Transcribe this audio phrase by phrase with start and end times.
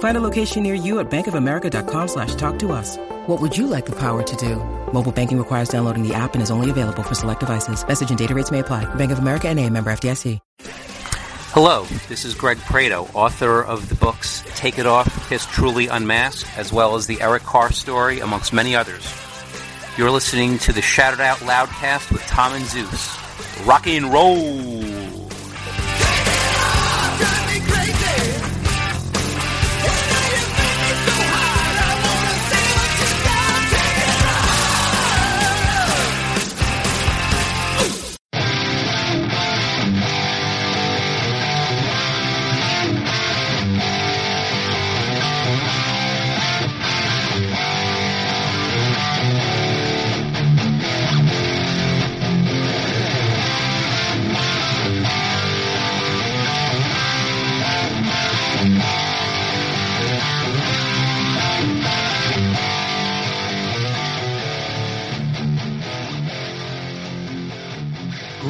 [0.00, 2.96] Find a location near you at bankofamerica.com slash talk to us.
[3.26, 4.56] What would you like the power to do?
[4.92, 7.86] Mobile banking requires downloading the app and is only available for select devices.
[7.86, 8.92] Message and data rates may apply.
[8.96, 10.38] Bank of America and a member FDIC.
[11.52, 16.46] Hello, this is Greg Prato, author of the books Take It Off, Kiss Truly Unmasked,
[16.56, 19.04] as well as the Eric Carr story, amongst many others.
[19.98, 23.18] You're listening to the Shout It Out Loudcast with Tom and Zeus.
[23.66, 24.80] Rock and roll!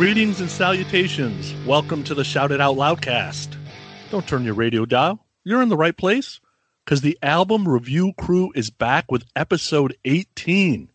[0.00, 1.52] Greetings and salutations.
[1.66, 3.54] Welcome to the Shout It Out Loudcast.
[4.10, 5.26] Don't turn your radio dial.
[5.44, 6.40] You're in the right place
[6.82, 10.88] because the album review crew is back with episode 18.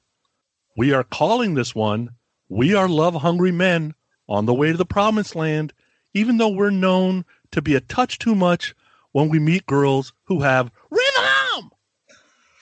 [0.76, 2.16] We are calling this one
[2.50, 3.94] We Are Love Hungry Men
[4.28, 5.72] on the Way to the Promised Land,
[6.16, 8.74] even though we're known to be a touch too much
[9.12, 11.70] when we meet girls who have rhythm.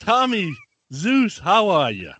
[0.02, 0.54] Tommy,
[0.92, 2.12] Zeus, how are you?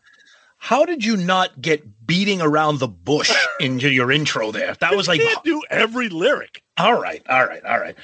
[0.64, 4.76] How did you not get beating around the bush into your intro there?
[4.80, 6.64] That was like can't do every lyric.
[6.78, 7.96] all right, all right, all right.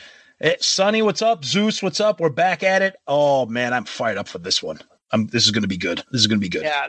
[0.41, 1.43] Eh, Sonny, what's up?
[1.43, 2.19] Zeus, what's up?
[2.19, 2.95] We're back at it.
[3.07, 4.79] Oh man, I'm fired up for this one.
[5.11, 6.03] I'm, this is going to be good.
[6.11, 6.63] This is going to be good.
[6.63, 6.88] Yeah.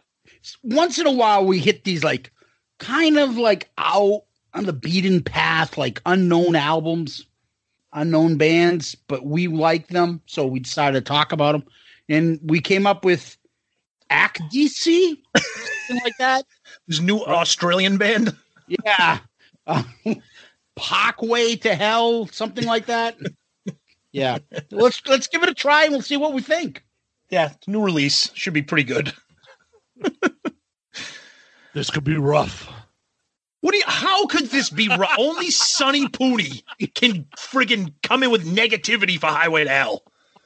[0.63, 2.33] Once in a while, we hit these like
[2.79, 4.23] kind of like out
[4.55, 7.27] on the beaten path, like unknown albums,
[7.93, 10.21] unknown bands, but we like them.
[10.27, 11.65] So we decided to talk about them.
[12.09, 13.37] And we came up with
[14.11, 16.45] ACDC, something like that.
[16.91, 18.37] This new Australian band.
[18.67, 19.21] Yeah.
[19.65, 19.85] Uh,
[20.75, 23.17] Parkway to Hell, something like that.
[24.11, 24.39] Yeah.
[24.73, 26.83] Let's let's give it a try and we'll see what we think.
[27.31, 29.13] Yeah, new release should be pretty good.
[31.73, 32.69] This could be rough.
[33.61, 33.85] What do you?
[33.87, 34.89] How could this be?
[34.89, 36.65] Ru- Only Sonny Pooney
[36.95, 40.03] can friggin' come in with negativity for Highway to Hell.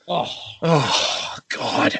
[0.06, 1.98] Oh, Oh God.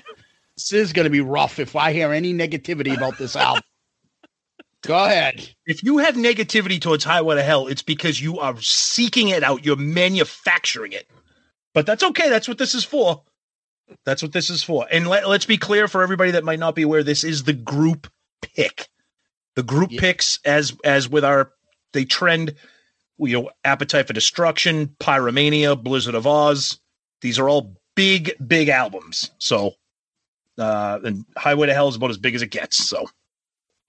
[0.57, 3.63] this is going to be rough if I hear any negativity about this album.
[4.87, 5.49] Go ahead.
[5.67, 9.65] If you have negativity towards Highway to Hell, it's because you are seeking it out.
[9.65, 11.09] You're manufacturing it.
[11.73, 12.29] But that's okay.
[12.29, 13.23] That's what this is for.
[14.05, 14.87] That's what this is for.
[14.91, 17.53] And let, let's be clear for everybody that might not be aware, this is the
[17.53, 18.11] group
[18.43, 18.89] pick.
[19.57, 20.01] The group Yeah.
[20.01, 21.53] picks, as as with our
[21.93, 22.55] they trend,
[23.19, 26.79] you know, Appetite for Destruction, Pyromania, Blizzard of Ozz.
[27.21, 29.31] These are all big, big albums.
[29.39, 29.75] So,
[30.59, 32.89] uh, and Highway to Hell is about as big as it gets.
[32.89, 33.09] So,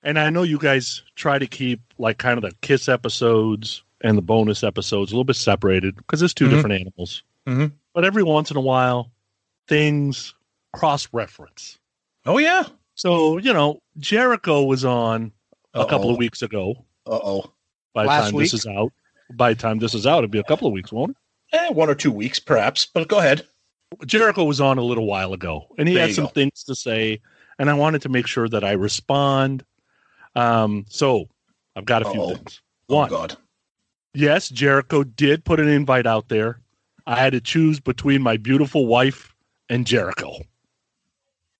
[0.05, 4.15] And I know you guys try to keep like kind of the Kiss episodes and
[4.17, 6.49] the bonus episodes a little bit separated because it's 2 Mhm.
[6.51, 7.23] different animals.
[7.47, 7.71] Mhm.
[7.93, 9.11] But every once in a while,
[9.67, 10.33] things
[10.73, 11.79] cross reference.
[12.27, 12.63] oh yeah,
[12.97, 15.31] So, you know, Jericho was on
[15.73, 16.85] a couple of weeks ago.
[17.07, 17.51] uh oh.
[17.93, 18.45] By the time week?
[18.45, 18.91] this is out,
[19.33, 21.17] by the time this is out, it'll be a couple of weeks, won't it?
[21.57, 22.85] Eh, one or two weeks, perhaps.
[22.85, 23.45] But go ahead.
[24.05, 26.29] Jericho was on a little while ago, and he There had some go.
[26.31, 27.21] things to say,
[27.59, 29.63] and I wanted to make sure that I respond.
[30.35, 31.27] Um, so
[31.75, 32.35] I've got a few Uh-oh.
[32.35, 32.61] things.
[32.89, 33.37] Oh One, God.
[34.13, 36.59] yes, Jericho did put an invite out there.
[37.07, 39.33] I had to choose between my beautiful wife
[39.69, 40.37] and Jericho.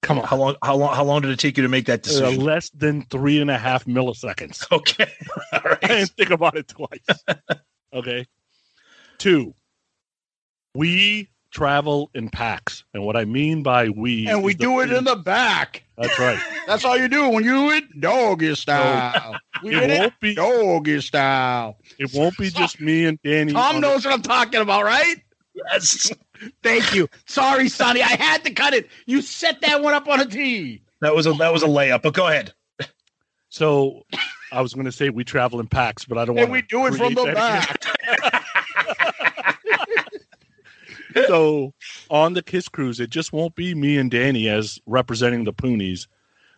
[0.02, 0.56] Come on, How long?
[0.64, 0.96] How long?
[0.96, 2.42] How long did it take you to make that Uh, decision?
[2.44, 4.66] less than three and a half milliseconds.
[4.72, 5.12] okay.
[5.54, 7.24] All I didn't think about it twice.
[7.94, 8.26] okay.
[9.18, 9.56] Two,
[10.76, 12.84] we travel in packs.
[12.94, 14.28] And what I mean by we.
[14.28, 15.84] And we do it three- in the back.
[15.98, 16.38] That's right.
[16.68, 19.38] That's all you do when you do it doggy style.
[19.64, 20.36] We It won't be.
[20.36, 21.78] doggy style.
[21.98, 23.54] It won't be just me and Danny.
[23.54, 25.16] Tom on the- knows what I'm talking about, right?
[25.54, 26.12] Yes.
[26.64, 27.08] Thank you.
[27.26, 28.02] Sorry, Sonny.
[28.02, 28.90] I had to cut it.
[29.06, 30.82] You set that one up on a tee.
[31.00, 32.02] That was a that was a layup.
[32.02, 32.54] But go ahead.
[33.48, 34.06] So
[34.52, 36.62] I was going to say we travel in packs, but I don't And want we
[36.64, 37.82] do it from the back.
[41.16, 41.74] so
[42.10, 46.08] on the Kiss Cruise, it just won't be me and Danny as representing the Poonies.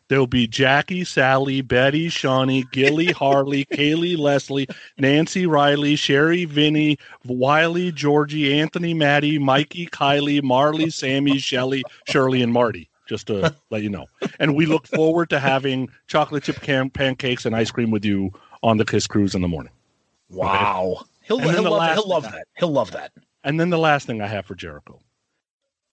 [0.09, 4.67] There'll be Jackie, Sally, Betty, Shawnee, Gilly, Harley, Kaylee, Leslie,
[4.97, 12.53] Nancy, Riley, Sherry, Vinny, Wiley, Georgie, Anthony, Maddie, Mikey, Kylie, Marley, Sammy, Shelly, Shirley, and
[12.53, 12.89] Marty.
[13.07, 14.05] Just to let you know.
[14.39, 18.31] And we look forward to having chocolate chip can- pancakes and ice cream with you
[18.63, 19.71] on the Kiss Cruise in the morning.
[20.29, 21.05] Wow.
[21.23, 22.47] He'll, he'll, the love, he'll love that.
[22.57, 23.11] He'll love that.
[23.43, 24.99] And then the last thing I have for Jericho.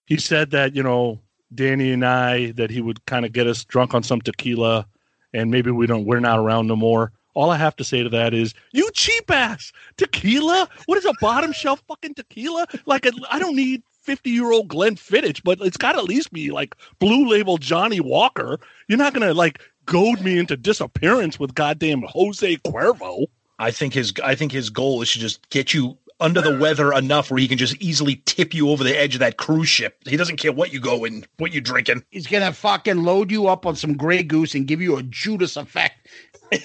[0.05, 1.21] He said that, you know,
[1.53, 4.87] Danny and I, that he would kind of get us drunk on some tequila
[5.33, 7.11] and maybe we don't, we're not around no more.
[7.33, 10.69] All I have to say to that is, you cheap ass tequila.
[10.85, 12.65] What is a bottom shelf fucking tequila?
[12.85, 16.51] Like, I don't need 50 year old Glenfiddich, but it's got to at least be
[16.51, 18.59] like blue label Johnnie Walker.
[18.87, 23.25] You're not going to like goad me into disappearance with goddamn Jose Cuervo.
[23.57, 26.93] I think his I think his goal is to just get you under the weather
[26.93, 29.97] enough where he can just easily tip you over the edge of that cruise ship.
[30.05, 32.03] He doesn't care what you go and what you're drinking.
[32.09, 35.57] He's gonna fucking load you up on some Grey Goose and give you a Judas
[35.57, 36.07] effect.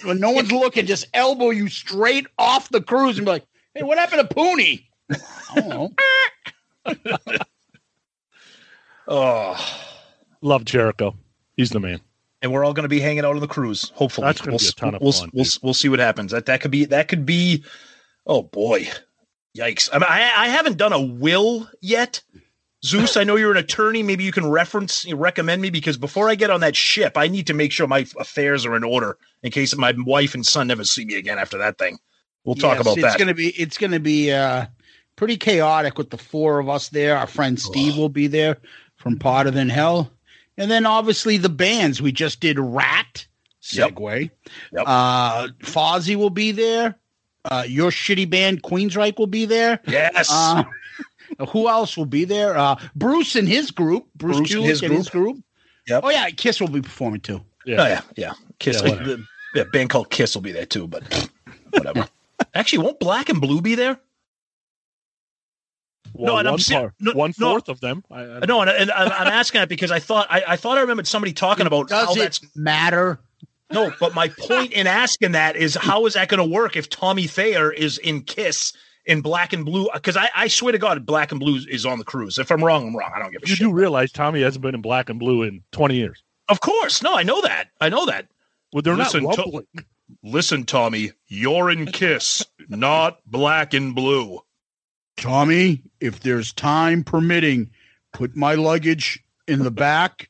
[0.04, 3.82] When no one's looking, just elbow you straight off the cruise and be like, "Hey,
[3.82, 5.90] what happened to Pooney?" I don't know.
[9.08, 9.56] Oh,
[10.40, 11.16] Love Jericho.
[11.56, 12.00] He's the man.
[12.42, 13.90] and we're all going to be hanging out on the cruise.
[13.94, 15.58] Hopefully, That's gonna we'll, be a ton of we'll, fun, We'll, dude.
[15.62, 16.30] we'll see what happens.
[16.32, 17.64] That that could be that could be.
[18.26, 18.88] Oh boy,
[19.56, 19.88] yikes!
[19.92, 22.22] I mean, I, I haven't done a will yet.
[22.84, 24.02] Zeus, I know you're an attorney.
[24.02, 27.46] Maybe you can reference, recommend me because before I get on that ship, I need
[27.48, 30.84] to make sure my affairs are in order in case my wife and son never
[30.84, 31.98] see me again after that thing.
[32.44, 33.18] We'll talk Yes, about it's that.
[33.18, 34.66] gonna be it's gonna be uh
[35.16, 37.18] pretty chaotic with the four of us there.
[37.18, 38.56] Our friend Steve will be there
[38.96, 40.10] from Potter Than Hell.
[40.56, 42.00] And then obviously the bands.
[42.00, 43.26] We just did Ratt
[44.22, 44.38] Yep.
[44.72, 44.84] Yep.
[44.86, 46.96] Uh Fozzy will be there.
[47.44, 49.80] Uh your shitty band Queensryche will be there.
[49.86, 50.28] yes.
[50.30, 50.64] Uh,
[51.50, 52.56] who else will be there?
[52.56, 54.06] Uh Bruce and his group.
[54.16, 55.38] Bruce, Bruce and his and his group.
[55.88, 56.02] Yep.
[56.04, 57.38] Oh yeah, Kiss will be performing too.
[57.40, 58.32] oh yeah, yeah.
[58.58, 58.82] Kiss.
[58.82, 59.04] Yeah, whatever.
[59.16, 61.02] the, the band called Kiss will be there too, but
[61.70, 62.06] whatever.
[62.54, 63.98] Actually, won't Black and Blue be there?
[66.12, 67.60] Well, and I'm one, ser- part, no, one no.
[67.68, 68.04] of them.
[68.10, 70.76] I, I, No, and, and I'm I'm asking that because I thought I, I thought
[70.76, 73.20] I remembered somebody talking about how Does that's it matter?
[73.72, 76.88] No, but my point in asking that is how is that going to work if
[76.88, 78.72] Tommy Thayer is in Kiss
[79.06, 79.88] in Black and Blue?
[79.92, 82.38] Because I, I swear to God, Black and Blue is on the cruise.
[82.38, 83.12] If I'm wrong, I'm wrong.
[83.14, 83.60] I don't give a you shit.
[83.60, 86.22] You do realize Tommy hasn't been in black and blue in 20 years.
[86.48, 87.68] Of course, no, I know that.
[87.80, 88.26] I know that.
[88.72, 89.66] Well, they're Listen, not to-
[90.24, 94.40] Listen, Tommy, you're in Kiss, not Black and Blue.
[95.16, 97.70] Tommy, if there's time permitting,
[98.12, 100.28] put my luggage in the back,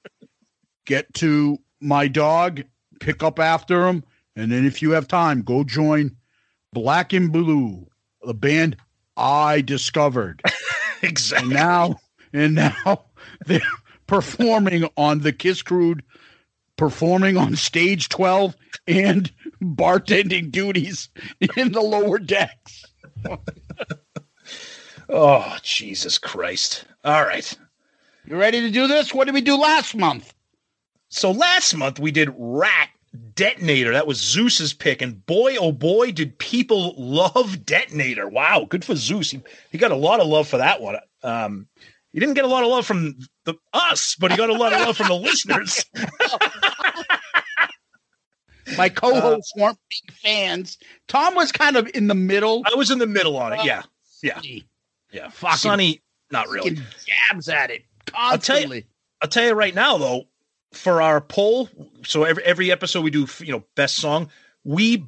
[0.85, 2.63] get to my dog,
[3.01, 4.05] pick up after them.
[4.37, 6.17] and then if you have time, go join
[6.73, 7.87] Black and Blue,
[8.23, 8.77] the band
[9.17, 10.43] I discovered.
[11.03, 11.99] And now,
[12.35, 13.07] and now
[13.47, 13.63] they're
[14.07, 16.03] performing on the Kiss Cruise,
[16.77, 18.55] performing on stage 12
[18.87, 19.33] and
[19.63, 21.09] bartending duties
[21.57, 22.85] in the lower decks.
[25.09, 26.85] Oh, Jesus Christ.
[27.03, 27.51] All right.
[28.27, 29.15] You ready to do this?
[29.15, 30.35] What did we do last month?
[31.11, 32.89] So last month we did Ratt
[33.35, 33.93] Detonator.
[33.93, 35.03] That was Zeus's pick.
[35.03, 38.29] And boy, oh boy, did people love Detonator.
[38.29, 38.67] Wow.
[38.69, 39.31] Good for Zeus.
[39.31, 40.97] He, he got a lot of love for that one.
[41.23, 41.67] Um,
[42.13, 44.73] he didn't get a lot of love from the us, but he got a lot
[44.73, 45.85] of love from the listeners.
[48.77, 50.79] My co-hosts weren't big fans.
[51.09, 52.63] Tom was kind of in the middle.
[52.71, 53.65] I was in the middle on it.
[53.65, 53.83] Yeah.
[54.23, 54.41] Yeah.
[55.13, 55.29] Yeah.
[55.31, 56.79] Fucking- Sonny, not really.
[57.29, 57.83] Jabs at it
[58.15, 58.87] I'll tell you- constantly.
[59.23, 60.25] I'll tell you right now, though,
[60.73, 61.69] for our poll,
[62.05, 64.31] so every every episode we do, you know, best song.
[64.65, 65.05] We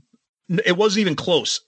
[0.65, 1.61] it wasn't even close.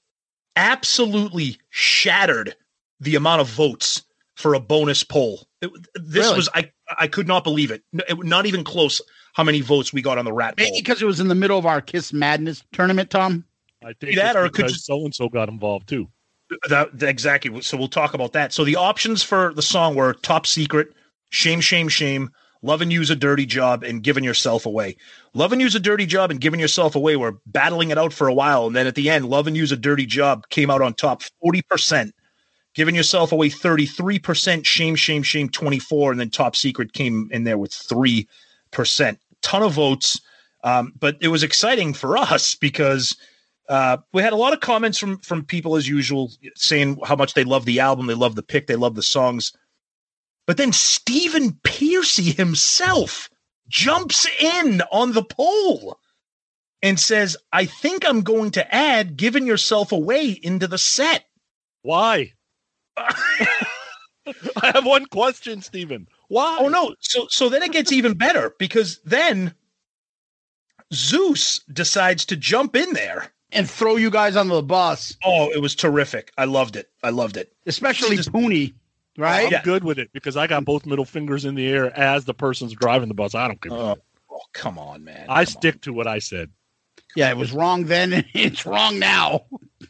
[0.57, 2.55] Absolutely shattered
[3.01, 4.03] the amount of votes
[4.37, 5.47] for a bonus poll.
[5.61, 6.37] It, this Really?
[6.37, 7.83] was I I could not believe it.
[7.93, 9.01] N- it- Not even close.
[9.35, 10.79] How many votes we got on the Ratt Maybe poll?
[10.79, 13.45] because it was in the middle of our Kiss Madness tournament, Tom.
[13.85, 16.09] I think That or could because so and so got involved too.
[16.69, 17.61] That, that- exactly.
[17.63, 18.53] So we'll talk about that.
[18.53, 20.93] So the options for the song were "Top Secret,"
[21.31, 22.31] "Shame, Shame, Shame,"
[22.65, 24.97] "Loving You's a Dirty Job," and "Giving Yourself Away."
[25.35, 28.35] "Loving You's a Dirty Job" and "Giving Yourself Away" were battling it out for a
[28.35, 31.23] while, and then at the end, "Loving You's a Dirty Job" came out on top,
[31.43, 32.15] forty percent.
[32.75, 37.57] Giving yourself away 33%, shame, shame, shame 24, and then top secret came in there
[37.57, 38.27] with 3%.
[39.43, 40.21] Ton of votes.
[40.65, 43.17] Um, but it was exciting for us because
[43.69, 47.35] uh, we had a lot of comments from from people as usual saying how much
[47.35, 49.53] they love the album, they love the pick, they love the songs.
[50.47, 53.31] But then Stephen Pearcy himself
[53.69, 55.99] jumps in on the poll
[56.83, 61.25] and says, I think I'm going to add giving yourself away into the set.
[61.83, 62.33] Why?
[62.97, 66.09] I have one question, Stephen.
[66.29, 66.59] Why?
[66.61, 66.95] Oh no.
[67.01, 69.55] So so then it gets even better because then
[70.93, 73.33] Zeus decides to jump in there.
[73.53, 76.33] and throw you guys on the bus, Oh, it was terrific.
[76.37, 76.91] I loved it.
[77.05, 77.53] I loved it.
[77.67, 78.75] especially Just- Pooney,
[79.19, 79.47] right?
[79.47, 79.63] I'm Yeah.
[79.63, 82.73] good with it because I got both middle fingers in the air as the person's
[82.75, 83.35] driving the bus.
[83.35, 83.73] I don't care.
[83.73, 83.97] Oh,
[84.31, 85.27] oh, come on, man.
[85.29, 86.51] I Come stick to what I said.
[87.17, 89.45] Yeah, it was wrong then, it's wrong now.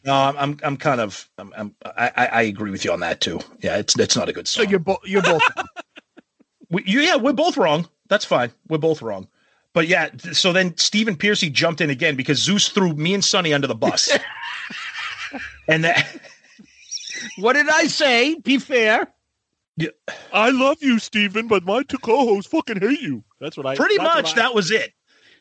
[0.05, 3.01] No, I'm I'm, I'm kind of I'm, I'm I, I I agree with you on
[3.01, 3.41] that too.
[3.61, 5.43] Yeah, it's it's not a good So you're both you're both
[6.71, 7.89] we, you, yeah, we're both wrong.
[8.09, 8.51] That's fine.
[8.69, 9.29] We're both wrong.
[9.73, 13.53] But yeah, so then Stephen Pearcy jumped in again because Zeus threw me and Sonny
[13.53, 14.17] under the bus.
[15.69, 16.07] and that
[17.39, 18.35] What did I say?
[18.41, 19.09] Be fair.
[19.77, 19.89] Yeah.
[20.33, 23.25] I love you, Stephen, but my two co-hosts fucking hate you.
[23.41, 24.93] That's what I pretty much I- that was it.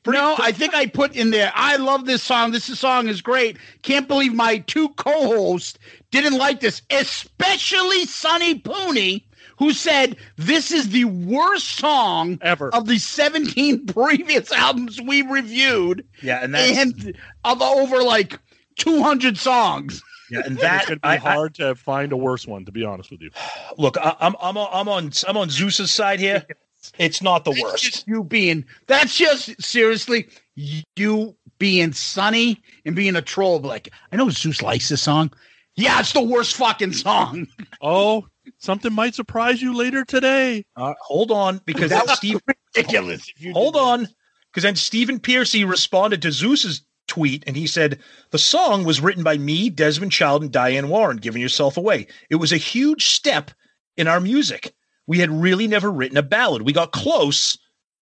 [0.03, 1.49] Pretty- no, I think I put in there.
[1.55, 2.51] I love this song.
[2.51, 3.57] This song is great.
[3.83, 5.79] Can't believe my two co-hosts
[6.11, 9.23] didn't like this, especially Sonny Pooney,
[9.59, 12.73] who said this is the worst song ever.
[12.75, 18.39] of the 17 previous albums we reviewed, Yeah, and that's and of over like
[18.77, 20.01] 200 songs.
[20.33, 22.71] Yeah, and it's that gonna be I, I, hard to find a worse one, to
[22.71, 23.29] be honest with you.
[23.77, 26.45] look, I, I'm I'm on, I'm on I'm on Zeus's side here.
[26.99, 27.83] It's not the That's worst.
[27.83, 28.65] just you being.
[28.87, 33.61] That's just seriously you being sunny and being a troll.
[33.61, 35.31] Like I know Zeus likes this song.
[35.77, 37.47] Yeah, it's the worst fucking song.
[37.81, 40.65] Oh, something might surprise you later today.
[40.75, 42.41] Uh, hold on, because That then was Steve.
[42.75, 43.31] Ridiculous.
[43.53, 44.07] Hold on,
[44.51, 46.83] because then Stephen Pearcy responded to Zeus's
[47.13, 47.99] tweet, and he said
[48.31, 51.17] the song was written by me, Desmond Child, and Diane Warren.
[51.17, 52.07] Giving yourself away.
[52.29, 53.51] It was a huge step
[53.97, 54.73] in our music.
[55.05, 56.63] We had really never written a ballad.
[56.63, 57.57] We got close,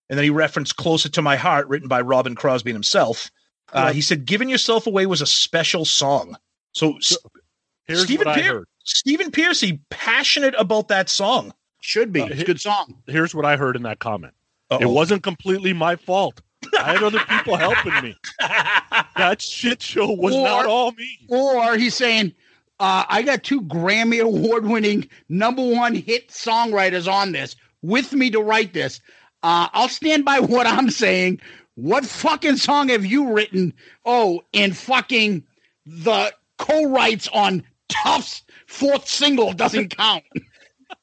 [0.10, 3.30] and then he referenced "Closer to My Heart," written by Robbin Crosby himself.
[3.74, 6.38] Uh, he said, "Giving yourself away was a special song."
[6.74, 7.18] So S-
[7.86, 8.68] Here's Stephen what I Pier- heard.
[8.86, 11.54] Stephen Pearcy passionate about that song.
[11.82, 12.22] Should be.
[12.22, 13.02] Uh, It's a good song.
[13.08, 14.34] Here's what I heard in that comment.
[14.70, 14.90] It Uh-oh.
[14.90, 16.42] wasn't completely my fault.
[16.80, 18.16] I had other people helping me.
[19.18, 21.18] That shit show was Or- not all me.
[21.28, 22.34] Or he's saying,
[22.80, 28.30] uh, I got two Grammy award winning number one hit songwriters on this with me
[28.32, 29.00] to write this.
[29.44, 31.42] Uh, I'll stand by what I'm saying.
[31.76, 33.74] What fucking song have you written?
[34.06, 35.44] Oh, and fucking
[35.86, 40.24] the co writes on Tuff's fourth single doesn't count.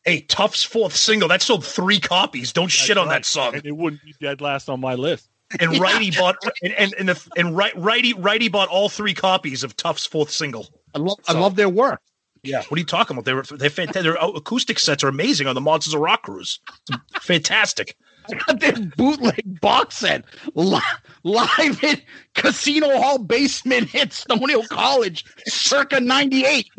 [0.05, 1.29] Hey, Tuff's fourth single.
[1.29, 2.53] That sold three copies.
[2.53, 3.15] Don't shit on right.
[3.15, 3.55] that song.
[3.55, 5.29] And it wouldn't be dead last on my list.
[5.61, 9.65] And Righty bought and and and, the, and right, Righty Righty bought all three copies
[9.65, 10.69] of Tuff's fourth single.
[10.95, 12.01] I love, I love their work.
[12.43, 13.25] Yeah, what are you talking about?
[13.25, 14.03] They were they're fantastic.
[14.05, 16.61] Their acoustic sets are amazing on the Monsters of Rock cruise.
[16.91, 17.97] It's fantastic.
[18.31, 20.25] I got their bootleg box set
[20.55, 20.81] li-
[21.25, 22.03] live at
[22.35, 26.71] Casino Hall basement at Stony Hill College, circa 98.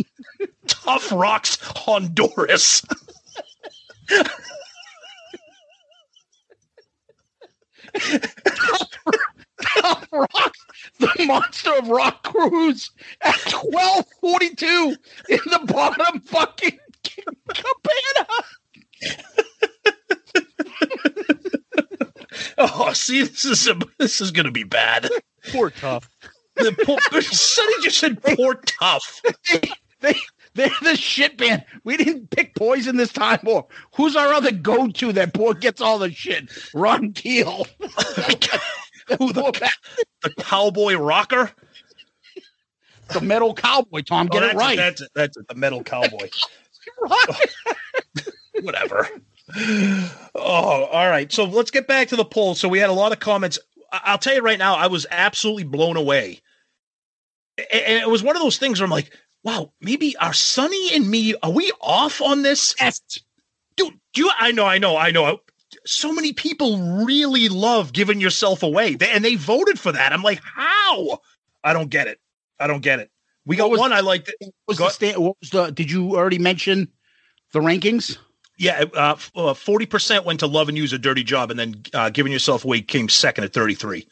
[0.67, 2.83] Tuff rocks Honduras.
[9.61, 10.53] Top Rock,
[10.99, 12.91] the Monster of Rock cruise
[13.21, 14.95] at 1242
[15.29, 18.27] in the bottom fucking cabana.
[22.57, 25.09] Oh, see, this is a, this is gonna be bad.
[25.51, 26.09] Poor Tuff.
[26.55, 29.21] The poor, Sonny just said poor Tuff.
[30.01, 30.15] They,
[30.55, 31.63] they're the shit band.
[31.83, 33.39] We didn't pick Poison this time.
[33.45, 36.49] Or who's our other go to that boy gets all the shit?
[36.73, 37.65] Ron Keel.
[39.17, 39.71] Who the,
[40.21, 41.51] the cowboy rocker?
[43.11, 44.27] the metal cowboy, Tom.
[44.27, 44.77] Get Oh, it that's right.
[44.77, 45.09] That's it.
[45.15, 45.47] That's it.
[45.47, 46.29] The metal cowboy.
[48.61, 49.07] Whatever.
[50.35, 51.31] Oh, all right.
[51.31, 52.53] So let's get back to the poll.
[52.55, 53.57] So we had a lot of comments.
[53.91, 56.39] I- I'll tell you right now, I was absolutely blown away.
[57.57, 59.11] And it was one of those things where I'm like,
[59.43, 62.75] wow, maybe are Sonny and me, are we off on this?
[62.79, 63.01] Yes.
[63.75, 65.39] Dude, do you, I know, I know, I know.
[65.85, 68.95] So many people really love giving yourself away.
[68.95, 70.11] They, and they voted for that.
[70.11, 71.19] I'm like, how?
[71.63, 72.19] I don't get it.
[72.59, 73.09] I don't get it.
[73.45, 74.31] We got was- one I liked.
[74.67, 75.71] Was the sta- what was the?
[75.71, 76.89] Did you already mention
[77.53, 78.17] the rankings?
[78.57, 82.33] Yeah, uh, uh, 40% went to Loving You's a Dirty Job, and then uh, Giving
[82.33, 84.05] Yourself Away came second at 33.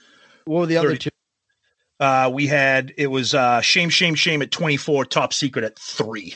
[0.45, 1.09] What were the other two?
[1.99, 6.35] Uh, we had, it was uh, Shame, Shame, Shame at 24, Top Secret at three.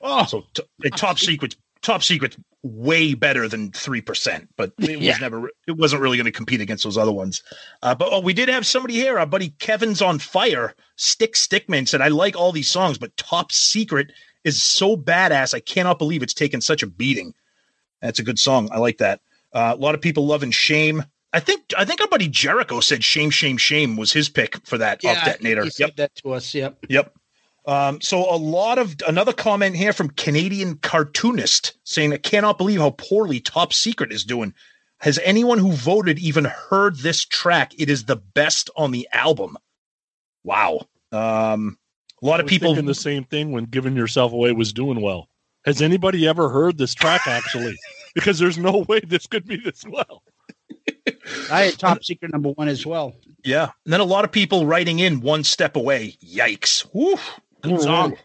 [0.00, 0.62] Oh, So t-
[0.96, 5.50] Top secret, Top secret, way better than three percent, but it was never.
[5.66, 7.42] It wasn't really going to compete against those other ones.
[7.82, 9.18] Uh, but oh, we did have somebody here.
[9.18, 10.74] Our buddy Kevin's on fire.
[10.96, 14.12] Stick Stickman said, "I like all these songs, but Top Secret
[14.44, 15.54] is so badass.
[15.54, 17.32] I cannot believe it's taken such a beating."
[18.02, 18.68] That's a good song.
[18.72, 19.20] I like that.
[19.52, 21.04] Uh, a lot of people loving Shame.
[21.32, 24.78] I think I think our buddy Jericho said Shame, Shame, Shame was his pick for
[24.78, 25.64] that off detonator.
[25.64, 26.54] He said that to us.
[26.54, 26.86] Yep.
[26.88, 27.14] Yep.
[27.66, 32.80] Um, so a lot of another comment here from Canadian cartoonist saying, I cannot believe
[32.80, 34.54] how poorly Top Secret is doing.
[34.98, 37.72] Has anyone who voted even heard this track?
[37.78, 39.56] It is the best on the album.
[40.42, 40.80] Wow.
[41.12, 41.78] Um,
[42.22, 45.28] a lot of people thinking the same thing when giving yourself away was doing well.
[45.64, 47.76] Has anybody ever heard this track actually?
[48.14, 50.22] because there's no way this could be this well.
[51.50, 53.14] I had top secret number one as well.
[53.44, 53.70] Yeah.
[53.84, 56.16] And then a lot of people writing in one step away.
[56.24, 56.86] Yikes.
[56.92, 57.16] Woo.
[57.62, 58.16] Good song.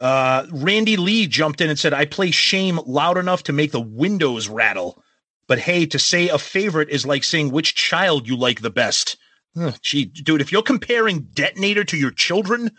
[0.00, 3.80] Uh, Randy Lee jumped in and said, I play shame loud enough to make the
[3.80, 5.02] windows rattle.
[5.46, 9.16] But hey, to say a favorite is like saying which child you like the best.
[9.58, 12.72] Ugh, gee, dude, if you're comparing detonator to your children,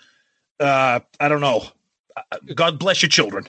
[0.60, 1.66] uh, I don't know.
[2.16, 3.48] Uh, God bless your children.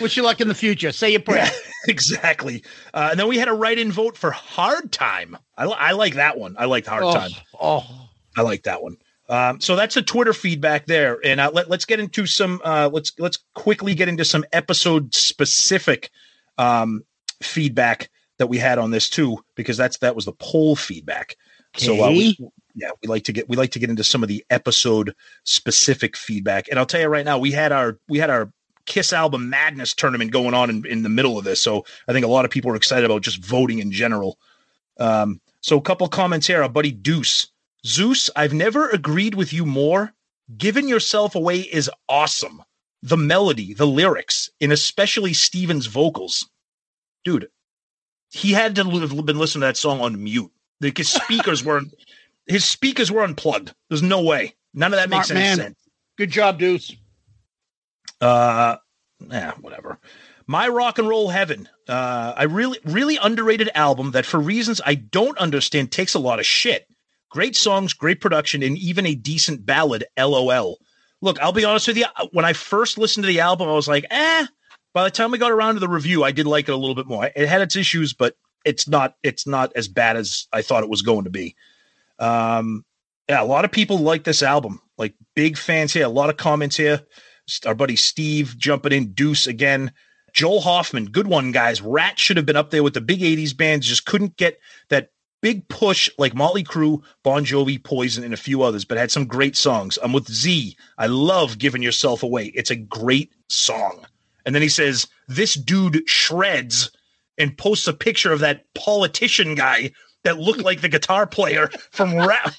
[0.00, 0.92] Wish you luck in the future.
[0.92, 1.48] Say your prayer.
[1.88, 2.62] exactly.
[2.92, 5.36] Uh, and then we had a write-in vote for Hard Time.
[5.56, 6.56] I, I like that one.
[6.58, 7.30] I like Hard oh, Time.
[7.60, 8.96] oh, I like that one.
[9.28, 12.60] Um, so that's the Twitter feedback there, and uh, let, let's get into some.
[12.64, 16.10] Uh, let's let's quickly get into some episode specific
[16.58, 17.04] um,
[17.40, 21.36] feedback that we had on this too, because that's that was the poll feedback.
[21.76, 22.36] So uh, we,
[22.74, 26.16] yeah, we like to get we like to get into some of the episode specific
[26.16, 28.52] feedback, and I'll tell you right now, we had our we had our
[28.90, 32.26] Kiss album Madness tournament going on in, in the middle of this, so I think
[32.26, 34.36] a lot of people are excited about just voting in general.
[34.98, 36.60] Um, so a couple comments here.
[36.60, 37.46] Our buddy Deuce.
[37.86, 40.12] Zeus, I've never agreed with you more.
[40.58, 42.64] Giving yourself away is awesome.
[43.04, 46.50] The melody, the lyrics, and especially Steven's vocals.
[47.24, 47.48] Dude,
[48.32, 50.50] he had to have been listening to that song on mute.
[50.80, 51.82] Like his speakers were
[52.46, 53.72] his speakers were unplugged.
[53.88, 54.56] There's no way.
[54.74, 55.56] None of that Smart makes any man.
[55.58, 55.78] sense.
[56.18, 56.96] good job, Deuce.
[58.20, 58.76] Uh,
[59.30, 59.98] yeah, whatever.
[60.46, 61.68] My rock and roll heaven.
[61.88, 66.40] Uh, I really, really underrated album that, for reasons I don't understand, takes a lot
[66.40, 66.86] of shit.
[67.30, 70.04] Great songs, great production, and even a decent ballad.
[70.18, 70.78] LOL.
[71.22, 72.06] Look, I'll be honest with you.
[72.32, 74.46] When I first listened to the album, I was like, eh.
[74.92, 76.96] By the time we got around to the review, I did like it a little
[76.96, 77.30] bit more.
[77.36, 80.90] It had its issues, but it's not it's not as bad as I thought it
[80.90, 81.54] was going to be.
[82.18, 82.84] Um,
[83.28, 84.80] yeah, a lot of people like this album.
[84.98, 86.06] Like big fans here.
[86.06, 87.02] A lot of comments here.
[87.66, 89.12] Our buddy Steve jumping in.
[89.12, 89.92] Deuce again.
[90.32, 91.82] Joel Hoffman, good one, guys.
[91.82, 95.10] Ratt should have been up there with the big 80s bands, just couldn't get that
[95.40, 99.26] big push like Motley Crue, Bon Jovi, Poison, and a few others, but had some
[99.26, 99.98] great songs.
[100.02, 100.76] I'm with Z.
[100.98, 102.52] I love Giving Yourself Away.
[102.54, 104.06] It's a great song.
[104.46, 106.90] And then he says, This dude shreds
[107.38, 109.92] and posts a picture of that politician guy
[110.24, 112.54] that looked like the guitar player from rap.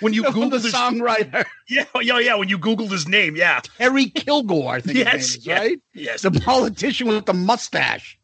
[0.00, 2.34] When you the Google his, songwriter yeah, yeah, yeah.
[2.34, 5.58] When you Googled his name, yeah, Harry Kilgore, I think Yes, is, yeah.
[5.58, 5.78] right?
[5.94, 8.18] yes, The politician with the mustache.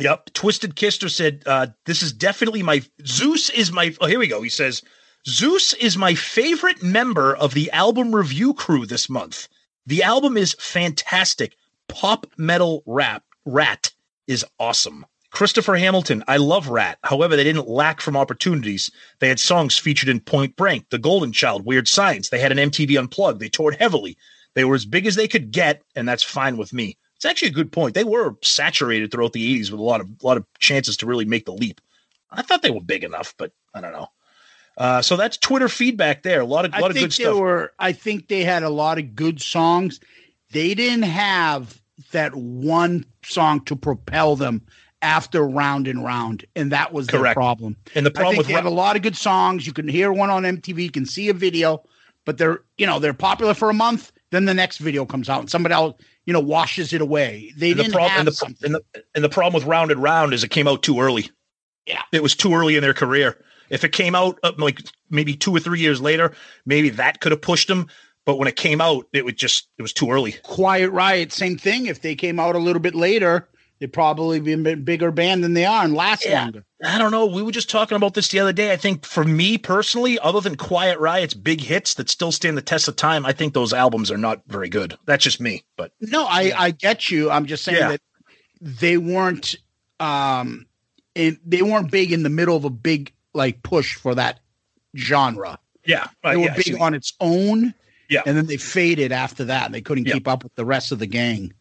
[0.00, 0.32] Yep.
[0.34, 4.42] Twisted Kister said, uh, this is definitely my Zeus is my oh, here we go.
[4.42, 4.82] He says,
[5.28, 9.48] Zeus is my favorite member of the album review crew this month.
[9.86, 11.56] The album is fantastic.
[11.88, 13.92] Pop metal rap Ratt
[14.26, 15.06] is awesome.
[15.34, 16.98] Christopher Hamilton, I love Ratt.
[17.02, 18.88] However, they didn't lack from opportunities.
[19.18, 22.28] They had songs featured in Point Blank, The Golden Child, Weird Science.
[22.28, 23.40] They had an MTV Unplugged.
[23.40, 24.16] They toured heavily.
[24.54, 26.96] They were as big as they could get, and that's fine with me.
[27.16, 27.94] It's actually a good point.
[27.94, 31.06] They were saturated throughout the 80s with a lot of a lot of chances to
[31.06, 31.80] really make the leap.
[32.30, 34.08] I thought they were big enough, but I don't know.
[34.78, 36.42] Uh, so that's Twitter feedback there.
[36.42, 37.38] A lot of a I lot of good they stuff.
[37.38, 37.72] were.
[37.80, 39.98] I think they had a lot of good songs.
[40.52, 41.80] They didn't have
[42.12, 44.62] that one song to propel them
[45.04, 47.36] after round and round, and that was their Correct.
[47.36, 47.76] problem.
[47.94, 49.66] and the problem with they have a lot of good songs.
[49.66, 51.84] You can hear one on MTV, you can see a video,
[52.24, 54.10] but they're you know they're popular for a month.
[54.30, 57.52] Then the next video comes out, and somebody else you know washes it away.
[57.56, 58.74] They and the didn't problem have and the, something.
[58.74, 61.30] and the and the problem with Round and Round is it came out too early.
[61.86, 62.02] Yeah.
[62.12, 63.38] it was too early in their career.
[63.68, 66.32] If it came out uh, like maybe two or three years later,
[66.64, 67.88] maybe that could have pushed them.
[68.24, 70.32] But when it came out, it would just it was too early.
[70.44, 71.86] Quiet Riot, same thing.
[71.86, 73.48] If they came out a little bit later,
[73.84, 76.44] they'd probably be a bigger band than they are and last Yeah.
[76.44, 76.64] longer.
[76.82, 77.26] I don't know.
[77.26, 78.72] We were just talking about this the other day.
[78.72, 82.62] I think for me personally, other than Quiet Riot's big hits that still stand the
[82.62, 84.96] test of time, I think those albums are not very good.
[85.04, 85.64] That's just me.
[85.76, 87.30] But No, I I get you.
[87.30, 87.88] I'm just saying Yeah.
[87.88, 88.00] that
[88.62, 89.54] they weren't
[90.00, 90.64] um
[91.14, 94.40] in, they weren't big in the middle of a big like push for that
[94.96, 95.58] genre.
[95.84, 97.74] yeah, They uh, were yeah, big on its own.
[98.08, 98.22] Yeah.
[98.24, 100.14] And then they faded after that and they couldn't Yeah.
[100.14, 101.52] keep up with the rest of the gang.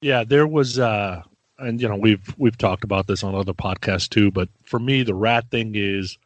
[0.00, 1.22] Yeah, there was uh
[1.58, 5.02] and you know, we've we've talked about this on other podcasts too, but for me
[5.02, 6.18] the Ratt thing is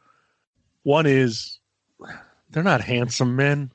[0.83, 1.59] one is
[2.51, 3.71] they're not handsome men.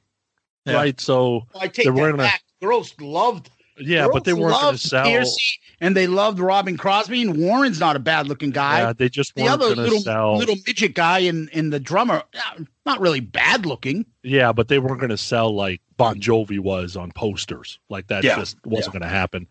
[0.65, 0.75] Yeah.
[0.75, 1.01] Right?
[1.01, 2.31] So I take They're that wearing a-
[2.61, 5.07] Girls loved yeah, but they weren't going to sell.
[5.07, 8.81] Pearcy, and they loved Robbin Crosby, and Warren's not a bad looking guy.
[8.81, 10.37] Yeah, they just the weren't other going to little sell.
[10.37, 14.05] little midget guy in in the drummer, uh, not really bad looking.
[14.23, 17.79] Yeah, but they weren't going to sell like Bon Jovi was on posters.
[17.89, 19.47] Like that Yeah, just wasn't going to happen.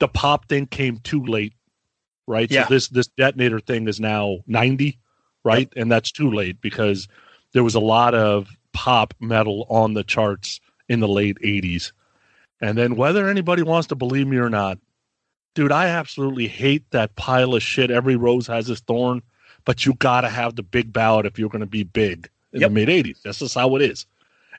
[0.00, 1.54] The pop thing came too late,
[2.26, 2.50] right?
[2.50, 2.66] Yeah.
[2.66, 4.98] So this this detonator thing is now 90,
[5.44, 5.72] right?
[5.76, 7.06] And that's too late because
[7.52, 11.92] there was a lot of pop metal on the charts in the late 80s.
[12.60, 14.78] And then whether anybody wants to believe me or not,
[15.54, 17.90] dude, I absolutely hate that pile of shit.
[17.90, 19.22] Every rose has its thorn,
[19.64, 22.60] but you got to have the big ballad if you're going to be big in
[22.60, 22.70] Yep.
[22.70, 23.22] the mid 80s.
[23.22, 24.06] That's just how it is.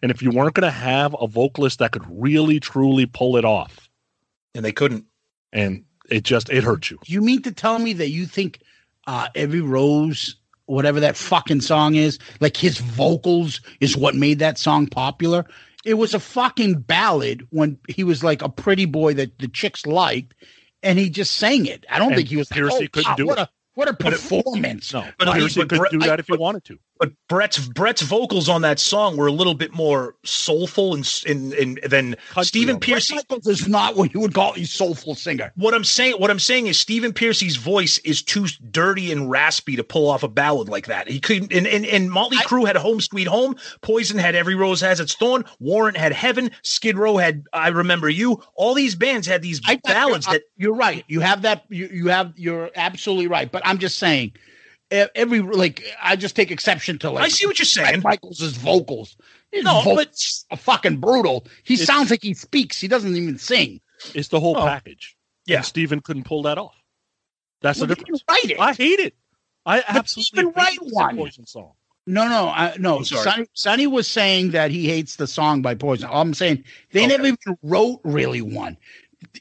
[0.01, 3.45] And if you weren't going to have a vocalist that could really truly pull it
[3.45, 3.88] off,
[4.56, 5.06] And they couldn't.
[5.54, 7.00] And it just it hurt you.
[7.06, 8.60] You mean to tell me that you think
[9.08, 10.36] uh, every rose,
[10.66, 15.46] whatever that fucking song is, like his vocals is what made that song popular?
[15.84, 19.86] It was a fucking ballad when he was like a pretty boy that the chicks
[19.88, 20.36] liked,
[20.84, 21.86] and he just sang it.
[21.90, 23.42] I don't And think he was like, oh, couldn't wow, do what it.
[23.42, 24.94] a what a But it- performance.
[24.94, 26.78] No, But but Pearcy but could do that I- if he wanted to.
[27.02, 31.52] But Brett's Brett's vocals on that song were a little bit more soulful and and,
[31.54, 32.88] and than Country Stephen almost.
[32.88, 33.14] Pearcy.
[33.16, 35.52] Bret Michaels is not what you would call a soulful singer.
[35.56, 39.76] What I'm saying, what I'm saying is Stephen Pearcy's voice is too dirty and raspy
[39.78, 41.08] to pull off a ballad like that.
[41.08, 41.52] He couldn't.
[41.52, 43.56] And and, and Motley I- Crue had Home Sweet Home.
[43.82, 45.44] Poison had Every Rose Has Its Thorn.
[45.60, 46.52] Warrant had Heaven.
[46.62, 48.44] Skid Row had I Remember You.
[48.54, 51.04] All these bands had these I, ballads I- that you're right.
[51.08, 51.66] You have that.
[51.70, 52.32] You, you have.
[52.36, 53.52] You're absolutely right.
[53.52, 54.34] But I'm just saying,
[54.91, 58.01] every like I just take exception to like I see what you're Bret saying.
[58.04, 59.15] Michaels' vocals.
[59.51, 61.45] His No, vocals are fucking brutal.
[61.63, 62.80] He sounds like he speaks.
[62.80, 63.82] He doesn't even sing.
[64.13, 64.65] It's the whole Oh.
[64.65, 65.15] package.
[65.45, 65.58] Yeah.
[65.58, 66.75] And Stephen couldn't pull that off.
[67.62, 68.23] That's Well, the he difference.
[68.23, 68.60] didn't write it.
[68.60, 69.15] I hate it.
[69.65, 71.17] I absolutely even hate write one.
[71.17, 71.73] Poison song.
[72.08, 72.97] No, no, I, no.
[72.97, 73.04] I'm.
[73.06, 76.10] Sonny, Sonny was saying that he hates the song by Poison.
[76.10, 77.08] All I'm saying they Okay.
[77.10, 78.77] never even wrote really one.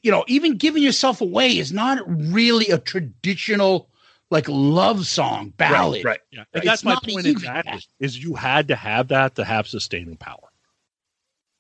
[0.03, 3.89] You know, even giving yourself away is not really a traditional
[4.31, 6.05] like love song ballad.
[6.05, 6.21] Right, right.
[6.31, 7.73] Yeah, and that's my not point exactly.
[7.73, 7.85] that.
[7.99, 10.51] Is you had to have that to have sustaining power.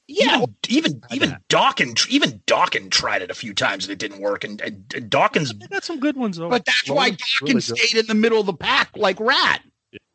[0.07, 1.49] Yeah, even even I even bet.
[1.49, 4.43] Dokken even Dokken tried it a few times and it didn't work.
[4.43, 6.49] And, and, and Dokken, They got some good ones though.
[6.49, 9.63] but that's why Rollins Dokken really stayed in the middle of the pack like Ratt,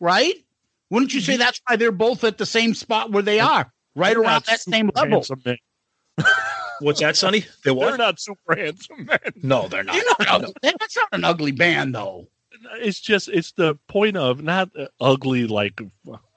[0.01, 0.35] right?
[0.89, 1.39] Wouldn't you say mm-hmm.
[1.39, 4.59] that's why they're both at the same spot where they are, right They're around that
[4.61, 5.23] same level?
[5.23, 5.41] handsome
[6.79, 7.45] what's that, Sonny?
[7.63, 9.19] They They're not super handsome men.
[9.41, 9.95] No, they're not.
[9.95, 10.53] You're not ugly.
[10.61, 12.27] That's not an ugly band, though.
[12.73, 15.82] It's just it's the point of not ugly like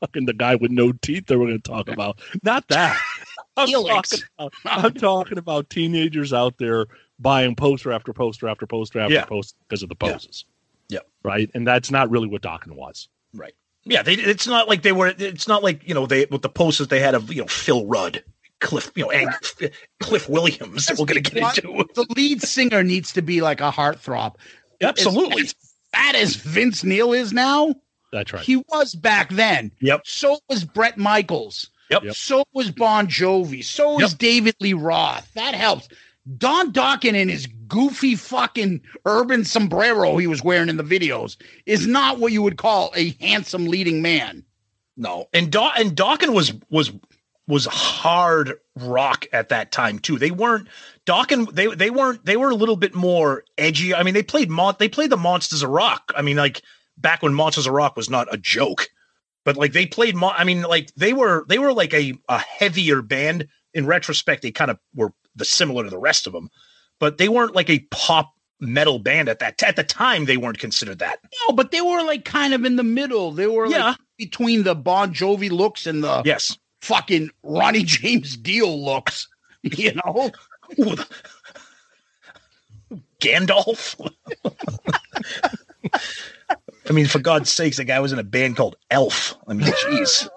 [0.01, 2.21] fucking the guy with no teeth that we're going to talk about.
[2.43, 2.99] Not that.
[3.57, 6.87] I'm talking, about, I'm talking about teenagers out there
[7.19, 9.25] buying poster after poster after poster after Yeah.
[9.25, 10.13] poster because of the Yeah.
[10.13, 10.45] poses.
[10.89, 11.01] Yeah.
[11.25, 13.09] Right, and that's not really what Dokken was.
[13.35, 13.55] Right.
[13.85, 15.09] Yeah, they, it's not like they were.
[15.19, 17.87] It's not like you know they with the posters they had of you know Phil
[17.87, 18.23] Rudd,
[18.61, 19.31] Cliff, you know, and
[20.01, 20.87] Cliff Williams.
[20.87, 21.85] that we're going to get into.
[21.95, 24.37] The lead singer needs to be like a heartthrob.
[24.81, 25.43] Absolutely.
[25.43, 25.55] As
[25.93, 27.75] fat as Vince Neil is now,
[28.13, 28.43] That's right.
[28.43, 29.71] he was back then.
[29.81, 30.03] Yep.
[30.07, 31.71] So was Bret Michaels.
[31.91, 32.05] Yep.
[32.05, 32.15] Yep.
[32.15, 33.65] So was Bon Jovi.
[33.65, 34.19] So was Yep.
[34.19, 35.33] David Lee Roth.
[35.35, 35.89] That helps.
[36.37, 41.87] Don Dokken in his goofy fucking urban sombrero he was wearing in the videos is
[41.87, 44.45] not what you would call a handsome leading man.
[44.99, 46.93] No, and Daw- and Dokken was was
[47.49, 50.19] was hard rock at that time too.
[50.19, 50.69] They weren't
[51.07, 51.49] Dawkins.
[51.53, 52.25] They they weren't.
[52.25, 53.95] They were a little bit more edgy.
[53.95, 56.13] I mean, they played mon- They played the Monsters of Rock.
[56.15, 56.63] I mean, like
[56.97, 58.89] back when Monsters of Rock was not a joke,
[59.45, 60.15] but like they played.
[60.23, 63.49] I mean, like they were they were like a a heavier band.
[63.75, 66.49] In retrospect, they kind of were the similar to the rest of them,
[67.01, 70.25] but they weren't like a pop metal band at that at the time.
[70.25, 71.19] They weren't considered that.
[71.49, 73.31] No, but they were like kind of in the middle.
[73.31, 73.91] They were Yeah.
[73.91, 76.57] like between the Bon Jovi looks and the Yes.
[76.81, 79.29] Fucking Ronnie James Dio looks.
[79.65, 80.31] You know?
[80.79, 80.95] Ooh,
[83.21, 83.97] Gandalf.
[86.89, 89.37] I mean, for God's sakes, the guy was in a band called Elf.
[89.49, 90.29] I mean, jeez.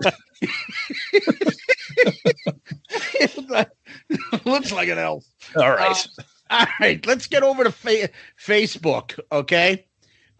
[4.46, 5.24] looks like an elf.
[5.56, 6.08] All right.
[6.50, 8.10] All right, let's get over to fa-
[8.44, 9.86] Facebook, okay?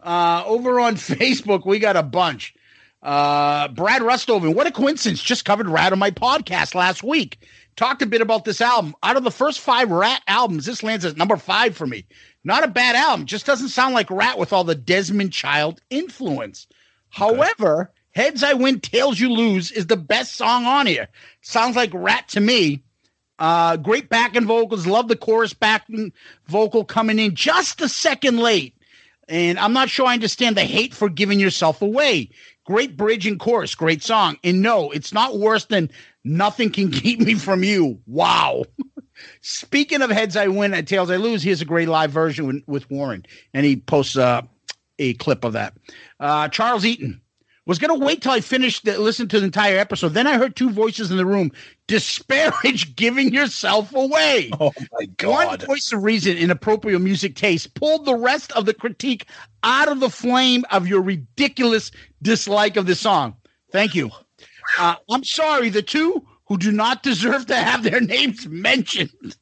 [0.00, 2.54] Uh, over on Facebook, we got a bunch.
[3.02, 5.20] Uh, Brad Rustoven, what a coincidence!
[5.20, 7.38] Just covered Ratt on my podcast last week.
[7.74, 8.94] Talked a bit about this album.
[9.02, 12.04] Out of the first five Ratt albums, this lands at number five for me.
[12.44, 13.26] Not a bad album.
[13.26, 16.66] Just doesn't sound like Ratt with all the Desmond Child influence.
[17.10, 21.08] However, Heads I Win, Tails You Lose is the best song on here.
[21.40, 22.82] Sounds like Ratt to me.
[23.38, 24.86] Uh, great backing vocals.
[24.86, 26.12] Love the chorus backing
[26.46, 28.76] vocal coming in just a second late.
[29.28, 32.30] And I'm not sure I understand the hate for giving yourself away.
[32.64, 34.38] Great bridge and chorus, great song.
[34.44, 35.90] And no, it's not worse than
[36.24, 37.98] Nothing Can Keep Me From You.
[38.06, 38.64] Wow.
[39.40, 42.62] Speaking of heads I win and tails I lose, here's a great live version with,
[42.66, 43.26] with Warren.
[43.52, 44.42] And he posts uh,
[44.98, 45.74] a clip of that.
[46.20, 47.20] Uh, Charles Eaton
[47.66, 50.14] was going to wait till I finished the, listen to the entire episode.
[50.14, 51.52] Then I heard two voices in the room
[51.86, 54.50] disparage giving yourself away.
[54.60, 55.46] Oh my god!
[55.46, 59.26] One voice of reason in appropriate music taste pulled the rest of the critique
[59.62, 63.36] out of the flame of your ridiculous dislike of the song.
[63.70, 64.10] Thank you.
[64.78, 69.36] Uh, I'm sorry, the two who do not deserve to have their names mentioned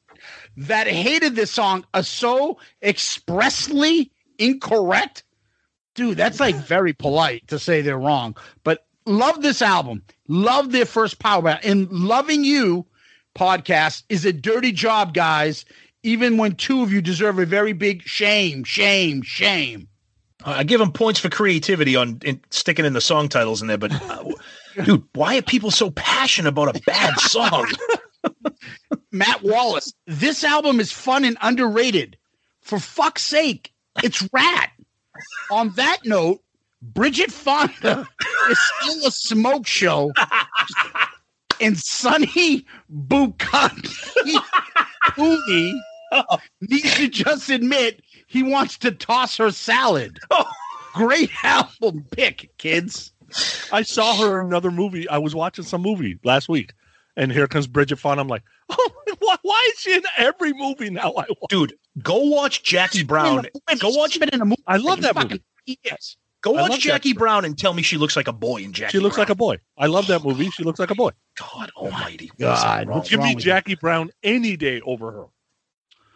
[0.56, 5.24] that hated this song are so expressly incorrect.
[6.00, 8.34] Dude, that's like very polite to say they're wrong.
[8.64, 10.02] But love this album.
[10.28, 11.62] Love their first power ballad.
[11.62, 12.86] And loving you
[13.36, 15.66] podcast is a dirty job, guys.
[16.02, 19.88] Even when two of you deserve a very big shame, shame, shame.
[20.42, 23.76] I give them points for creativity on in, sticking in the song titles in there,
[23.76, 24.24] but uh,
[24.82, 27.70] dude, why are people so passionate about a bad song?
[29.12, 32.16] Matt Wallace, this album is fun and underrated.
[32.62, 34.69] For fuck's sake, it's Ratt.
[35.50, 36.40] On that note,
[36.82, 38.06] Bridget Fonda
[38.50, 40.12] is still a smoke show,
[41.60, 44.38] and Sonny Bukaki
[45.14, 45.80] Cooney
[46.60, 50.18] needs to just admit he wants to toss her salad.
[50.94, 53.12] Great album pick, kids.
[53.72, 55.08] I saw her in another movie.
[55.08, 56.72] I was watching some movie last week,
[57.16, 58.20] and here comes Bridget Fonda.
[58.22, 61.12] I'm like, oh, why, why is she in every movie now?
[61.16, 61.48] I watch?
[61.48, 63.46] Dude, go watch Jackie Brown.
[63.78, 64.62] Go watch She's in a movie.
[64.66, 65.42] I love that movie.
[65.66, 66.16] years.
[66.42, 67.12] Go watch Jackie.
[67.12, 68.92] Brown and tell me she looks like a boy in Jackie.
[68.92, 69.22] She looks Brown.
[69.24, 69.58] like a boy.
[69.76, 70.48] I love that movie.
[70.50, 71.10] She looks like a boy.
[71.38, 72.30] God Almighty.
[72.32, 75.24] Oh God, What's what's Give wrong me Jackie Brown any day over her.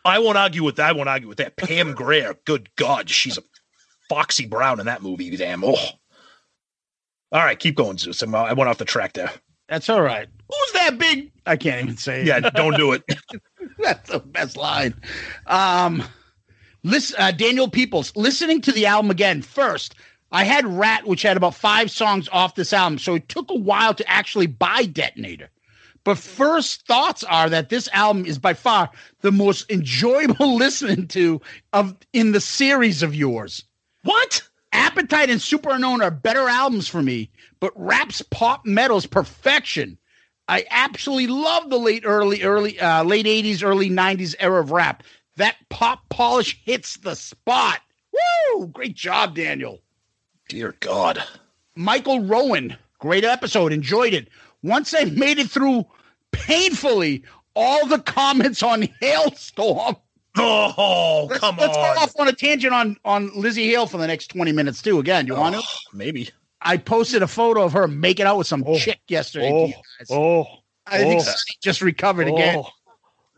[0.07, 0.89] I won't argue with that.
[0.89, 1.57] I won't argue with that.
[1.57, 2.35] Pam Grier.
[2.47, 3.43] Good God, she's a
[4.09, 5.35] Foxy Brown in that movie.
[5.37, 5.63] Damn.
[5.65, 5.75] Oh.
[7.33, 8.23] All right, keep going, Zeus.
[8.23, 9.31] I'm- uh, I went off the track there.
[9.69, 10.29] That's all right.
[10.49, 11.33] Who's that big?
[11.47, 12.27] I can't even say it.
[12.27, 13.03] Yeah, don't do it.
[13.79, 14.95] That's the best line.
[15.47, 16.03] Um,
[16.83, 19.43] listen, uh, Daniel Peoples, listening to the album again.
[19.43, 19.95] First,
[20.33, 23.57] I had Ratt, which had about five songs off this album, so it took a
[23.57, 25.51] while to actually buy Detonator.
[26.05, 31.41] But first thoughts are that this album is by far the most enjoyable listening to
[31.73, 33.65] of in the series of yours.
[34.03, 34.43] What?
[34.73, 37.31] Appetite and Superunknown are better albums for me,
[37.61, 39.97] but Rap's pop metal's perfection.
[40.49, 45.03] I absolutely love the late early early uh, late 80s early 90s era of rap.
[45.37, 47.81] That pop polish hits the spot.
[48.13, 48.67] Woo!
[48.69, 49.81] Great job, Daniel.
[50.49, 51.23] Dear God.
[51.75, 53.73] Michael Rowan, great episode.
[53.73, 54.29] Enjoyed it.
[54.63, 55.87] Once I made it through
[56.31, 59.97] painfully all the comments on Halestorm.
[60.37, 61.95] Oh, Let's, come let's on.
[61.95, 64.99] go off on a tangent on on Lzzy Hale for the next 20 minutes too.
[64.99, 65.61] Again, you want to?
[65.65, 66.31] Oh, maybe.
[66.65, 68.79] I posted a photo of her making out with some Oh.
[68.79, 69.49] chick yesterday.
[69.51, 69.75] to Oh, you
[70.17, 70.47] oh,
[70.87, 71.25] I think oh.
[71.25, 72.57] Sonny just recovered again.
[72.59, 72.71] oh,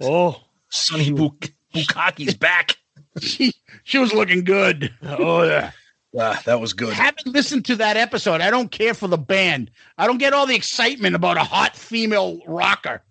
[0.01, 2.77] oh, Sonny Buk- Bukaki's back.
[3.23, 4.93] She she was looking good.
[5.03, 5.71] oh, yeah.
[6.19, 6.93] Ah, that was good.
[6.93, 8.43] Haven't listened to that episode.
[8.43, 9.71] I don't care for the band.
[9.97, 13.03] I don't get all the excitement about a hot female rocker.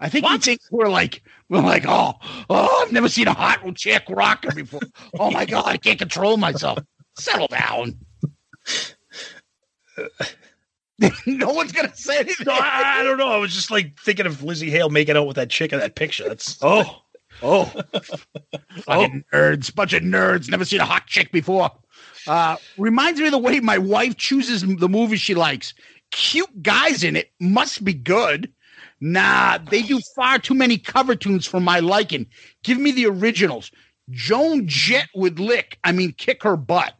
[0.00, 0.42] I think we What?
[0.42, 2.12] think we're like we're like oh
[2.50, 4.80] oh I've never seen a hot chick rocker before.
[5.18, 6.78] oh my god, I can't control myself.
[7.18, 7.98] Settle down.
[11.26, 12.46] no one's gonna say anything.
[12.46, 13.28] No, I, I don't know.
[13.28, 15.94] I was just like thinking of Lzzy Hale making out with that chick in that
[15.94, 16.28] picture.
[16.28, 17.02] That's Oh,
[17.42, 17.64] oh,
[18.82, 20.48] Fucking nerds, bunch of nerds.
[20.48, 21.70] Never seen a hot chick before.
[22.26, 25.74] Uh, reminds me of the way my wife chooses the movies she likes.
[26.10, 28.52] Cute guys in it must be good.
[29.00, 32.26] Nah, they do far too many cover tunes for my liking.
[32.62, 33.70] Give me the originals.
[34.10, 35.78] Joan Jett would lick.
[35.84, 36.94] I mean, kick her butt.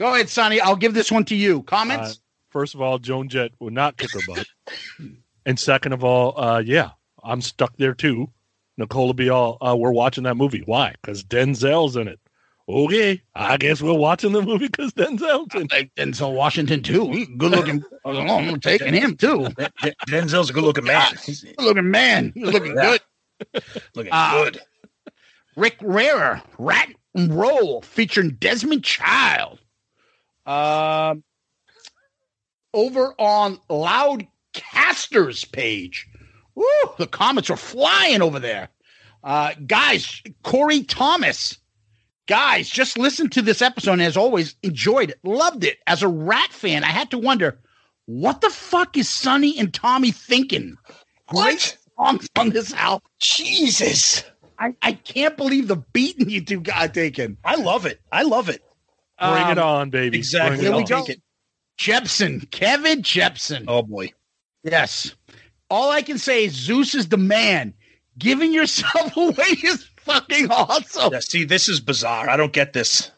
[0.00, 0.60] Go ahead, Sonny.
[0.62, 1.62] I'll give this one to you.
[1.64, 2.12] Comments?
[2.12, 2.14] Uh,
[2.48, 4.46] first of all, Joan Jett would not kick her butt.
[5.44, 8.30] and second of all, uh, yeah, I'm stuck there too.
[8.78, 10.62] Nicole will be all, uh, we're watching that movie.
[10.64, 10.94] Why?
[11.02, 12.18] Because Denzel's in it.
[12.66, 15.72] Okay, I guess we're watching the movie because Denzel's in it.
[15.72, 17.26] Like Denzel Washington too.
[17.36, 17.84] Good looking.
[18.06, 19.48] I'm taking him too.
[19.58, 21.12] Den- Den- Denzel's a good looking man.
[21.26, 22.32] He's Good looking man.
[22.34, 22.96] He's looking Yeah.
[23.52, 23.62] good.
[23.94, 24.60] looking Uh, good.
[25.56, 29.58] Rick Rarer, Ratt and Roll, featuring Desmond Child.
[30.50, 31.22] Um,
[32.74, 36.08] over on Loudcaster's page.
[36.56, 36.64] Woo,
[36.98, 38.68] the comments are flying over there.
[39.22, 41.56] Uh, guys, Corey Thomas.
[42.26, 45.78] Guys, just listen to this episode and as always, enjoyed it, loved it.
[45.86, 47.60] As a Ratt fan, I had to wonder,
[48.06, 50.76] what the fuck is Sonny and Tommy thinking?
[51.26, 53.08] Great songs on this album.
[53.20, 54.24] Jesus.
[54.58, 57.36] I, I can't believe the beating you two got taken.
[57.44, 58.00] I love it.
[58.10, 58.62] I love it.
[59.20, 60.18] Bring it Um, on, baby.
[60.18, 60.56] Exactly.
[60.56, 60.84] Bring it Here we on.
[60.86, 61.00] go.
[61.06, 61.22] Take it.
[61.76, 63.64] Jepson, Kevin Jepson.
[63.68, 64.12] Oh boy.
[64.64, 65.14] Yes.
[65.70, 67.72] All I can say is Zeus is the man.
[68.18, 71.12] Giving yourself away is fucking awesome.
[71.12, 72.28] Yeah, see, this is bizarre.
[72.28, 73.10] I don't get this.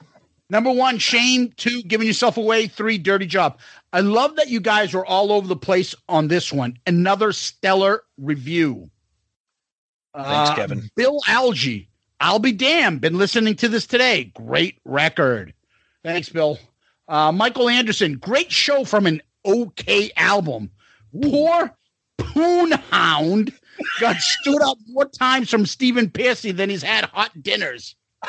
[0.51, 1.51] Number one, shame.
[1.57, 2.67] Two, giving yourself away.
[2.69, 3.59] Three, dirty job.
[3.93, 6.77] I love that you guys were all over the place on this one.
[6.87, 8.91] Another stellar review.
[10.15, 10.91] Thanks, Uh, Kevin.
[10.95, 11.89] Bill Algie.
[12.21, 13.01] I'll be damned.
[13.01, 14.25] Been listening to this today.
[14.35, 15.55] Great record.
[16.05, 16.59] Thanks, Bill.
[17.09, 18.19] Uh, Michael Anderson.
[18.19, 20.71] Great show from an okay album.
[21.21, 21.75] Poor
[22.19, 23.53] Poon Hound
[24.01, 27.97] got stood up more times from Stephen Pearcy than he's had hot dinners.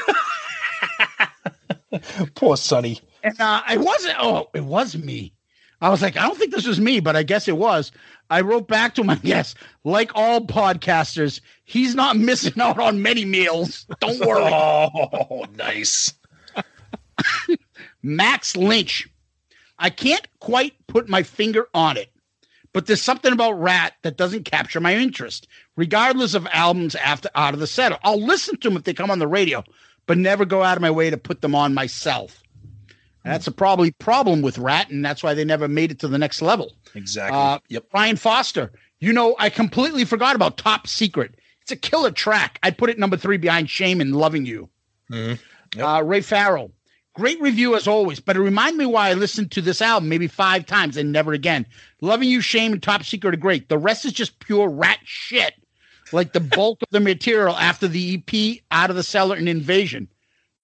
[2.35, 2.99] Poor Sonny.
[3.23, 4.15] And uh, it wasn't.
[4.19, 5.33] Oh, it was me.
[5.81, 7.91] I was like, I don't think this was me, but I guess it was.
[8.29, 9.19] I wrote back to him.
[9.23, 13.85] Yes, like all podcasters, he's not missing out on many meals.
[13.99, 14.43] Don't worry.
[14.43, 16.13] Oh, nice.
[18.03, 19.07] Max Lynch.
[19.79, 22.11] I can't quite put my finger on it,
[22.73, 27.53] but there's something about Ratt that doesn't capture my interest, regardless of albums after out
[27.53, 27.99] of the set.
[28.03, 29.63] I'll listen to them if they come on the radio,
[30.05, 32.41] but never go out of my way to put them on myself.
[33.25, 36.17] That's a probably problem with Ratt, and that's why they never made it to the
[36.17, 36.73] next level.
[36.93, 37.37] Exactly.
[37.37, 37.85] Uh, yep.
[37.89, 38.71] Brian Foster.
[38.99, 41.35] You know, I completely forgot about Top Secret.
[41.61, 42.59] It's a killer track.
[42.63, 44.69] I'd put it number three behind Shame and Loving You.
[45.09, 45.39] Mhm.
[45.75, 45.85] Yep.
[45.85, 46.71] Uh, Ray Farrell.
[47.13, 50.27] Great review as always, but it reminded me why I listened to this album maybe
[50.27, 51.67] five times and never again.
[52.01, 53.69] Loving You, Shame, and Top Secret are great.
[53.69, 55.53] The rest is just pure rat shit,
[56.11, 60.07] like the bulk of the material after the EP, Out of the Cellar, and Invasion.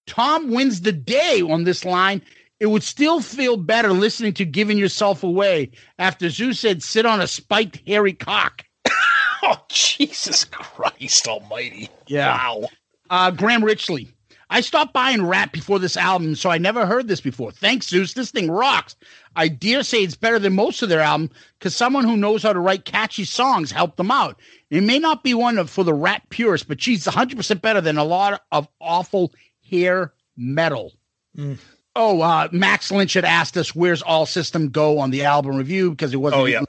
[0.07, 2.23] Tom wins the day on this line.
[2.59, 7.21] It would still feel better listening to Giving Yourself Away after Zeus said, sit on
[7.21, 8.63] a spiked hairy cock.
[9.41, 11.89] Oh, Jesus Christ Almighty!
[12.07, 12.35] Yeah.
[12.35, 12.67] Wow.
[13.09, 14.09] Uh, Graham Richley.
[14.51, 17.51] I stopped buying Ratt before this album, so I never heard this before.
[17.51, 18.13] Thanks, Zeus.
[18.13, 18.95] This thing rocks.
[19.35, 22.53] I dare say it's better than most of their album because someone who knows how
[22.53, 24.39] to write catchy songs helped them out.
[24.71, 27.97] It may not be one of, for the Ratt purists, but she's 100% better than
[27.97, 29.33] a lot of awful
[29.69, 30.93] hair metal.
[31.37, 31.59] Mm.
[31.95, 35.91] Oh, uh, Max Lynch had asked us, where's All System Go on the album review
[35.91, 36.61] because it wasn't Oh, yeah.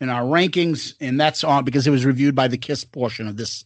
[0.00, 3.36] in our rankings, and that's on because it was reviewed by the Kiss portion of
[3.36, 3.64] this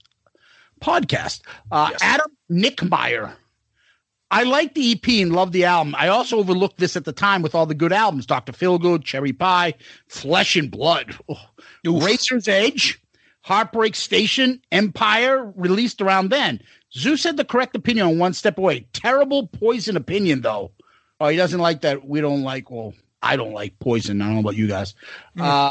[0.81, 1.42] podcast.
[1.71, 2.01] Uh, Yes.
[2.03, 3.33] Adam Nickmeyer.
[4.31, 5.95] I like the EP and love the album.
[5.99, 8.53] I also overlooked this at the time with all the good albums Dr.
[8.53, 9.75] Feelgood, Cherry Pie,
[10.09, 11.37] Flesh and Blood, oh,
[11.85, 13.01] Razor's Edge,
[13.43, 16.62] Heartbreak Station, Empire, released around then.
[16.95, 18.87] Zeus had the correct opinion on One Step Away.
[18.93, 20.73] Terrible poison opinion, though.
[21.21, 22.07] Oh, he doesn't like that.
[22.07, 24.21] We don't like, well, I don't like poison.
[24.21, 24.95] I don't know about you guys.
[25.38, 25.71] Uh,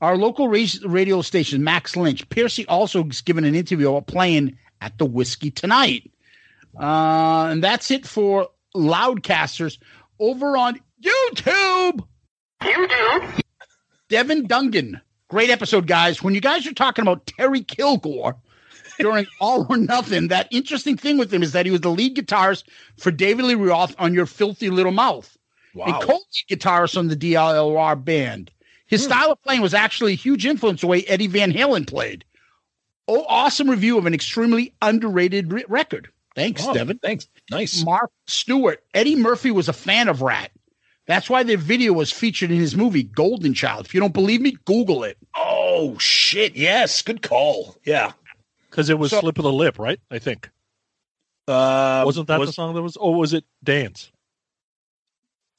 [0.00, 4.96] Our local radio station, Max Lynch, Pearcy also has given an interview about playing at
[4.96, 6.10] the Whisky tonight.
[6.78, 9.78] Uh, and that's it for Loudcasters
[10.18, 12.06] over on YouTube.
[12.62, 13.42] YouTube.
[14.08, 15.00] Devin Dungan.
[15.28, 16.22] Great episode, guys.
[16.22, 18.36] When you guys are talking about Terry Kilgore
[18.98, 22.16] during All or Nothing, that interesting thing with him is that he was the lead
[22.16, 22.64] guitarist
[22.98, 25.36] for David Lee Roth on Your Filthy Little Mouth.
[25.74, 25.84] Wow.
[25.86, 28.50] And co-lead guitarist on the DLR band.
[28.90, 29.12] His hmm.
[29.12, 32.24] style of playing was actually a huge influence the way Eddie Van Halen played.
[33.08, 36.10] Oh, awesome review of an extremely underrated re- record.
[36.34, 36.98] Thanks, oh, Devin.
[36.98, 37.28] Thanks.
[37.50, 37.84] Nice.
[37.84, 38.84] Mark Stewart.
[38.92, 40.50] Eddie Murphy was a fan of Ratt.
[41.06, 43.86] That's why their video was featured in his movie Golden Child.
[43.86, 45.18] If you don't believe me, Google it.
[45.36, 46.54] Oh shit!
[46.54, 47.76] Yes, good call.
[47.84, 48.12] Yeah,
[48.68, 49.98] because it was so, "Slip of the Lip," right?
[50.08, 50.48] I think.
[51.48, 52.96] Uh, Wasn't that was, the song that was?
[52.96, 54.12] Or was it "Dance"?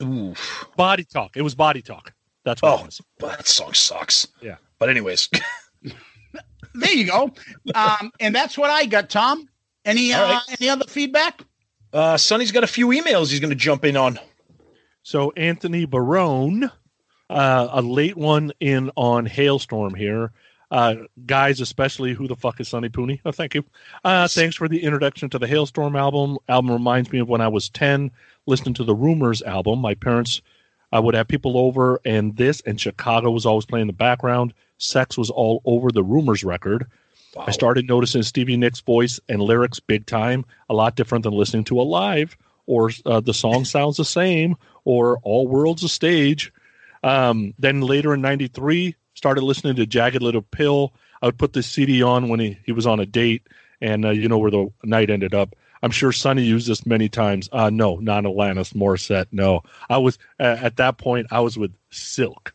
[0.01, 0.69] Oof.
[0.77, 1.36] Body Talk.
[1.36, 2.13] It was Body Talk.
[2.43, 2.99] That's what.
[3.21, 4.27] Oh, that song sucks.
[4.41, 4.55] Yeah.
[4.79, 5.29] But anyways,
[6.73, 7.31] there you go.
[7.75, 9.47] Um, and that's what I got, Tom.
[9.85, 10.41] Any uh, right.
[10.59, 11.43] any other feedback?
[11.93, 14.19] Uh, Sonny's got a few emails he's going to jump in on.
[15.03, 16.71] So Anthony Barone,
[17.29, 20.31] uh, a late one in on Halestorm here.
[20.69, 23.19] Uh, guys, especially who the fuck is Sonny Pooney?
[23.25, 23.65] Oh, thank you.
[24.05, 26.37] Uh, thanks for the introduction to the Halestorm album.
[26.47, 28.11] Album reminds me of when I was ten,
[28.45, 29.79] listening to the Rumors album.
[29.79, 30.41] My parents,
[30.91, 34.53] I would have people over, and this and Chicago was always playing in the background.
[34.77, 36.87] Sex was all over the Rumors record.
[37.35, 37.45] Wow.
[37.47, 41.63] I started noticing Stevie Nicks' voice and lyrics big time, a lot different than listening
[41.65, 42.35] to a live,
[42.65, 46.51] or uh, the song sounds the same, or All World's a Stage.
[47.03, 50.93] Um, then later in 93, started listening to Jagged Little Pill.
[51.21, 53.47] I would put the CD on when he, he was on a date,
[53.79, 55.55] and uh, you know where the night ended up.
[55.84, 57.49] I'm sure Sonny used this many times.
[57.51, 59.27] Uh, no, not Alanis Morissette.
[59.32, 61.27] No, I was uh, at that point.
[61.32, 62.53] I was with Silk.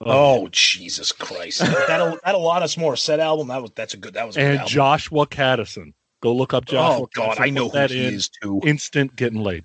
[0.00, 1.58] Oh, oh Jesus Christ!
[1.60, 3.48] that that Alanis Morissette album.
[3.48, 4.14] That was that's a good.
[4.14, 5.92] That was a and Joshua Kadison.
[6.20, 7.04] Go look up Joshua.
[7.04, 8.60] Oh God, I know who he is too.
[8.64, 9.64] Instant getting laid.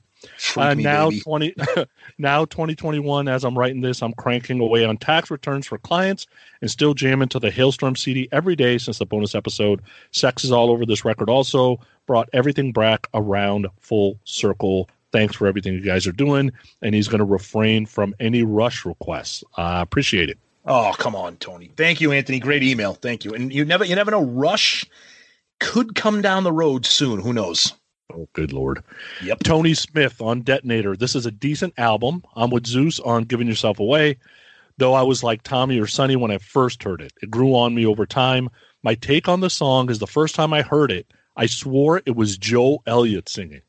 [0.56, 1.22] Uh, now baby.
[1.22, 1.56] twenty,
[2.24, 3.28] now twenty twenty one.
[3.28, 6.26] As I'm writing this, I'm cranking away on tax returns for clients
[6.62, 9.82] and still jamming to the Halestorm CD every day since the bonus episode.
[10.10, 11.30] Sex is all over this record.
[11.30, 14.90] Also brought everything back around full circle.
[15.12, 16.52] Thanks for everything you guys are doing,
[16.82, 19.44] and he's going to refrain from any rush requests.
[19.58, 20.40] I uh, appreciate it.
[20.66, 21.70] Oh, come on, Tony.
[21.76, 22.40] Thank you, Anthony.
[22.40, 22.94] Great email.
[22.94, 23.34] Thank you.
[23.34, 24.24] And you never, you never know.
[24.24, 24.86] Rush
[25.60, 27.20] could come down the road soon.
[27.20, 27.74] Who knows?
[28.12, 28.84] Oh, good lord.
[29.24, 29.40] Yep.
[29.44, 30.96] Tony Smith on Detonator.
[30.96, 32.24] This is a decent album.
[32.36, 34.18] I'm with Zeus on Giving Yourself Away,
[34.78, 37.14] though I was like Tommy or Sonny when I first heard it.
[37.22, 38.50] It grew on me over time.
[38.84, 42.16] My take on the song is the first time I heard it, I swore it
[42.16, 43.62] was Joe Elliott singing.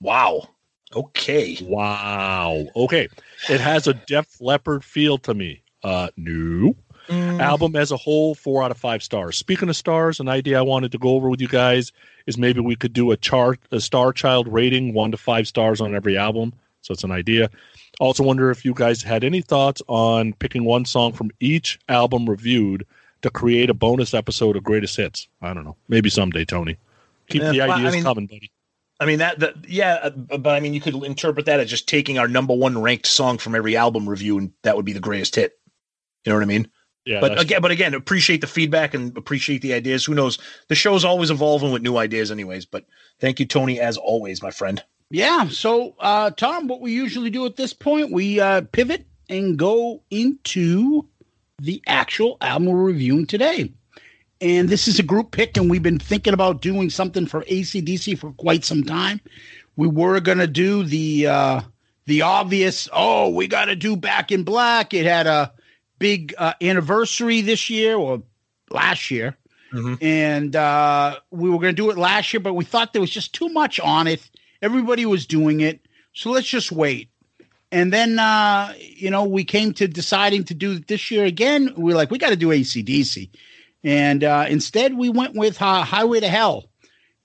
[0.00, 0.48] Wow.
[0.94, 1.58] Okay.
[1.62, 2.66] Wow.
[2.74, 3.08] Okay.
[3.48, 5.62] It has a Def Leppard feel to me.
[5.82, 6.74] Uh, no.
[7.08, 7.40] Mm.
[7.40, 9.36] Album as a whole, four out of five stars.
[9.36, 11.92] Speaking of stars, an idea I wanted to go over with you guys
[12.26, 15.80] is maybe we could do a chart, a star child rating, one to five stars
[15.80, 16.52] on every album.
[16.82, 17.50] So it's an idea.
[18.00, 22.28] Also, wonder if you guys had any thoughts on picking one song from each album
[22.28, 22.86] reviewed
[23.22, 25.28] to create a bonus episode of greatest hits.
[25.40, 25.76] I don't know.
[25.88, 26.76] Maybe someday, Tony.
[27.28, 28.50] Keep the ideas I mean, coming, buddy.
[29.00, 31.88] I mean that, that yeah, uh, but I mean you could interpret that as just
[31.88, 35.00] taking our number one ranked song from every album review, and that would be the
[35.00, 35.58] greatest hit.
[36.24, 36.70] You know what I mean?
[37.04, 40.06] Yeah, but again, but again, appreciate the feedback and appreciate the ideas.
[40.06, 40.38] Who knows?
[40.68, 42.64] The show's always evolving with new ideas, anyways.
[42.64, 42.86] But
[43.20, 44.82] thank you, Tony, as always, my friend.
[45.10, 45.48] Yeah.
[45.48, 50.02] So, uh, Tom, what we usually do at this point, we uh, pivot and go
[50.10, 51.06] into
[51.58, 53.72] the actual album we're reviewing today.
[54.40, 58.18] And this is a group pick, and we've been thinking about doing something for ACDC
[58.18, 59.20] for quite some time.
[59.76, 61.60] We were going to do the uh,
[62.06, 62.88] the obvious.
[62.92, 64.92] Oh, we got to do Back in Black.
[64.92, 65.52] It had a
[65.98, 68.22] big uh, anniversary this year or
[68.70, 69.36] last year.
[69.72, 69.94] Mm-hmm.
[70.04, 73.10] And uh, we were going to do it last year, but we thought there was
[73.10, 74.30] just too much on it.
[74.62, 75.80] Everybody was doing it.
[76.12, 77.10] So let's just wait.
[77.72, 81.74] And then, uh, you know, we came to deciding to do it this year again.
[81.76, 83.30] We are like, we got to do ACDC.
[83.82, 86.70] And uh, instead, we went with uh, Highway to Hell,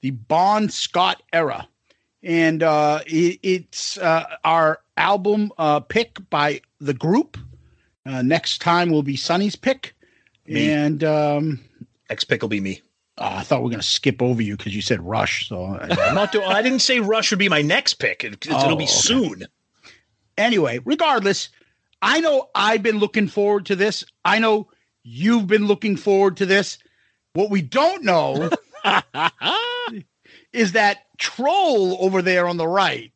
[0.01, 1.67] the Bon Scott era.
[2.23, 7.37] And uh, it, it's uh, our album uh, pick by the group
[8.05, 9.95] uh, next time will be Sonny's pick.
[10.47, 10.71] Me.
[10.71, 11.59] And um,
[12.09, 12.81] Next pick will be me.
[13.17, 15.47] Uh, I thought we were going to skip over you because you said Rush.
[15.47, 16.45] So I'm not doing.
[16.47, 18.23] I didn't say Rush would be my next pick.
[18.23, 18.91] It, Oh, it'll be okay.
[18.93, 19.45] soon.
[20.37, 21.49] anyway, regardless,
[22.01, 24.03] I know I've been looking forward to this.
[24.25, 24.69] I know
[25.03, 26.77] you've been looking forward to this.
[27.33, 28.49] What we don't know
[30.53, 33.11] is that troll over there on the right.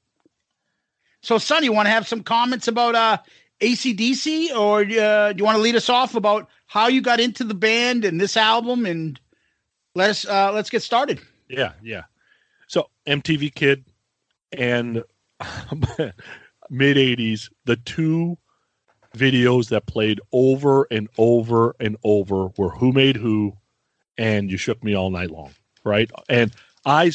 [1.21, 3.17] So, Sonny, you want to have some comments about uh,
[3.63, 7.45] ACDC, or uh, do you want to lead us off about how you got into
[7.45, 9.19] the band and this album, and
[9.95, 11.21] let us uh, let's get started.
[11.47, 12.03] Yeah, yeah.
[12.67, 13.85] So MTV Kid
[14.51, 15.03] and
[16.69, 18.37] mid '80s, the two
[19.15, 23.53] videos that played over and over and over were "Who Made Who"
[24.17, 25.51] and "You Shook Me All Night Long."
[25.83, 26.53] Right, and
[26.85, 27.11] I.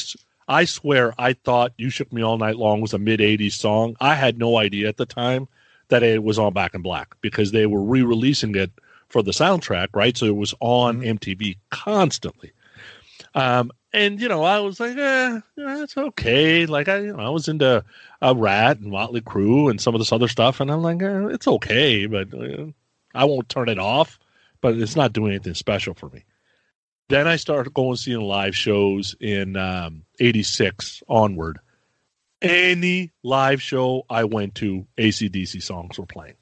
[0.51, 3.95] I swear, I thought "You Shook Me All Night Long" was a mid '80s song.
[3.99, 5.47] I had no idea at the time
[5.89, 8.71] that it was on Back in Black because they were re-releasing it
[9.09, 10.15] for the soundtrack, right?
[10.15, 12.51] So it was on MTV constantly.
[13.35, 16.65] Um, and you know, I was like, eh, that's okay.
[16.65, 17.83] Like I, you know, I was into
[18.21, 21.27] uh, Ratt and Motley Crue and some of this other stuff, and I'm like, eh,
[21.27, 22.67] it's okay, but uh,
[23.15, 24.19] I won't turn it off.
[24.61, 26.25] But it's not doing anything special for me.
[27.07, 31.59] Then I started going seeing live shows in um, '86 onward.
[32.41, 36.35] Any live show I went to, ACDC songs were playing.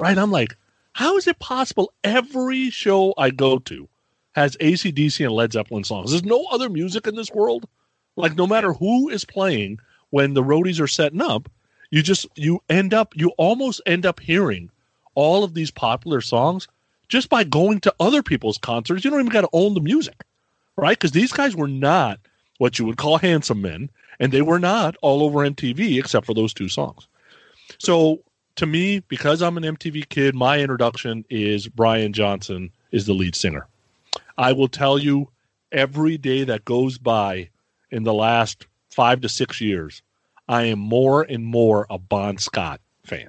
[0.00, 0.18] Right?
[0.18, 0.56] I'm like,
[0.92, 3.88] how is it possible every show I go to
[4.32, 6.10] has ACDC and Led Zeppelin songs?
[6.10, 7.68] There's no other music in this world.
[8.16, 9.78] Like, no matter who is playing
[10.10, 11.48] when the roadies are setting up,
[11.90, 14.70] you just, you end up, you almost end up hearing
[15.14, 16.68] all of these popular songs
[17.08, 19.04] just by going to other people's concerts.
[19.04, 20.24] You don't even got to own the music,
[20.76, 20.98] right?
[20.98, 22.20] Because these guys were not
[22.58, 23.88] what you would call handsome men,
[24.20, 27.06] and they were not all over MTV except for those two songs.
[27.78, 28.20] So
[28.56, 33.36] to me, because I'm an MTV kid, my introduction is Brian Johnson is the lead
[33.36, 33.66] singer.
[34.36, 35.30] I will tell you
[35.70, 37.50] every day that goes by
[37.90, 40.02] in the last five to six years,
[40.48, 43.28] I am more and more a Bon Scott fan.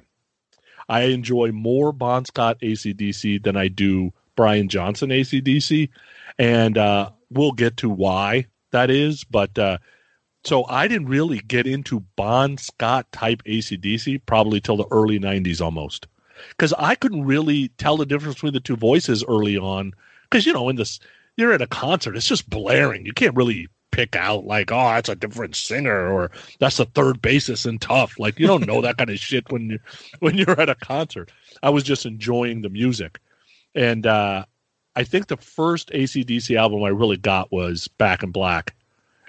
[0.88, 5.90] I enjoy more Bon Scott ACDC than I do Brian Johnson ACDC.
[6.38, 9.22] And uh, we'll get to why that is.
[9.22, 9.78] But uh,
[10.44, 15.60] so I didn't really get into Bon Scott type ACDC probably till the early 90s
[15.60, 16.06] almost.
[16.50, 19.92] Because I couldn't really tell the difference between the two voices early on.
[20.24, 20.98] Because, you know, in this,
[21.36, 23.04] you're at a concert, it's just blaring.
[23.04, 27.20] You can't really pick out, like, oh, that's a different singer or that's the third
[27.20, 28.18] bassist and Tuff.
[28.18, 29.82] Like, you don't know that kind of shit when, you're,
[30.20, 31.30] when you're at a concert.
[31.62, 33.20] I was just enjoying the music.
[33.74, 34.46] And uh,
[34.96, 38.74] I think the first ACDC album I really got was Back in Black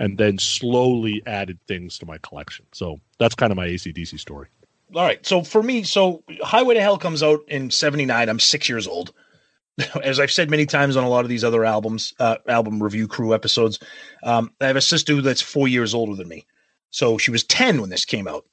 [0.01, 2.65] and then slowly added things to my collection.
[2.71, 4.47] So that's kind of my ACDC story.
[4.95, 5.23] All right.
[5.23, 8.27] So for me, so Highway to Hell comes out in 79.
[8.27, 9.13] I'm six years old.
[10.03, 13.07] As I've said many times on a lot of these other albums, uh, album review
[13.07, 13.77] crew episodes,
[14.23, 16.47] um, I have a sister that's four years older than me.
[16.89, 18.45] So she was 10 when this came out.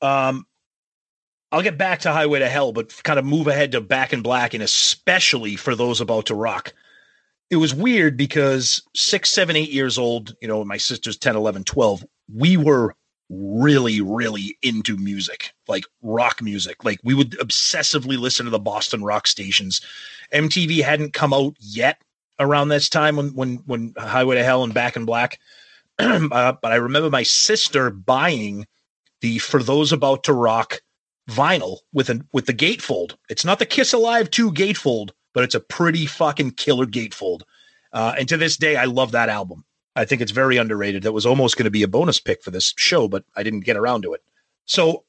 [0.00, 0.46] Um,
[1.50, 4.22] I'll get back to Highway to Hell, but kind of move ahead to Back in
[4.22, 6.74] Black, and especially for those about to rock.
[7.50, 11.64] It was weird because six, seven, eight years old, you know, my sister's 10, 11,
[11.64, 12.94] 12, we were
[13.28, 16.84] really, really into music, like rock music.
[16.84, 19.80] Like we would obsessively listen to the Boston rock stations.
[20.32, 22.00] MTV hadn't come out yet
[22.38, 25.38] around this time when when when Highway to Hell and Back in Black.
[25.98, 28.66] uh, but I remember my sister buying
[29.20, 30.80] the For Those About to Rock
[31.28, 33.16] vinyl with an with the gatefold.
[33.28, 37.42] It's not the Kiss Alive 2 gatefold, but it's a pretty fucking killer gatefold.
[37.92, 39.64] Uh, and to this day, I love that album.
[39.96, 41.02] I think it's very underrated.
[41.02, 43.60] That was almost going to be a bonus pick for this show, but I didn't
[43.60, 44.22] get around to it.
[44.66, 45.04] So,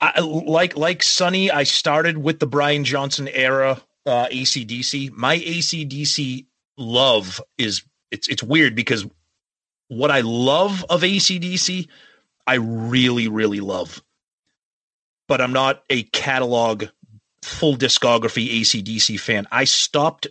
[0.00, 5.10] I, like like Sonny, I started with the Brian Johnson era uh, ACDC.
[5.10, 6.46] My ACDC
[6.76, 7.82] love is
[8.12, 9.04] it's it's weird because
[9.88, 11.88] what I love of ACDC,
[12.46, 14.02] I really really love,
[15.26, 16.84] but I'm not a catalog
[17.42, 19.46] full discography ACDC fan.
[19.50, 20.26] I stopped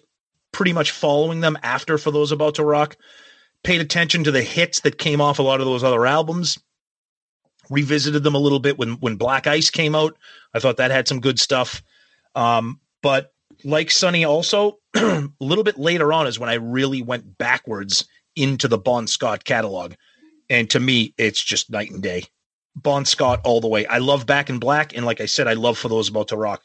[0.51, 2.97] pretty much following them after for those about to rock.
[3.64, 6.57] Paid attention to the hits that came off a lot of those other albums.
[7.70, 10.18] Revisited them a little bit when when black ice came out.
[10.53, 11.82] I thought that had some good stuff.
[12.36, 13.34] Um, but
[13.64, 18.68] like sonny also a little bit later on is when i really went backwards into
[18.68, 19.93] the bon scott catalog.
[20.49, 22.24] And to me it's just night and day.
[22.76, 23.86] Bon scott all the way.
[23.86, 26.38] I love back in black and like i said i love for those about to
[26.38, 26.64] rock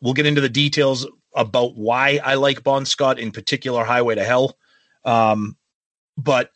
[0.00, 4.24] we'll get into the details about why i like bon scott in particular highway to
[4.24, 4.56] hell
[5.04, 5.56] um,
[6.16, 6.50] but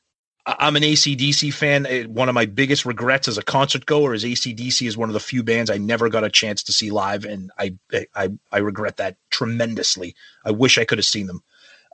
[0.47, 1.87] I'm an ACDC fan.
[2.13, 5.21] One of my biggest regrets as a concert goer is ACDC is one of the
[5.21, 7.77] few bands I never got a chance to see live, and I
[8.15, 10.15] I I regret that tremendously.
[10.45, 11.43] I wish I could have seen them.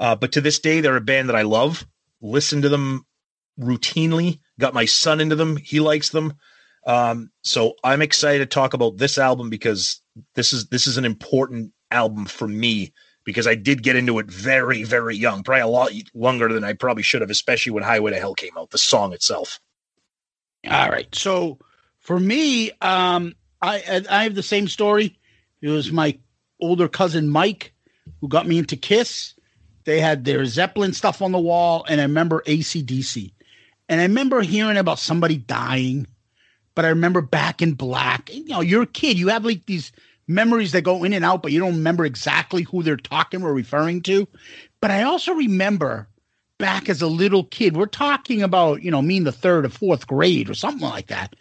[0.01, 1.87] Uh, but to this day, they're a band that I love.
[2.21, 3.07] Listen to them
[3.59, 4.41] routinely.
[4.59, 5.57] Got my son into them.
[5.57, 6.35] He likes them.
[6.87, 10.01] Um, so I'm excited to talk about this album because
[10.35, 12.93] this is this is an important album for me
[13.25, 16.73] because I did get into it very very young, probably a lot longer than I
[16.73, 19.61] probably should have, especially when Highway to Hell came out, the song itself.
[20.69, 21.59] All right, so
[21.99, 25.19] for me, um, I I have the same story.
[25.61, 26.19] It was my
[26.61, 27.73] older cousin Mike
[28.21, 29.35] who got me into Kiss.
[29.85, 33.33] They had their Zeppelin stuff on the wall, and I remember ACDC.
[33.89, 36.07] And I remember hearing about somebody dying,
[36.81, 38.35] but I remember Back in Black.
[38.35, 39.93] You know, you're a kid, you have like these
[40.29, 43.53] memories that go in and out, but you don't remember exactly who they're talking or
[43.53, 44.27] referring to.
[44.81, 46.09] But I also remember
[46.57, 49.69] back as a little kid, we're talking about, you know, me in the third or
[49.69, 51.37] fourth grade or something like that,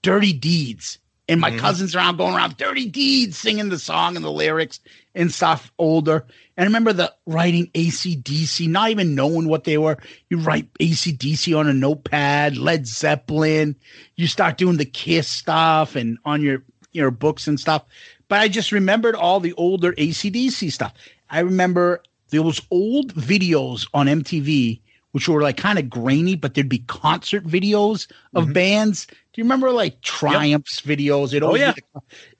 [0.00, 0.96] Dirty Deeds
[1.28, 1.58] and my mm-hmm.
[1.58, 4.80] cousins around going around dirty deeds singing the song and the lyrics
[5.14, 6.26] and stuff older
[6.56, 9.98] and i remember the writing acdc not even knowing what they were
[10.30, 13.76] you write acdc on a notepad led zeppelin
[14.16, 16.62] you start doing the kiss stuff and on your
[16.92, 17.84] your books and stuff
[18.28, 20.94] but i just remembered all the older acdc stuff
[21.30, 22.02] i remember
[22.32, 24.80] was old videos on mtv
[25.12, 28.52] which were like kind of grainy, but there'd be concert videos of mm-hmm.
[28.52, 29.06] bands.
[29.38, 30.98] Do you remember like Triumphs yep.
[30.98, 31.32] videos?
[31.32, 31.72] It oh yeah.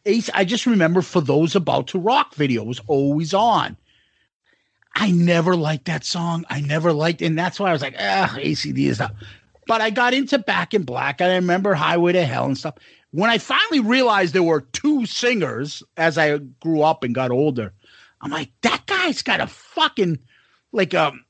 [0.05, 3.77] Ace, I just remember for those about to rock video was always on.
[4.97, 6.45] I never liked that song.
[6.51, 9.15] I never liked, and that's why I was like, ah, ACD is not.
[9.69, 11.21] But I got into Back in Black.
[11.21, 12.75] I remember Highway to Hell and stuff.
[13.13, 17.73] When I finally realized there were two singers as I grew up and got older,
[18.23, 20.19] I'm like, that guy's got a fucking
[20.73, 21.25] like a um,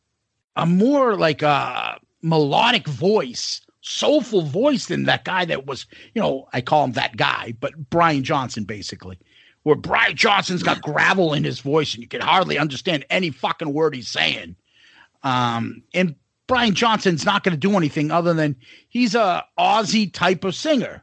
[0.57, 6.47] a more like a melodic voice, soulful voice than that guy that was, you know,
[6.53, 9.19] I call him that guy, but Brian Johnson basically.
[9.65, 13.73] Where Brian Johnson's got gravel in his voice and you can hardly understand any fucking
[13.73, 14.57] word he's saying.
[15.23, 16.15] Um, and
[16.47, 18.57] Brian Johnson's not going to do anything other than
[18.89, 21.03] he's a Aussie type of singer.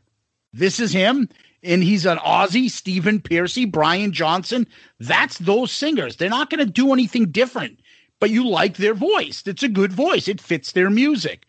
[0.53, 1.27] This is him,
[1.63, 4.65] and he's an Aussie, Stephen Pearcy, Brian Johnson.
[4.99, 6.15] That's those singers.
[6.15, 7.79] They're not going to do anything different
[8.19, 9.43] but you like their voice.
[9.45, 10.27] It's a good voice.
[10.27, 11.45] It fits their music.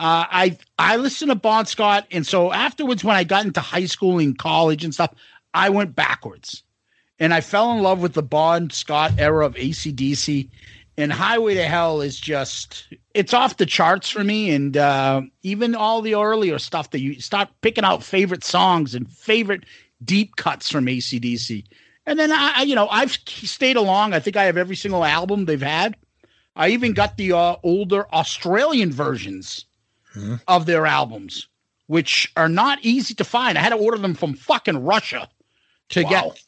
[0.00, 3.84] Uh, I I listen to Bon Scott, and so afterwards, when I got into high
[3.84, 5.14] school and college and stuff,
[5.52, 6.62] I went backwards,
[7.18, 10.48] and I fell in love with the Bon Scott era of ACDC.
[10.96, 15.74] And Highway to Hell is just it's off the charts for me, and uh, even
[15.74, 19.64] all the earlier stuff that you start picking out favorite songs and favorite
[20.02, 21.66] deep cuts from ACDC.
[22.06, 24.14] And then I, you know, I've stayed along.
[24.14, 25.94] I think I have every single album they've had.
[26.56, 29.66] I even got the uh, older Australian versions
[30.12, 30.36] hmm.
[30.48, 31.48] of their albums,
[31.86, 33.56] which are not easy to find.
[33.56, 35.28] I had to order them from fucking Russia
[35.90, 36.10] to wow.
[36.10, 36.42] get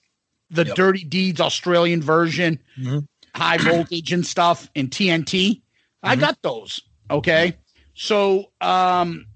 [0.50, 0.76] the yep.
[0.76, 2.98] Dirty Deeds Australian version, mm-hmm.
[3.34, 5.50] high voltage and stuff, and TNT.
[5.50, 5.60] Mm-hmm.
[6.08, 6.80] I got those.
[7.10, 7.56] Okay.
[7.94, 9.26] So, um,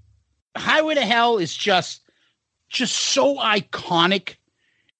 [0.55, 2.01] Highway to Hell is just,
[2.69, 4.35] just so iconic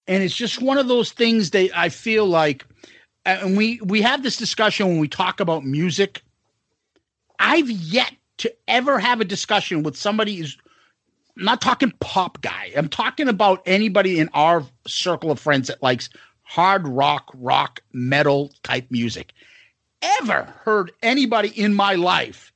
[0.08, 2.66] and it's just one of those things that I feel like,
[3.26, 6.22] and we we have this discussion when we talk about music.
[7.40, 10.58] I've yet to ever have a discussion with somebody who's
[11.38, 12.72] I'm not talking pop guy.
[12.76, 16.10] I'm talking about anybody in our circle of friends that likes
[16.42, 19.34] hard rock, rock, metal type music.
[20.02, 22.52] Ever heard anybody in my life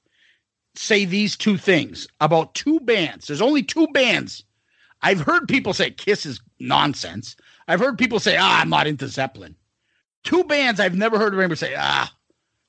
[0.73, 3.27] say these two things about two bands?
[3.27, 4.43] There's only two bands.
[5.03, 7.35] I've heard people say Kiss is nonsense.
[7.67, 9.55] I've heard people say, ah, I'm not into Zeppelin.
[10.23, 12.11] Two bands I've never heard of anybody say, ah,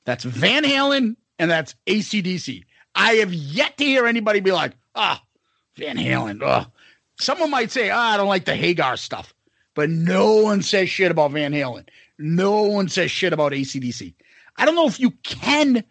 [0.05, 2.65] that's Van Halen and that's ACDC.
[2.95, 5.23] I have yet to hear anybody be like, ah,
[5.77, 6.43] Van Halen.
[6.43, 6.67] Ugh.
[7.19, 9.33] Someone might say, ah, I don't like the Hagar stuff,
[9.75, 11.89] but no one says shit about Van Halen.
[12.19, 14.15] No one says shit about ACDC.
[14.57, 15.85] I don't know if you can,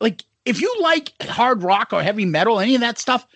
[0.00, 3.26] like, if you like hard rock or heavy metal, any of that stuff,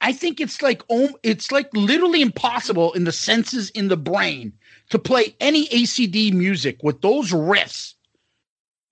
[0.00, 0.82] I think it's like
[1.22, 4.52] it's like literally impossible in the senses in the brain
[4.90, 7.94] to play any ACD music with those riffs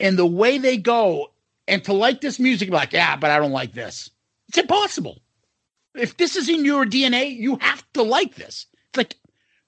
[0.01, 1.30] and the way they go
[1.69, 4.11] and to like this music like yeah but I don't like this.
[4.49, 5.21] It's impossible.
[5.95, 8.67] If this is in your DNA, you have to like this.
[8.89, 9.17] It's like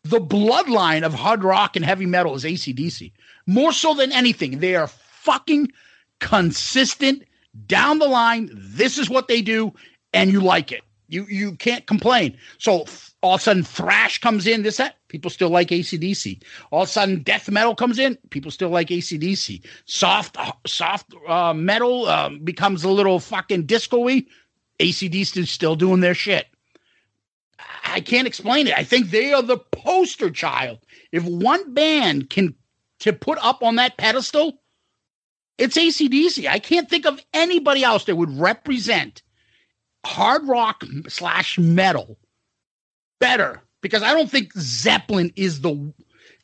[0.04, 3.12] the bloodline of hard rock and heavy metal is ACDC.
[3.46, 5.70] More so than anything, they are fucking
[6.20, 7.24] consistent
[7.66, 8.50] down the line.
[8.52, 9.72] This is what they do,
[10.12, 10.82] and you like it.
[11.08, 12.36] You you can't complain.
[12.58, 12.86] So
[13.24, 16.42] all of a sudden thrash comes in, this that people still like ACDC.
[16.70, 19.64] All of a sudden death metal comes in, people still like ACDC.
[19.86, 24.24] Soft soft uh, metal um, becomes a little fucking disco-y.
[24.78, 26.46] ACDC is still doing their shit.
[27.86, 28.76] I can't explain it.
[28.76, 30.80] I think they are the poster child.
[31.10, 32.54] If one band can
[32.98, 34.60] to put up on that pedestal,
[35.56, 36.46] it's ACDC.
[36.46, 39.22] I can't think of anybody else that would represent
[40.04, 42.18] hard rock slash metal
[43.18, 45.92] better because I don't think Zeppelin is the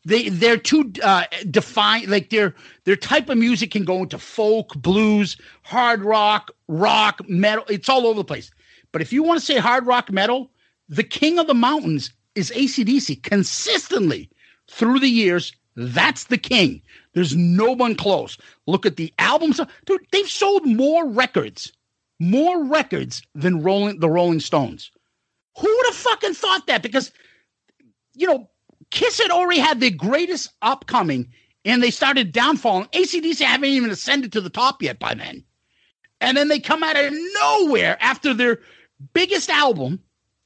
[0.05, 2.09] they they're too uh, defined.
[2.09, 2.55] Like their
[2.85, 7.65] their type of music can go into folk, blues, hard rock, rock, metal.
[7.69, 8.51] It's all over the place.
[8.93, 10.51] But if you want to say hard rock metal,
[10.89, 14.31] the king of the mountains is ACDC consistently
[14.71, 15.53] through the years.
[15.77, 16.83] That's the king.
[17.15, 18.39] There's no one close.
[18.67, 19.61] Look at the albums.
[19.87, 21.73] Dude, they've sold more records,
[22.19, 24.91] more records than Rolling the Rolling Stones.
[25.59, 26.83] Who would have fucking thought that?
[26.83, 27.13] Because,
[28.15, 28.49] you know,
[28.91, 31.29] Kiss had already had the greatest upcoming
[31.65, 32.91] and they started downfalling.
[32.93, 35.45] ACDC haven't even ascended to the top yet by then.
[36.21, 38.61] And then they come out of nowhere after their
[39.15, 40.01] biggest album,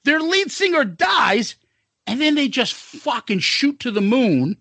[0.04, 1.56] their lead singer dies,
[2.06, 4.56] and then they just fucking shoot to the moon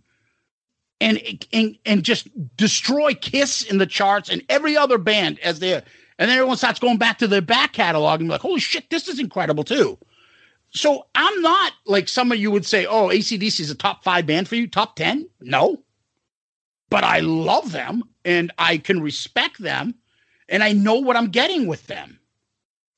[1.02, 1.22] and
[1.52, 5.84] and and just destroy Kiss in the charts and every other band as they and
[6.18, 9.08] then everyone starts going back to their back catalog and be like, holy shit, this
[9.08, 9.98] is incredible too.
[10.74, 14.26] So I'm not like some of you would say, oh, ACDC is a top five
[14.26, 15.30] band for you, top 10.
[15.41, 15.84] No.
[16.89, 19.95] But I love them and I can respect them
[20.49, 22.19] and I know what I'm getting with them.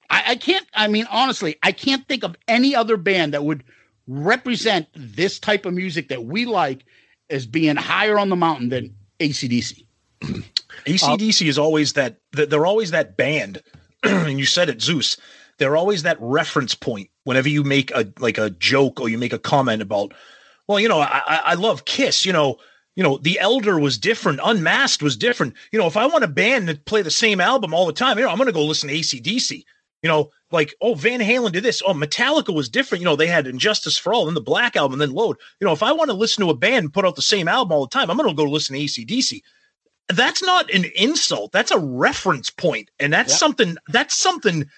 [0.10, 3.64] I, I can't, I mean, honestly, I can't think of any other band that would
[4.08, 6.86] represent this type of music that we like
[7.30, 9.86] as being higher on the mountain than ACDC.
[10.86, 13.62] ACDC is always that, they're always that band.
[14.04, 15.18] and you said it, Zeus
[15.58, 19.34] they're always that reference point whenever you make a like a joke or you make
[19.34, 20.14] a comment about,
[20.68, 22.58] well, you know, I, I love Kiss, you know,
[22.96, 25.54] you know, the Elder was different, Unmasked was different.
[25.72, 28.18] You know, if I want a band to play the same album all the time,
[28.18, 29.64] you know, I'm going to go listen to ACDC.
[30.02, 31.82] You know, like, oh, Van Halen did this.
[31.84, 33.02] Oh, Metallica was different.
[33.02, 35.38] You know, they had And Justice for All, and the Black Album, and then Load.
[35.60, 37.72] You know, if I want to listen to a band put out the same album
[37.72, 39.42] all the time, I'm going to go listen to ACDC.
[40.10, 41.52] That's not an insult.
[41.52, 43.40] That's a reference point, and that's yep.
[43.40, 43.78] something.
[43.88, 44.70] That's something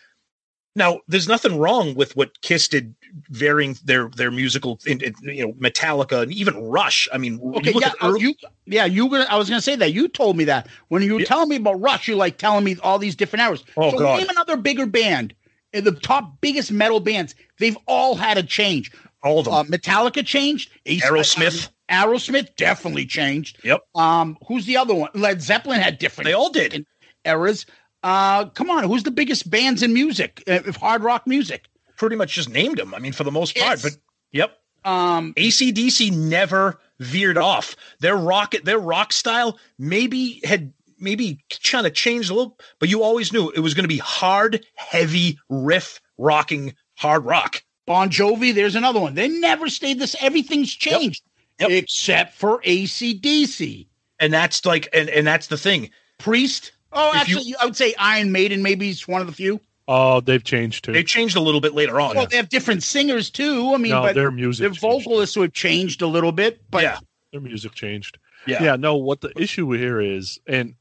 [0.77, 2.95] now, there's nothing wrong with what Kiss did,
[3.29, 7.09] varying their their musical, in, in, you know, Metallica and even Rush.
[7.11, 9.13] I mean, okay, yeah, early- you, yeah, you.
[9.15, 11.25] I was going to say that you told me that when you were yeah.
[11.25, 13.65] telling me about Rush, you're like telling me all these different hours.
[13.75, 14.19] Oh so God.
[14.19, 15.33] name another bigger band,
[15.73, 17.35] in the top biggest metal bands.
[17.57, 18.91] They've all had a change.
[19.23, 19.53] All of them.
[19.55, 20.69] Uh, Metallica changed.
[20.85, 21.69] Aerosmith.
[21.89, 23.59] Aerosmith definitely changed.
[23.63, 23.81] Yep.
[23.95, 25.09] Um, who's the other one?
[25.15, 26.25] Led Zeppelin had different.
[26.25, 26.85] They all did.
[27.25, 27.65] Eras.
[28.03, 31.67] Uh, come on, who's the biggest bands in music, If hard rock music?
[31.97, 32.93] Pretty much just named them.
[32.93, 33.97] I mean, for the most part, it's, but
[34.31, 34.57] yep.
[34.85, 37.75] Um, ACDC never veered off.
[37.99, 43.03] Their rock, their rock style maybe had maybe kind of changed a little, but you
[43.03, 47.63] always knew it was going to be hard, heavy riff rocking hard rock.
[47.85, 49.13] Bon Jovi, there's another one.
[49.13, 50.15] They never stayed this.
[50.19, 51.23] Everything's changed
[51.59, 51.69] yep.
[51.69, 51.83] Yep.
[51.83, 53.87] except for ACDC.
[54.19, 55.89] And that's like, and, and that's the thing.
[56.17, 59.33] Priest, Oh, if actually, you, I would say Iron Maiden maybe is one of the
[59.33, 59.59] few.
[59.87, 60.91] Oh, they've changed too.
[60.91, 62.15] They changed a little bit later on.
[62.15, 63.73] Well, they have different singers too.
[63.73, 65.45] I mean, no, but their music, their vocalists changed.
[65.45, 66.61] have changed a little bit.
[66.69, 66.99] But yeah,
[67.31, 68.17] their music changed.
[68.45, 68.75] Yeah, yeah.
[68.75, 70.75] No, what the issue here is, and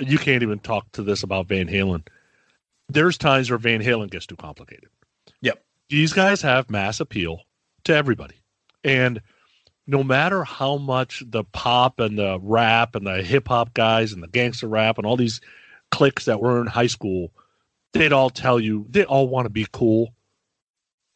[0.00, 2.06] you can't even talk to this about Van Halen.
[2.88, 4.88] There's times where Van Halen gets too complicated.
[5.42, 5.62] Yep.
[5.88, 7.42] These guys have mass appeal
[7.84, 8.36] to everybody,
[8.84, 9.20] and
[9.88, 14.22] no matter how much the pop and the rap and the hip hop guys and
[14.22, 15.40] the gangster rap and all these
[15.90, 17.32] cliques that were in high school,
[17.94, 20.12] they'd all tell you they all want to be cool.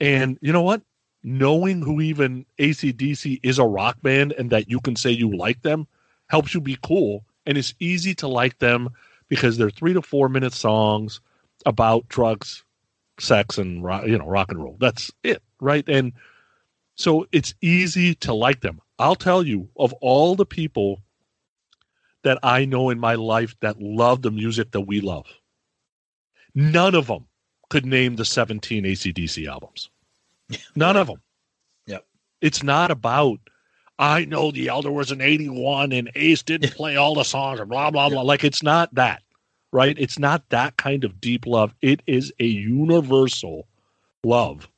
[0.01, 0.81] And you know what?
[1.23, 5.61] Knowing who even ACDC is a rock band and that you can say you like
[5.61, 5.87] them
[6.29, 7.27] helps you be cool.
[7.45, 8.89] And it's easy to like them
[9.29, 11.21] because they're three to four minute songs
[11.67, 12.65] about drugs,
[13.21, 14.77] sex, and you know rock and roll.
[14.81, 15.87] That's it, right?
[15.87, 16.15] And
[16.97, 18.81] so it's easy to like them.
[18.99, 21.01] I'll tell you, of all the people
[22.23, 25.27] that I know in my life that love the music that we love,
[26.55, 27.27] none of them
[27.73, 29.89] could name the 17 ACDC albums.
[30.77, 31.23] None of them.
[31.87, 32.05] Yep.
[32.43, 33.39] It's not about,
[33.99, 37.65] I know the Elder was an 81 and Ace didn't play all the songs or
[37.65, 38.21] blah, blah, blah.
[38.21, 39.23] Like it's not that,
[39.73, 39.97] right?
[39.99, 41.75] It's not that kind of deep love.
[41.81, 43.67] It is a universal
[44.23, 44.69] love.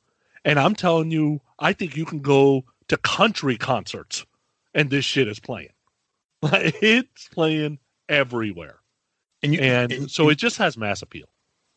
[0.45, 4.25] And I'm telling you, I think you can go to country concerts
[4.73, 5.69] and this shit is playing.
[6.43, 7.79] it's playing
[8.09, 8.79] everywhere.
[9.41, 11.27] And, you, and, and so and, it just has mass appeal.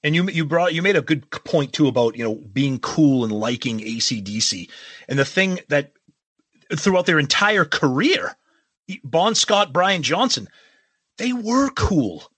[0.02, 3.24] And you you brought you made a good point too about you know being cool
[3.24, 4.70] and liking ACDC.
[5.08, 5.92] And the thing that
[6.76, 8.36] throughout their entire career,
[9.02, 10.48] Bon Scott, Brian Johnson,
[11.16, 12.30] they were cool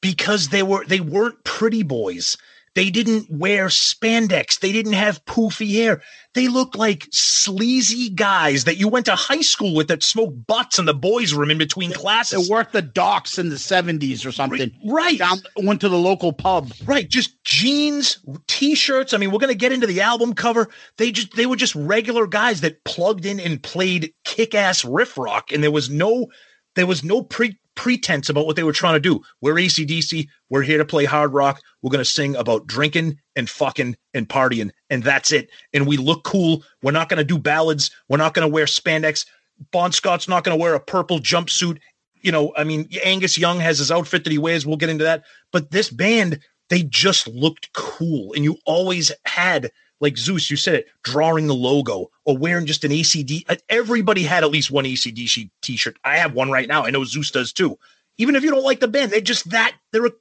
[0.00, 2.36] because they were they weren't pretty boys
[2.74, 4.58] They didn't wear spandex.
[4.58, 6.02] They didn't have poofy hair.
[6.34, 10.80] They looked like sleazy guys that you went to high school with that smoked butts
[10.80, 12.48] in the boys' room in between classes.
[12.48, 14.72] They worked the docks in the 70s or something.
[14.84, 15.18] Right.
[15.18, 16.72] Down, went to the local pub.
[16.84, 18.18] Right, just jeans,
[18.48, 19.14] t-shirts.
[19.14, 20.68] I mean, we're gonna get into the album cover.
[20.96, 25.52] They just they were just regular guys that plugged in and played kick-ass riff rock,
[25.52, 26.26] and there was no
[26.74, 29.22] there was no pre pretense about what they were trying to do.
[29.40, 31.60] We're ACDC, we're here to play hard rock.
[31.82, 35.50] We're gonna sing about drinking and fucking and partying, and that's it.
[35.72, 36.62] And we look cool.
[36.82, 39.26] We're not gonna do ballads, we're not gonna wear spandex.
[39.70, 41.78] Bon Scott's not gonna wear a purple jumpsuit.
[42.20, 44.66] You know, I mean, Angus Young has his outfit that he wears.
[44.66, 45.24] We'll get into that.
[45.52, 48.32] But this band, they just looked cool.
[48.32, 49.70] And you always had,
[50.00, 53.44] like Zeus, you said it, drawing the logo or wearing just an ACD.
[53.48, 55.96] uh, Everybody had at least one ACDC t shirt.
[56.04, 56.84] I have one right now.
[56.84, 57.78] I know Zeus does too.
[58.18, 59.74] Even if you don't like the band, they're just that.
[59.92, 60.12] They're a,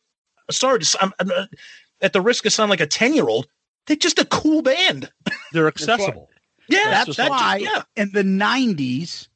[0.51, 1.45] sorry, I'm, I'm, uh,
[2.01, 3.47] at the risk of sounding like a 10 year old,
[3.87, 5.11] they're just a cool band.
[5.51, 6.29] They're accessible.
[6.69, 7.83] Yeah, That's just that why yeah.
[7.97, 9.27] in the 90s,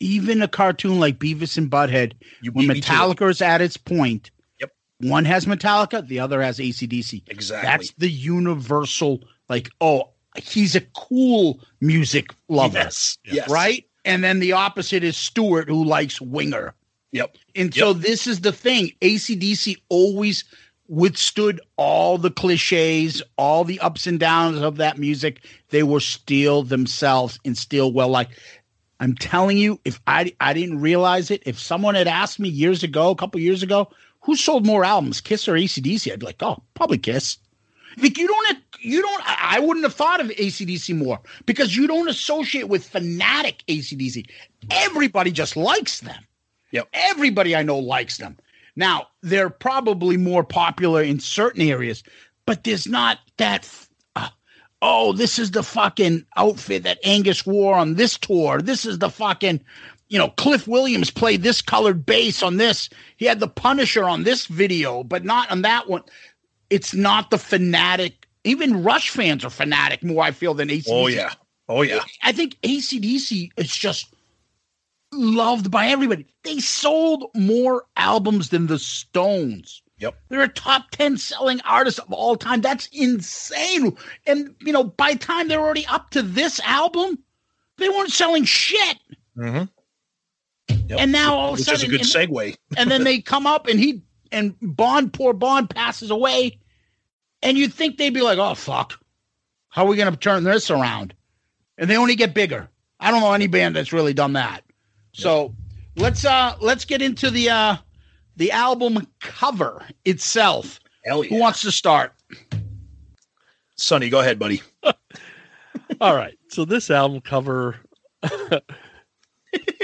[0.00, 2.94] even a cartoon like Beavis and Butthead, You when beat me to it.
[2.96, 4.70] Metallica is at its point, Yep.
[5.00, 7.24] one has Metallica, the other has ACDC.
[7.28, 7.68] Exactly.
[7.68, 13.18] That's the universal, like, oh, he's a cool music lover, Yes.
[13.24, 13.50] Yes.
[13.50, 13.86] right?
[14.04, 16.74] And then the opposite is Stewart, who likes Winger.
[17.12, 17.36] Yep.
[17.54, 20.44] And so this is the thing ACDC always
[20.88, 25.44] withstood all the cliches, all the ups and downs of that music.
[25.68, 28.30] They were still themselves and still well like
[28.98, 32.82] I'm telling you, if I I didn't realize it, if someone had asked me years
[32.82, 33.90] ago, a couple years ago,
[34.20, 37.36] who sold more albums, Kiss or ACDC, I'd be like, oh, probably Kiss.
[37.98, 42.08] Like you don't you don't I wouldn't have thought of ACDC more because you don't
[42.08, 44.28] associate with fanatic ACDC.
[44.70, 46.24] Everybody just likes them.
[46.72, 46.88] Yep.
[46.92, 48.36] Everybody I know likes them.
[48.74, 52.02] Now, they're probably more popular in certain areas,
[52.46, 53.68] but there's not that.
[54.16, 54.28] Uh,
[54.80, 58.62] oh, this is the fucking outfit that Angus wore on this tour.
[58.62, 59.62] This is the fucking,
[60.08, 62.88] you know, Cliff Williams played this colored bass on this.
[63.16, 66.02] He had the Punisher on this video, but not on that one.
[66.72, 68.26] It's not the fanatic.
[68.44, 70.84] Even Rush fans are fanatic more, I feel, than ACDC.
[70.90, 71.32] Oh, yeah.
[71.68, 72.00] Oh, yeah.
[72.22, 74.12] I think ACDC is just
[75.12, 76.26] loved by everybody.
[76.42, 79.82] They sold more albums than the Stones.
[79.98, 80.14] Yep.
[80.28, 82.60] They're a top 10 selling artist of all time.
[82.60, 83.96] That's insane.
[84.26, 87.18] And, you know, by the time they're already up to this album,
[87.78, 88.98] they weren't selling shit.
[89.36, 89.64] Mm-hmm.
[90.88, 90.98] Yep.
[91.00, 92.56] And now all of a Which is a sudden, good and- segue.
[92.76, 94.02] and then they come up and he
[94.32, 96.58] and Bon, poor Bon, passes away.
[97.42, 98.98] And you'd think they'd be like, oh, fuck.
[99.68, 101.14] How are we going to turn this around?
[101.78, 102.68] And they only get bigger.
[103.00, 104.62] I don't know any band that's really done that.
[105.12, 105.54] So
[105.96, 107.76] let's uh let's get into the uh
[108.36, 110.78] the album cover itself.
[111.04, 111.20] Yeah.
[111.20, 112.12] Who wants to start?
[113.76, 114.62] Sonny, go ahead, buddy.
[116.00, 116.38] All right.
[116.48, 117.76] So this album cover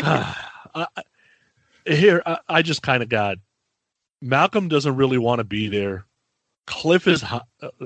[0.03, 0.37] I,
[0.75, 0.87] I-
[1.87, 3.39] here I, I just kind of got
[4.21, 6.05] Malcolm doesn't really want to be there.
[6.79, 7.41] Cliff is uh,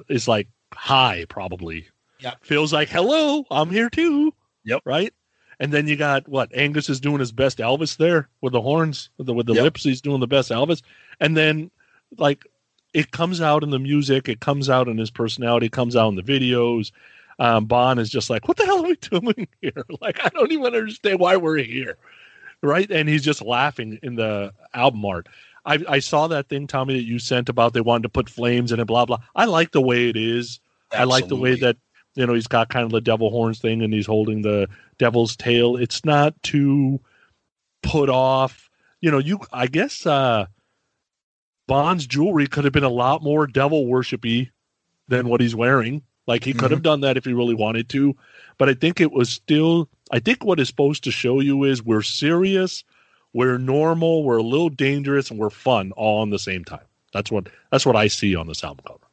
[0.09, 1.87] is like high probably.
[2.21, 2.45] Yep.
[2.45, 4.33] Feels like hello, I'm here too.
[4.65, 4.83] Yep.
[4.85, 5.13] Right.
[5.61, 9.11] And then you got what Angus is doing his best Elvis there with the horns
[9.19, 9.63] with the with the Yep.
[9.63, 9.85] lips.
[9.85, 10.83] He's doing the best Elvis.
[11.21, 11.71] And then
[12.19, 12.45] like
[12.95, 16.09] it comes out in the music, it comes out in his personality, it comes out
[16.09, 16.93] in the videos.
[17.39, 19.85] Um, Bon is just like, what the hell are we doing here?
[20.01, 21.97] Like, I don't even understand why we're here.
[22.63, 22.89] Right.
[22.91, 25.27] And he's just laughing in the album art.
[25.65, 28.73] I, I saw that thing, Tommy, that you sent about they wanted to put flames
[28.73, 29.19] in it, blah, blah.
[29.35, 30.61] I like the way it is.
[30.91, 31.77] I like the way that,
[32.15, 35.37] you know, he's got kind of the devil horns thing and he's holding the devil's
[35.37, 35.77] tail.
[35.77, 37.01] It's not too
[37.83, 38.69] put off.
[39.01, 40.47] You know, you, I guess, uh,
[41.69, 44.51] Bon's jewelry could have been a lot more devil worshipy
[45.09, 46.03] than what he's wearing.
[46.27, 48.15] Like he could have done that if he really wanted to,
[48.57, 49.89] but I think it was still.
[50.13, 52.85] I think what it's supposed to show you is we're serious,
[53.33, 56.85] we're normal, we're a little dangerous, and we're fun all in the same time.
[57.13, 59.07] That's what that's what I see on this album cover.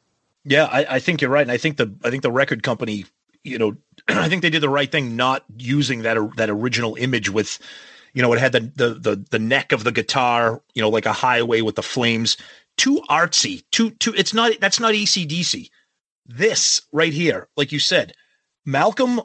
[0.44, 3.06] Yeah, I, I think you're right, and I think the I think the record company,
[3.44, 3.76] you know,
[4.08, 7.58] I think they did the right thing not using that that original image with,
[8.14, 11.06] you know, it had the the the, the neck of the guitar, you know, like
[11.06, 12.36] a highway with the flames.
[12.76, 13.64] Too artsy.
[13.70, 14.14] Too too.
[14.16, 14.52] It's not.
[14.60, 15.70] That's not ACDC.
[16.26, 18.14] This right here, like you said,
[18.64, 19.20] Malcolm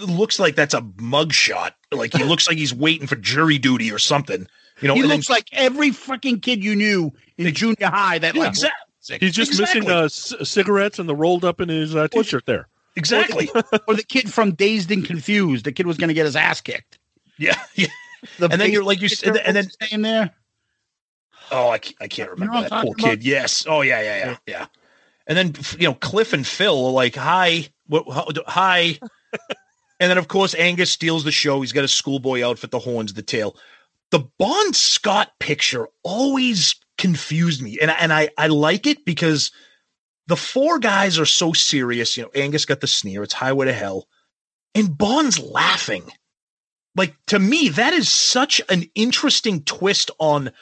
[0.00, 1.72] looks like that's a mugshot.
[1.92, 4.46] Like he looks like he's waiting for jury duty or something.
[4.80, 8.18] You know, he and then- looks like every freaking kid you knew in junior high
[8.18, 9.18] that Yeah, like exactly.
[9.20, 9.80] He's just Exactly.
[9.82, 12.68] missing uh, c- cigarettes and the rolled up in his uh, t-shirt there.
[12.96, 13.50] exactly.
[13.86, 15.66] or the kid from Dazed and Confused.
[15.66, 16.98] The kid was going to get his ass kicked.
[17.38, 17.88] yeah, yeah.
[18.38, 20.30] The And then you're like you said, and then staying there.
[21.50, 23.10] Oh, I can't, I can't remember what I'm that poor talking about?
[23.18, 23.24] kid.
[23.24, 23.66] Yes.
[23.68, 24.66] Oh, yeah, yeah, yeah, yeah.
[25.26, 28.98] And then you know Cliff and Phil are like, "Hi, what, how, hi,"
[30.00, 31.60] and then of course Angus steals the show.
[31.60, 33.56] He's got a schoolboy outfit, the horns, the tail.
[34.10, 39.50] The Bon Scott picture always confused me, and and I I like it because
[40.26, 42.16] the four guys are so serious.
[42.16, 43.22] You know, Angus got the sneer.
[43.22, 44.08] It's Highway to Hell,
[44.74, 46.04] and Bon's laughing.
[46.96, 50.52] Like to me, that is such an interesting twist on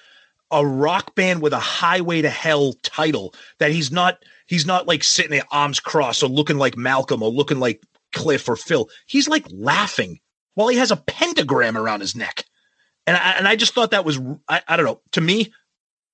[0.50, 5.02] a rock band with a Highway to Hell title that he's not he's not like
[5.04, 7.82] sitting there arms crossed or looking like Malcolm or looking like
[8.12, 8.88] Cliff or Phil.
[9.06, 10.20] He's like laughing
[10.54, 12.44] while he has a pentagram around his neck.
[13.06, 15.00] And I, and I just thought that was I, I don't know.
[15.12, 15.52] To me,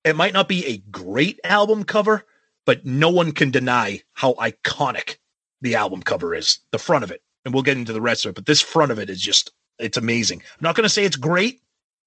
[0.03, 2.25] it might not be a great album cover,
[2.65, 5.17] but no one can deny how iconic
[5.61, 6.59] the album cover is.
[6.71, 8.35] The front of it, and we'll get into the rest of it.
[8.35, 10.39] But this front of it is just it's amazing.
[10.39, 11.61] I'm not going to say it's great.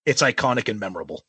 [0.05, 1.25] It's iconic and memorable.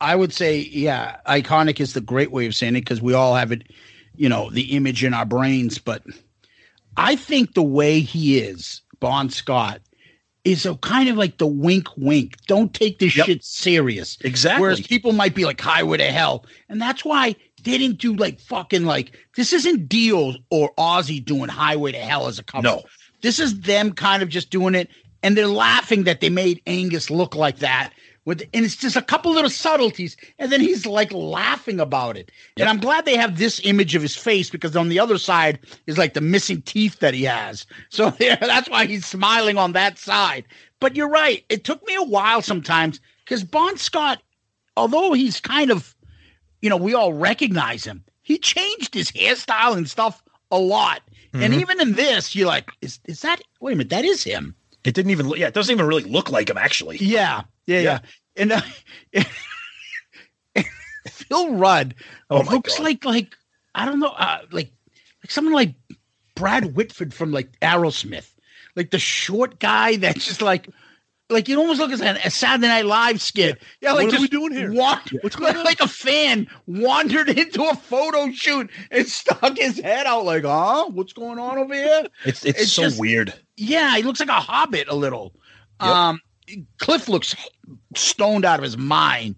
[0.00, 3.34] I would say, yeah, iconic is the great way of saying it because we all
[3.34, 3.70] have it,
[4.14, 5.78] you know, the image in our brains.
[5.78, 6.02] But
[7.00, 9.80] I think the way he is, Bon Scott,
[10.44, 12.36] is a kind of like the wink wink.
[12.46, 13.26] Don't take this Yep.
[13.26, 14.18] shit serious.
[14.22, 14.60] Exactly.
[14.60, 16.44] Whereas people might be like highway to hell.
[16.68, 17.34] And that's why
[17.64, 22.26] they didn't do like fucking like this isn't Dio or Ozzy doing highway to hell
[22.26, 22.62] as a cover.
[22.62, 22.82] No.
[23.22, 24.88] This is them kind of just doing it,
[25.22, 27.92] and they're laughing that they made Angus look like that.
[28.26, 32.30] With and it's just a couple little subtleties, and then he's like laughing about it.
[32.58, 35.58] And I'm glad they have this image of his face because on the other side
[35.86, 37.66] is like the missing teeth that he has.
[37.90, 40.44] So yeah, that's why he's smiling on that side.
[40.80, 41.44] But you're right.
[41.48, 44.22] It took me a while sometimes because Bon Scott,
[44.76, 45.94] although he's kind of,
[46.60, 48.04] you know, we all recognize him.
[48.22, 51.00] He changed his hairstyle and stuff a lot.
[51.34, 51.60] And Mhm.
[51.60, 53.40] even in this, you're like, is is that?
[53.60, 54.54] Wait a minute, that is him.
[54.84, 55.38] It didn't even look.
[55.38, 56.96] Yeah, it doesn't even really look like him actually.
[56.98, 57.98] Yeah, yeah, yeah.
[58.36, 58.60] And uh,
[61.08, 61.94] Phil Rudd
[62.28, 62.84] Oh looks God.
[62.84, 63.36] like like
[63.74, 64.72] I don't know, uh, like
[65.22, 65.74] like someone like
[66.34, 68.28] Brad Whitford from like Aerosmith,
[68.76, 70.68] like the short guy that's just like.
[71.32, 73.62] Like you almost look as a, a Saturday Night Live skit.
[73.80, 74.72] Yeah, like What are we doing here?
[74.72, 75.62] wa- What's going on?
[75.64, 80.86] like a fan wandered into a photo shoot and stuck his head out like, huh?
[80.88, 82.08] What's going on over here?
[82.24, 83.32] It's it's, It's so just- weird.
[83.60, 85.34] Yeah, he looks like a hobbit a little.
[85.82, 85.90] Yep.
[85.90, 86.20] Um,
[86.78, 87.36] Cliff looks
[87.94, 89.36] stoned out of his mind,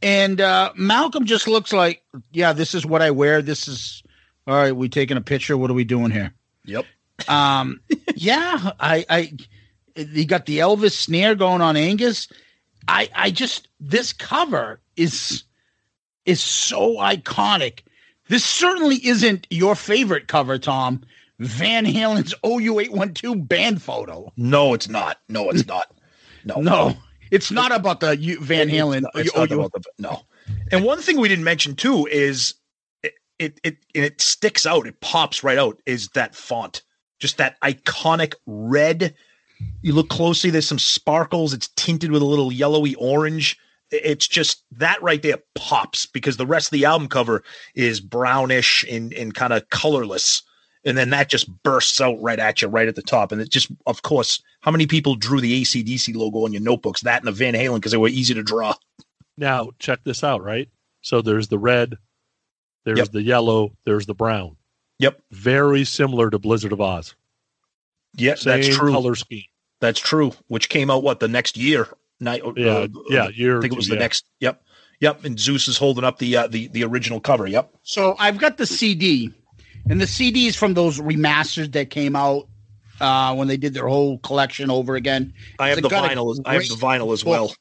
[0.00, 2.02] and uh, Malcolm just looks like,
[2.32, 3.42] yeah, this is what I wear.
[3.42, 4.02] This is
[4.46, 4.74] all right.
[4.74, 5.58] We taking a picture.
[5.58, 6.32] What are we doing here?
[6.64, 6.86] Yep.
[7.28, 7.80] Um,
[8.14, 9.32] yeah, I, I,
[9.94, 12.28] you got the Elvis snare going on Angus.
[12.88, 15.44] I, I just this cover is
[16.24, 17.80] is so iconic.
[18.28, 21.02] This certainly isn't your favorite cover, Tom.
[21.40, 24.30] Van Halen's OU812 band photo.
[24.36, 25.18] No, it's not.
[25.28, 25.92] No, it's not.
[26.44, 26.94] No, No,
[27.30, 29.02] it's not about the U- Van It's Halen.
[29.02, 30.22] not- it's not about the- no.
[30.70, 32.54] And one thing we didn't mention too is
[33.02, 34.86] it it it, it sticks out.
[34.86, 35.80] It pops right out.
[35.86, 36.82] Is that font?
[37.18, 39.14] Just that iconic red.
[39.82, 40.50] You look closely.
[40.50, 41.52] There's some sparkles.
[41.52, 43.58] It's tinted with a little yellowy orange.
[43.90, 47.42] It's just that right there pops because the rest of the album cover
[47.74, 50.42] is brownish and and kind of colorless.
[50.84, 53.32] And then that just bursts out right at you, right at the top.
[53.32, 57.02] And it just, of course, how many people drew the ACDC logo on your notebooks?
[57.02, 58.74] That and the Van Halen because they were easy to draw.
[59.36, 60.68] Now, check this out, right?
[61.02, 61.96] So there's the red,
[62.84, 63.08] there's Yep.
[63.12, 64.56] the yellow, there's the brown.
[64.98, 65.20] Yep.
[65.30, 67.14] Very similar to Blizzard of Ozz.
[68.16, 68.92] yes Same that's true.
[68.92, 69.44] color scheme.
[69.80, 70.32] That's true.
[70.48, 71.88] Which came out what the next year?
[72.20, 72.42] Night.
[72.56, 74.00] Yeah, yeah, year I think it two, was the yeah.
[74.00, 74.26] next.
[74.40, 74.62] Yep,
[75.00, 75.24] yep.
[75.24, 77.46] And Zeus is holding up the uh, the the original cover.
[77.46, 77.72] Yep.
[77.82, 79.32] So I've got the CD,
[79.88, 82.48] and the CDs from those remasters that came out
[83.00, 85.32] uh, when they did their whole collection over again.
[85.58, 86.32] I have the vinyl.
[86.32, 87.48] as- I have the vinyl as well.
[87.48, 87.56] book.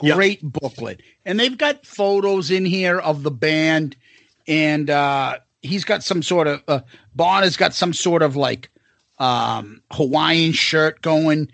[0.00, 0.14] Yeah.
[0.14, 3.96] Great booklet, and they've got photos in here of the band,
[4.46, 6.80] and uh, he's got some sort of uh,
[7.16, 8.70] Bon has got some sort of like
[9.18, 11.50] um, Hawaiian shirt going.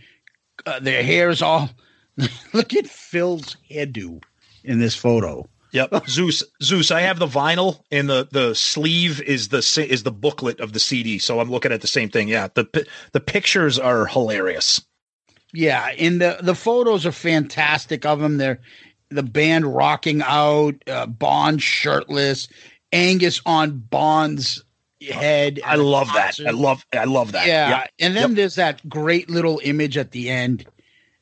[0.66, 1.70] Uh, their hair is all.
[2.52, 4.22] Look at Phil's hairdo
[4.62, 5.48] in this photo.
[5.74, 6.04] Yep.
[6.08, 6.42] Zeus.
[6.62, 6.90] Zeus.
[6.90, 9.58] I have the vinyl, and the the sleeve is the
[9.88, 11.18] is the booklet of the CD.
[11.18, 12.28] So I'm looking at the same thing.
[12.28, 12.48] Yeah.
[12.54, 14.80] The the pictures are hilarious.
[15.52, 18.38] Yeah, and the the photos are fantastic of them.
[18.38, 18.60] They're
[19.10, 22.48] the band rocking out, uh, Bon shirtless,
[22.92, 24.64] Angus on Bon's
[25.08, 25.60] head.
[25.64, 26.40] I love that.
[26.44, 27.46] I love I love that.
[27.46, 27.90] Yeah, Yep.
[28.00, 28.36] and then Yep.
[28.36, 30.66] there's that great little image at the end,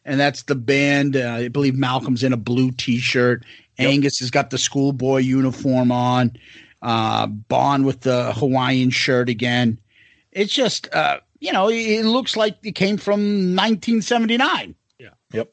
[0.04, 1.16] and that's the band.
[1.16, 3.44] Uh, I believe Malcolm's in a blue T-shirt.
[3.78, 3.90] Yep.
[3.90, 6.36] Angus has got the schoolboy uniform on.
[6.82, 9.78] Uh, Bon with the Hawaiian shirt again.
[10.32, 13.20] It's just, uh, you know, it, it looks like it came from
[13.54, 14.74] 1979.
[14.98, 15.08] Yeah.
[15.32, 15.52] Yep.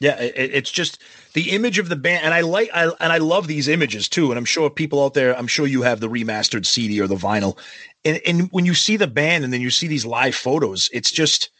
[0.00, 1.00] Yeah, it, it's just
[1.34, 4.32] the image of the band, and I like, I, and I love these images too.
[4.32, 7.14] And I'm sure people out there, I'm sure you have the remastered CD or the
[7.14, 7.56] vinyl,
[8.04, 11.12] and and when you see the band and then you see these live photos, it's
[11.12, 11.50] just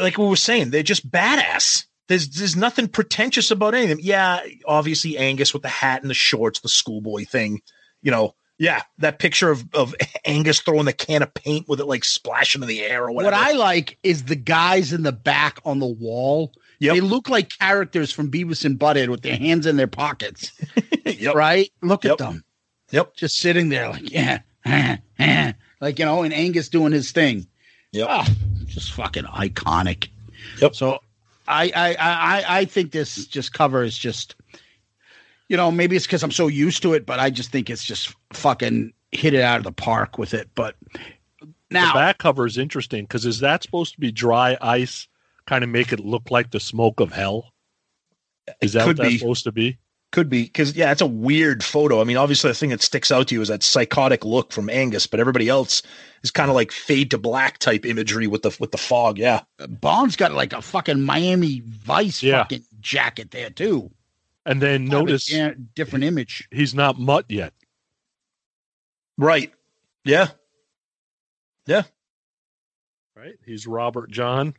[0.00, 1.84] like we were saying, they're just badass.
[2.08, 3.98] There's there's nothing pretentious about any of them.
[4.00, 7.62] Yeah, obviously Angus with the hat and the shorts, the schoolboy thing,
[8.02, 8.34] you know.
[8.60, 9.94] Yeah, that picture of, of
[10.24, 13.36] Angus throwing the can of paint with it like splashing in the air or whatever.
[13.36, 16.52] What I like is the guys in the back on the wall.
[16.80, 16.94] Yep.
[16.94, 20.50] They look like characters from Beavis and Butthead with their hands in their pockets.
[21.04, 21.34] Yep.
[21.36, 21.70] Right?
[21.82, 22.12] Look Yep.
[22.12, 22.44] at them.
[22.90, 23.14] Yep.
[23.16, 27.46] Just sitting there like, yeah, eh, eh, like, you know, and Angus doing his thing.
[27.92, 28.06] Yep.
[28.10, 28.28] Ah,
[28.66, 30.08] just fucking iconic.
[30.60, 30.74] Yep.
[30.74, 30.98] So
[31.48, 34.36] I I I I think this just cover is just
[35.48, 37.84] you know, maybe it's because I'm so used to it, but I just think it's
[37.84, 40.50] just fucking hit it out of the park with it.
[40.54, 40.76] But
[41.70, 45.08] now the back cover is interesting because is that supposed to be dry ice,
[45.46, 47.52] kind of make it look like the smoke of hell?
[48.60, 49.18] Is that what that's be.
[49.18, 49.78] supposed to be?
[50.10, 52.00] Could be because yeah, it's a weird photo.
[52.00, 54.70] I mean, obviously the thing that sticks out to you is that psychotic look from
[54.70, 55.82] Angus, but everybody else
[56.22, 59.18] is kind of like fade to black type imagery with the with the fog.
[59.18, 62.38] Yeah, uh, Bon's got like a fucking Miami Vice Yeah.
[62.44, 63.90] fucking jacket there too.
[64.46, 65.34] And then Kind of a notice
[65.74, 66.48] different image.
[66.50, 67.52] he's not Mutt yet.
[69.18, 69.52] right.
[70.04, 70.28] Yeah.
[71.66, 71.82] Yeah,
[73.14, 73.34] Right?
[73.44, 74.54] He's Robert John,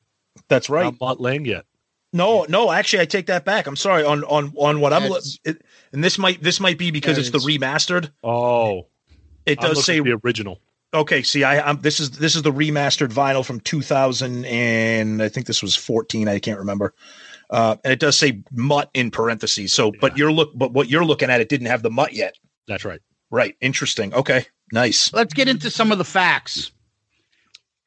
[0.47, 0.83] that's right.
[0.83, 1.65] not Mutt Lange yet.
[2.11, 3.67] No, no, actually, I take that back.
[3.67, 5.11] I'm sorry on on on what I'm.
[5.43, 5.61] It,
[5.93, 8.09] and this might this might be because it's the remastered.
[8.23, 8.87] Oh,
[9.45, 10.59] It I'm does say at the original.
[10.93, 11.21] okay.
[11.21, 15.45] See, I I'm, this is this is the remastered vinyl from 2000 and I think
[15.45, 16.27] this was 14.
[16.27, 16.93] I can't remember.
[17.51, 19.73] Uh, and it does say mutt in parentheses.
[19.73, 22.35] So, but you're look, but what you're looking at, it didn't have the mutt yet.
[22.67, 23.01] That's right.
[23.31, 23.55] Right.
[23.61, 24.13] Interesting.
[24.13, 24.45] Okay.
[24.71, 25.11] Nice.
[25.13, 26.71] Let's get into some of the facts.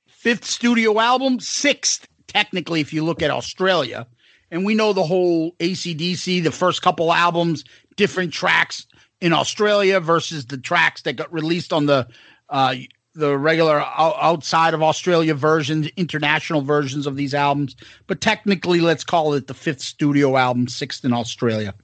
[0.08, 4.06] Fifth studio album, sixth, technically, if you look at Australia.
[4.50, 7.64] And we know the whole ACDC, the first couple albums,
[7.96, 8.86] different tracks
[9.20, 12.06] in Australia versus the tracks that got released on the
[12.50, 12.74] uh,
[13.14, 17.76] the regular outside of Australia versions, international versions of these albums.
[18.06, 21.74] But technically, let's call it the fifth studio album, sixth in Australia.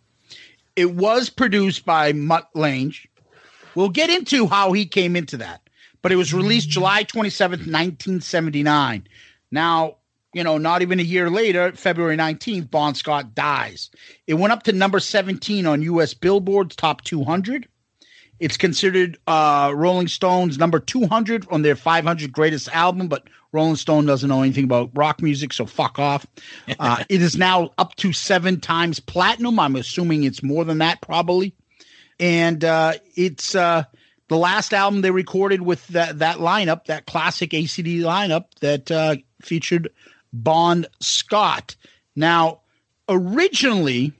[0.74, 2.94] It was produced by Mutt Lange.
[3.74, 5.60] We'll get into how he came into that.
[6.00, 9.06] But it was released July 27th, 1979.
[9.50, 9.96] Now,
[10.34, 13.90] you know, not even a year later, February 19th, Bon Scott dies.
[14.26, 17.68] It went up to number 17 on US Billboard's top 200.
[18.40, 24.06] It's considered uh, Rolling Stones number 200 on their 500 greatest album, but Rolling Stone
[24.06, 26.26] doesn't know anything about rock music, so fuck off.
[26.80, 29.58] Uh, it is now up to seven times platinum.
[29.58, 31.54] I'm assuming it's more than that, probably.
[32.20, 33.84] And uh, it's uh,
[34.28, 39.16] the last album they recorded with that, that lineup, that classic ACD lineup that uh,
[39.40, 39.88] featured
[40.32, 41.76] Bon Scott.
[42.16, 42.60] Now,
[43.08, 44.12] originally,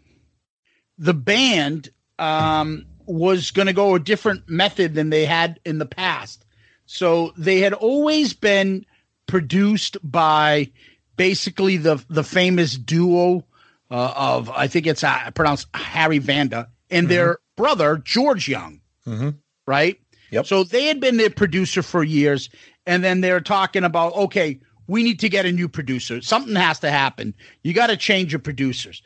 [0.99, 5.87] the band um, was going to go a different method than they had in the
[5.87, 6.45] past.
[6.87, 8.85] So they had always been
[9.27, 10.71] produced by
[11.17, 13.45] basically the the famous duo
[13.91, 19.37] uh, of I think it's uh, pronounced Harry Vanda and their brother George Young, Mhm.
[19.67, 20.01] right?
[20.31, 20.47] Yep.
[20.47, 22.49] So they had been their producer for years,
[22.87, 26.21] and then they're talking about okay, we need to get a new producer.
[26.21, 27.35] Something has to happen.
[27.63, 29.03] You got to change your producers.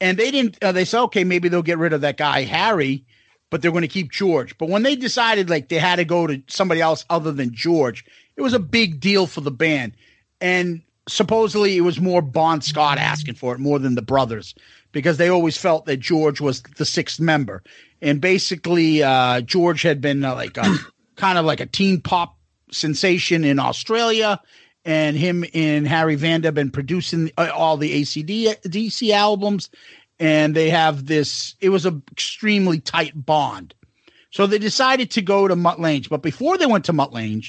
[0.00, 0.62] And they didn't.
[0.62, 3.04] Uh, they said okay, maybe they'll get rid of that guy Harry,
[3.50, 4.56] but they're going to keep George.
[4.58, 8.04] But when they decided like they had to go to somebody else other than George,
[8.36, 9.94] it was a big deal for the band.
[10.40, 14.54] And supposedly it was more Bon Scott asking for it more than the brothers
[14.92, 17.62] because they always felt that George was the sixth member.
[18.00, 20.76] And basically, uh, George had been uh, like a
[21.16, 22.36] kind of like a teen pop
[22.70, 24.40] sensation in Australia.
[24.84, 29.70] And him and Harry Vanda have been producing uh, all the ACD DC albums.
[30.18, 33.74] And they have this, it was an extremely tight bond.
[34.30, 36.06] So they decided to go to Mutt Lange.
[36.08, 37.44] But before they went to Mutt Lange,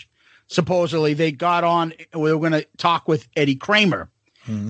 [0.48, 4.10] supposedly they got on, we were going to talk with Eddie Kramer.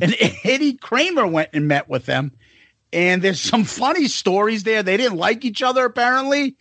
[0.01, 2.31] And Eddie Kramer went and met with them.
[2.91, 4.83] And there's some funny stories there.
[4.83, 6.55] They didn't like each other, apparently.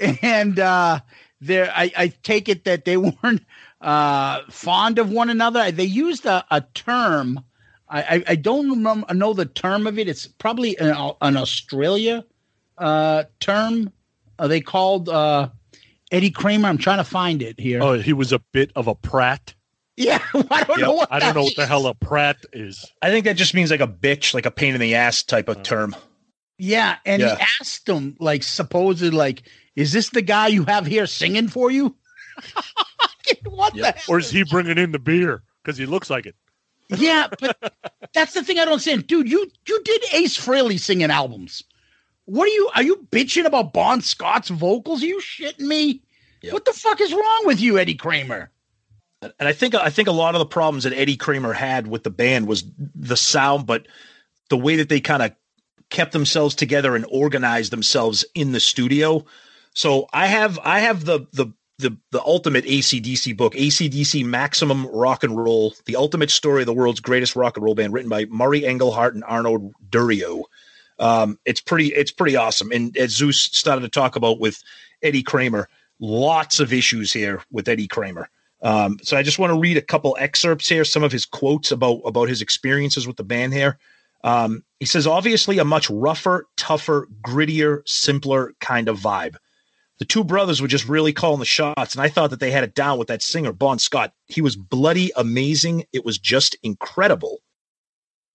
[0.00, 1.00] And uh,
[1.40, 3.44] there, I, I take it that they weren't
[3.84, 5.70] uh, fond of one another.
[5.70, 7.40] They used a, a term.
[7.88, 10.08] I, I, I don't remember, know the term of it.
[10.08, 12.24] It's probably an, an Australia
[12.78, 13.92] uh, term.
[14.38, 15.50] Are they called uh,
[16.10, 16.68] Eddie Kramer?
[16.68, 17.82] I'm trying to find it here.
[17.82, 19.54] Oh, he was a bit of a prat.
[19.96, 20.18] Yeah,
[20.50, 20.86] I don't Yep.
[20.88, 21.68] know what I don't know what the is.
[21.68, 22.84] hell a prat is.
[23.00, 25.48] I think that just means like a bitch, like a pain in the ass type
[25.48, 25.94] of term.
[26.58, 27.36] Yeah, and Yeah.
[27.36, 29.42] he asked him, like, supposedly, like,
[29.76, 31.94] is this the guy you have here singing for you?
[33.54, 34.02] what the hell?
[34.08, 35.42] Or is he bringing in the beer?
[35.62, 36.34] Because he looks like it.
[36.88, 37.74] Yeah, but
[38.12, 39.30] that's the thing I don't understand, dude.
[39.30, 41.62] You you did Ace Frehley singing albums.
[42.26, 42.70] What are you?
[42.74, 45.02] Are you bitching about Bon Scott's vocals?
[45.02, 46.02] Are you shitting me?
[46.42, 46.52] Yep.
[46.52, 48.50] What the fuck is wrong with you, Eddie Kramer?
[49.22, 52.02] And I think I think a lot of the problems that Eddie Kramer had with
[52.02, 52.64] the band was
[52.94, 53.86] the sound, but
[54.50, 55.32] the way that they kind of
[55.90, 59.24] kept themselves together and organized themselves in the studio.
[59.72, 65.24] So I have I have the the the the ultimate ACDC book, ACDC Maximum Rock
[65.24, 68.26] and Roll, the ultimate story of the world's greatest rock and roll band, written by
[68.26, 70.42] Murray Engleheart and Arnold Durieux.
[70.98, 72.70] Um, it's pretty it's pretty awesome.
[72.70, 74.62] And as Zeus started to talk about with
[75.02, 75.68] Eddie Kramer,
[75.98, 78.28] lots of issues here with Eddie Kramer.
[78.62, 81.72] Um, so I just want to read a couple excerpts here, some of his quotes
[81.72, 83.78] about about his experiences with the band here.
[84.22, 89.36] Um, he says, obviously, a much rougher, tougher, grittier, simpler kind of vibe.
[89.98, 92.64] The two brothers were just really calling the shots, and I thought that they had
[92.64, 94.12] it down with that singer, Bon Scott.
[94.26, 95.84] He was bloody amazing.
[95.92, 97.38] It was just incredible.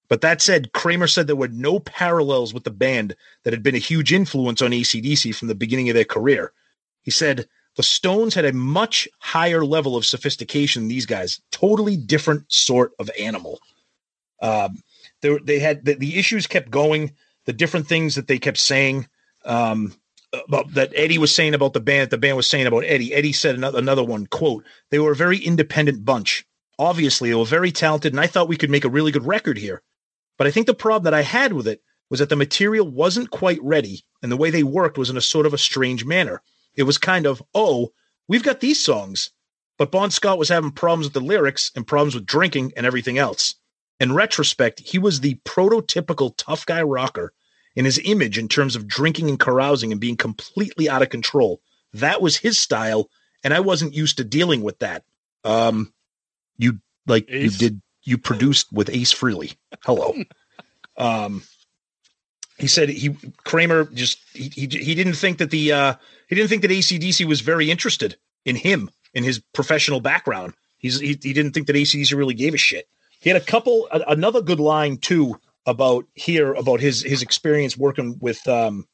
[0.08, 3.76] But that said, Kramer said there were no parallels with the band that had been
[3.76, 6.52] a huge influence on ACDC from the beginning of their career.
[7.04, 11.96] He said, the Stones had a much higher level of sophistication than these guys, totally
[11.96, 13.60] different sort of animal.
[14.42, 14.82] Um,
[15.22, 17.14] they, they had the, the, issues kept going,
[17.46, 19.08] the different things that they kept saying
[19.46, 19.94] um,
[20.34, 23.14] about that Eddie was saying about the band, the band was saying about Eddie.
[23.14, 26.46] Eddie said another, another one quote, they were a very independent bunch.
[26.78, 29.58] Obviously, they were very talented, and I thought we could make a really good record
[29.58, 29.82] here.
[30.38, 33.32] But I think the problem that I had with it was that the material wasn't
[33.32, 36.42] quite ready, and the way they worked was in a sort of a strange manner.
[36.76, 37.92] It was kind of, oh,
[38.28, 39.32] we've got these songs,
[39.78, 43.18] but Bon Scott was having problems with the lyrics and problems with drinking and everything
[43.18, 43.56] else.
[44.00, 47.34] In retrospect, he was the prototypical tough guy rocker
[47.80, 51.62] in his image in terms of drinking and carousing and being completely out of control.
[51.94, 53.10] That was his style,
[53.42, 55.06] and I wasn't used to dealing with that.
[55.46, 55.94] Um,
[56.58, 57.54] you like Ace.
[57.54, 59.56] you did you produced with Ace Frehley.
[59.86, 60.14] Hello.
[60.98, 61.42] um,
[62.58, 63.16] he said he
[63.46, 65.94] Kramer just he, he he didn't think that the uh
[66.28, 70.54] he didn't think that ACDC was very interested in him in his professional background.
[70.80, 72.90] He's he, he didn't think that ACDC really gave a shit.
[73.22, 75.40] He had a couple a, another good line too
[75.70, 78.88] about here about his his experience working with um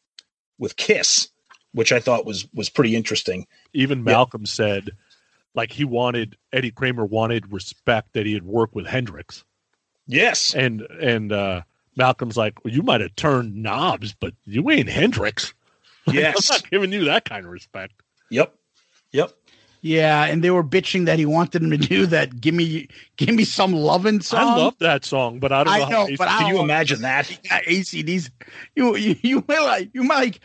[0.59, 1.29] with Kiss,
[1.73, 3.47] which I thought was was pretty interesting.
[3.73, 4.49] Even Malcolm yeah.
[4.49, 4.89] said
[5.53, 9.43] like he wanted Eddie Kramer wanted respect that he had worked with Hendrix.
[10.05, 10.53] Yes.
[10.53, 11.61] And and uh
[11.95, 15.53] Malcolm's like, well, you might have turned knobs, but you ain't Hendrix.
[16.07, 16.51] Yes.
[16.51, 17.93] I'm not giving you that kind of respect.
[18.29, 18.53] Yep.
[19.11, 19.31] Yep.
[19.85, 22.41] Yeah, and they were bitching that he wanted him to do that.
[22.41, 22.87] Give me,
[23.17, 24.39] give me some loving song.
[24.39, 25.85] I love that song, but I don't know.
[25.85, 27.25] I know, but can you imagine that?
[27.27, 28.31] ACDs.
[28.75, 30.39] You, you, you might like, you might like,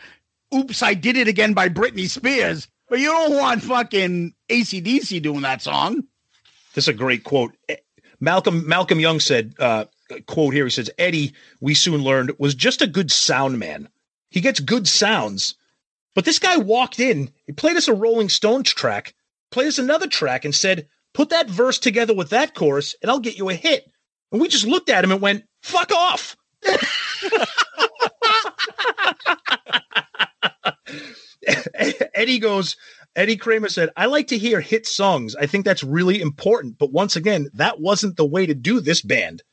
[0.53, 5.41] "Oops, I Did It Again" by Britney Spears, but you don't want fucking ACDC doing
[5.41, 6.03] that song.
[6.75, 7.55] This is a great quote.
[7.67, 7.77] Eh,
[8.19, 9.85] Malcolm Malcolm Young said, uh,
[10.27, 10.65] quote here.
[10.65, 13.89] He says, Eddie, we soon learned, was just a good sound man.
[14.29, 15.55] He gets good sounds.
[16.13, 19.15] But this guy walked in, he played us a Rolling Stones track,
[19.51, 23.19] played us another track, and said, Put that verse together with that chorus, and I'll
[23.19, 23.85] get you a hit.
[24.31, 26.35] And we just looked at him and went, Fuck off.
[32.13, 32.77] Eddie goes,
[33.15, 35.35] Eddie Kramer said, I like to hear hit songs.
[35.35, 36.77] I think that's really important.
[36.77, 39.43] But once again, that wasn't the way to do this band.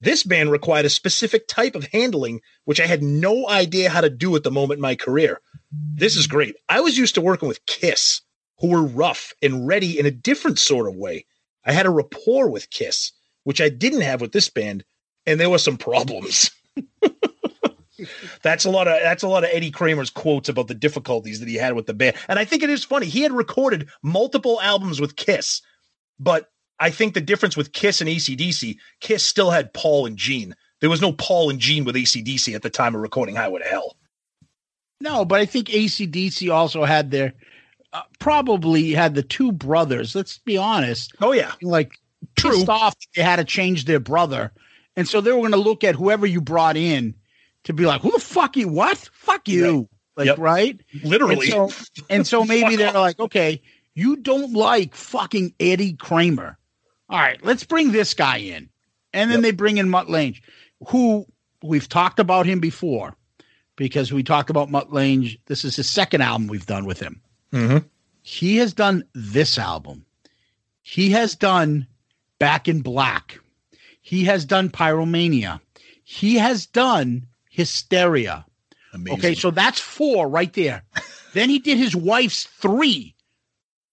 [0.00, 4.10] This band required a specific type of handling, which I had no idea how to
[4.10, 5.40] do at the moment in my career.
[5.70, 6.56] This is great.
[6.68, 8.20] I was used to working with Kiss,
[8.58, 11.26] who were rough and ready in a different sort of way.
[11.64, 13.12] I had a rapport with Kiss,
[13.44, 14.84] which I didn't have with this band,
[15.26, 16.50] and there were some problems.
[18.42, 21.48] that's a lot of that's a lot of Eddie Kramer's quotes about the difficulties that
[21.48, 22.16] he had with the band.
[22.28, 23.06] And I think it is funny.
[23.06, 25.62] He had recorded multiple albums with Kiss,
[26.18, 30.54] but I think the difference with Kiss and ACDC, Kiss still had Paul and Gene.
[30.80, 33.68] There was no Paul and Gene with ACDC at the time of recording Highway to
[33.68, 33.96] Hell.
[35.00, 37.34] No, but I think ACDC also had their
[37.94, 40.14] uh, probably had the two brothers.
[40.14, 41.14] Let's be honest.
[41.20, 41.98] Oh yeah, like
[42.36, 42.50] True.
[42.50, 44.52] pissed off they had to change their brother,
[44.96, 47.14] and so they were going to look at whoever you brought in
[47.64, 48.68] to be like, "Who the fuck you?
[48.68, 48.98] What?
[49.12, 49.88] Fuck you!" Right.
[50.16, 50.38] Like yep.
[50.38, 51.50] right, literally.
[51.50, 53.62] And so, and so maybe they're like, "Okay,
[53.94, 56.58] you don't like fucking Eddie Kramer."
[57.08, 58.68] All right, let's bring this guy in.
[59.12, 59.42] And then yep.
[59.42, 60.40] they bring in Mutt Lange,
[60.88, 61.26] who
[61.62, 63.14] we've talked about him before
[63.76, 65.38] because we talked about Mutt Lange.
[65.46, 67.20] This is his second album we've done with him.
[67.54, 67.86] Mm-hmm.
[68.22, 70.04] He has done this album.
[70.82, 71.86] He has done
[72.38, 73.38] Back in Black.
[74.02, 75.60] He has done Pyromania.
[76.02, 78.44] He has done Hysteria.
[78.92, 79.18] Amazing.
[79.18, 80.82] Okay, so that's four right there.
[81.32, 83.14] then he did his wife's three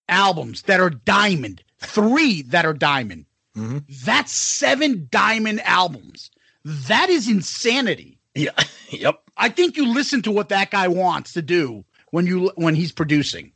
[0.10, 3.26] albums that are diamond three that are diamond.
[3.56, 3.80] Mm-hmm.
[4.06, 6.32] That's seven diamond albums.
[6.64, 8.20] That is insanity.
[8.36, 8.52] Yeah.
[8.90, 9.22] yep.
[9.38, 12.92] I think you listen to what that guy wants to do when you when he's
[12.92, 13.52] producing.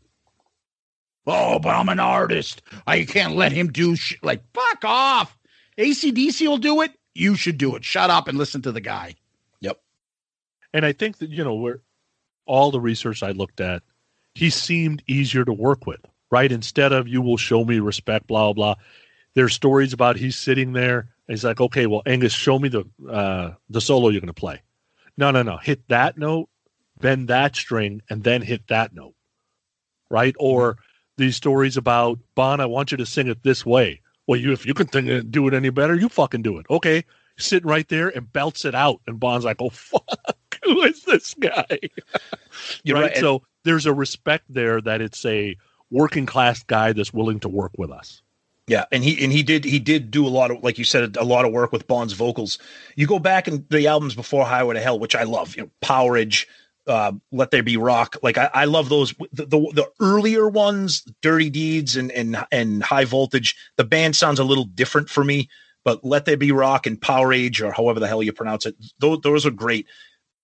[1.27, 2.61] Oh, but I'm an artist.
[2.85, 4.23] I can't let him do shit.
[4.23, 5.35] Like, fuck off.
[5.77, 6.91] ACDC will do it.
[7.15, 7.83] You should do it.
[7.83, 9.15] Shut up and listen to the guy.
[9.61, 9.81] Yep.
[10.73, 11.81] And I think that, you know, where
[12.45, 13.81] all the research I looked at,
[14.35, 16.51] he seemed easier to work with, right?
[16.51, 18.75] Instead of you will show me respect, blah, blah.
[19.33, 23.53] There's stories about he's sitting there he's like, okay, well, Angus, show me the uh,
[23.69, 24.61] the solo you're going to play.
[25.17, 25.57] No, no, no.
[25.57, 26.49] Hit that note,
[26.99, 29.15] bend that string, and then hit that note,
[30.09, 30.35] right?
[30.39, 30.77] Or
[31.17, 34.01] these stories about Bon, I want you to sing it this way.
[34.27, 36.65] Well, you if you can think it, do it any better, you fucking do it.
[36.69, 37.03] Okay,
[37.37, 40.03] sitting right there and belts it out, and Bon's like, "Oh fuck,
[40.63, 41.79] who is this guy?"
[42.83, 43.11] You're right.
[43.11, 43.17] right.
[43.17, 45.57] So there's a respect there that it's a
[45.91, 48.21] working class guy that's willing to work with us.
[48.67, 51.17] Yeah, and he and he did he did do a lot of like you said
[51.17, 52.57] a lot of work with Bon's vocals.
[52.95, 55.69] You go back in the albums before Highway to Hell, which I love, you know,
[55.83, 56.47] Powerage,
[56.87, 58.17] uh, Let There Be Rock.
[58.21, 62.83] Like I, I love those the, the the earlier ones, Dirty Deeds and and and
[62.83, 63.55] High Voltage.
[63.77, 65.49] The band sounds a little different for me,
[65.83, 69.19] but Let There Be Rock and Powerage or however the hell you pronounce it, those
[69.21, 69.87] those are great.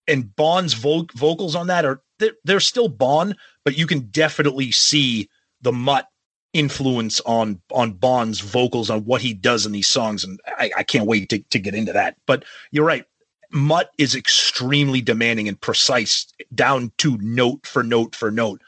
[0.08, 4.72] And Bon's vo- vocals on that are they're, they're still Bon, but you can definitely
[4.72, 5.30] see
[5.62, 6.08] the Mutt
[6.54, 10.84] influence on on Bon's vocals on what he does in these songs, and I, I
[10.84, 12.18] can't wait to, to get into that.
[12.26, 13.06] But you're right.
[13.52, 18.62] Mutt is extremely demanding and precise down to note for note for note.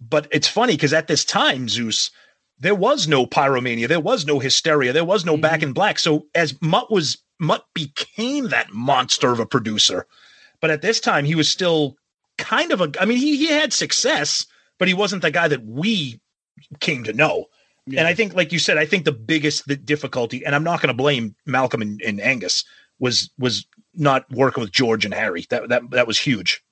[0.00, 2.10] But it's funny because at this time, Zeus,
[2.58, 5.42] there was no pyromania, there was no hysteria, there was no mm-hmm.
[5.42, 5.98] back in black.
[5.98, 10.06] So as Mutt was Mutt became that monster of a producer.
[10.60, 11.96] But at this time, he was still
[12.38, 14.46] kind of a I mean, he he had success,
[14.78, 16.20] but he wasn't the guy that we
[16.80, 17.46] came to know.
[17.86, 20.80] And I think, like you said, I think the biggest the difficulty, and I'm not
[20.80, 22.64] going to blame Malcolm and, and Angus,
[23.04, 25.46] was was not working with George and Harry.
[25.50, 26.64] That that that was huge.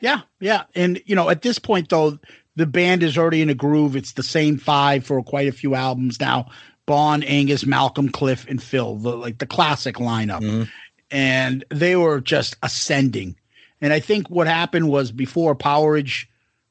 [0.00, 0.64] Yeah, yeah.
[0.74, 2.18] And you know, at this point though,
[2.56, 3.94] the band is already in a groove.
[3.94, 6.46] It's the same five for quite a few albums now.
[6.84, 10.40] Bon, Angus, Malcolm, Cliff, and Phil, the like the classic lineup.
[10.40, 10.64] Mm-hmm.
[11.12, 13.36] And they were just ascending.
[13.80, 16.26] And I think what happened was before Powerage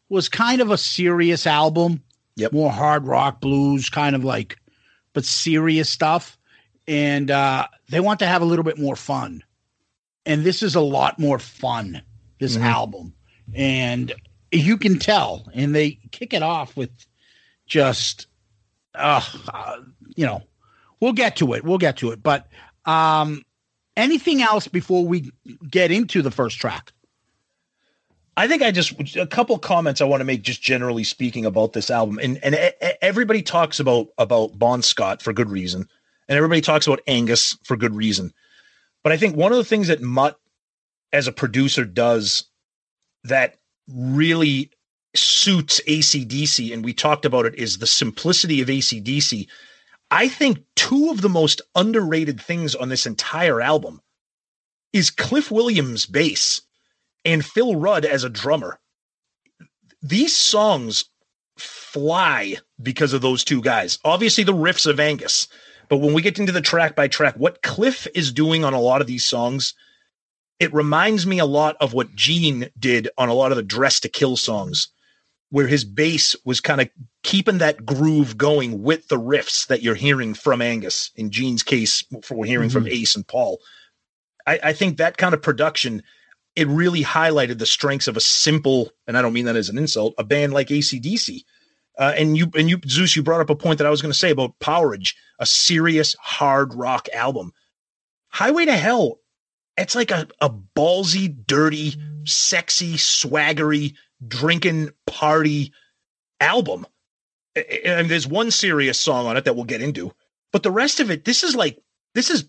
[0.10, 2.04] was kind of a serious album.
[2.36, 2.54] Yep.
[2.54, 4.58] More hard rock blues, kind of like
[5.14, 6.39] but serious stuff.
[6.90, 9.44] And uh they want to have a little bit more fun.
[10.26, 12.02] And this is a lot more fun,
[12.40, 12.64] this Mhm.
[12.64, 13.14] album.
[13.54, 14.14] And
[14.52, 15.48] you can tell.
[15.54, 16.90] And they kick it off with
[17.68, 18.26] just
[18.96, 19.78] uh, uh
[20.16, 20.42] you know,
[21.00, 21.64] we'll get to it.
[21.64, 22.24] We'll get to it.
[22.24, 22.48] But
[22.86, 23.44] um
[23.96, 25.32] anything else before we
[25.70, 26.92] get into the first track?
[28.36, 31.74] I think I just a couple comments I want to make just generally speaking about
[31.74, 32.56] this album, and and
[33.02, 35.90] everybody talks about about Bon Scott for good reason,
[36.30, 38.32] and everybody talks about Angus for good reason,
[39.04, 40.40] but I think one of the things that Mutt
[41.12, 42.46] as a producer does
[43.24, 43.58] that
[43.92, 44.72] really
[45.16, 49.48] suits ACDC, and we talked about it, is the simplicity of ACDC.
[50.12, 54.02] I think two of the most underrated things on this entire album
[54.94, 56.62] is Cliff Williams' bass
[57.26, 58.80] and Phil Rudd as a drummer.
[60.02, 61.06] These songs
[61.58, 64.00] fly because of those two guys.
[64.06, 65.48] Obviously, the riffs of Angus,
[65.90, 68.80] but when we get into the track by track, what Cliff is doing on a
[68.80, 69.74] lot of these songs,
[70.60, 74.00] it reminds me a lot of what Gene did on a lot of the Dress
[74.02, 74.90] to Kill songs,
[75.50, 76.90] where his bass was kind of
[77.24, 81.12] keeping that groove going with the riffs that you're hearing from Angus.
[81.16, 82.94] In Gene's case, we're hearing from mm-hmm.
[82.94, 83.60] Ace and Paul.
[84.46, 86.04] I, I think that kind of production
[86.56, 89.78] it really highlighted the strengths of a simple, and I don't mean that as an
[89.78, 91.44] insult, a band like ACDC.
[92.00, 94.12] Uh, and you and you Zeus, you brought up a point that I was going
[94.12, 97.52] to say about Powerage, a serious hard rock album.
[98.30, 99.20] Highway to Hell,
[99.78, 103.96] it's like a, a ballsy, dirty, sexy, swaggery,
[104.26, 105.74] drinking party
[106.40, 106.88] album.
[107.58, 110.14] And there's one serious song on it that we'll get into,
[110.54, 111.78] but the rest of it, this is like
[112.16, 112.46] this is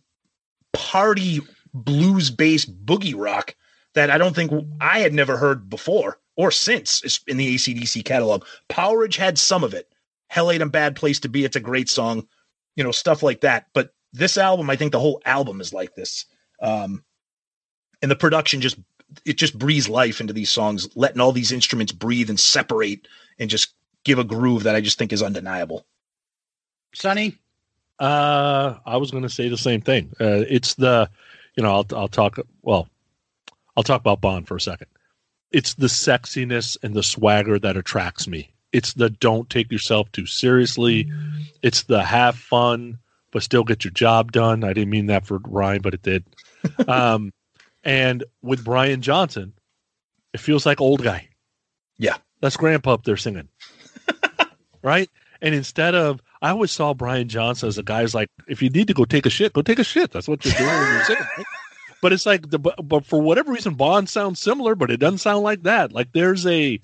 [0.73, 1.41] party
[1.75, 3.57] blues based boogie rock
[3.95, 8.45] that I don't think I had never heard before or since in the ACDC catalog.
[8.69, 9.93] Powerage had some of it.
[10.29, 11.45] Hell Ain't a Bad Place to Be.
[11.45, 12.27] It's a great song,
[12.77, 13.67] you know, stuff like that.
[13.73, 16.27] But this album, I think the whole album is like this.
[16.63, 17.05] Um,
[18.01, 18.79] and the production just,
[19.25, 23.09] it just breathes life into these songs, letting all these instruments breathe and separate
[23.39, 23.75] and just
[24.05, 25.85] give a groove that I just think is undeniable.
[26.95, 27.37] Sonny?
[27.99, 30.11] Uh, I was going to say the same thing.
[30.21, 31.11] Uh, it's the,
[31.57, 32.39] you know, I'll I'll talk.
[32.63, 32.89] Well,
[33.77, 34.87] I'll talk about Bon for a second.
[35.53, 38.53] It's the sexiness and the swagger that attracts me.
[38.73, 41.11] It's the don't take yourself too seriously.
[41.63, 42.99] It's the have fun,
[43.33, 44.63] but still get your job done.
[44.63, 46.25] I didn't mean that for Ryan, but it did.
[46.89, 47.33] um,
[47.83, 49.55] and with Brian Johnson,
[50.33, 51.29] it feels like old guy.
[51.99, 52.17] Yeah.
[52.41, 53.49] That's grandpa up there singing.
[54.83, 55.11] right?
[55.43, 58.71] And instead of, I always saw Brian Johnson as a guy who's like, if you
[58.71, 60.11] need to go take a shit, go take a shit.
[60.11, 61.27] That's what you're doing when you're singing.
[61.37, 61.47] Right?
[62.03, 65.19] But it's like, the, but, but for whatever reason, Bon sounds similar, but it doesn't
[65.19, 65.93] sound like that.
[65.93, 66.81] Like there's a,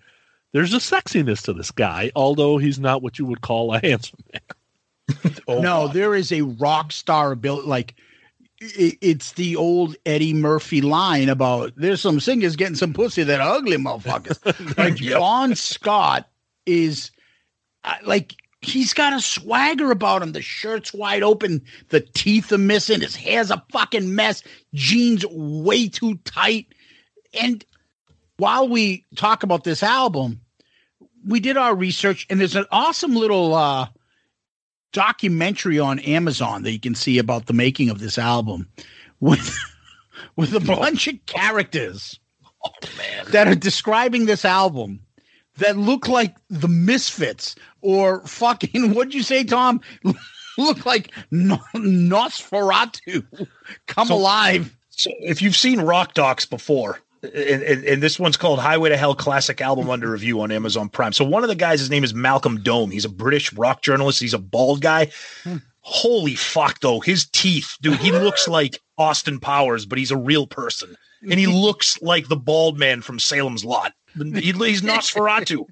[0.53, 4.19] there's a sexiness to this guy, although he's not what you would call a handsome
[4.33, 4.43] man.
[5.49, 5.93] Oh, no, God.
[5.93, 7.69] there is a rock star ability.
[7.69, 7.95] Like
[8.61, 13.41] it, it's the old Eddie Murphy line about there's some singers getting some pussy that
[13.41, 14.77] are ugly motherfuckers.
[14.79, 15.19] like Yep.
[15.21, 16.29] Bon Scott
[16.65, 17.13] is
[17.85, 18.35] uh, like
[18.67, 20.33] he's got a swagger about him.
[20.33, 24.43] The shirt's wide open, the teeth are missing, his hair's a fucking mess,
[24.75, 26.67] jeans way too tight.
[27.41, 27.65] And
[28.37, 30.41] while we talk about this album,
[31.27, 33.89] we did our research, and there's an awesome little uh
[34.93, 38.67] documentary on Amazon that you can see about the making of this album
[39.21, 39.55] with
[40.37, 42.19] with a bunch of characters
[43.31, 45.01] that are describing this album
[45.59, 47.57] that look like the Misfits
[47.87, 49.81] or fucking what'd you say, Tom?
[50.59, 53.25] look like no- Nosferatu
[53.87, 54.77] come So- alive.
[54.91, 58.97] So if you've seen Rock Docs before, and, and, and this one's called Highway to
[58.97, 61.13] Hell Classic Album Under Review on Amazon Prime.
[61.13, 62.91] So one of the guys, his name is Malcolm Dome.
[62.91, 64.21] He's a British rock journalist.
[64.21, 65.11] He's a bald guy.
[65.45, 65.57] Hmm.
[65.81, 67.01] Holy fuck, though.
[67.01, 70.97] His teeth, dude, he looks like Austin Powers, but he's a real person.
[71.23, 73.93] And he looks like the bald man from Salem's Lot.
[74.17, 75.67] He, he's Nosferatu.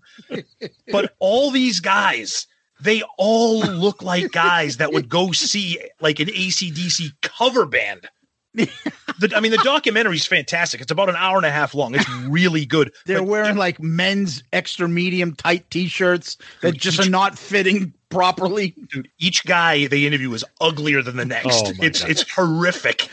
[0.90, 2.46] But all these guys,
[2.80, 8.08] they all look like guys that would go see like an ACDC cover band.
[8.56, 10.80] The, I mean, the documentary's fantastic.
[10.80, 11.94] It's about an hour and a half long.
[11.94, 12.92] It's really good.
[13.06, 17.92] They're But wearing like men's extra medium tight t-shirts that just each- are not fitting
[18.10, 18.76] properly.
[18.92, 21.48] dude, each guy they interview is uglier than the next.
[21.66, 22.10] Oh, it's God.
[22.10, 23.08] it's horrific,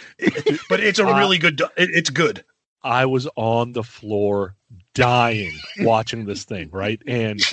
[0.69, 1.59] but it's a Uh, really good.
[1.75, 2.43] It, it's good.
[2.83, 4.55] I was on the floor
[4.93, 7.01] dying watching this thing, right?
[7.07, 7.43] And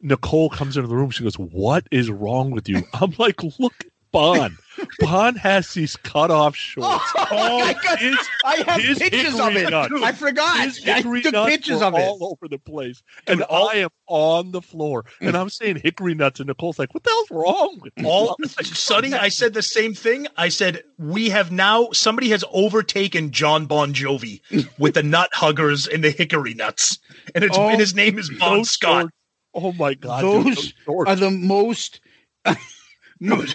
[0.00, 1.10] Nicole comes into the room.
[1.10, 2.86] She goes, What is wrong with you?
[2.94, 4.56] I'm like, Look, Bon.
[4.98, 7.12] Bon has these cut off oh shorts.
[7.30, 7.98] Oh, my God.
[7.98, 9.70] his, I have his pictures of it.
[9.70, 9.92] nuts.
[10.02, 10.64] I forgot.
[10.64, 11.98] his I hickory took nuts pictures of it.
[12.00, 13.02] all over the place.
[13.26, 15.04] And all- I am on the floor.
[15.20, 15.40] And mm.
[15.40, 16.40] I'm saying hickory nuts.
[16.40, 19.94] And Nicole's like, What the hell's wrong with you?" All Sonny, I said the same
[19.94, 20.26] thing.
[20.36, 24.40] I said we have now somebody has overtaken Jon Bon Jovi
[24.78, 26.98] with the nut huggers and the hickory nuts,
[27.34, 29.02] and it's Oh, and his name is Bon Scott.
[29.02, 29.14] shorts-
[29.52, 30.22] Oh my God.
[30.22, 30.72] dude, Those
[31.06, 32.00] are the most.
[33.20, 33.54] Dude.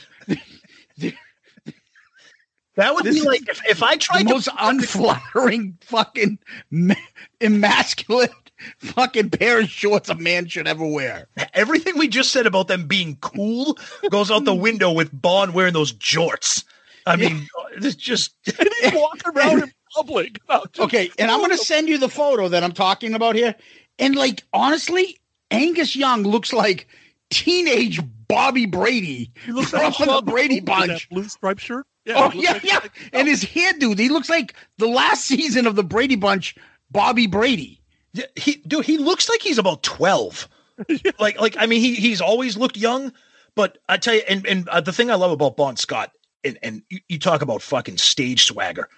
[2.76, 6.39] That would This be like if, if I the tried to most unflattering fucking
[6.72, 6.93] ma-
[7.39, 8.31] emasculate
[8.80, 11.27] fucking pair of shorts a man should ever wear.
[11.53, 13.77] everything we just said about them being cool
[14.10, 16.65] goes out the window with Bon wearing those jorts.
[17.06, 17.47] I mean,
[17.77, 18.34] it's just
[18.93, 20.39] walking around in public.
[20.80, 23.56] Okay, and I'm gonna send you the photo that I'm talking about here.
[23.99, 25.18] And like honestly,
[25.52, 26.88] Angus Young looks like
[27.30, 31.10] teenage Bobby Brady He looks from like the Sean Brady Bunch.
[31.10, 31.85] That blue striped shirt.
[32.10, 33.10] Oh he looks yeah, like- yeah.
[33.14, 36.56] And his hairdo, he looks like the last season of the Brady Bunch,
[36.91, 37.81] Bobby Brady.
[38.14, 40.47] Yeah, he dude, he looks like he's about 12.
[41.19, 43.14] Like like I mean he he's always looked young,
[43.56, 46.11] but I tell you and and uh, the thing I love about Bon Scott
[46.43, 48.89] and and you, you talk about fucking stage swagger.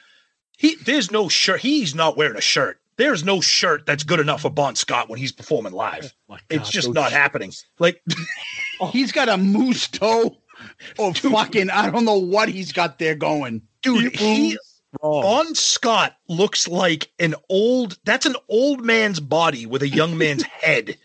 [0.57, 1.61] He there's no shirt.
[1.61, 2.79] He's not wearing a shirt.
[2.97, 6.13] There's no shirt that's good enough for Bon Scott when he's performing live.
[6.27, 7.13] My It's just not shorts.
[7.13, 7.51] happening.
[7.79, 8.01] Like
[8.91, 10.37] He's got a moose toe.
[10.97, 11.69] Oh fucking!
[11.69, 13.61] I don't know what he's got there going.
[13.83, 14.57] dude, he.
[14.99, 20.41] Bon Scott looks like an old that's an old man's body with a young man's
[20.61, 20.97] head.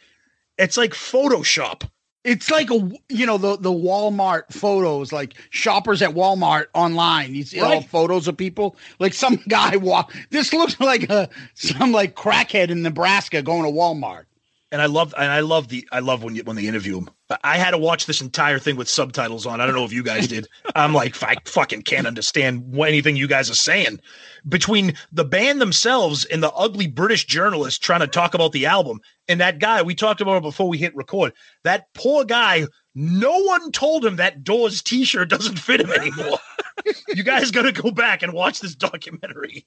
[0.57, 1.83] It's like Photoshop.
[2.25, 7.35] It's like a you know the the Walmart photos, like shoppers at Walmart online.
[7.35, 8.77] You see all photos of people.
[9.01, 10.15] Like some guy walk.
[10.31, 14.25] This looks like a some like crackhead in Nebraska going to Walmart.
[14.71, 17.11] and I love and I love the I love when you, when they interview him.
[17.45, 19.61] I had to watch this entire thing with subtitles on.
[19.61, 20.49] I don't know if you guys did.
[20.75, 24.01] I'm like I fucking can't understand what anything you guys are saying.
[24.49, 29.01] Between the band themselves and the ugly British journalist trying to talk about the album
[29.29, 31.33] and that guy we talked about it before we hit record.
[31.65, 32.67] That poor guy.
[32.95, 36.39] No one told him that Doors T-shirt doesn't fit him anymore.
[37.09, 39.67] you guys got to go back and watch this documentary.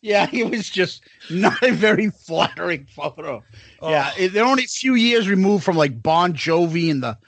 [0.00, 3.42] Yeah, it was just not a very flattering photo.
[3.80, 3.90] Oh.
[3.90, 7.18] Yeah, it- they're only a few years removed from like Bon Jovi and the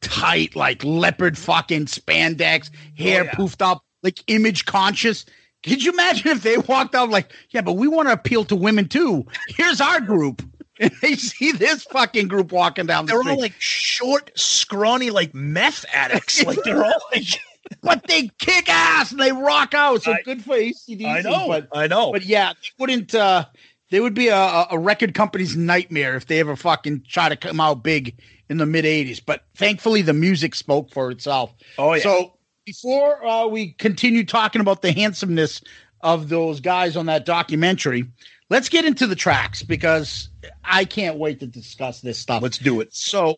[0.00, 3.30] tight, like leopard fucking spandex, oh, hair Oh, yeah.
[3.32, 5.24] poofed up, like image conscious.
[5.62, 8.56] Could you imagine if they walked out like, yeah, but we want to appeal to
[8.56, 9.26] women too.
[9.48, 10.42] Here's our group.
[10.80, 13.32] and they see this fucking group walking down the They're street.
[13.32, 16.42] all like short, scrawny, like meth addicts.
[16.46, 17.24] like they're all like.
[17.82, 20.02] but they kick ass and they rock out.
[20.02, 21.04] So I- good for ACDC.
[21.04, 22.12] I know, but I know.
[22.12, 23.14] but yeah, they wouldn't.
[23.14, 23.44] uh
[23.90, 27.60] They would be a, a record company's nightmare if they ever fucking try to come
[27.60, 28.18] out big
[28.48, 29.20] in the mid '80s.
[29.24, 31.52] But thankfully, the music spoke for itself.
[31.76, 32.02] oh yeah.
[32.02, 32.32] So
[32.64, 35.62] before uh, we continue talking about the handsomeness
[36.02, 38.04] of those guys on that documentary,
[38.48, 40.28] let's get into the tracks because
[40.64, 42.42] I can't wait to discuss this stuff.
[42.42, 42.94] let's do it.
[42.94, 43.36] So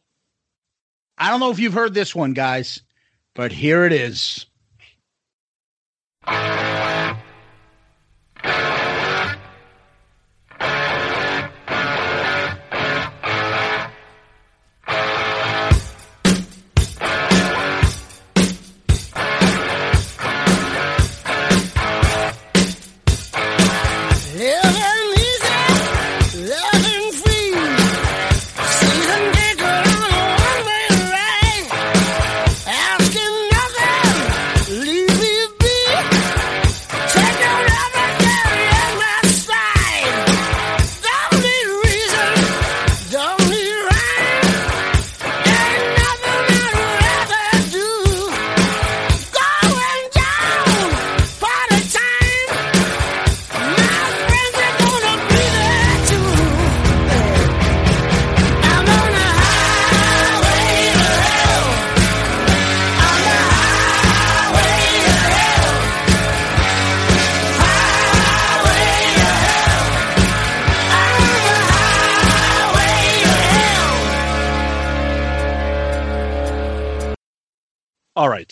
[1.18, 2.82] I don't know if you've heard this one, guys,
[3.34, 4.46] but here it is.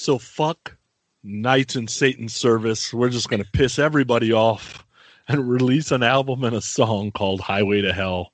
[0.00, 0.76] So fuck
[1.22, 2.94] Knights and Satan's service.
[2.94, 4.84] We're just going to piss everybody off
[5.28, 8.32] and release an album and a song called Highway to Hell.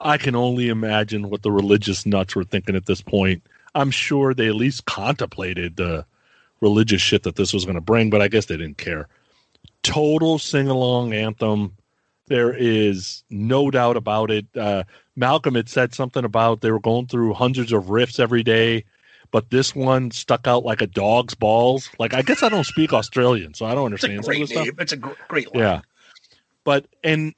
[0.00, 3.42] I can only imagine what the religious nuts were thinking at this point.
[3.74, 6.04] I'm sure they at least contemplated the
[6.60, 9.08] religious shit that this was going to bring, but I guess they didn't care.
[9.82, 11.76] Total sing along anthem.
[12.26, 14.46] There is no doubt about it.
[14.54, 14.84] Uh,
[15.14, 18.84] Malcolm had said something about they were going through hundreds of riffs every day
[19.36, 21.90] but this one stuck out like a dog's balls.
[21.98, 24.48] Like I guess I don't speak Australian, so I don't It's a understand some of
[24.48, 24.76] great name.
[24.78, 25.62] It's a gr- great line.
[25.62, 25.80] Yeah,
[26.64, 27.34] but and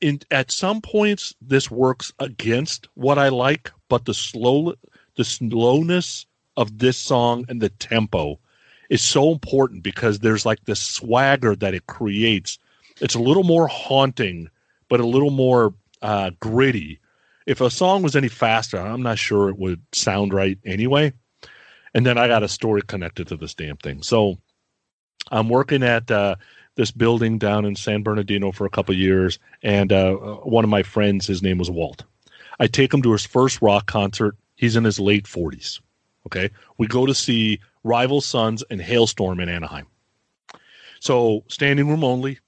[0.00, 4.74] in at some points this works against what I like, but the slow
[5.14, 8.40] the slowness of this song and the tempo
[8.90, 12.58] is so important because there's like this swagger that it creates.
[13.00, 14.50] It's a little more haunting,
[14.88, 16.98] but a little more uh, gritty.
[17.46, 21.12] If a song was any faster, I'm not sure it would sound right anyway.
[21.94, 24.02] And then I got a story connected to this damn thing.
[24.02, 24.38] So
[25.30, 26.36] I'm working at uh,
[26.74, 30.82] this building down in San Bernardino for a couple years, and uh, one of my
[30.82, 32.04] friends, his name was Walt.
[32.60, 34.36] I take him to his first rock concert.
[34.56, 35.80] He's in his late 40s.
[36.26, 39.86] Okay, we go to see Rival Sons and Halestorm in Anaheim.
[41.00, 42.38] So standing room only,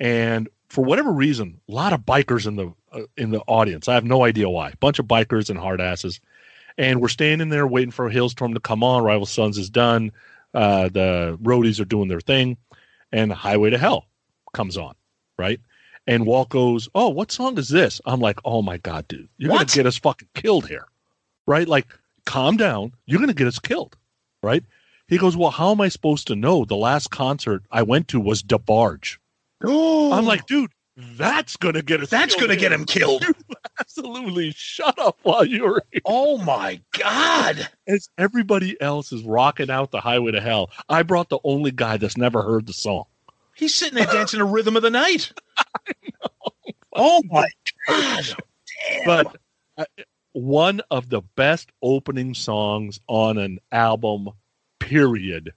[0.00, 3.88] and for whatever reason, a lot of bikers in the uh, in the audience.
[3.88, 4.72] I have no idea why.
[4.80, 6.20] Bunch of bikers and hard asses,
[6.78, 9.02] and we're standing there waiting for Halestorm to come on.
[9.04, 10.12] Rival Sons is done.
[10.54, 12.56] Uh, the roadies are doing their thing,
[13.12, 14.06] and Highway to Hell
[14.54, 14.94] comes on,
[15.38, 15.60] right?
[16.06, 19.50] And Walt goes, "Oh, what song is this?" I'm like, "Oh my god, dude, you're
[19.50, 19.66] What?
[19.68, 20.86] gonna get us fucking killed here,
[21.46, 21.68] right?
[21.68, 21.86] Like,
[22.24, 22.92] calm down.
[23.04, 23.96] You're gonna get us killed,
[24.42, 24.64] right?"
[25.06, 26.64] He goes, "Well, how am I supposed to know?
[26.64, 29.18] The last concert I went to was DeBarge."
[29.64, 30.70] I'm like, dude,
[31.16, 32.10] that's gonna get us.
[32.10, 33.24] That's going to get him killed.
[33.80, 36.02] Absolutely, shut up while you're here.
[36.04, 37.68] Oh my God.
[37.86, 41.98] As everybody else is rocking out the highway to hell, I brought the only guy
[41.98, 43.04] that's never heard the song.
[43.54, 45.32] He's sitting there dancing a rhythm of the night.
[47.00, 47.48] Oh my
[47.86, 48.24] God.
[48.26, 48.36] Damn.
[49.06, 49.36] But
[49.76, 49.84] uh,
[50.32, 54.30] one of the best opening songs on an album,
[54.78, 55.52] period.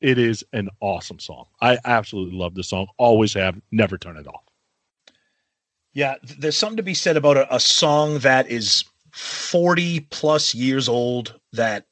[0.00, 1.46] It is an awesome song.
[1.60, 2.86] I absolutely love this song.
[2.96, 3.60] Always have.
[3.70, 4.49] Never turn it off.
[5.92, 10.88] Yeah, there's something to be said about a, a song that is 40 plus years
[10.88, 11.86] old that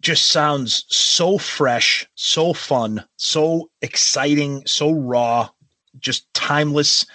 [0.00, 5.48] just sounds so fresh, so fun, so exciting, so raw,
[5.98, 7.06] just timeless.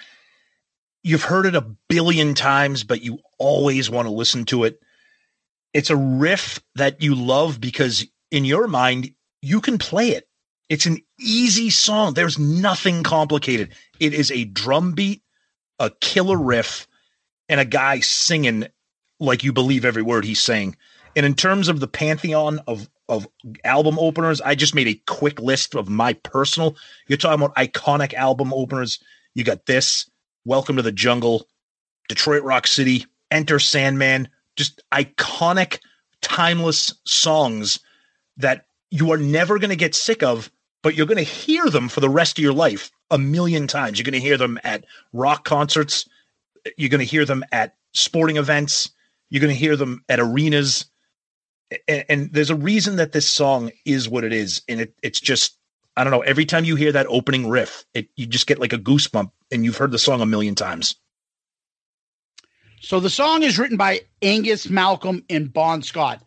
[1.02, 4.80] You've heard it a billion times, but you always want to listen to it.
[5.74, 9.10] It's a riff that you love because in your mind,
[9.42, 10.28] you can play it.
[10.68, 12.14] It's an easy song.
[12.14, 13.74] There's nothing complicated.
[14.00, 15.22] It is a drum beat
[15.78, 16.86] a killer riff
[17.48, 18.66] and a guy singing
[19.20, 20.76] like you believe every word he's saying.
[21.14, 23.28] And in terms of the pantheon of of
[23.64, 26.76] album openers, I just made a quick list of my personal.
[27.06, 28.98] You're talking about iconic album openers.
[29.34, 30.10] You got this,
[30.44, 31.46] Welcome to the Jungle,
[32.08, 35.78] Detroit Rock City, Enter Sandman, just iconic,
[36.20, 37.78] timeless songs
[38.36, 40.50] that you are never going to get sick of,
[40.82, 43.98] but you're going to hear them for the rest of your life a million times.
[43.98, 46.08] You're going to hear them at rock concerts,
[46.76, 48.90] you're going to hear them at sporting events,
[49.30, 50.86] you're going to hear them at arenas.
[51.88, 54.62] And, and there's a reason that this song is what it is.
[54.68, 55.56] And it, it's just,
[55.96, 58.72] I don't know, every time you hear that opening riff, it you just get like
[58.72, 60.96] a goosebump and you've heard the song a million times.
[62.80, 66.22] So the song is written by Angus Malcolm and Bon Scott.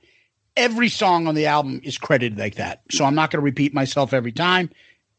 [0.57, 2.81] Every song on the album is credited like that.
[2.91, 4.69] So I'm not going to repeat myself every time.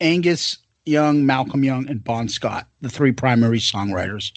[0.00, 4.32] Angus Young, Malcolm Young, and Bon Scott, the three primary songwriters.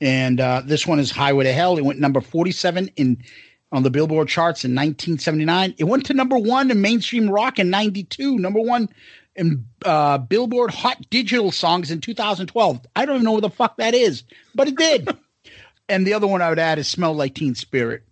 [0.00, 1.78] And uh, this one is Highway to Hell.
[1.78, 3.22] It went number 47 in
[3.70, 5.74] on the Billboard charts in 1979.
[5.78, 8.88] It went to number one in mainstream rock in 92, number one
[9.34, 12.80] in uh, Billboard Hot Digital Songs in 2012.
[12.94, 14.24] I don't even know what the fuck that is,
[14.54, 15.08] but it did.
[15.88, 18.02] and the other one I would add is Smell Like Teen Spirit.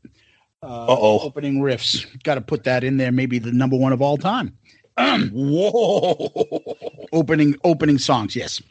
[0.63, 1.21] Uh, Uh-oh.
[1.21, 2.07] Opening riffs.
[2.23, 3.13] Got to put that in there.
[3.13, 4.57] Maybe the number one of all time.
[4.99, 6.77] Whoa.
[7.13, 8.37] opening opening songs.
[8.37, 8.63] Yes.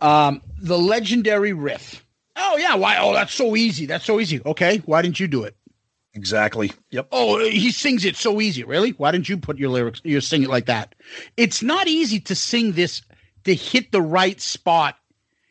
[0.00, 2.04] Um, the legendary riff.
[2.36, 2.74] Oh yeah.
[2.74, 2.96] Why?
[2.98, 3.86] Oh, that's so easy.
[3.86, 4.40] That's so easy.
[4.44, 4.78] Okay.
[4.86, 5.56] Why didn't you do it?
[6.14, 6.72] Exactly.
[6.90, 7.08] Yep.
[7.12, 8.64] Oh, he sings it so easy.
[8.64, 8.90] Really?
[8.92, 10.00] Why didn't you put your lyrics?
[10.04, 10.94] You sing it like that.
[11.36, 13.02] It's not easy to sing this
[13.44, 14.96] to hit the right spot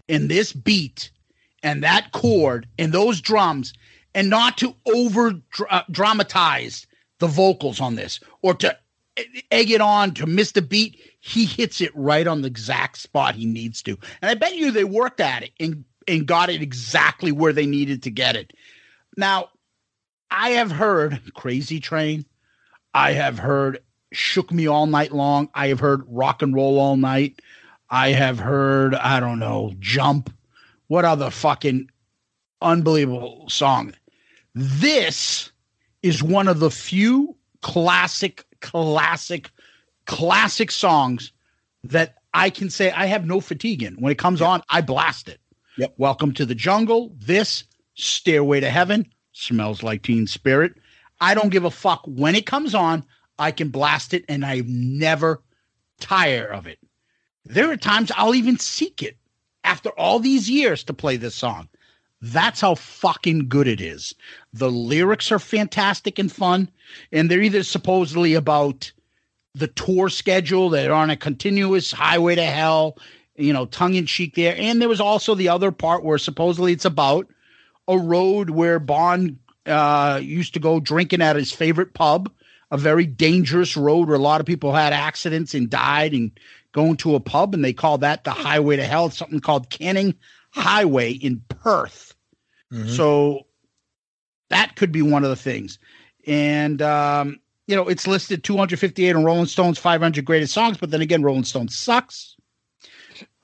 [0.08, 1.12] in this beat
[1.64, 3.74] and that chord and those drums,
[4.14, 5.34] and not to over
[5.70, 6.86] uh, dramatize
[7.20, 8.78] the vocals on this or to
[9.52, 11.00] egg it on to miss the beat.
[11.20, 14.72] He hits it right on the exact spot he needs to, and I bet you
[14.72, 18.54] they worked at it and and got it exactly where they needed to get it.
[19.18, 19.50] Now,
[20.32, 22.26] I have heard Crazy Train.
[22.94, 23.80] I have heard
[24.14, 25.50] Shook Me All Night Long.
[25.54, 27.42] I have heard Rock and Roll All Night.
[27.90, 30.34] I have heard, I don't know, Jump.
[30.88, 31.90] What other fucking
[32.62, 33.94] unbelievable song?
[34.56, 35.52] This
[36.02, 39.50] is one of the few classic, classic,
[40.06, 41.32] classic songs
[41.84, 43.96] that I can say I have no fatigue in.
[43.96, 45.40] When it comes on, I blast it.
[45.78, 45.94] Yep.
[45.98, 47.12] Welcome to the jungle.
[47.18, 47.64] This
[47.96, 50.74] Stairway to Heaven smells like Teen Spirit.
[51.22, 53.04] I don't give a fuck when it comes on.
[53.40, 55.42] I can blast it, and I never
[56.00, 56.80] tire of it.
[57.46, 59.18] There are times I'll even seek it
[59.64, 61.70] after all these years to play this song.
[62.22, 64.14] That's how fucking good it is.
[64.58, 66.70] The lyrics are fantastic and fun,
[67.12, 68.92] and they're either supposedly about
[69.54, 72.98] the tour schedule, they're on a continuous highway to hell,
[73.36, 74.56] you know, tongue in cheek there.
[74.58, 77.28] And there was also the other part where supposedly it's about
[77.88, 82.32] a road where Bon uh, used to go drinking at his favorite pub,
[82.70, 86.32] a very dangerous road where a lot of people had accidents and died and
[86.72, 89.08] going to a pub, and they call that the highway to hell.
[89.08, 90.14] It's something called Canning
[90.52, 92.14] Highway in Perth.
[92.96, 93.48] So
[94.50, 95.80] that could be one of the things.
[96.26, 101.02] And um, you know, it's listed 258 on Rolling Stone's 500 greatest songs, but then
[101.02, 102.36] again, Rolling Stone sucks.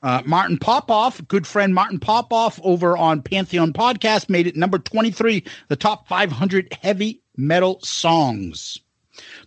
[0.01, 5.45] Uh, Martin Popoff, good friend Martin Popoff over on Pantheon Podcast, made it number 23,
[5.69, 8.77] the top 500 heavy metal songs.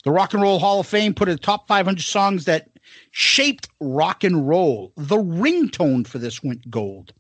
[0.05, 2.71] The Rock and Roll Hall of Fame put a top 500 songs that
[3.11, 4.93] shaped rock and roll.
[4.97, 7.13] The ringtone for this went gold.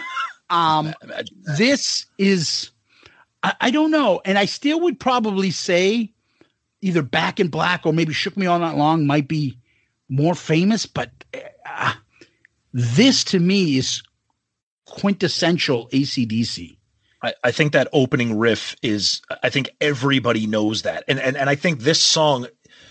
[0.50, 0.92] um,
[1.56, 2.71] this is,
[3.42, 6.12] I, I don't know, and I still would probably say
[6.80, 9.58] either Back in Black or maybe Shook Me All Night Long might be
[10.08, 11.10] more famous, but
[11.64, 11.94] uh,
[12.72, 14.02] this to me is
[14.86, 16.76] quintessential ACDC.
[17.22, 21.04] I, I think that opening riff is I think everybody knows that.
[21.08, 22.46] And, and and I think this song,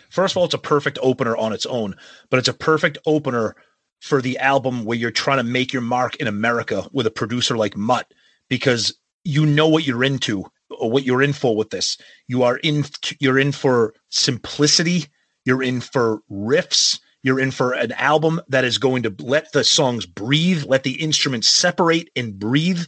[0.10, 1.95] first of all, it's a perfect opener on its own,
[2.30, 3.56] but it's a perfect opener
[3.99, 7.56] for the album where you're trying to make your mark in America with a producer
[7.56, 8.11] like Mutt,
[8.48, 11.98] because you know what you're into or what you're in for with this.
[12.27, 12.85] You are in
[13.19, 15.07] you're in for simplicity,
[15.45, 19.64] you're in for riffs, you're in for an album that is going to let the
[19.64, 22.84] songs breathe, let the instruments separate and breathe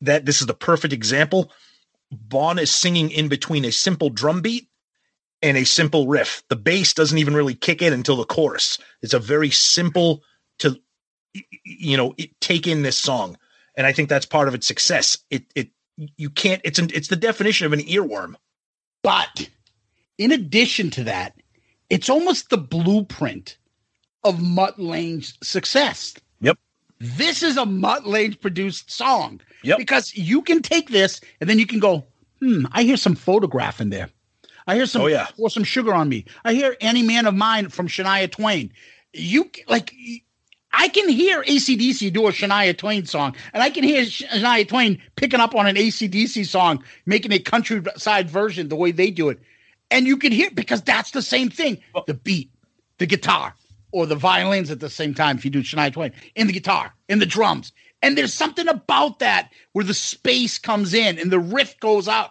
[0.00, 1.50] that this is the perfect example.
[2.10, 4.68] Bon is singing in between a simple drum beat
[5.42, 6.42] and a simple riff.
[6.48, 8.78] The bass doesn't even really kick in until the chorus.
[9.02, 10.22] It's a very simple
[10.60, 10.80] to
[11.64, 13.36] you know it, take in this song,
[13.76, 15.18] and I think that's part of its success.
[15.30, 15.68] It it
[16.16, 16.60] you can't.
[16.64, 18.34] It's an, it's the definition of an earworm.
[19.02, 19.48] But
[20.18, 21.34] in addition to that,
[21.90, 23.58] it's almost the blueprint
[24.24, 26.14] of Mutt Lange's success.
[26.40, 26.58] Yep.
[26.98, 29.40] This is a Mutt Lange produced song.
[29.62, 29.78] Yep.
[29.78, 32.04] Because you can take this and then you can go,
[32.40, 34.08] hmm, I hear some photograph in there.
[34.66, 35.26] I hear some Oh, yeah.
[35.36, 36.24] pour some sugar on me.
[36.44, 38.72] I hear any man of mine from Shania Twain.
[39.12, 39.94] You like
[40.76, 45.00] I can hear ACDC do a Shania Twain song, and I can hear Shania Twain
[45.16, 49.38] picking up on an ACDC song, making a countryside version the way they do it.
[49.90, 52.50] And you can hear because that's the same thing the beat,
[52.98, 53.54] the guitar,
[53.92, 56.92] or the violins at the same time if you do Shania Twain, in the guitar,
[57.08, 57.72] in the drums.
[58.02, 62.30] And there's something about that where the space comes in and the riff goes out.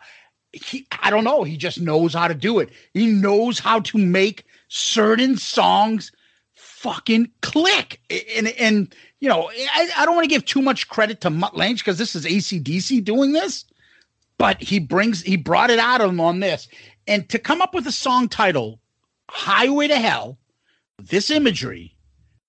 [0.51, 1.43] He, I don't know.
[1.43, 2.69] He just knows how to do it.
[2.93, 6.11] He knows how to make certain songs
[6.83, 8.01] fucking click.
[8.35, 11.55] And and you know, I, I don't want to give too much credit to Mutt
[11.55, 13.65] Lange because this is ACDC doing this,
[14.37, 16.67] but he brings he brought it out of him on this.
[17.07, 18.79] And to come up with a song title,
[19.29, 20.37] Highway to Hell,
[20.99, 21.95] this imagery,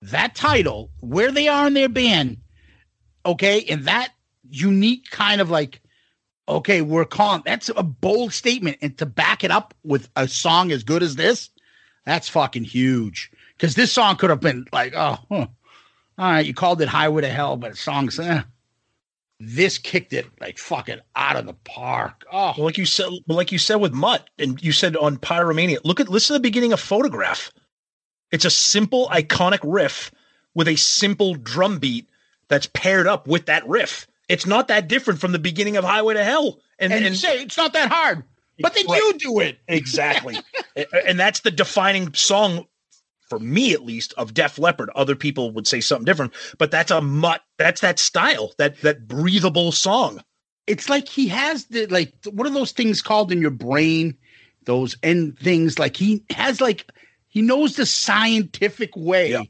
[0.03, 2.39] that title, where they are in their band,
[3.25, 4.13] okay, and that
[4.51, 5.81] unique kind of like,
[6.49, 7.43] okay, we're calm.
[7.47, 8.79] That's a bold statement.
[8.83, 11.51] And to back it up with a song as good as this,
[12.05, 13.31] that's fucking huge.
[13.57, 15.35] Because this song could have been like, oh, huh.
[15.39, 15.49] all
[16.19, 18.43] right, you called it Highway to Hell, but song's, eh.
[19.41, 22.25] This kicked it like fucking out of the park.
[22.33, 25.79] Oh, Well, like you said, like you said with Mutt, and you said on Pyromania.
[25.85, 27.51] Look at listen to the beginning of Photograph.
[28.31, 30.11] It's a simple, iconic riff
[30.55, 32.09] with a simple drum beat
[32.49, 34.07] that's paired up with that riff.
[34.29, 36.61] It's not that different from the beginning of Highway to Hell.
[36.79, 38.23] And, and, and say it's not that hard,
[38.61, 39.03] but then Right.
[39.03, 39.59] you do it.
[39.69, 40.37] exactly,
[41.07, 42.67] and that's the defining song
[43.39, 44.91] for me, at least, of Def Leppard.
[44.95, 47.43] Other people would say something different, but that's a Mutt.
[47.59, 48.53] That's that style.
[48.59, 50.21] That that breathable song.
[50.69, 54.17] it's like he has the like what are those things called in your brain
[54.65, 56.91] those end things like he has like
[57.29, 59.43] he knows the scientific way Yeah.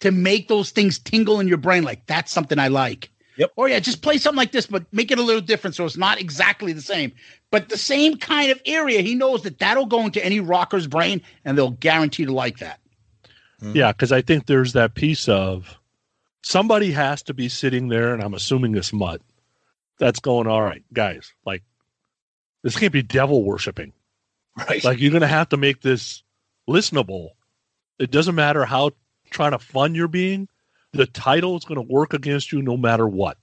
[0.00, 3.08] to make those things tingle in your brain like that's something i like
[3.38, 3.52] Yep.
[3.56, 5.96] or yeah just play something like this but make it a little different so it's
[5.96, 7.12] not exactly the same
[7.50, 11.22] but the same kind of area he knows that that'll go into any rocker's brain
[11.46, 12.78] and they'll guarantee to like that
[13.62, 13.76] Mm-hmm.
[13.76, 15.78] Yeah, because I think there's that piece of
[16.42, 19.20] somebody has to be sitting there, and I'm assuming this mutt
[19.98, 21.62] that's going, all right, guys, like
[22.62, 23.92] this can't be devil worshiping.
[24.68, 24.82] Right.
[24.82, 26.24] Like you're gonna have to make this
[26.68, 27.28] listenable.
[28.00, 28.90] It doesn't matter how
[29.30, 30.48] trying to fun you're being,
[30.90, 33.38] the title is gonna work against you no matter what.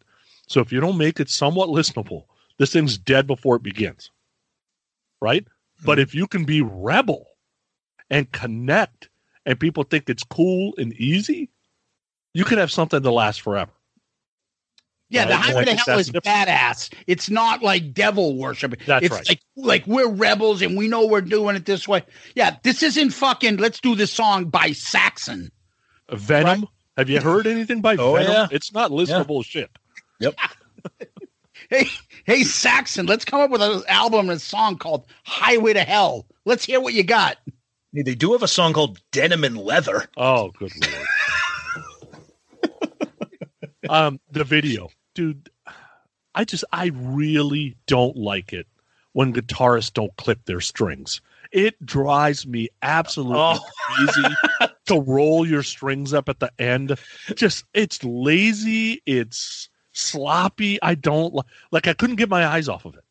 [0.50, 2.26] So if you don't make it somewhat listenable,
[2.58, 4.12] this thing's dead before it begins.
[5.22, 5.48] Right?
[5.86, 6.02] But mm-hmm.
[6.02, 7.28] if you can be rebel
[8.10, 9.08] and connect
[9.46, 11.50] and people think it's cool and easy,
[12.34, 13.72] you can have something to last forever.
[15.10, 16.92] Yeah, the Right, highway I to hell is the- badass.
[17.06, 18.76] It's not like devil worship.
[18.86, 19.30] That's it's right.
[19.30, 22.02] like like we're rebels and we know we're doing it this way.
[22.34, 23.58] Yeah, this isn't fucking.
[23.58, 25.52] Let's do this song by Saxon.
[26.12, 26.68] Venom.
[26.98, 28.32] Have you heard anything by Oh, Venom?
[28.32, 28.48] yeah.
[28.52, 29.70] It's not listenable shit.
[30.20, 30.36] Yep.
[31.70, 31.88] Hey,
[32.26, 36.28] hey, Saxon, let's come up with an album and a song called Highway to Hell.
[36.46, 37.38] Let's hear what you got.
[37.96, 40.06] Hey, They do have a song called Denim and Leather.
[40.18, 41.08] Oh, good lord.
[43.90, 45.50] um, the video, dude.
[46.34, 48.68] I just, I really don't like it
[49.14, 51.22] when guitarists don't clip their strings.
[51.54, 53.60] It drives me absolutely Oh.
[53.96, 54.36] crazy
[54.88, 56.98] to roll your strings up at the end.
[57.36, 59.02] Just, it's lazy.
[59.06, 60.82] It's sloppy.
[60.82, 61.88] I don't li- like.
[61.88, 63.04] I couldn't get my eyes off of it.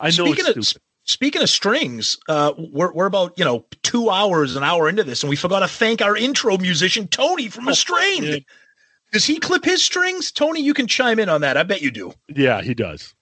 [0.00, 0.82] I know Speaking it's of stupid.
[1.06, 5.22] Speaking of strings, uh, we're we're about you know two hours, an hour into this,
[5.22, 8.26] and we forgot to thank our intro musician Tony from Restrained.
[8.26, 8.38] yeah.
[9.12, 10.30] Does he clip his strings?
[10.30, 11.56] Tony, you can chime in on that.
[11.56, 12.12] I bet you do.
[12.28, 13.14] yeah, he does.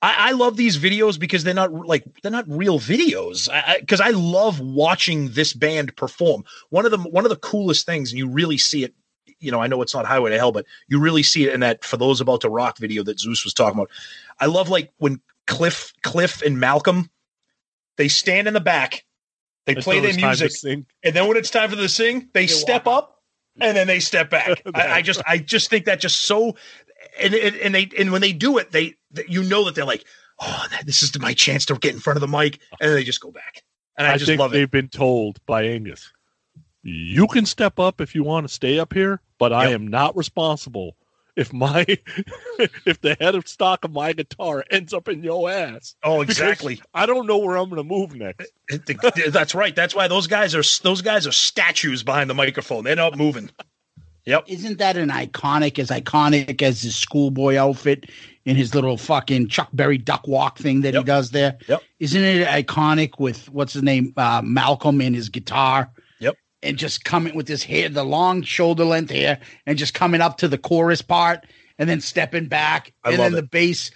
[0.00, 3.48] I, I love these videos because they're not like they're not real videos.
[3.50, 6.44] I Because I, love watching this band perform.
[6.70, 8.94] One of the one of the coolest things, and you really see it.
[9.38, 11.60] You know, I know it's not Highway to Hell, but you really see it in
[11.60, 13.90] that for those about to rock video that Zeus was talking about.
[14.40, 17.10] I love like when Cliff, Cliff, and Malcolm
[17.96, 19.04] they stand in the back,
[19.64, 21.88] they play Until their it's time to music, and then when it's time for the
[21.88, 23.20] sing, they step up
[23.60, 24.62] and then they step back.
[24.74, 26.56] I, I just I just think that just so
[27.18, 28.94] and and, and they and when they do it, they
[29.28, 30.04] you know that they're like,
[30.40, 33.04] oh, this is my chance to get in front of the mic, and then they
[33.04, 33.62] just go back,
[33.98, 34.70] and I, I, just think love they've it.
[34.70, 36.12] been told by Angus,
[36.82, 40.16] you can step up if you want to stay up here, but I am not
[40.16, 40.96] responsible
[41.36, 41.84] if my
[42.86, 45.94] if the head of stock of my guitar ends up in your ass.
[46.02, 46.80] Oh, exactly.
[46.94, 48.50] I don't know where I'm going to move next.
[49.32, 49.76] That's right.
[49.76, 52.84] That's why those guys are those guys are statues behind the microphone.
[52.84, 53.50] They're not moving.
[54.24, 54.44] Yep.
[54.48, 58.10] Isn't that an iconic as iconic as his schoolboy outfit
[58.44, 61.58] in his little fucking Chuck Berry duck walk thing that he does there?
[61.68, 61.82] Yep.
[62.00, 65.92] Isn't it iconic with what's his name, uh, Malcolm and his guitar?
[66.66, 66.70] Yep.
[66.70, 70.38] And just coming with his hair, the long shoulder length hair, and just coming up
[70.38, 71.46] to the chorus part,
[71.78, 73.36] and then stepping back, I and then it.
[73.36, 73.90] the bass.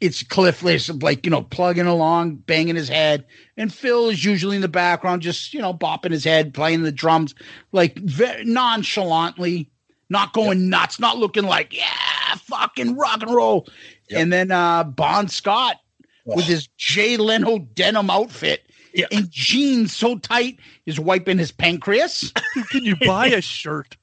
[0.00, 3.24] It's Cliff List, like you know, plugging along, banging his head,
[3.56, 6.92] and Phil is usually in the background, just you know, bopping his head, playing the
[6.92, 7.34] drums,
[7.72, 9.70] like very nonchalantly,
[10.10, 13.66] not going nuts, not looking like yeah, fucking rock and roll.
[14.10, 15.76] And then uh Bon Scott
[16.24, 18.67] with his Jay Leno denim outfit
[18.98, 19.06] Yeah.
[19.12, 22.32] and jeans so tight, he's wiping his pancreas.
[22.70, 23.96] Can you buy a shirt?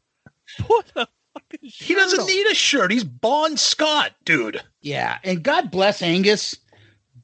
[0.59, 2.25] Put a fucking shirt He doesn't on.
[2.27, 2.91] need a shirt.
[2.91, 4.61] He's Bon Scott, dude.
[4.81, 6.55] Yeah, and God bless Angus,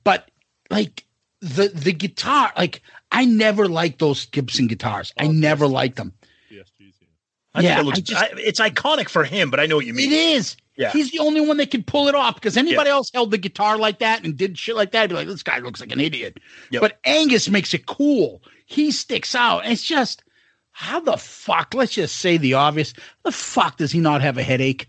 [0.04, 0.30] but
[0.70, 1.06] like
[1.42, 2.82] the the guitar, like
[3.12, 5.14] I never liked those Gibson guitars.
[5.18, 6.14] I oh, never liked them.
[6.52, 7.08] PSGs, yeah.
[7.56, 7.98] I Yeah, think it looks.
[8.00, 10.12] I just- I- it's iconic for him, but I know what you mean.
[10.12, 10.56] is.
[10.78, 10.92] Yeah.
[10.92, 13.78] He's the only one that could pull it off because anybody else held the guitar
[13.78, 15.04] like that and did shit like that.
[15.04, 16.40] I'd be like, this guy looks like an idiot.
[16.72, 16.82] Yep.
[16.82, 18.42] But Angus makes it cool.
[18.66, 19.66] He sticks out.
[19.66, 20.24] It's just,
[20.72, 22.94] how the fuck, let's just say the obvious,
[23.24, 24.88] the fuck does he not have a headache?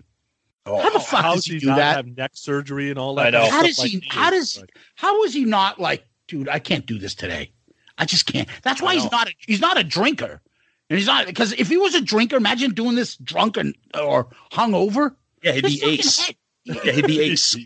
[0.65, 1.97] Oh, How the fuck How does he he do not that?
[1.97, 3.35] have neck surgery and all that?
[3.35, 4.07] How does he, me?
[4.09, 7.51] how does, Like, how is he not like, dude, I can't do this today.
[7.99, 8.49] I just can't.
[8.63, 10.41] That's why he's not, a, he's not a drinker.
[10.89, 14.29] And he's not, because if he was a drinker, imagine doing this drunk and, or
[14.53, 15.17] hungover.
[15.43, 16.35] Yeah, he'd be fucking ace.
[16.65, 17.57] Yeah, he'd be ace.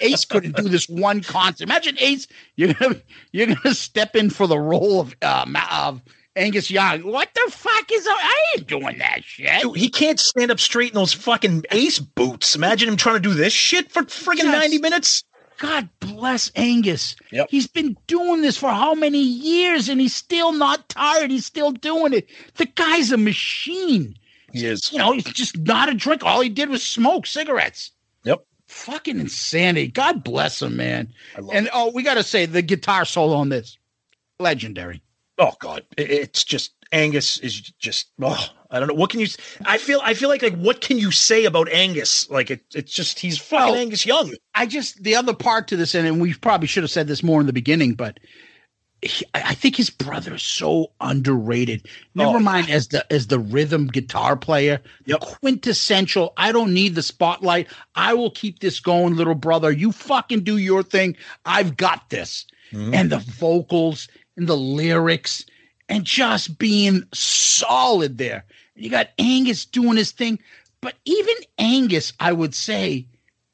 [0.00, 1.64] Ace couldn't do this one concert.
[1.64, 2.26] Imagine Ace,
[2.56, 2.96] you're gonna
[3.32, 6.02] you're gonna step in for the role of uh, of
[6.36, 7.02] Angus Young.
[7.02, 8.06] What the fuck is?
[8.08, 9.62] I ain't doing that shit.
[9.62, 12.56] Dude, he can't stand up straight in those fucking ace boots.
[12.56, 14.60] Imagine him trying to do this shit for friggin' Yes.
[14.60, 15.24] 90 minutes.
[15.58, 17.16] God bless Angus.
[17.32, 17.48] Yep.
[17.50, 21.30] He's been doing this for how many years, and he's still not tired.
[21.30, 22.28] He's still doing it.
[22.56, 24.14] The guy's a machine.
[24.52, 24.92] He is.
[24.92, 26.24] You know, he's just not a drink.
[26.24, 27.92] All he did was smoke cigarettes.
[28.24, 28.44] Yep.
[28.66, 29.88] Fucking insanity.
[29.88, 31.12] God bless him, man.
[31.36, 31.70] And it.
[31.72, 33.78] oh, we got to say the guitar solo on this,
[34.38, 35.02] legendary.
[35.38, 38.08] Oh God, it's just Angus is just.
[38.20, 38.94] Oh, I don't know.
[38.94, 39.28] What can you?
[39.64, 40.00] I feel.
[40.04, 42.28] I feel like like what can you say about Angus?
[42.30, 44.34] Like it, it's just he's fucking Well, Angus Young.
[44.54, 47.22] I just the other part to this, and, and we probably should have said this
[47.22, 48.20] more in the beginning, but
[49.02, 51.86] he, I think his brother is so underrated.
[52.14, 52.40] Never Oh.
[52.40, 56.32] mind as the as the rhythm guitar player, the quintessential.
[56.36, 57.68] I don't need the spotlight.
[57.94, 59.70] I will keep this going, little brother.
[59.70, 61.16] You fucking do your thing.
[61.44, 62.46] I've got this.
[62.72, 62.94] Mm-hmm.
[62.94, 64.06] And the vocals
[64.36, 65.44] and the lyrics
[65.88, 68.44] and just being solid there.
[68.76, 70.38] You got Angus doing his thing,
[70.80, 73.06] but even Angus, I would say,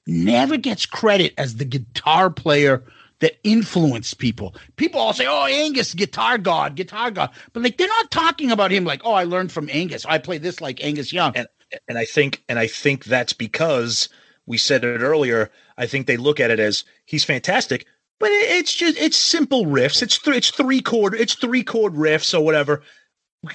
[0.07, 2.85] never gets credit as the guitar player
[3.21, 4.55] that influence people.
[4.77, 8.71] People all say, "Oh, Angus, guitar god, guitar god," but like they're not talking about
[8.71, 10.05] him like, "Oh, I learned from Angus.
[10.07, 11.47] I play this like Angus Young." and
[11.89, 14.09] and I think and I think that's because
[14.47, 15.51] we said it earlier.
[15.77, 17.87] I think they look at it as he's fantastic,
[18.19, 20.03] but it, it's just it's simple riffs.
[20.03, 22.83] It's three it's three chord it's three chord riffs or whatever.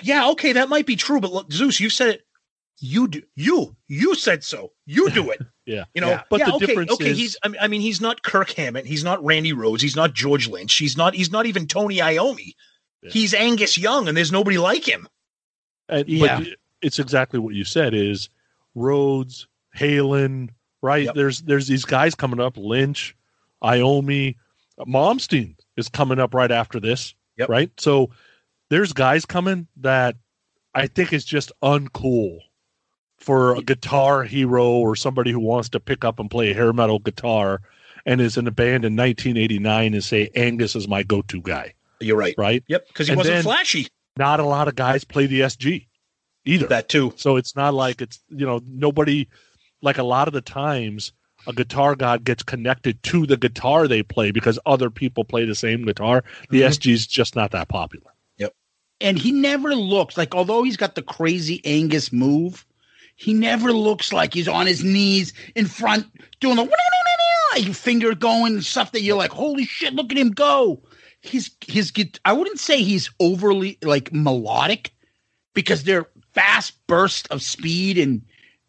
[0.01, 2.21] Yeah, okay, that might be true, but look, Zeus, you said it.
[2.83, 4.71] You do you you said so.
[4.87, 5.39] You do it.
[5.67, 5.85] yeah.
[5.93, 6.23] You know, Yeah.
[6.31, 7.37] But yeah, the okay, difference okay, is- he's.
[7.43, 8.87] I mean, I mean, he's not Kirk Hammett.
[8.87, 9.81] He's not Randy Rhoads.
[9.81, 10.75] He's not George Lynch.
[10.75, 11.13] He's not.
[11.13, 12.55] He's not even Tony Iommi.
[13.03, 13.11] Yeah.
[13.11, 15.07] He's Angus Young, and there's nobody like him.
[15.89, 16.39] Uh, and, Yeah.
[16.39, 16.47] But
[16.81, 18.29] it's exactly what you said is
[18.75, 19.45] Rhoads,
[19.77, 20.49] Halen,
[20.81, 21.05] right?
[21.05, 21.13] Yep.
[21.15, 23.15] There's there's these guys coming up, Lynch,
[23.63, 24.37] Iommi,
[24.79, 27.13] Malmsteen is coming up right after this.
[27.37, 27.49] Yep.
[27.49, 27.71] Right?
[27.79, 28.09] So
[28.69, 30.15] there's guys coming that
[30.73, 32.39] I think is just uncool
[33.21, 36.73] for a guitar hero or somebody who wants to pick up and play a hair
[36.73, 37.61] metal guitar
[38.05, 42.17] and is in a band in 1989 and say Angus is my go-to guy, You're
[42.17, 42.33] right.
[42.37, 42.63] right?
[42.67, 43.87] Yep, because he And wasn't flashy.
[44.17, 45.85] Not a lot of guys play the SG
[46.45, 46.65] either.
[46.67, 47.13] That too.
[47.15, 49.27] So it's not like it's you know nobody
[49.83, 51.13] like a lot of the times
[51.47, 55.55] a guitar god gets connected to the guitar they play because other people play the
[55.55, 56.23] same guitar.
[56.49, 56.67] The Mhm.
[56.69, 58.11] SG is just not that popular.
[58.37, 58.53] Yep.
[58.99, 62.65] And he never looks like although he's got the crazy Angus move,
[63.21, 66.07] he never looks like he's on his knees in front
[66.39, 66.63] doing the
[67.53, 70.81] like finger going and stuff that you're like, holy shit, look at him go.
[71.21, 71.93] His his
[72.25, 74.91] I wouldn't say he's overly like melodic
[75.53, 78.23] because they're fast bursts of speed and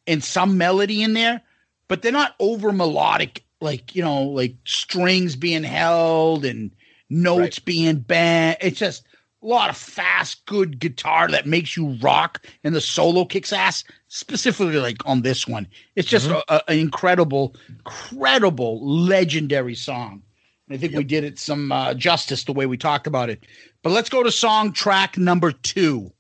[0.07, 1.41] and some melody in there,
[1.89, 6.73] but they're not over melodic like you know like strings being held and
[7.09, 8.59] notes being bent.
[8.61, 9.07] It's just
[9.43, 13.85] a lot of fast, good guitar that makes you rock, and the solo kicks ass.
[14.09, 15.67] Specifically, like on this one,
[15.97, 20.23] it's just a- a- an incredible, incredible, legendary song.
[20.69, 23.45] And I think we did it some uh, justice the way we talked about it.
[23.83, 26.13] But let's go to song track number two.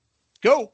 [0.42, 0.72] Go.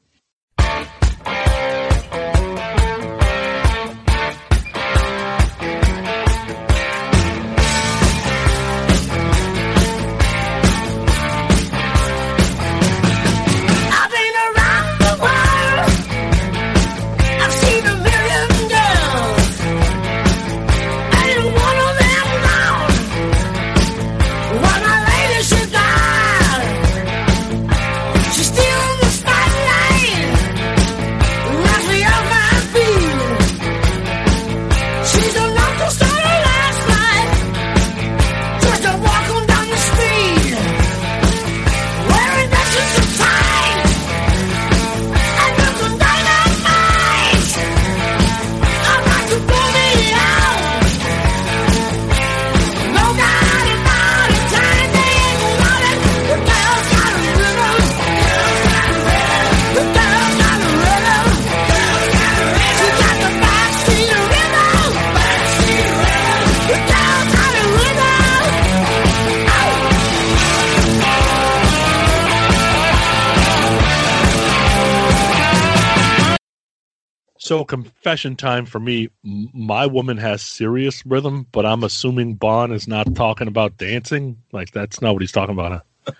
[77.49, 79.09] So confession time for me.
[79.23, 84.37] My woman has serious rhythm, but I'm assuming Bon is not talking about dancing.
[84.51, 85.83] Like that's not what he's talking about.
[86.05, 86.11] Huh?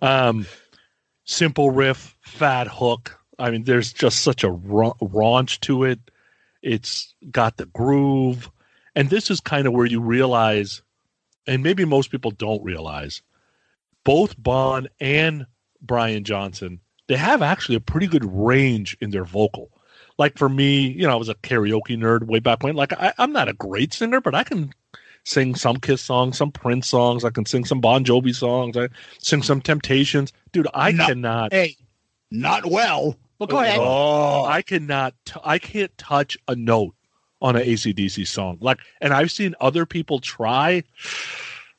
[0.00, 0.46] um,
[1.24, 3.18] simple riff, fat hook.
[3.36, 5.98] I mean, there's just such a ra- raunch to it.
[6.62, 8.48] It's got the groove,
[8.94, 10.82] and this is kind of where you realize,
[11.48, 13.22] and maybe most people don't realize,
[14.04, 15.46] both Bon and
[15.82, 19.72] Brian Johnson, they have actually a pretty good range in their vocal
[20.18, 22.74] like for me, you know, I was a karaoke nerd way back when.
[22.74, 24.72] Like I, I'm not a great singer, but I can
[25.24, 27.24] sing some Kiss songs, some Prince songs.
[27.24, 28.76] I can sing some Bon Jovi songs.
[28.76, 28.88] I
[29.18, 30.32] sing some Temptations.
[30.52, 31.06] Dude, I No.
[31.06, 31.52] cannot.
[31.52, 31.76] Hey,
[32.30, 33.16] not well.
[33.38, 33.78] But go ahead.
[33.80, 35.14] Oh, I cannot.
[35.26, 36.94] T- I can't touch a note
[37.42, 38.56] on an ACDC song.
[38.60, 40.82] Like, and I've seen other people try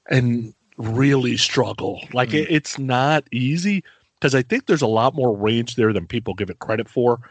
[0.07, 2.01] and really struggle.
[2.13, 2.41] Like, mm.
[2.43, 3.83] it, it's not easy
[4.19, 7.21] because I think there's a lot more range there than people give it credit for.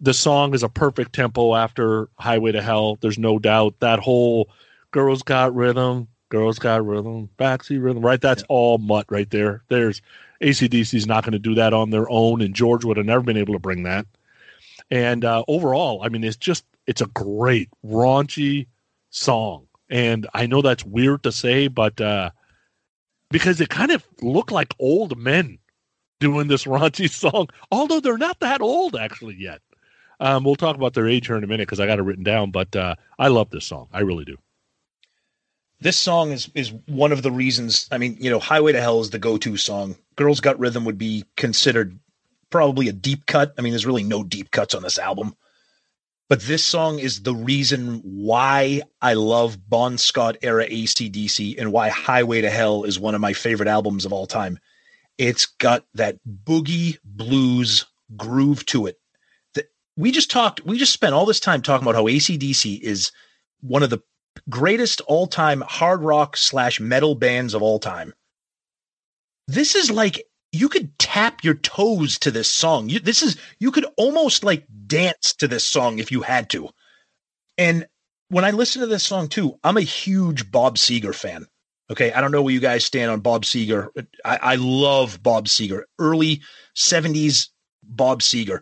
[0.00, 2.96] The song is a perfect tempo after Highway to Hell.
[3.00, 4.48] There's no doubt that whole
[4.90, 8.20] girls got rhythm, girls got rhythm, backseat rhythm, right?
[8.20, 9.62] That's all mutt right there.
[9.68, 10.02] There's
[10.40, 13.36] ACDC's not going to do that on their own, and George would have never been
[13.36, 14.06] able to bring that.
[14.90, 18.66] And uh, overall, I mean, it's just it's a great raunchy
[19.10, 22.30] song, and I know that's weird to say, but uh,
[23.30, 25.58] because it kind of look like old men
[26.20, 29.60] doing this raunchy song, although they're not that old actually yet.
[30.20, 32.24] Um, we'll talk about their age here in a minute because I got it written
[32.24, 33.88] down, but uh, I love this song.
[33.92, 34.36] I really do.
[35.80, 37.88] this song is is one of the reasons.
[37.92, 39.96] I mean, you know, Highway to Hell is the go-to song.
[40.16, 41.98] Girls Got Rhythm would be considered
[42.50, 43.54] probably a deep cut.
[43.58, 45.34] I mean, there's really no deep cuts on this album.
[46.28, 51.88] But this song is the reason why I love Bon Scott era ACDC and why
[51.88, 54.58] Highway to Hell is one of my favorite albums of all time.
[55.16, 57.86] It's got that boogie blues
[58.16, 58.98] groove to it.
[59.98, 63.10] We just talked, we just spent all this time talking about how ACDC is
[63.60, 64.00] one of the
[64.48, 68.14] greatest all-time hard rock slash metal bands of all time.
[69.48, 70.22] This is like
[70.52, 72.88] you could tap your toes to this song.
[72.88, 76.68] You, this is you could almost like dance to this song if you had to.
[77.56, 77.86] And
[78.28, 81.46] when I listen to this song too, I'm a huge Bob Seger fan.
[81.90, 83.88] Okay, I don't know where you guys stand on Bob Seger.
[84.24, 86.42] I, I love Bob Seger, early
[86.76, 87.48] '70s
[87.82, 88.60] Bob Seger.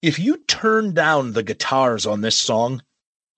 [0.00, 2.82] If you turn down the guitars on this song,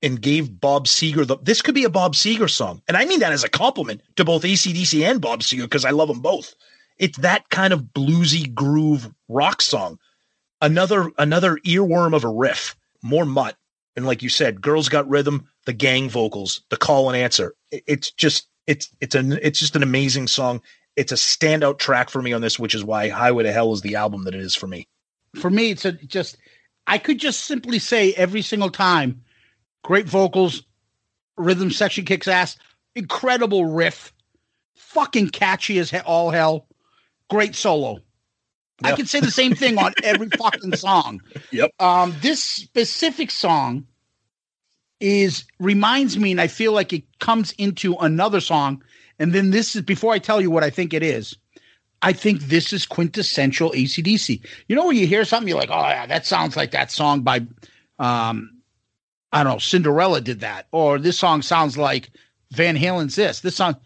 [0.03, 2.82] and gave Bob Seger the this could be a Bob Seger song.
[2.89, 5.91] And I mean that as a compliment to both ACDC and Bob Seger because I
[5.91, 6.55] love them both.
[6.99, 9.99] It's that kind of bluesy groove rock song.
[10.61, 13.57] Another another earworm of a riff, more mutt.
[13.97, 17.55] And like you said, girls got rhythm, the gang vocals, the call and answer.
[17.70, 20.62] It's just it's it's an it's just an amazing song.
[20.97, 23.81] It's a standout track for me on this, which is why Highway to Hell is
[23.81, 24.87] the album that it is for me.
[25.37, 26.37] For me, it's a, just
[26.91, 29.23] I could just simply say every single time,
[29.85, 30.65] great vocals,
[31.37, 32.57] rhythm section kicks ass,
[32.97, 34.12] incredible riff,
[34.75, 36.67] fucking catchy as he- all hell,
[37.31, 38.01] great solo.
[38.83, 38.97] I Yeah.
[38.97, 41.23] could say the same thing on every fucking song.
[41.53, 41.71] Yep.
[41.81, 43.87] Um, this specific song
[44.99, 48.83] is reminds me, and I feel like it comes into another song.
[49.19, 51.37] And then this is before I tell you what I think it is.
[52.02, 54.40] I think this is quintessential ACDC.
[54.68, 57.20] You know, when you hear something, you're like, oh, yeah, that sounds like that song
[57.20, 57.47] by,
[57.98, 58.51] um,
[59.32, 60.66] I don't know, Cinderella did that.
[60.72, 62.10] Or this song sounds like
[62.52, 63.40] Van Halen's this.
[63.40, 63.77] This song.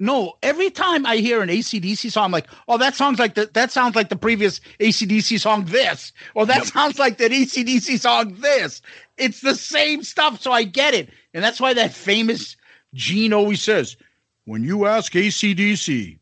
[0.00, 3.50] No, every time I hear an ACDC song, I'm like, oh, that sounds like the
[3.54, 6.12] that sounds like the previous ACDC song this.
[6.36, 8.80] Or that sounds like that ACDC song this.
[9.16, 11.10] It's the same stuff, so I get it.
[11.34, 12.56] And that's why that famous
[12.94, 13.96] Gene always says,
[14.44, 16.18] when you ask ACDC,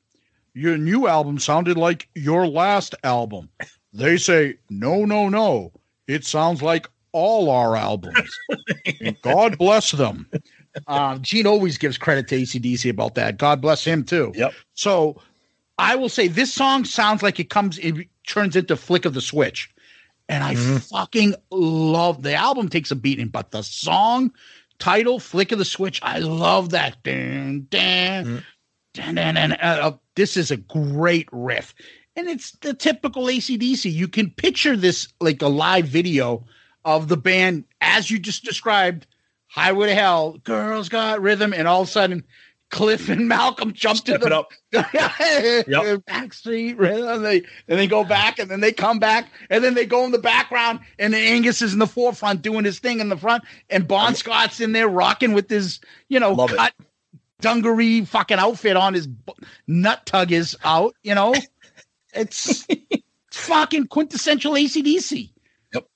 [0.57, 3.51] your new album sounded like your last album.
[3.93, 5.71] They say, no, no, no.
[6.09, 8.39] It sounds like all our albums.
[9.01, 10.29] and God bless them.
[10.87, 13.37] Um, Gene always gives credit to ACDC about that.
[13.37, 14.33] God bless him too.
[14.35, 14.55] Yep.
[14.73, 15.21] So
[15.79, 19.21] I will say this song sounds like it comes, it turns into Flick of the
[19.21, 19.71] Switch.
[20.29, 24.33] And I fucking love the album takes a beating, but the song
[24.79, 27.03] title, Flick of the Switch, I love that.
[27.03, 28.45] Dun, dun, dun,
[28.97, 29.53] dun, dun.
[29.53, 31.75] Uh, this is a great riff.
[32.17, 33.93] And it's the typical ACDC.
[33.93, 36.45] You can picture this like a live video
[36.85, 39.07] of the band as you just described,
[39.49, 42.25] Highway to Hell, Girls Got Rhythm, and all of a sudden
[42.71, 44.53] Cliff and Malcolm jump to Step it the up.
[44.73, 46.01] yep.
[46.07, 47.09] backstreet rhythm.
[47.09, 50.05] And They and they go back and then they come back and then they go
[50.05, 53.45] in the background and Angus is in the forefront doing his thing in the front
[53.71, 56.73] and Bon Scott's in there rocking with his you know Love it.
[57.41, 59.09] Cut dungaree fucking outfit on his
[59.67, 60.95] nut tug is out.
[61.03, 61.35] You know,
[62.15, 62.67] it's
[63.33, 65.31] fucking quintessential ACDC.
[65.75, 65.87] Yep.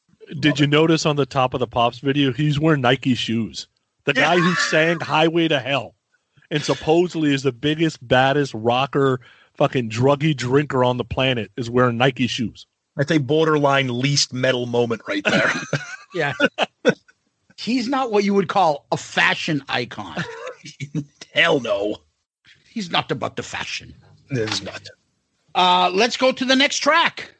[0.40, 3.68] Did you notice on the top of the Pops video, he's wearing Nike shoes?
[4.04, 5.94] The guy who sang Highway to Hell
[6.50, 9.20] and supposedly is the biggest, baddest rocker,
[9.54, 12.66] fucking druggy drinker on the planet is wearing Nike shoes.
[12.96, 15.52] That's a borderline least metal moment right there.
[16.12, 16.32] Yeah.
[17.56, 20.24] He's not what you would call a fashion icon.
[21.34, 21.96] Hell no.
[22.68, 23.94] He's not about the fashion.
[24.30, 24.82] Is not.
[25.54, 27.34] Uh, let's go to the next track.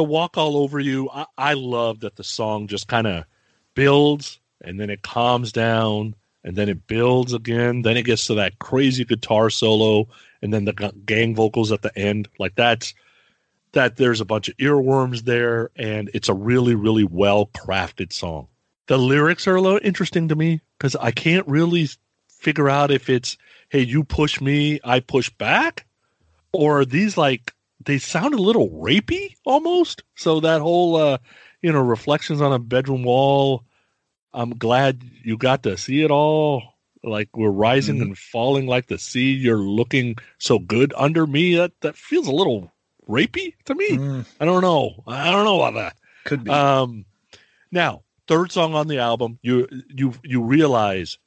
[0.00, 1.10] So walk all over you.
[1.12, 3.26] I, I love that the song just kind of
[3.74, 7.82] builds and then it calms down and then it builds again.
[7.82, 10.08] Then it gets to that crazy guitar solo
[10.40, 10.72] and then the
[11.04, 12.28] gang vocals at the end.
[12.38, 12.94] Like that's
[13.72, 18.48] that there's a bunch of earworms there and it's a really really well crafted song.
[18.86, 21.90] The lyrics are a little interesting to me because i can't really
[22.30, 23.36] figure out if it's
[23.68, 25.84] hey you push me i push back?
[26.52, 27.52] Or are these like
[27.84, 30.02] they sound a little rapey almost.
[30.16, 31.18] So that whole uh
[31.62, 33.64] you know reflections on a bedroom wall.
[34.32, 36.62] I'm glad you got to see it all.
[37.02, 38.02] Like we're rising Mhm.
[38.02, 39.32] and falling like the sea.
[39.32, 41.54] You're looking so good under me.
[41.56, 42.70] That that feels a little
[43.08, 43.96] rapey to me.
[43.96, 45.02] Mm, I don't know.
[45.06, 45.96] I don't know about that.
[46.24, 46.50] could be.
[46.50, 47.06] Um,
[47.72, 51.18] now third song on the album, you you you realize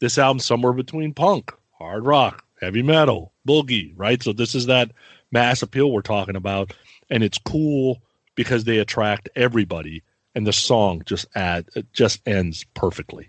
[0.00, 4.22] this album's somewhere between punk, hard rock, heavy metal, boogie, right?
[4.22, 4.92] So this is that
[5.34, 6.72] mass appeal we're talking about,
[7.10, 8.00] and it's cool
[8.36, 10.02] because they attract everybody,
[10.34, 13.28] and the song just add it just ends perfectly.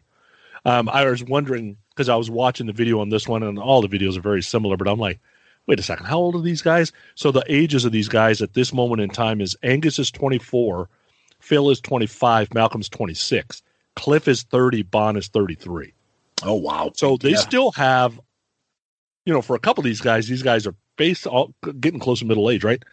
[0.63, 3.81] Um, I was wondering because I was watching the video on this one, and all
[3.81, 5.19] the videos are very similar, but I'm like,
[5.67, 6.91] wait a second, how old are these guys?
[7.15, 10.87] So the ages of these guys at this moment in time is Angus is 24,
[11.39, 13.61] Phil is 25, Malcolm's 26,
[13.95, 15.93] Cliff is 30, Bon is 33.
[16.43, 16.91] oh wow.
[16.95, 17.35] So they Yeah.
[17.37, 18.19] still have,
[19.25, 22.19] you know, for a couple of these guys, these guys are based all getting close
[22.19, 22.83] to middle age, right?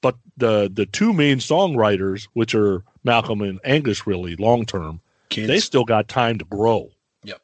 [0.00, 5.00] But the the two main songwriters, which are Malcolm and Angus, really long term,
[5.30, 6.90] they still got time to grow.
[7.24, 7.40] Yep.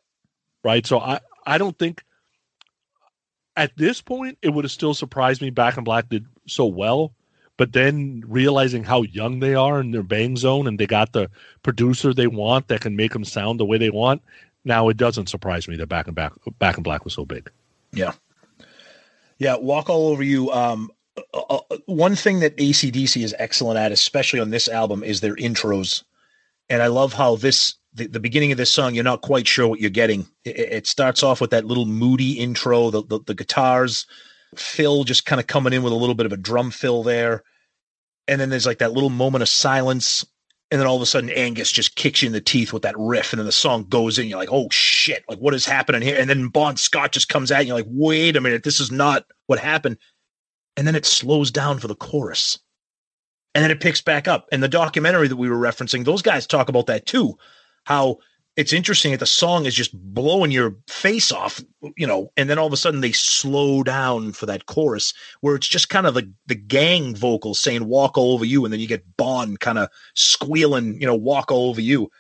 [0.63, 0.87] Right.
[0.87, 2.05] So I I don't think
[3.57, 5.51] at this point it would have still surprised me.
[5.51, 7.13] Back in Black did so well,
[7.57, 11.31] but then realizing how young they are in their bang zone, and they got the
[11.63, 14.23] producer they want that can make them sound the way they want.
[14.65, 17.51] Now it doesn't surprise me that Back and Back Back and Black was so big.
[17.93, 18.13] Yeah.
[19.39, 20.51] Yeah, walk all over you.
[20.51, 20.91] Um,
[21.33, 25.37] uh, uh, one thing that ACDC is excellent at, especially on this album, is their
[25.37, 26.03] intros.
[26.69, 29.69] And I love how this the, the beginning of this song, you're not quite sure
[29.69, 30.27] what you're getting.
[30.45, 34.07] It, it starts off with that little moody intro, the, the, the guitars,
[34.57, 37.43] Phil just kind of coming in with a little bit of a drum fill there.
[38.27, 40.25] And then there's like that little moment of silence.
[40.75, 42.99] And then all of a sudden, Angus just kicks you in the teeth with that
[42.99, 43.33] riff.
[43.33, 44.27] And then the song goes in.
[44.27, 46.17] You're like, oh shit, like what is happening here?
[46.19, 47.69] And then Bon Scott just comes at you.
[47.69, 49.99] You're like, wait a minute, this is not what happened.
[50.77, 52.59] And then it slows down for the chorus
[53.55, 54.49] and then it picks back up.
[54.51, 57.39] And the documentary that we were referencing, those guys talk about that too.
[57.85, 58.19] How
[58.57, 61.61] it's interesting that the song is just blowing your face off,
[61.97, 65.57] you know, and then all of a sudden they slow down for that chorus where
[65.57, 68.81] it's just kind of the the gang vocals saying "walk all over you," and then
[68.81, 72.11] you get Bon kind of squealing, you know, "walk all over you."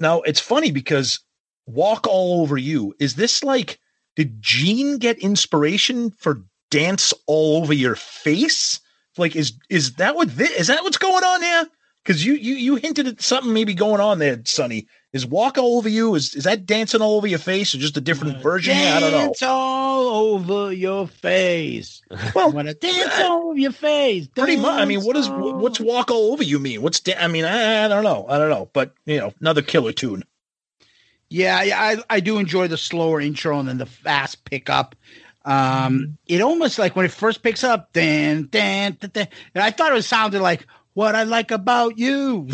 [0.00, 1.20] Now it's funny because
[1.66, 3.78] "walk all over you" is this like
[4.16, 8.80] did Gene get inspiration for "dance all over your face"?
[9.16, 11.66] Like, is is that what this, is that what's going on here?
[12.02, 14.88] Because you you you hinted at something maybe going on there, Sonny.
[15.12, 16.14] Is walk all over you?
[16.14, 18.74] Is is that dancing all over your face, or just a different version?
[18.74, 19.18] Yeah, I don't know.
[19.18, 22.00] Dance all over your face.
[22.34, 24.26] Well, Wanna dance all over your face.
[24.28, 24.80] Pretty much.
[24.80, 26.80] I mean, what is Dance what's walk all over you mean?
[26.80, 28.26] What's da- I mean, I, I don't know.
[28.28, 28.70] I don't know.
[28.72, 30.24] But you know, another killer tune.
[31.28, 34.94] Yeah, yeah, I, I do enjoy the slower intro and then the fast pickup.
[35.46, 35.86] Mm-hmm.
[35.86, 39.70] Um, it almost like when it first picks up, dan, dan, dan, dan, and I
[39.70, 42.48] thought it was sounded like what I like about you.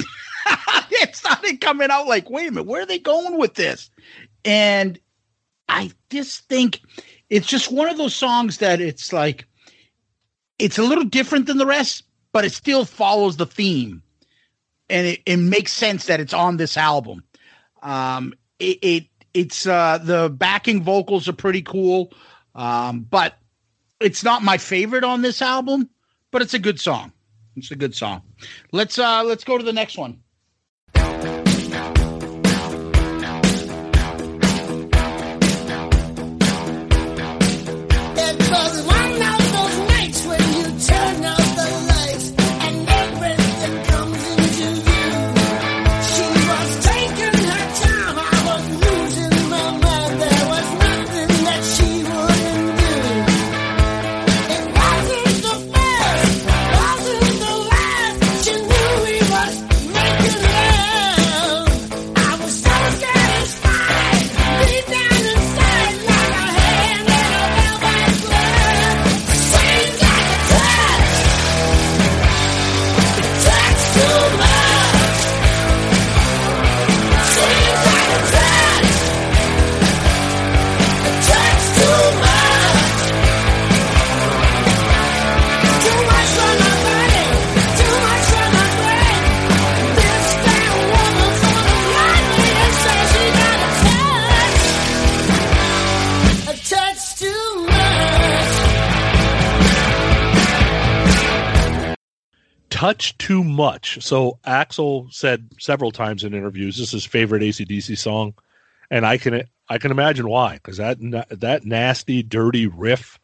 [0.90, 3.90] it started coming out like, wait a minute, where are they going with this?
[4.44, 4.98] And
[5.68, 6.80] I just think
[7.30, 9.46] it's just one of those songs that it's like
[10.58, 14.02] it's a little different than the rest, but it still follows the theme.
[14.90, 17.22] And it, it makes sense that it's on this album.
[17.82, 19.04] Um, it, it
[19.34, 22.12] it's uh the backing vocals are pretty cool.
[22.54, 23.38] Um, but
[24.00, 25.90] it's not my favorite on this album,
[26.30, 27.12] but it's a good song.
[27.58, 28.22] It's a good song.
[28.72, 30.20] Let's uh let's go to the next one.
[102.88, 104.02] Touch too much.
[104.02, 108.32] So Axl said several times in interviews this is his favorite ACDC song,
[108.90, 110.96] and I can I can imagine why because that
[111.28, 113.18] that nasty, dirty riff,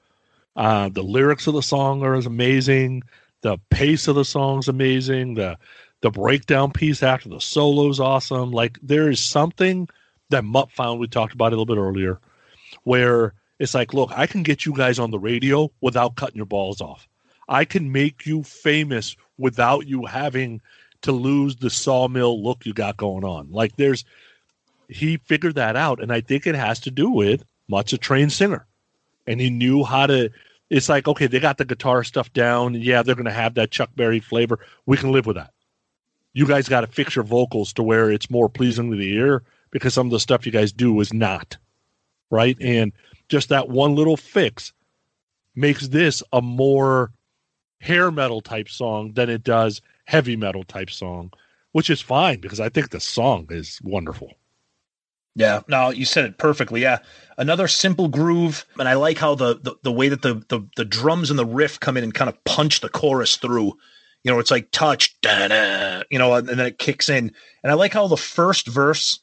[0.54, 3.04] uh, the lyrics of the song are amazing,
[3.40, 5.56] the pace of the song's amazing, the
[6.02, 8.50] the breakdown piece after the solo's awesome.
[8.50, 9.88] Like there is something
[10.28, 12.20] that Mutt found we talked about a little bit earlier,
[12.82, 16.44] where it's like, look, I can get you guys on the radio without cutting your
[16.44, 17.08] balls off.
[17.48, 20.60] I can make you famous without you having
[21.02, 23.50] to lose the sawmill look you got going on.
[23.50, 24.04] Like there's
[24.88, 28.32] he figured that out and I think it has to do with much a trained
[28.32, 28.66] singer.
[29.26, 30.30] And he knew how to
[30.70, 32.74] it's like okay, they got the guitar stuff down.
[32.74, 34.60] Yeah, they're going to have that Chuck Berry flavor.
[34.86, 35.52] We can live with that.
[36.32, 39.42] You guys got to fix your vocals to where it's more pleasing to the ear
[39.70, 41.56] because some of the stuff you guys do is not.
[42.30, 42.56] Right?
[42.60, 42.92] And
[43.28, 44.72] just that one little fix
[45.54, 47.12] makes this a more
[47.84, 51.30] hair metal type song than it does heavy metal type song,
[51.72, 54.32] which is fine because I think the song is wonderful.
[55.36, 56.80] Yeah, no, you said it perfectly.
[56.80, 56.98] Yeah,
[57.36, 60.84] another simple groove, and I like how the the, the way that the, the the
[60.84, 63.76] drums and the riff come in and kind of punch the chorus through.
[64.22, 67.32] You know, it's like touch, you know, and then it kicks in.
[67.62, 69.18] And I like how the first verse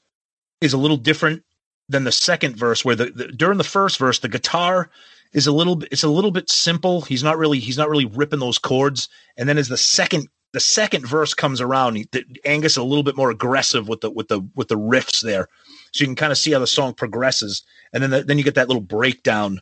[0.60, 1.44] is a little different
[1.90, 4.92] than the second verse, where the, the during the first verse the guitar
[5.34, 7.02] is a little bit it's a little bit simple.
[7.02, 9.10] He's not really he's not really ripping those chords.
[9.38, 12.84] And then as the second the second verse comes around, he, the, Angus is a
[12.84, 15.48] little bit more aggressive with the with the with the riffs there,
[15.94, 17.64] so you can kind of see how the song progresses,
[17.94, 19.62] and then the, then you get that little breakdown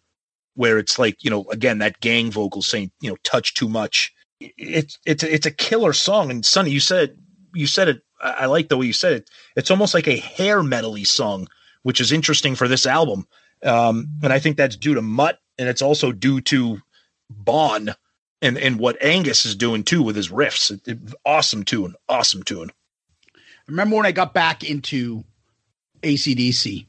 [0.56, 4.14] where it's like you know again that gang vocal saying you know touch too much.
[4.40, 7.18] It's it's it's a killer song, and Sonny, you said
[7.54, 9.30] you said it I, I like the way you said it.
[9.56, 11.48] It's almost like a hair metally song,
[11.84, 13.28] which is interesting for this album.
[13.64, 16.82] Um, and I think that's due to Mutt, and it's also due to
[17.30, 17.94] Bon
[18.42, 20.72] and and what Angus is doing too with his riffs.
[20.72, 22.72] It- it- awesome tune, awesome tune.
[23.68, 25.24] remember when I got back into
[26.02, 26.88] ACDC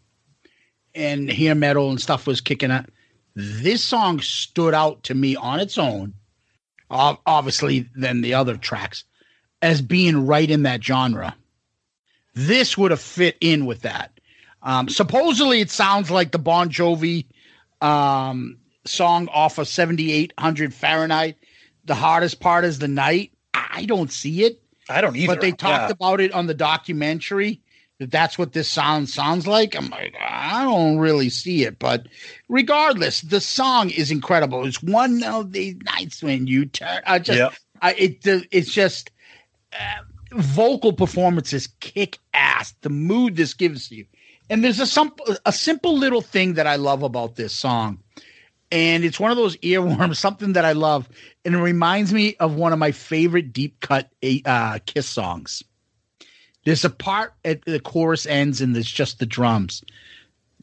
[0.94, 2.86] and hair metal and stuff was kicking out.
[3.34, 6.14] This song stood out to me on its own,
[6.90, 9.04] obviously, than the other tracks,
[9.62, 11.36] as being right in that genre.
[12.34, 14.18] This would have fit in with that.
[14.62, 17.26] Um, supposedly, it sounds like the Bon Jovi
[17.80, 21.36] um, song off of 7800 Fahrenheit.
[21.84, 23.32] The hardest part is the night.
[23.54, 25.34] I don't see it I don't either.
[25.34, 25.90] but they talked Yeah.
[25.90, 27.60] about it on the documentary
[27.98, 32.06] that that's what this sound sounds like i'm like i don't really see it but
[32.48, 37.38] regardless the song is incredible it's one of these nights when you turn i just
[37.38, 37.52] Yep.
[37.82, 38.18] I, it
[38.50, 39.10] it's just
[39.72, 40.02] uh,
[40.32, 44.06] vocal performances kick ass the mood this gives you
[44.48, 45.12] and there's a some
[45.46, 47.98] a simple little thing that i love about this song
[48.70, 51.08] and it's one of those earworms, something that I love,
[51.44, 54.10] and it reminds me of one of my favorite deep cut
[54.44, 55.62] uh, Kiss songs.
[56.64, 59.82] There's a part at the chorus ends, and there's just the drums.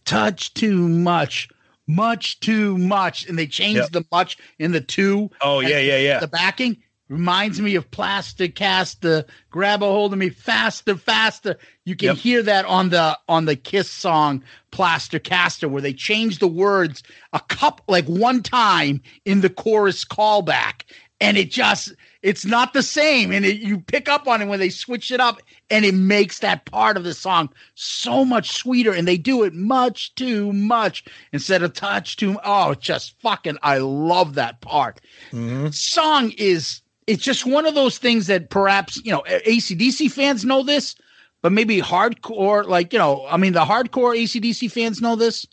[0.05, 1.49] Touch too much,
[1.87, 3.91] much too much, and they changed Yep.
[3.91, 5.29] the much in the two.
[5.41, 6.19] Oh yeah, yeah, yeah.
[6.19, 6.77] The backing
[7.09, 9.01] reminds me of Plaster Cast.
[9.01, 11.57] The grab a hold of me faster, faster.
[11.85, 12.17] You can Yep.
[12.17, 17.03] hear that on the on the Kiss song Plaster Caster, where they change the words
[17.33, 20.83] a cup like one time in the chorus callback,
[21.21, 23.31] and it just it's not the same.
[23.31, 26.39] And it, you pick up on it when they switch it up, and it makes
[26.39, 28.91] that part of the song so much sweeter.
[28.91, 32.37] And they do it much too much instead of touch too.
[32.43, 33.57] Oh, just fucking!
[33.63, 34.99] I love that part
[35.31, 35.69] mm-hmm.
[35.69, 40.61] song is it's just one of those things that perhaps you know ACDC fans know
[40.61, 40.95] this,
[41.41, 45.47] but maybe hardcore like you know I mean the hardcore ACDC fans know this,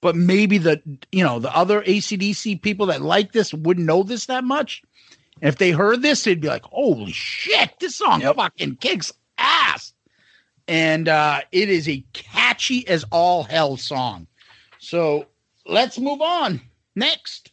[0.00, 0.80] but maybe the
[1.12, 4.82] you know the other ACDC people that like this wouldn't know this that much.
[5.42, 9.92] And if they heard this, they'd be like, "Holy shit, this song fucking kicks ass!"
[10.66, 14.26] And uh, it is a catchy as all hell song.
[14.78, 15.26] So
[15.66, 16.62] let's move on
[16.94, 17.52] next.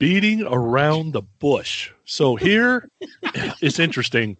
[0.00, 1.92] Beating around the bush.
[2.04, 2.88] So here
[3.60, 4.36] it's interesting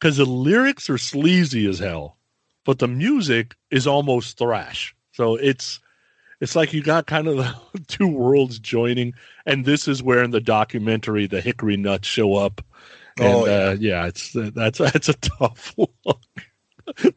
[0.00, 2.16] because the lyrics are sleazy as hell,
[2.64, 4.96] but the music is almost thrash.
[5.12, 5.78] So it's
[6.40, 7.54] it's like you got kind of the
[7.86, 9.14] two worlds joining,
[9.44, 12.60] and this is where in the documentary the hickory nuts show up.
[13.18, 16.20] And Oh, uh, yeah, it's that's that's a tough look.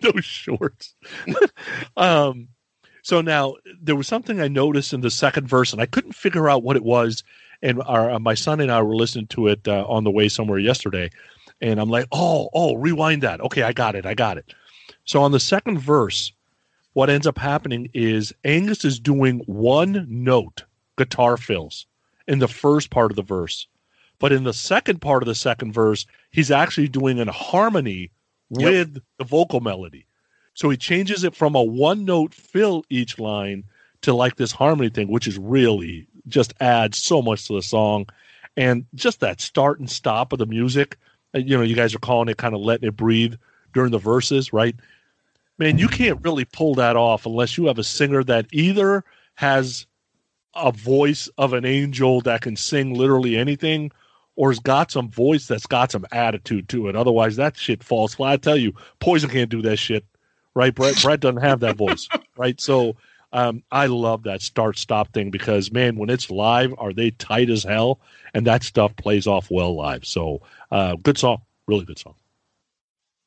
[0.02, 0.96] Those shorts.
[1.96, 2.50] um,
[3.04, 6.50] so now there was something I noticed in the second verse, and I couldn't figure
[6.50, 7.24] out what it was.
[7.62, 10.30] And our uh, my son and I were listening to it uh, on the way
[10.30, 11.10] somewhere yesterday,
[11.62, 13.42] and I'm like, oh, oh, rewind that.
[13.42, 14.54] Okay, I got it, I got it.
[15.06, 16.32] So on the second verse,
[16.94, 20.64] what ends up happening is Angus is doing one note
[20.98, 21.86] guitar fills
[22.28, 23.68] in the first part of the verse,
[24.20, 28.12] but in the second part of the second verse, he's actually doing a harmony
[28.50, 30.06] with the vocal melody.
[30.54, 33.64] So he changes it from a one note fill each line
[34.02, 38.08] to like this harmony thing, which is really just adds so much to the song.
[38.58, 40.98] And just that start and stop of the music,
[41.34, 43.36] you know, you guys are calling it kind of letting it breathe
[43.74, 44.76] during the verses, right?
[45.58, 49.04] Man, you can't really pull that off unless you have a singer that either
[49.36, 49.86] has
[50.56, 53.92] a voice of an angel that can sing literally anything
[54.36, 56.96] or has got some voice that's got some attitude to it.
[56.96, 58.34] Otherwise, that shit falls flat.
[58.34, 60.06] I tell you, Poison can't do that shit,
[60.54, 60.74] right?
[60.74, 62.08] Bret, Bret doesn't have that voice,
[62.38, 62.60] right?
[62.60, 62.96] So
[63.32, 67.50] Um, I love that start stop thing because man, when it's live, are they tight
[67.50, 68.00] as hell?
[68.34, 70.06] And that stuff plays off well live.
[70.06, 70.42] So
[70.72, 72.16] uh, good song, really good song.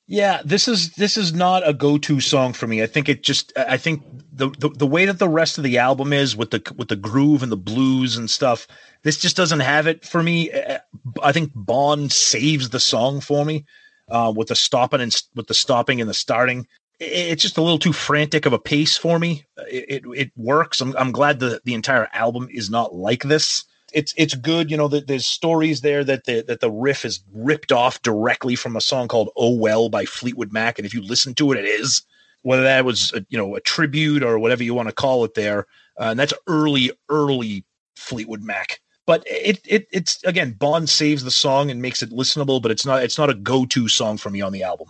[0.08, 2.82] Yeah, this is this is not a go-to song for me.
[2.82, 4.02] I think it just I think
[4.32, 6.96] the, the the way that the rest of the album is with the with the
[6.96, 8.66] groove and the blues and stuff,
[9.04, 10.50] this just doesn't have it for me.
[10.50, 10.78] Uh,
[11.22, 13.64] I think Bon saves the song for me
[14.08, 16.66] uh, with the stopping and with the stopping and the starting.
[17.04, 19.44] It's just a little too frantic of a pace for me.
[19.68, 20.80] It it, it works.
[20.80, 23.64] I'm I'm glad the the entire album is not like this.
[23.92, 24.70] It's it's good.
[24.70, 28.54] You know, that there's stories there that the that the riff is ripped off directly
[28.54, 31.58] from a song called "Oh Well" by Fleetwood Mac, and if you listen to it,
[31.58, 32.02] it is
[32.42, 35.34] whether that was a, you know a tribute or whatever you want to call it
[35.34, 35.66] there.
[35.98, 37.64] Uh, and that's early early
[37.96, 38.80] Fleetwood Mac.
[39.06, 42.86] But it it it's again Bon saves the song and makes it listenable, but it's
[42.86, 44.88] not it's not a go to song for me on the album.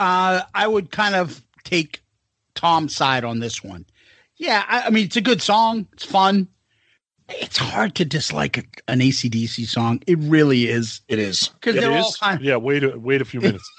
[0.00, 2.02] Uh, I would kind of take
[2.54, 3.84] Tom's side on this one.
[4.36, 5.86] Yeah, I, I mean it's a good song.
[5.92, 6.48] It's fun.
[7.28, 10.02] It's hard to dislike a, an ACDC song.
[10.06, 11.00] It really is.
[11.08, 12.16] It is because It they're all is?
[12.16, 12.40] kind.
[12.40, 13.70] yeah, wait a wait a few minutes.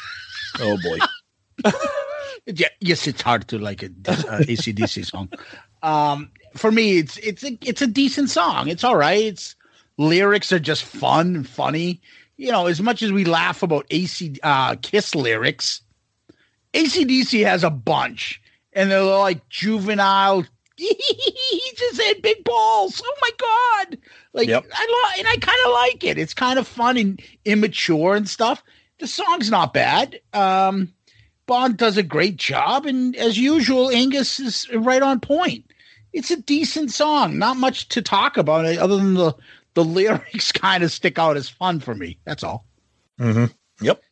[0.60, 1.70] oh boy.
[2.46, 5.28] Yeah, yes, it's hard to like a uh, ACDC song.
[5.82, 8.66] Um, for me, it's it's a it's a decent song.
[8.68, 9.22] It's all right.
[9.22, 9.54] It's
[9.98, 12.00] lyrics are just fun and funny.
[12.40, 15.82] You know, as much as we laugh about AC uh, Kiss lyrics,
[16.72, 18.40] ACDC has a bunch,
[18.72, 20.46] and they're like juvenile.
[20.76, 23.02] he just had big balls.
[23.04, 23.98] Oh my god!
[24.32, 24.64] Like Yep.
[24.72, 26.16] I love, and I kind of like it.
[26.16, 28.62] It's kind of fun and immature and stuff.
[29.00, 30.18] The song's not bad.
[30.32, 30.94] Um,
[31.44, 35.66] Bon does a great job, and as usual, Angus is right on point.
[36.14, 37.36] It's a decent song.
[37.36, 39.34] Not much to talk about other than the
[39.74, 42.18] the lyrics kind of stick out as fun for me.
[42.24, 42.66] That's all.
[43.18, 43.46] Mm-hmm.
[43.84, 44.02] Yep.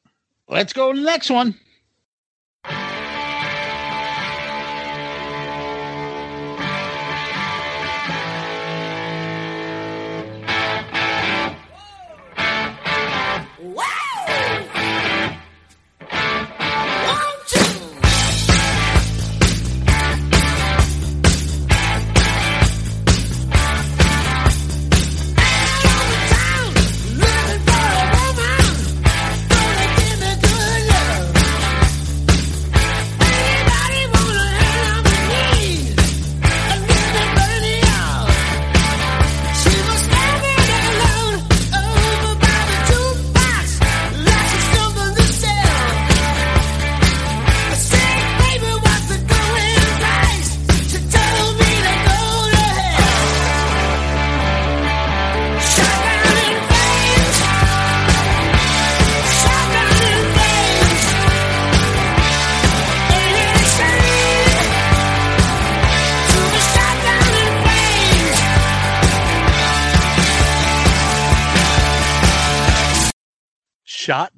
[0.49, 1.55] Let's go to the next one.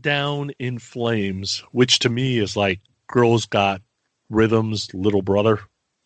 [0.02, 3.82] Down in flames, which to me is like Girls Got
[4.28, 5.60] Rhythms, Little Brother.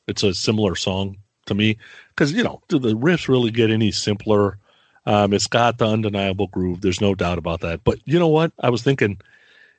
[0.06, 3.90] It's a similar song to me because you know do the riffs really get any
[3.90, 4.58] simpler?
[5.06, 6.80] Um, it's got the undeniable groove.
[6.80, 7.84] There's no doubt about that.
[7.84, 8.52] But you know what?
[8.60, 9.20] I was thinking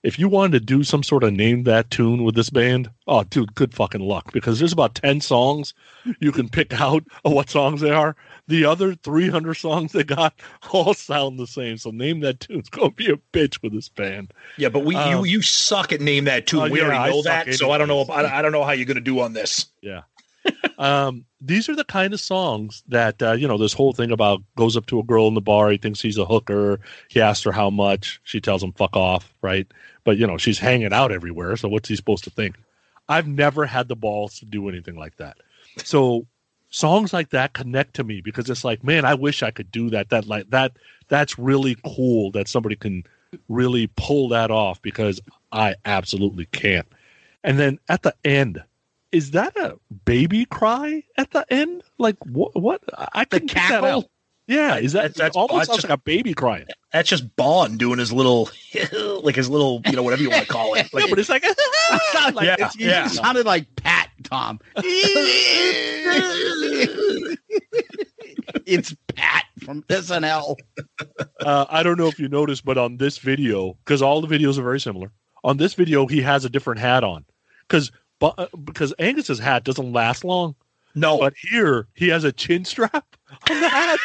[0.06, 3.24] if you wanted to do some sort of name that tune with this band, oh,
[3.24, 5.74] dude, good fucking luck because there's about 10 songs
[6.20, 8.16] you can pick out of what songs they are.
[8.48, 10.36] The other 300 songs they got
[10.72, 11.78] all sound the same.
[11.78, 12.60] So name that tune.
[12.60, 14.32] It's going to be a bitch with this band.
[14.58, 16.60] Yeah, but we Um, you you suck at name that tune.
[16.60, 18.02] Oh, we yeah, already know that, so I don't know.
[18.02, 18.12] If.
[18.12, 19.66] I, I don't know how you're going to do on this.
[19.82, 20.02] Yeah.
[20.78, 23.58] Um, these are the kind of songs that uh, you know.
[23.58, 25.70] This whole thing about goes up to a girl in the bar.
[25.70, 26.80] He thinks he's a hooker.
[27.10, 28.20] He asks her how much.
[28.24, 29.68] She tells him "fuck off," right?
[30.04, 31.56] But you know she's hanging out everywhere.
[31.56, 32.56] So what's he supposed to think?
[33.08, 35.38] I've never had the balls to do anything like that.
[35.84, 36.26] So
[36.70, 39.90] songs like that connect to me because it's like, man, I wish I could do
[39.92, 40.10] that.
[40.10, 40.74] That like that.
[41.08, 43.04] That's really cool that somebody can
[43.48, 46.88] really pull that off because I absolutely can't.
[47.44, 48.64] And then at the end,
[49.12, 51.84] is that a baby cry at the end?
[51.98, 52.56] Like what?
[52.56, 52.82] What?
[53.14, 54.06] I The couldn't that out.
[54.48, 56.68] Yeah, is that That's- that's- almost sounds just- like a baby crying?
[56.94, 58.50] That's just Bon doing his little,
[59.24, 60.94] like his little, you know, whatever you want to call it.
[60.94, 61.44] Like, yeah, but it's like,
[62.12, 63.08] Sounded like- Yeah, it's- yeah.
[63.08, 64.60] sounded like Pat Tom.
[68.66, 70.56] it's Pat from SNL.
[71.42, 74.58] uh, I don't know if you noticed, but on this video, because all the videos
[74.58, 75.12] are very similar,
[75.44, 77.26] on this video he has a different hat on,
[77.68, 80.56] because Uh, because Angus's hat doesn't last long,
[80.96, 83.06] no, but here he has a chin strap
[83.50, 84.00] on the hat.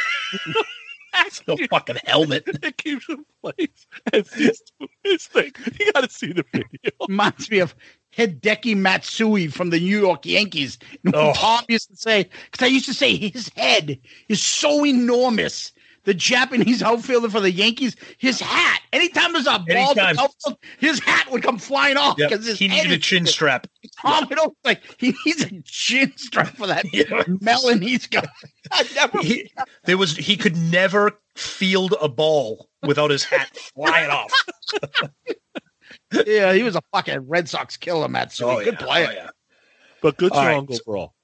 [1.13, 2.45] that's no fucking helmet.
[2.63, 3.87] it keeps in place.
[4.13, 4.73] And just
[5.05, 5.53] his thing.
[5.79, 6.93] You got to see the video.
[7.09, 7.75] Reminds me of
[8.17, 10.79] Hideki Matsui from the New York Yankees.
[11.15, 11.33] Oh.
[11.35, 15.73] Tom used to say, because I used to say his head is so enormous.
[16.11, 20.19] The Japanese outfielder for the Yankees, his hat, anytime there's a ball, in the Anytime.
[20.19, 23.69] outfield, his hat would come flying off because his He head needed a chin strap.
[24.03, 27.23] Tom, it always like he needs a chin strap for that Yeah.
[27.41, 28.27] melon he's got.
[28.73, 29.53] I never He,
[29.85, 34.33] there was he could never field a ball without his hat flying off.
[36.27, 38.47] yeah, he was a fucking Red Sox killer, Matsui.
[38.51, 39.07] Oh, good player.
[39.11, 39.29] Oh, yeah.
[40.03, 41.15] But good All right, song so- overall.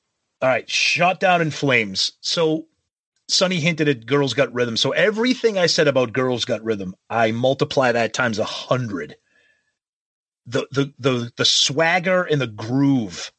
[0.43, 2.13] All right, shot down in flames.
[2.21, 2.67] So
[3.29, 4.77] Sonny hinted at Girls Got Rhythm.
[4.77, 9.17] So everything I said about Girls Got Rhythm, I multiply that times a hundred.
[10.47, 13.33] The the the the swagger and the groove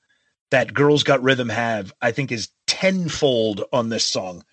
[0.51, 4.43] that Girls Got Rhythm have, I think, is tenfold on this song.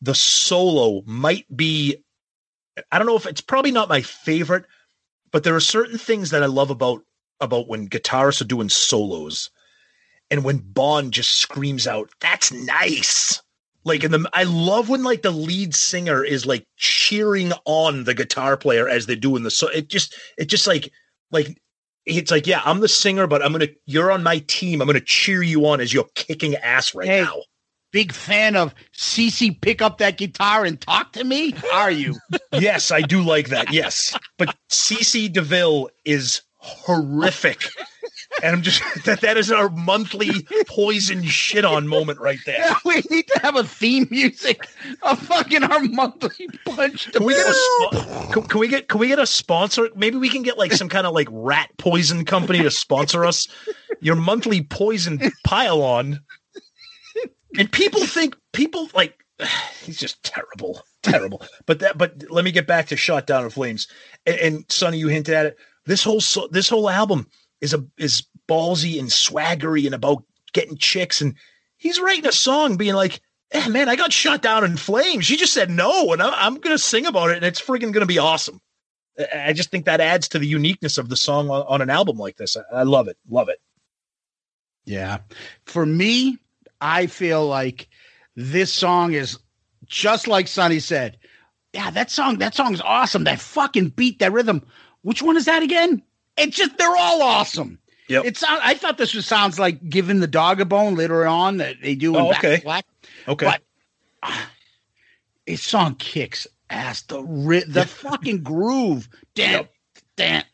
[0.00, 1.96] The solo might be,
[2.92, 4.66] I don't know if it's probably not my favorite,
[5.32, 7.02] but there are certain things that I love about
[7.40, 9.50] about when guitarists are doing solos
[10.30, 13.42] and when Bon just screams out, "That's nice!"
[13.84, 18.14] Like in the, I love when like the lead singer is like cheering on the
[18.14, 19.68] guitar player as they're doing the so.
[19.68, 20.90] It just, it just like,
[21.30, 21.60] like
[22.06, 24.80] it's like, yeah, I'm the singer, but I'm gonna, you're on my team.
[24.80, 27.22] I'm gonna cheer you on as you're kicking ass right Hey.
[27.22, 27.42] now.
[27.92, 31.54] Big fan of CC pick up that guitar and talk to me?
[31.72, 32.16] Are you?
[32.52, 33.72] yes, I do like that.
[33.72, 37.68] Yes, but CC Deville is horrific.
[38.42, 42.58] And I'm just that that is our monthly poison shit on moment right there.
[42.58, 44.66] Yeah, we need to have a theme music
[45.02, 47.12] of fucking our monthly punch.
[47.12, 49.88] Can we get a spo- can, can we get can we get a sponsor?
[49.94, 53.48] Maybe we can get like some kind of like rat poison company to sponsor us.
[54.00, 56.20] Your monthly poison pile on.
[57.56, 59.24] And people think people like
[59.82, 61.42] he's just terrible, terrible.
[61.66, 63.88] But that but let me get back to Shot Down in Flames.
[64.26, 65.56] And, and Sonny, you hinted at it.
[65.86, 67.28] This whole so, this whole album
[67.64, 70.22] is a is ballsy and swaggery and about
[70.52, 71.34] getting chicks and
[71.76, 73.20] he's writing a song being like
[73.52, 75.24] eh, man, I got shot down in flames.
[75.26, 77.92] She just said no, and I, I'm going to sing about it, and it's friggin'
[77.94, 78.60] to be awesome.
[79.18, 81.88] I- I just think that adds to the uniqueness of the song on, on an
[81.90, 82.56] album like this.
[82.56, 83.60] I, I love it, love it.
[84.84, 85.18] Yeah.
[85.66, 86.38] For me,
[86.80, 87.88] I feel like
[88.34, 89.38] this song is
[89.86, 91.18] just like Sonny said.
[91.72, 93.24] Yeah, that song, that song's awesome.
[93.24, 94.66] That fucking beat, that rhythm.
[95.02, 96.02] Which one is that again?
[96.36, 97.78] It's just they're all awesome.
[98.08, 98.24] Yep.
[98.26, 101.56] It sound, I thought this was sounds like giving the dog a bone later on
[101.58, 102.60] that they do in Oh, okay.
[102.62, 102.84] Black.
[103.26, 103.62] Okay, But
[104.22, 104.50] ah,
[105.46, 107.02] this song kicks ass.
[107.02, 109.68] The ri- the fucking groove, damn,
[110.16, 110.44] damn,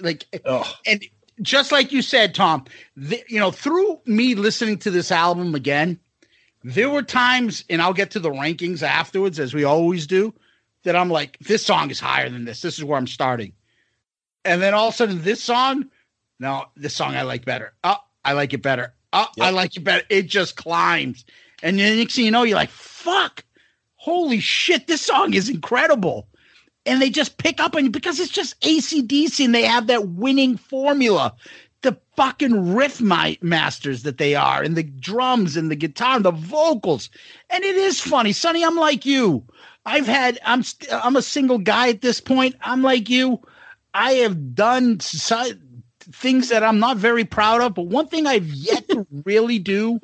[0.00, 1.04] like oh, and
[1.42, 2.64] just like you said, Tom,
[2.96, 6.00] the, you know, through me listening to this album again,
[6.64, 10.34] there were times, and I'll get to the rankings afterwards, as we always do,
[10.84, 12.62] that I'm like, this song is higher than this.
[12.62, 13.52] This is where I'm starting.
[14.46, 15.86] And then all of a sudden, this song,
[16.38, 17.72] no, this song I like better.
[17.84, 18.94] Oh, I like it better.
[19.12, 20.04] Oh, I like it better.
[20.08, 21.24] It just climbs.
[21.62, 23.44] And then next thing you know, you're like, fuck,
[23.96, 26.28] holy shit, this song is incredible
[26.86, 30.08] and they just pick up on you because it's just ACDC and they have that
[30.08, 31.34] winning formula.
[31.82, 36.24] The fucking riff mi- masters that they are, and the drums and the guitar and
[36.24, 37.10] the vocals.
[37.50, 38.32] And it is funny.
[38.32, 39.44] Sonny, I'm like you.
[39.84, 42.56] I've had, I'm, st- I'm a single guy at this point.
[42.62, 43.40] I'm like you.
[43.96, 45.52] I have done so-
[46.00, 49.98] things that I'm not very proud of, but one thing I've yet to really do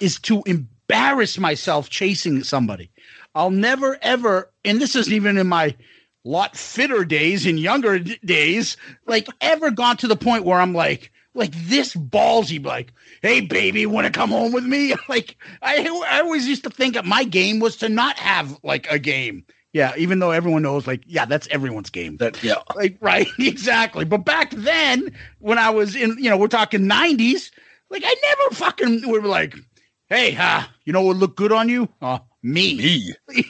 [0.00, 2.90] is to embarrass myself chasing somebody.
[3.34, 5.74] I'll never ever, and this isn't even in my
[6.24, 10.72] lot fitter days in younger d- days, like ever gone to the point where I'm
[10.72, 12.92] like, like this ballsy, like,
[13.22, 14.94] hey baby, want to come home with me?
[15.08, 18.86] Like I, I always used to think that my game was to not have like
[18.90, 19.44] a game.
[19.72, 22.18] Yeah, even though everyone knows, like, yeah, that's everyone's game.
[22.18, 22.56] that yeah.
[22.76, 24.04] Like, right, exactly.
[24.04, 27.50] But back then, when I was in, you know, we're talking 90s,
[27.88, 29.56] like, I never fucking would be like,
[30.08, 31.88] hey, uh, you know what would look good on you?
[32.02, 32.76] Uh, me.
[32.76, 33.14] Me.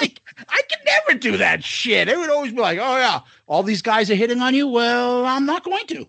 [0.00, 2.08] like, I could never do that shit.
[2.08, 4.68] It would always be like, oh, yeah, all these guys are hitting on you.
[4.68, 6.06] Well, I'm not going to.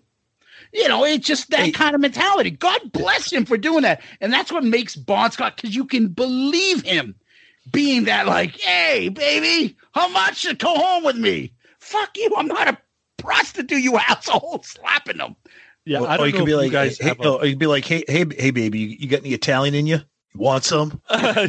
[0.72, 1.70] You know, it's just that Hey.
[1.70, 2.50] kind of mentality.
[2.50, 4.00] God bless him for doing that.
[4.22, 7.14] And that's what makes Bon Scott, because you can believe him
[7.70, 11.52] being that, like, hey, baby, how much to go home with me?
[11.80, 12.30] Fuck you.
[12.36, 12.78] I'm not a
[13.18, 15.36] prostitute, you asshole, slapping them.
[15.84, 17.28] Yeah, Or- I don't you know could if be you like, guys hey, have a-
[17.30, 19.86] or you could be like, hey, hey, hey, baby, you, you got any Italian in
[19.86, 19.96] you?
[20.34, 21.00] You want some?
[21.10, 21.46] yeah.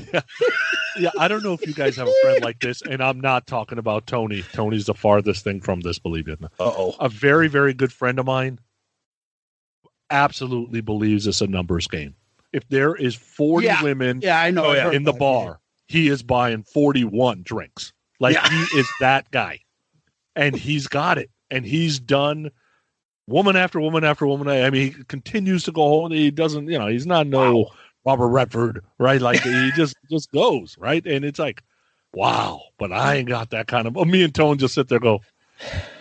[0.98, 3.48] yeah, I don't know if you guys have a friend like this, and I'm not
[3.48, 4.44] talking about Tony.
[4.53, 6.40] Tony's the farthest thing from this, believe it.
[6.44, 6.95] Uh oh.
[6.99, 8.60] A very, very good friend of mine
[10.10, 12.15] absolutely believes it's a numbers game.
[12.52, 13.81] If there is 40 Yeah.
[13.84, 14.65] women Yeah, I know.
[14.65, 14.91] Oh, yeah.
[14.91, 15.60] in the that, bar,
[15.93, 17.93] he is buying 41 drinks.
[18.19, 18.49] Like Yeah.
[18.49, 19.59] he is that guy.
[20.35, 21.29] And he's got it.
[21.51, 22.49] And he's done
[23.27, 24.47] woman after woman after woman.
[24.47, 26.11] I mean, he continues to go home.
[26.11, 27.69] He doesn't, you know, he's not no
[28.07, 29.21] Robert Redford, right?
[29.21, 31.61] Like he just just goes right, and it's like,
[32.15, 32.63] wow.
[32.79, 33.95] But I ain't got that kind of.
[33.95, 35.21] Oh, me and Tone just sit there, and go,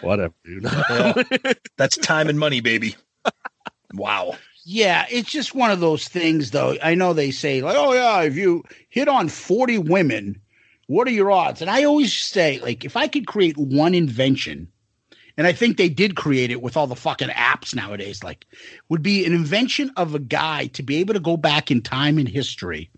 [0.01, 0.63] whatever, dude.
[0.65, 1.23] Yeah.
[1.77, 2.97] That's time and money, baby.
[3.93, 4.37] Wow.
[4.65, 6.77] Yeah, it's just one of those things, though.
[6.83, 10.41] I know they say, like, oh, yeah, if you hit on 40 women,
[10.87, 11.61] what are your odds?
[11.61, 14.69] And I always say, like, if I could create one invention,
[15.37, 18.47] and I think they did create it with all the fucking apps nowadays, like,
[18.89, 22.19] would be an invention of a guy to be able to go back in time
[22.19, 22.91] in history,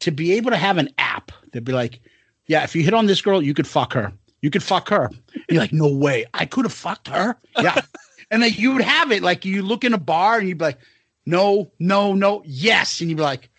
[0.00, 2.00] to be able to have an app that'd be like,
[2.46, 4.12] yeah, if you hit on this girl, you could fuck her.
[4.42, 5.10] You could fuck her.
[5.48, 6.26] You're like, no way.
[6.34, 7.36] I could have fucked her.
[7.58, 7.80] Yeah.
[8.30, 10.66] and then you would have it like you look in a bar and you'd be
[10.66, 10.78] like,
[11.26, 13.00] no, no, no, yes.
[13.00, 13.50] And you'd be like,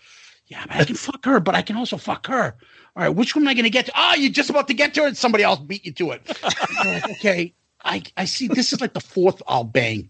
[0.48, 2.56] yeah, I can fuck her, but I can also fuck her.
[2.96, 3.94] All right, which one am I going to get to?
[3.96, 5.16] Oh, you're just about to get to it.
[5.16, 6.38] Somebody else beat you to it.
[6.44, 7.54] Like, okay,
[7.84, 8.48] I, I see.
[8.48, 10.10] This is like the fourth I'll bang.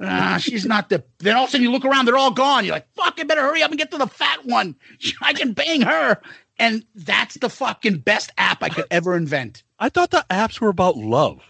[0.00, 1.04] Ah, she's not the.
[1.18, 2.64] Then all of a sudden you look around, they're all gone.
[2.64, 4.74] You're like, fuck, I better hurry up and get to the fat one.
[5.20, 6.20] I can bang her.
[6.58, 9.64] And that's the fucking best app I could ever invent.
[9.78, 11.42] I thought the apps were about love.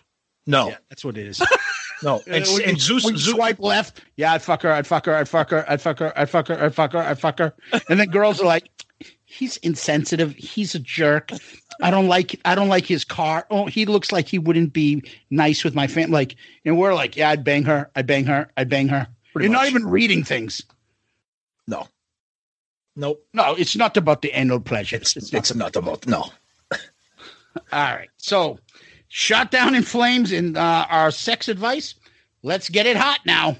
[0.46, 1.40] No, Yeah, that's what it is.
[2.02, 2.22] no.
[2.26, 5.28] And, and you- Zeus, Zeus swipe left, yeah, I'd fuck her, I'd fuck her, I'd
[5.28, 7.54] fuck her, I'd fuck her, I'd fuck her, I'd fuck her, I'd fuck her.
[7.88, 8.68] And then girls are like,
[9.24, 11.30] he's insensitive, he's a jerk.
[11.82, 13.46] I don't like I don't like his car.
[13.50, 16.12] Oh, he looks like he wouldn't be nice with my family.
[16.12, 19.08] Like, and we're like, yeah, I'd bang her, I'd bang her, I'd bang her.
[19.32, 20.62] Pretty You're not even reading things.
[21.66, 21.88] no.
[22.96, 23.26] Nope.
[23.32, 24.94] No, it's not about the anal pleasure.
[24.96, 26.30] It's it's not about no.
[26.70, 28.08] All right.
[28.18, 28.60] So,
[29.16, 31.94] shot down in flames in uh, our sex advice.
[32.42, 33.56] Let's get it hot now.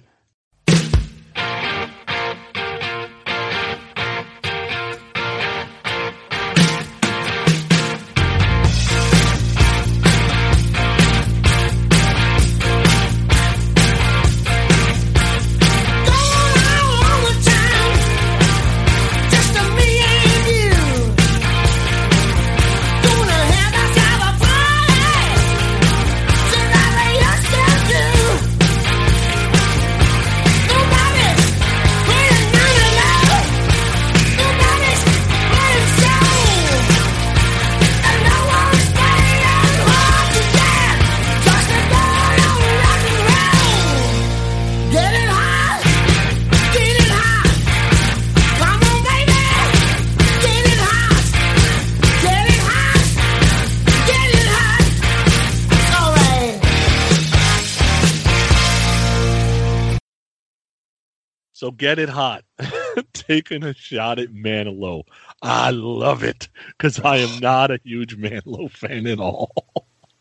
[61.65, 62.45] So get it hot.
[63.15, 65.05] Taking a shot at Manilow.
[65.41, 69.51] I love it because I am not a huge Manilow fan at all.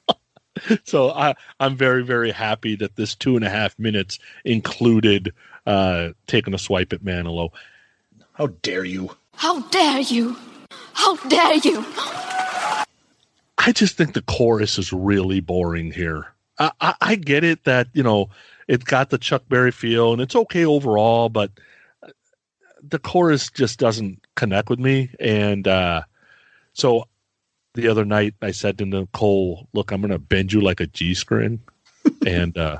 [0.86, 5.34] so I, I'm very, very happy that this two and a half minutes included
[5.68, 7.50] uh, taking a swipe at Manilow.
[8.32, 9.14] How dare you?
[9.36, 10.38] How dare you?
[10.94, 11.86] How dare you?
[13.58, 16.26] I just think the chorus is really boring here.
[16.58, 18.30] I, I, I get it that you know
[18.67, 21.51] it got the Chuck Berry feel and it's okay overall, but
[22.82, 25.09] the chorus just doesn't connect with me.
[25.19, 26.03] And uh,
[26.74, 27.08] so
[27.74, 30.88] the other night I said to Nicole, "Look, I'm going to bend you like a
[30.88, 31.61] G string,"
[32.25, 32.80] and uh,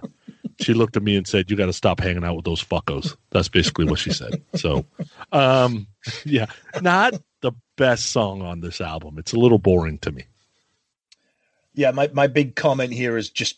[0.60, 3.16] she looked at me and said, "You got to stop hanging out with those fuckos."
[3.32, 4.42] That's basically what she said.
[4.56, 4.86] So,
[5.32, 5.88] um,
[6.26, 6.48] yeah,
[6.82, 9.18] not the best song on this album.
[9.18, 10.26] It's a little boring to me.
[11.76, 13.58] Yeah, my, my big comment here is just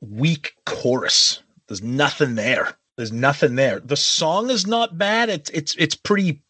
[0.00, 1.42] weak chorus.
[1.70, 2.76] There's nothing there.
[2.96, 3.78] There's nothing there.
[3.78, 5.28] The song is not bad.
[5.28, 6.42] It's it's it's pretty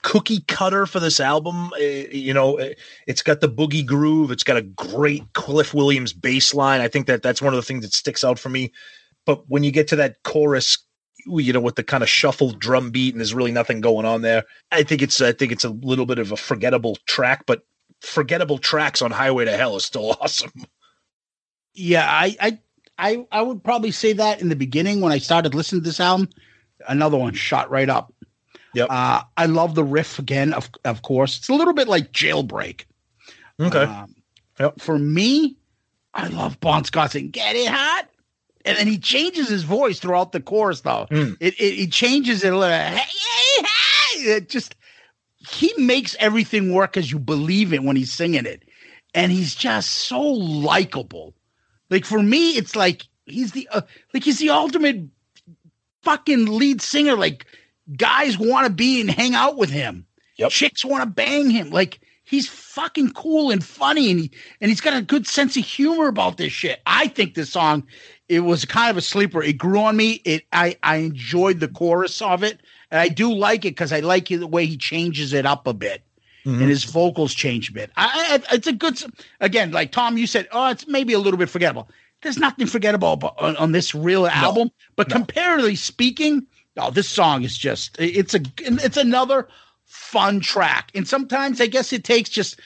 [0.00, 1.70] cookie cutter for this album.
[1.74, 2.70] Uh, you know, uh,
[3.06, 4.30] it's got the boogie groove.
[4.30, 6.80] It's got a great Cliff Williams bass line.
[6.80, 8.72] I think that that's one of the things that sticks out for me.
[9.26, 10.78] But when you get to that chorus,
[11.26, 14.22] you know, with the kind of shuffled drum beat and there's really nothing going on
[14.22, 17.44] there, I think it's I think it's a little bit of a forgettable track.
[17.44, 17.66] But
[18.00, 20.52] forgettable tracks on Highway to Hell is still awesome.
[21.74, 22.58] Yeah, I, I,
[22.98, 26.00] I, I would probably say that in the beginning when I started listening to this
[26.00, 26.28] album.
[26.88, 28.12] Another one shot right up.
[28.74, 28.88] Yep.
[28.90, 30.52] Uh, I love the riff again.
[30.52, 32.84] Of of course, it's a little bit like Jailbreak.
[33.60, 33.84] Okay.
[33.84, 34.14] Um,
[34.78, 35.56] For me,
[36.12, 38.08] I love Bon Scott saying "Get it hot,"
[38.64, 40.80] and then he changes his voice throughout the chorus.
[40.80, 41.36] Though Mm.
[41.40, 42.76] it, it he changes it a little.
[42.76, 44.20] Hey, hey, hey!
[44.36, 44.74] It just
[45.38, 48.64] he makes everything work as you believe it when he's singing it,
[49.14, 51.34] and he's just so likable.
[51.90, 53.82] Like for me, it's like he's the uh,
[54.12, 55.02] like he's the ultimate
[56.02, 57.16] fucking lead singer.
[57.16, 57.46] Like
[57.96, 60.06] guys want to be and hang out with him.
[60.36, 60.50] Yep.
[60.50, 61.70] Chicks want to bang him.
[61.70, 64.30] Like he's fucking cool and funny, and he
[64.60, 66.80] and he's got a good sense of humor about this shit.
[66.86, 67.86] I think this song,
[68.28, 69.42] it was kind of a sleeper.
[69.42, 70.22] It grew on me.
[70.24, 74.00] It I I enjoyed the chorus of it, and I do like it because I
[74.00, 76.02] like the way he changes it up a bit.
[76.44, 76.60] Mhm.
[76.60, 77.90] And his vocals change a bit.
[77.96, 79.02] I, I, it's a good,
[79.40, 81.88] again, like Tom, you said, oh, it's maybe a little bit forgettable.
[82.22, 87.44] There's nothing forgettable about, on, on this real album, but comparatively speaking, oh, this song
[87.44, 89.48] is just, it's a, it's another
[89.84, 90.90] fun track.
[90.94, 92.60] And sometimes I guess it takes just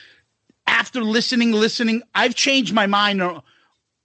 [0.66, 3.20] after listening, listening, I've changed my mind.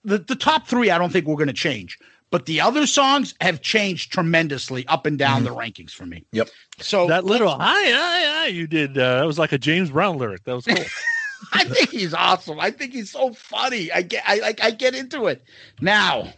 [0.04, 1.98] The, the top three, I don't think we're going to change,
[2.34, 6.24] but the other songs have changed tremendously up and down the rankings for me.
[6.32, 6.48] Yep.
[6.80, 10.18] So that little hi hi hi you did uh, that was like a James Brown
[10.18, 10.42] lyric.
[10.42, 10.84] That was cool.
[11.52, 12.58] I think he's awesome.
[12.58, 13.92] I think he's so funny.
[13.92, 15.44] I get I like I get into it.
[15.80, 16.32] Now,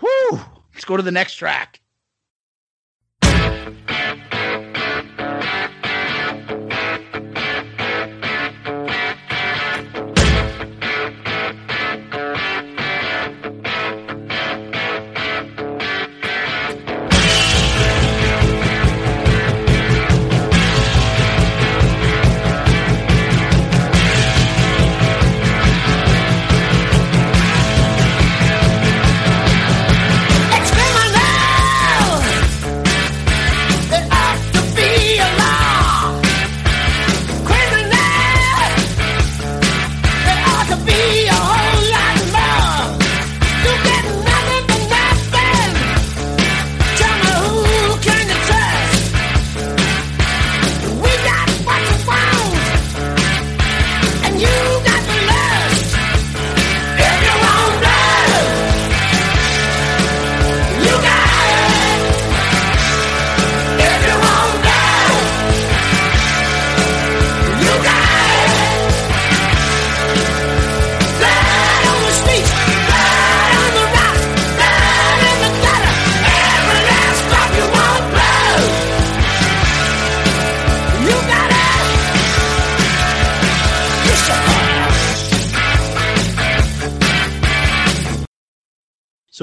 [0.00, 0.38] whoo,
[0.72, 1.80] let's go to the next track.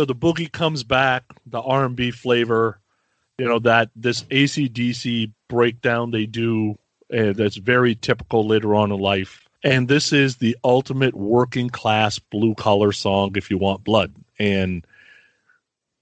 [0.02, 2.80] So the boogie comes back, the R and B flavor,
[3.38, 6.76] you know that this ACDC breakdown they do
[7.16, 12.18] uh, that's very typical later on in life, and this is the ultimate working class
[12.18, 14.12] blue collar song if you want blood.
[14.40, 14.88] And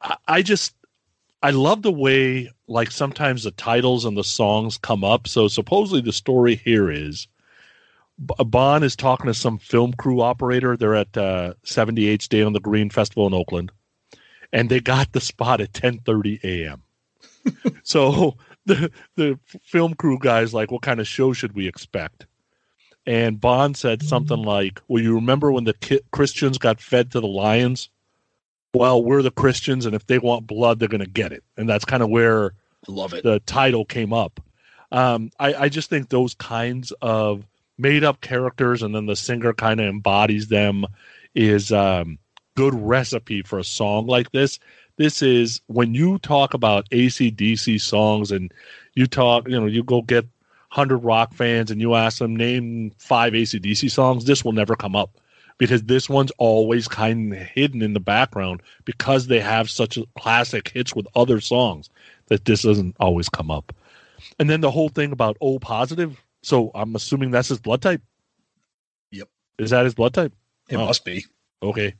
[0.02, 0.74] I, I just
[1.44, 5.28] I love the way like sometimes the titles and the songs come up.
[5.28, 7.28] So supposedly the story here is
[8.26, 10.78] B- Bon is talking to some film crew operator.
[10.78, 13.74] They're at uh, 78's Day on the Green Festival in Oakland,
[14.52, 16.84] and they got the spot at 10:30 a.m.
[17.84, 22.26] so the the film crew guys like, what kind of show should we expect?
[23.06, 27.20] And Bon said something like, "Well, you remember when the ki- Christians got fed to
[27.20, 27.90] the lions?
[28.74, 31.68] Well, we're the Christians, and if they want blood, they're going to get it." And
[31.68, 32.54] that's kind of where
[32.88, 33.24] Love it.
[33.24, 34.40] the title came up.
[34.92, 37.46] Um, I, I just think those kinds of
[37.78, 40.86] made up characters and then the singer kind of embodies them
[41.34, 42.20] is um,
[42.60, 44.60] good recipe for a song like this.
[44.98, 48.54] This is when you talk about ACDC songs and
[48.96, 52.92] you talk, you know, you go get 100 rock fans and you ask them, name
[52.98, 55.18] five ACDC songs, this will never come up
[55.58, 60.06] because this one's always kind of hidden in the background because they have such a
[60.20, 61.90] classic hits with other songs
[62.28, 63.74] that this doesn't always come up.
[64.38, 66.22] And then the whole thing about O positive.
[66.44, 68.02] So I'm assuming that's his blood type.
[69.12, 69.30] Yep.
[69.60, 70.34] Is that his blood type?
[70.68, 71.26] It Oh, must be.
[71.64, 71.96] Okay.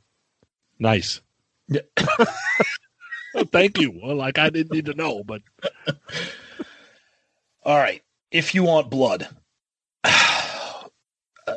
[0.80, 1.20] Nice.
[1.68, 1.82] Yeah.
[3.52, 3.92] Thank you.
[4.02, 5.42] Well, like I didn't need to know, but
[7.62, 8.02] All right.
[8.30, 9.28] If you want blood,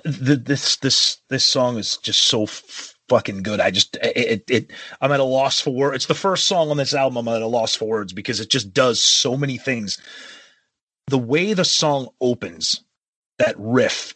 [0.03, 3.59] this this this song is just so fucking good.
[3.59, 4.71] I just it, it it
[5.01, 5.95] I'm at a loss for words.
[5.95, 8.49] It's the first song on this album I'm at a loss for words because it
[8.49, 9.99] just does so many things.
[11.07, 12.81] The way the song opens,
[13.39, 14.15] that riff,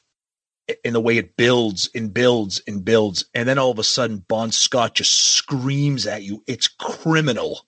[0.84, 4.26] in the way it builds and builds and builds, and then all of a sudden
[4.28, 6.44] Bon Scott just screams at you.
[6.48, 7.66] It's criminal.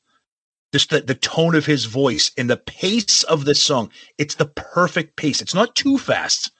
[0.72, 3.92] Just the, the tone of his voice and the pace of this song.
[4.18, 5.42] It's the perfect pace.
[5.42, 6.52] It's not too fast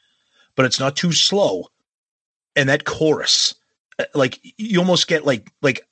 [0.60, 1.68] but it's not too slow.
[2.54, 3.56] And that chorus
[3.98, 5.88] uh, like you almost get like like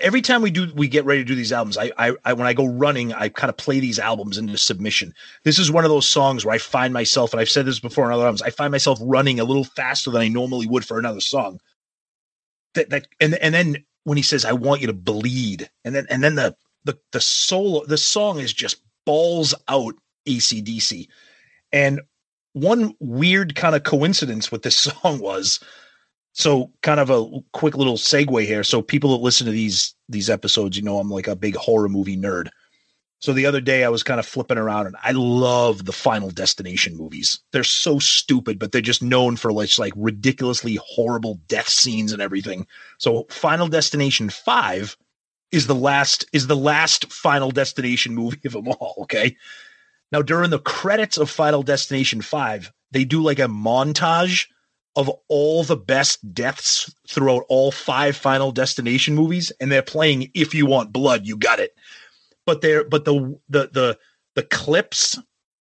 [0.00, 2.46] every time we do we get ready to do these albums I, I i when
[2.46, 5.12] i go running i kind of play these albums into submission.
[5.44, 8.06] This is one of those songs where i find myself and i've said this before
[8.06, 10.98] in other albums i find myself running a little faster than i normally would for
[10.98, 11.60] another song.
[12.74, 16.06] That that and and then when he says i want you to bleed and then
[16.10, 19.94] and then the the the solo the song is just balls out
[20.26, 21.08] acdc
[21.72, 22.00] and
[22.52, 25.60] one weird kind of coincidence with this song was
[26.36, 28.62] so kind of a quick little segue here.
[28.62, 31.88] So people that listen to these these episodes, you know, I'm like a big horror
[31.88, 32.50] movie nerd.
[33.20, 36.28] So the other day I was kind of flipping around and I love the Final
[36.28, 37.40] Destination movies.
[37.52, 42.20] They're so stupid, but they're just known for like, like ridiculously horrible death scenes and
[42.20, 42.66] everything.
[42.98, 44.94] So Final Destination 5
[45.52, 49.34] is the last is the last Final Destination movie of them all, okay?
[50.12, 54.48] Now during the credits of Final Destination 5, they do like a montage
[54.96, 60.54] of all the best deaths throughout all five Final Destination movies and they're playing If
[60.54, 61.74] You Want Blood, You Got It.
[62.44, 63.98] But they're but the the the
[64.34, 65.18] the clips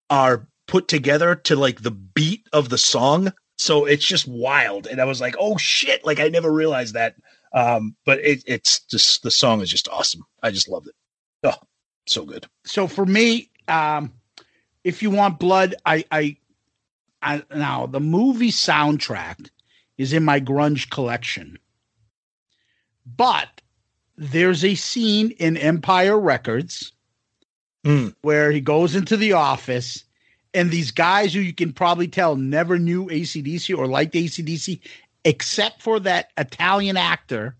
[0.10, 3.34] are put together to like the beat of the song.
[3.58, 4.88] So it's just wild.
[4.88, 6.06] And i was like oh shit.
[6.06, 7.16] Like i never realized that.
[7.54, 10.24] Um but it, it's just the song is just awesome.
[10.42, 10.96] I just loved it.
[11.44, 11.56] Oh
[12.08, 12.48] so good.
[12.66, 14.14] So for me, um,
[14.84, 16.38] if you want blood, I, I,
[17.26, 19.50] I now the movie soundtrack
[19.98, 21.58] is in my grunge collection,
[23.06, 23.62] but
[24.18, 26.92] there's a scene in Empire Records
[27.86, 28.16] Mm.
[28.22, 30.06] where he goes into the office
[30.56, 34.80] and these guys who you can probably tell never knew ACDC or liked ACDC,
[35.24, 37.56] except for that Italian actor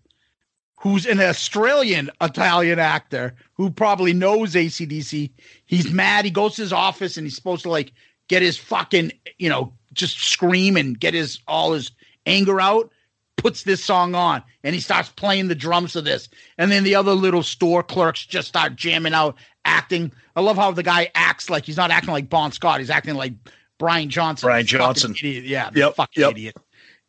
[0.80, 5.30] who's an Australian Italian actor who probably knows ACDC.
[5.64, 6.24] He's mad.
[6.24, 7.92] He goes to his office and he's supposed to like
[8.28, 11.90] get his fucking, you know, just scream and get his all his
[12.26, 12.90] anger out.
[13.36, 16.28] Puts this song on and he starts playing the drums of this.
[16.56, 20.10] And then the other little store clerks just start jamming out, acting.
[20.34, 22.80] I love how the guy acts like he's not acting like Bon Scott.
[22.80, 23.34] He's acting like
[23.78, 24.46] Brian Johnson.
[24.46, 25.12] Brian Johnson.
[25.12, 25.44] Idiot.
[25.44, 25.70] Yeah.
[25.70, 26.30] the Yep, Fucking yep.
[26.32, 26.56] idiot.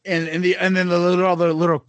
[0.06, 1.86] And and the and then the little other little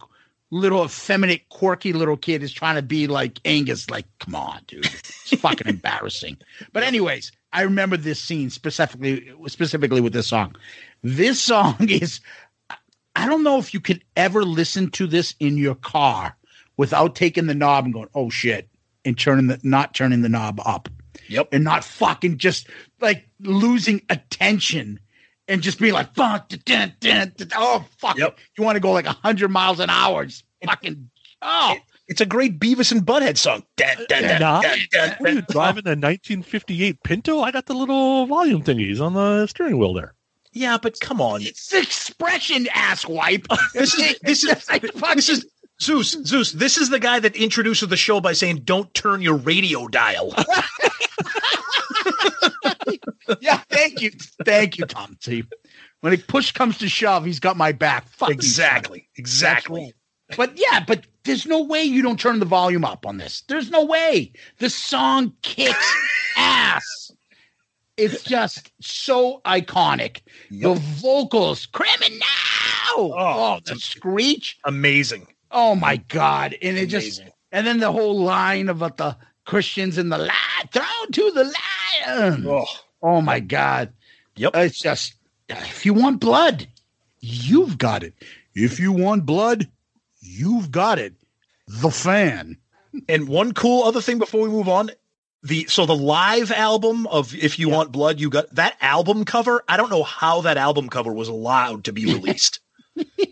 [0.51, 3.89] little effeminate, quirky little kid is trying to be like Angus.
[3.89, 4.85] Like, come on, dude.
[4.85, 6.37] It's fucking embarrassing.
[6.73, 10.55] But anyways, I remember this scene specifically specifically with this song.
[11.03, 12.19] This song is
[13.15, 16.35] I don't know if you could ever listen to this in your car
[16.77, 18.69] without taking the knob and going, "Oh shit,"
[19.03, 20.89] and turning the not turning the knob up.
[21.27, 21.49] Yep.
[21.51, 22.67] And not fucking just
[23.01, 24.99] like losing attention
[25.47, 28.37] and just being like, "Fuck, da, da, da, oh fuck." Yep.
[28.57, 31.09] You want to go like 100 miles an hour just fucking
[31.41, 31.75] oh.
[32.09, 34.61] It's a great beavis and butthead song Da, da, da, Nah.
[34.61, 37.41] da, da, What are you driving a 1958 Pinto?
[37.41, 40.13] I got the little volume thingies on the steering wheel there.
[40.51, 43.45] yeah but come on It's expression, ass wipe.
[43.73, 45.45] this is this is It's like fucking- this is
[45.81, 49.37] Zeus, Zeus, this is the guy that introduces the show by saying, "Don't turn your
[49.37, 50.33] radio dial."
[53.39, 54.11] yeah, thank you.
[54.43, 55.15] Thank you, Tom.
[55.21, 55.45] See,
[56.01, 58.09] when it push comes to shove, he's got my back.
[58.09, 59.93] Fuck you, exactly, exactly.
[60.37, 63.41] But yeah, but there's no way you don't turn the volume up on this.
[63.47, 64.31] There's no way.
[64.59, 65.95] The song kicks
[66.37, 67.11] ass.
[67.97, 70.21] It's just so iconic.
[70.49, 72.19] The vocals, criminal.
[72.91, 74.57] Oh, oh the screech.
[74.65, 75.27] Amazing.
[75.51, 76.55] Oh my god!
[76.61, 81.11] And it just and then the whole line about the Christians and the lion thrown
[81.11, 82.45] to the lion.
[82.47, 82.65] Oh,
[83.01, 83.93] Oh my God.
[84.35, 84.55] Yep.
[84.55, 85.15] It's just,
[85.47, 86.67] if you want blood,
[87.19, 88.13] you've got it.
[88.53, 89.69] If you want blood,
[90.19, 91.13] you've got it.
[91.67, 92.57] The fan.
[93.07, 94.91] And one cool other thing before we move on,
[95.43, 99.63] the so the live album of If You Want Blood, you got that album cover.
[99.67, 102.59] I don't know how that album cover was allowed to be released.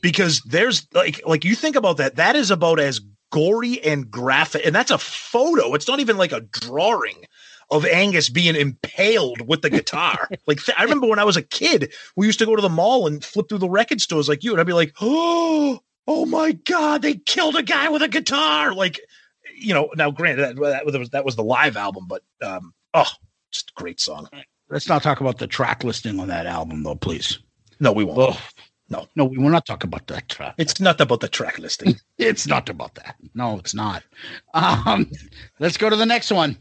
[0.01, 3.01] because there's like like you think about that, that is about as
[3.32, 5.74] gory and graphic, and that's a photo.
[5.74, 7.25] It's not even like a drawing
[7.69, 10.30] of Angus being impaled with the guitar.
[10.48, 12.69] like th- I remember when I was a kid, we used to go to the
[12.69, 16.26] mall and flip through the record stores like you, and I'd be like, oh, oh
[16.26, 18.74] my god, they killed a guy with a guitar.
[18.74, 19.00] Like,
[19.58, 23.10] you know, now granted that, that was that was the live album, but um, oh,
[23.52, 24.30] just a great song.
[24.69, 27.40] Let's not talk about the track listing on that album, though, please.
[27.80, 28.19] No, we won't.
[28.19, 28.40] Oh,
[28.90, 30.56] No, no, we will not talk about that track.
[30.58, 31.95] it's not about the track listing.
[32.18, 33.16] It's not about that.
[33.36, 34.03] No, it's not.
[34.53, 35.11] Um,
[35.60, 36.58] let's go to the next one.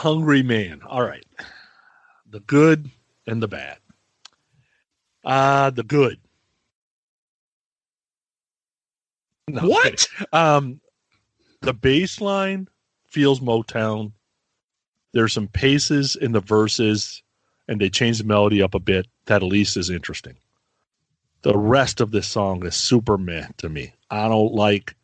[0.00, 0.80] Hungry Man.
[0.86, 1.26] All right.
[2.30, 2.90] The good
[3.26, 3.78] and the bad.
[5.24, 6.18] Uh the good.
[9.48, 10.06] No, What?
[10.32, 10.80] Um
[11.62, 12.68] the bass line
[13.08, 14.12] feels Motown.
[15.12, 17.22] There's some paces in the verses,
[17.68, 19.06] and they change the melody up a bit.
[19.26, 20.36] That at least is interesting.
[21.42, 23.94] The rest of this song is super meh to me.
[24.10, 24.94] I don't like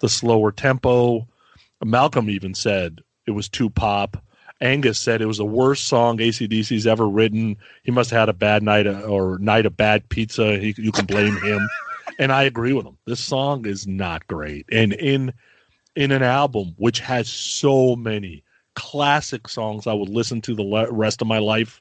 [0.00, 1.28] the slower tempo.
[1.84, 4.22] Malcolm even said it was too pop.
[4.60, 7.56] Angus said it was the worst song ACDC's ever written.
[7.82, 10.58] He must have had a bad night of- or night of bad pizza.
[10.58, 11.68] He, you can blame him.
[12.18, 12.96] and I agree with him.
[13.04, 14.66] This song is not great.
[14.72, 15.32] And in
[15.94, 18.44] in an album which has so many
[18.74, 21.80] classic songs I would listen to the le- rest of my life,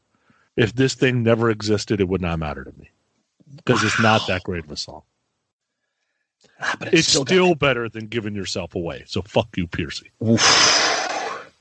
[0.55, 2.89] if this thing never existed, it would not matter to me
[3.57, 5.01] because it's not that great of a song.
[6.61, 9.03] Ah, but It's, still still, better than giving yourself away.
[9.07, 10.11] So fuck you, Pearcy.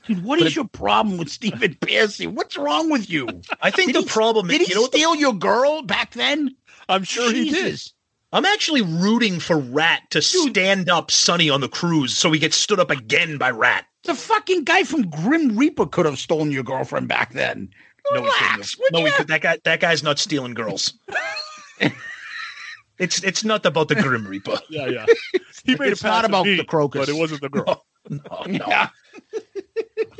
[0.07, 2.27] Dude, what is your problem with Stephen Pearcy?
[2.27, 3.27] What's wrong with you?
[3.61, 5.33] I think Did the he- problem Did is, he you know what the steal your
[5.33, 6.55] girl back then?
[6.87, 7.81] I'm sure he did.
[8.31, 12.57] I'm actually rooting for Ratt to stand up Sonny on the cruise so he gets
[12.57, 13.85] stood up again by Ratt.
[14.03, 17.69] The fucking guy from Grim Reaper could have stolen your girlfriend back then.
[18.11, 18.51] No, he couldn't.
[18.51, 18.77] Relax.
[18.77, 19.27] would No, he could.
[19.29, 19.57] That guy.
[19.63, 20.93] That guy's not stealing girls.
[22.99, 24.57] it's it's not about the Grim Reaper.
[24.69, 25.05] Yeah, yeah.
[25.63, 26.99] He made It's it not about me, the crocus.
[26.99, 27.83] but it wasn't the girl.
[28.07, 28.65] No, no.
[28.67, 28.89] Yeah.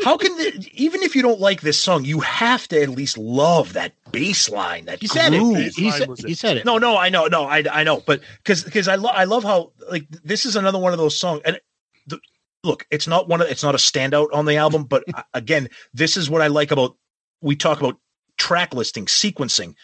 [0.03, 3.17] How can the, even if you don't like this song, you have to at least
[3.17, 5.57] love that bass line, that He said groove.
[5.57, 5.73] it.
[5.75, 6.37] He Baseline said, was he it.
[6.37, 6.65] said it.
[6.65, 9.43] No, no, I know, no, I, I know, but because because I love I love
[9.43, 11.59] how like this is another one of those songs, and
[12.07, 12.19] the,
[12.63, 15.69] look, it's not one of it's not a standout on the album, but uh, again,
[15.93, 16.95] this is what I like about
[17.41, 17.97] we talk about
[18.37, 19.75] track listing, sequencing.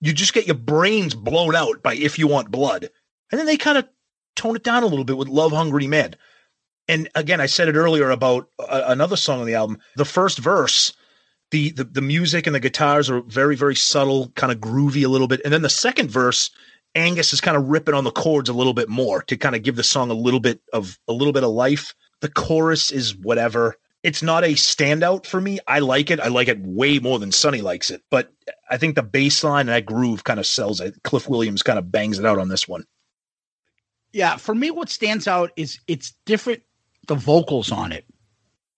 [0.00, 2.90] You just get your brains blown out by "If You Want Blood,"
[3.32, 3.88] and then they kind of
[4.36, 6.14] tone it down a little bit with "Love Hungry Man."
[6.88, 9.78] And again, I said it earlier about uh, another song on the album.
[9.96, 10.94] The first verse
[11.50, 15.08] the, the the music and the guitars are very very subtle, kind of groovy a
[15.08, 16.50] little bit, and then the second verse,
[16.94, 19.62] Angus is kind of ripping on the chords a little bit more to kind of
[19.62, 21.94] give the song a little bit of a little bit of life.
[22.20, 23.76] The chorus is whatever.
[24.02, 25.58] It's not a standout for me.
[25.66, 26.20] I like it.
[26.20, 28.32] I like it way more than Sonny likes it, but
[28.70, 31.02] I think the bass line and that groove kind of sells it.
[31.02, 32.84] Cliff Williams kind of bangs it out on this one.
[34.12, 36.62] Yeah, for me, what stands out is it's different.
[37.08, 38.04] The vocals on it.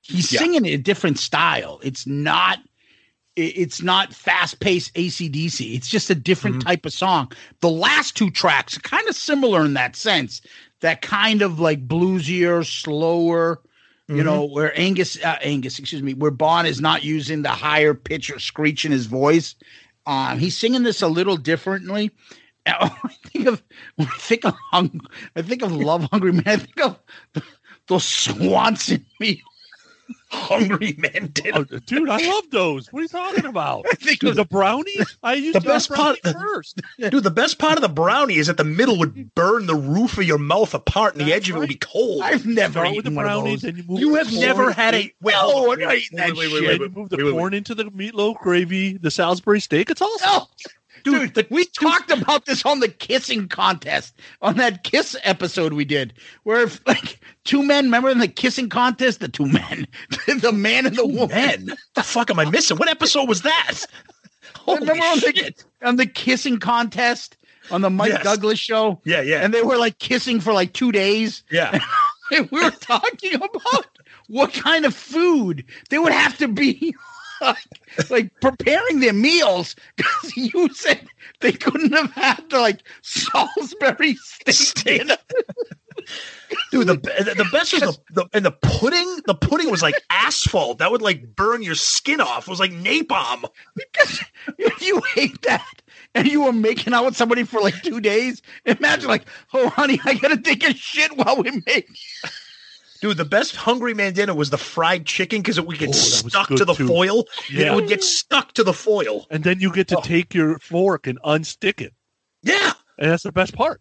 [0.02, 0.40] He's Yeah.
[0.40, 1.78] singing in a different style.
[1.82, 2.58] It's not.
[3.36, 5.74] It's not fast paced ACDC.
[5.74, 6.68] It's just a different Mm-hmm.
[6.68, 7.32] type of song.
[7.60, 10.40] The last two tracks are kind of similar in that sense.
[10.80, 13.60] That kind of like bluesier, slower,
[14.08, 14.16] Mm-hmm.
[14.18, 17.94] you know, where Angus, uh, Angus, excuse me, where Bon is not using the higher
[17.94, 19.54] pitch or screech in his voice.
[20.06, 22.10] Um, he's singing this a little differently.
[22.66, 22.90] I
[23.26, 23.62] think of
[24.00, 25.00] I think of hung,
[25.36, 26.42] I think of Love Hungry Man.
[26.46, 26.98] I think of
[27.90, 29.42] those Swanson meat
[30.32, 31.56] Hungry Man did.
[31.56, 32.92] Oh, dude, I love those.
[32.92, 33.84] What are you talking about?
[33.92, 35.16] I think Dude, the brownies?
[35.24, 36.80] I used The to best part- brownie first.
[37.10, 40.18] Dude, the best part of the brownie is that the middle would burn the roof
[40.18, 42.22] of your mouth apart, and the That's edge of it would be cold.
[42.22, 43.62] I've never Start with the eaten one of those.
[43.62, 44.00] then you move.
[44.00, 44.98] You have never had a.
[44.98, 45.68] Oh, wait, No, hold on.
[45.68, 46.52] we're not eating that wait, wait, shit.
[46.52, 47.38] wait, Then wait, you move the wait, wait, wait.
[47.38, 49.90] corn into the meatloaf gravy, the Salisbury steak.
[49.90, 50.28] It's awesome.
[50.28, 50.46] No,
[51.04, 55.84] dude, the- we talked about this on the kissing contest on that kiss episode we
[55.84, 56.12] did,
[56.44, 59.86] where if, like two men, remember in the kissing contest, the two men,
[60.26, 61.28] the man and the woman.
[61.30, 62.76] Man, the fuck am I missing?
[62.76, 63.72] What episode was that?
[64.56, 67.36] Holy remember on the, on the kissing contest
[67.70, 68.22] on the Mike Yes.
[68.24, 69.00] Douglas show?
[69.04, 71.42] Yeah, yeah, And they were like kissing for like two days.
[71.50, 71.78] yeah.
[72.32, 73.86] And we were talking about
[74.28, 76.94] what kind of food they would have to be
[77.40, 77.56] like,
[78.10, 81.06] like preparing their meals because you said
[81.40, 85.16] they couldn't have had the like Salisbury steak dinner.
[86.70, 89.20] Dude, the the the best was the, the and the pudding.
[89.26, 90.78] The pudding was like asphalt.
[90.78, 92.46] That would like burn your skin off.
[92.46, 93.44] It was like napalm.
[93.74, 94.24] Because
[94.58, 95.82] if you ate that
[96.14, 100.00] and you were making out with somebody for like two days, imagine like, oh honey,
[100.04, 101.88] I gotta take a shit while we make.
[103.00, 105.92] Dude, the best Hungry Man dinner was the fried chicken because it would get Oh,
[105.92, 106.86] stuck to the too.
[106.86, 107.24] foil.
[107.50, 107.72] Yeah.
[107.72, 109.26] It would get stuck to the foil.
[109.30, 110.02] And then you get to Oh.
[110.02, 111.94] take your fork and unstick it.
[112.42, 112.72] Yeah.
[112.98, 113.80] And that's the best part.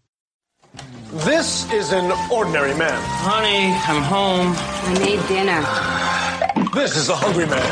[1.12, 2.98] This is an ordinary man.
[3.04, 4.54] Honey, I'm home.
[4.56, 5.62] I need dinner.
[6.74, 7.68] This is a hungry man.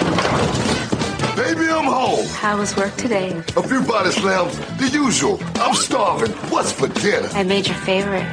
[1.37, 2.25] Baby, I'm home.
[2.27, 3.29] How was work today?
[3.55, 5.39] A few body slams, the usual.
[5.55, 6.31] I'm starving.
[6.49, 7.29] What's for dinner?
[7.33, 8.25] I made your favorite.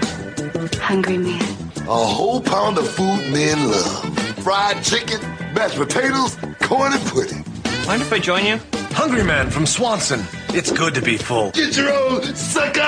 [0.76, 1.63] Hungry man.
[1.86, 4.18] A whole pound of food men love.
[4.42, 5.20] Fried chicken,
[5.54, 7.44] mashed potatoes, corn and pudding.
[7.86, 8.58] Mind if I join you?
[8.92, 10.22] Hungry man from Swanson.
[10.50, 11.50] It's good to be full.
[11.50, 12.80] Get your own sucker!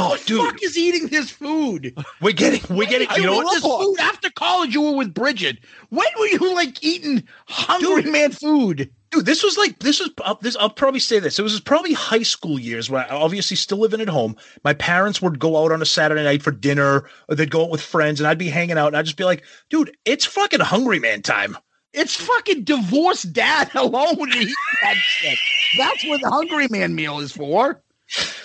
[0.00, 1.92] Oh, Who dude, the fuck is eating this food?
[2.20, 3.08] we're getting we're getting.
[3.08, 3.52] I You know what?
[3.54, 5.58] this food after college college you were with Bridget.
[5.88, 8.90] When were you like eating Hungry Man food?
[9.10, 10.56] Dude, this was like this was uh, this.
[10.56, 11.38] I'll probably say this.
[11.38, 14.36] It was probably high school years where I obviously still living at home.
[14.64, 17.70] My parents would go out on a Saturday night for dinner, or they'd go out
[17.70, 20.60] with friends, and I'd be hanging out, and I'd just be like, "Dude, it's fucking
[20.60, 21.56] Hungry Man time."
[21.94, 25.38] It's fucking divorced dad alone that shit.
[25.78, 27.82] That's what the Hungry Man meal is for.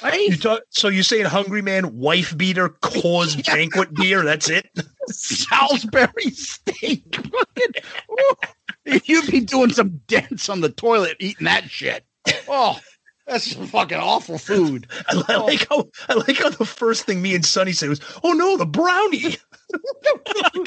[0.02, 0.30] Right?
[0.30, 4.24] You talk, so you're saying Hungry Man, wife beater, cause banquet beer?
[4.24, 4.68] That's it.
[5.08, 7.16] Salisbury steak.
[7.16, 7.84] Fucking.
[9.06, 12.04] You'd be doing some dents on the toilet eating that shit.
[12.48, 12.80] Oh,
[13.26, 14.88] that's fucking awful food.
[15.10, 18.02] I, I like how I like how the first thing me and Sonny said was,
[18.24, 19.38] "Oh no, the brownie."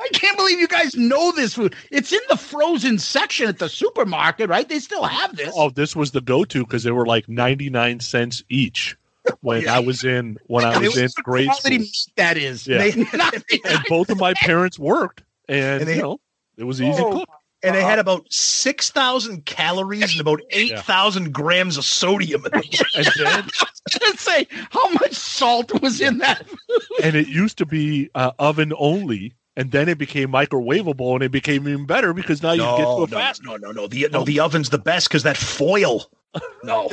[0.00, 1.74] I can't believe you guys know this food.
[1.92, 4.68] It's in the frozen section at the supermarket, right?
[4.68, 5.54] They still have this.
[5.56, 8.96] Oh, this was the go-to because they were like ninety-nine cents each
[9.40, 9.76] when Yeah.
[9.76, 12.12] I was in when I And it was in the grade quality school.
[12.16, 12.66] that is.
[12.66, 12.78] Yeah.
[12.78, 13.06] They-
[13.64, 16.18] and both of my parents worked, and, And they- you know
[16.56, 17.28] it was easy Oh, cook.
[17.66, 22.44] And they had about six thousand calories and about eight thousand grams of sodium.
[22.46, 23.48] In them.
[23.94, 26.46] I gonna say how much salt was in that.
[27.02, 31.30] and it used to be uh, oven only, and then it became microwavable, and it
[31.30, 33.42] became even better because now you get to a no, fast.
[33.44, 33.86] no, no, no.
[33.86, 36.10] The no, the oven's the best because that foil.
[36.64, 36.90] No,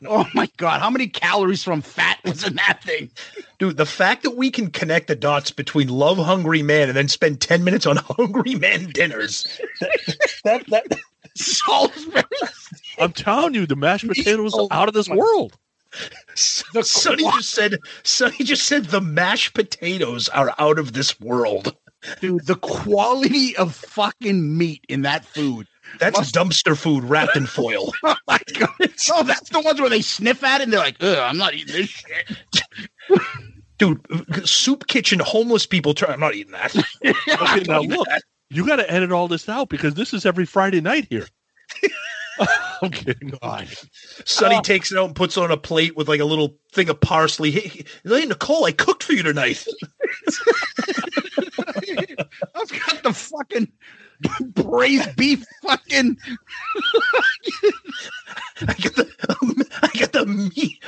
[0.06, 3.10] Oh my god, how many calories from fat was in that thing?
[3.58, 7.08] dude, the fact that we can connect the dots between Love Hungry Man and then
[7.08, 9.46] spend ten minutes on Hungry Man dinners.
[10.44, 11.00] That that, that
[11.36, 12.22] Salisbury.
[12.98, 15.56] I'm telling you, the mashed potatoes are out of this world.
[16.34, 17.78] Sonny just said.
[18.04, 21.76] Sonny just said the mashed potatoes are out of this world.
[22.20, 25.66] Dude, the quality of fucking meat in that food.
[26.00, 27.92] That's dumpster food wrapped in foil.
[28.04, 28.68] Oh my god.
[29.12, 31.54] Oh, that's the ones where they sniff at it and they're like, Ugh, I'm not
[31.54, 32.36] eating this shit.
[33.78, 34.00] Dude,
[34.48, 36.10] soup kitchen homeless people turn.
[36.10, 36.74] I'm not eating that.
[37.28, 38.06] Okay, now look,
[38.50, 41.26] you got to edit all this out because this is every Friday night here.
[42.82, 43.30] I'm kidding.
[43.42, 43.68] God.
[44.24, 44.60] Sonny Oh.
[44.60, 47.00] takes it out and puts it on a plate with like a little thing of
[47.00, 47.50] parsley.
[47.50, 49.64] Hey, hey, Nicole, I cooked for you tonight.
[52.54, 53.70] I've got the fucking
[54.54, 56.16] braised beef fucking
[58.62, 60.82] I got the I got the meat.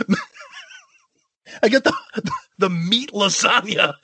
[1.62, 1.94] I got the
[2.58, 3.94] the meat lasagna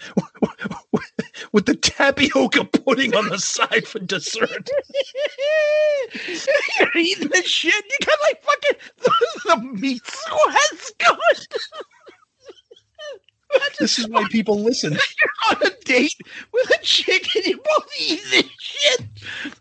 [1.52, 4.70] with the tapioca pudding on the side for dessert.
[6.78, 7.74] You're eating this shit.
[7.74, 9.12] You got like fucking the,
[9.46, 10.02] the meat
[10.98, 11.36] going.
[13.78, 14.92] This is why people listen.
[15.20, 16.16] You're on a date
[16.52, 19.02] with a chick and you both eat this shit.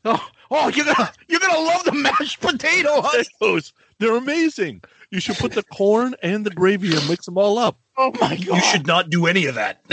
[0.05, 3.23] Oh, oh, you're gonna you're gonna love the mashed potato, huh?
[3.39, 4.81] Potatoes, they're amazing.
[5.11, 7.79] You should put the corn and the gravy and mix them all up.
[7.97, 8.55] Oh my god!
[8.55, 9.81] You should not do any of that.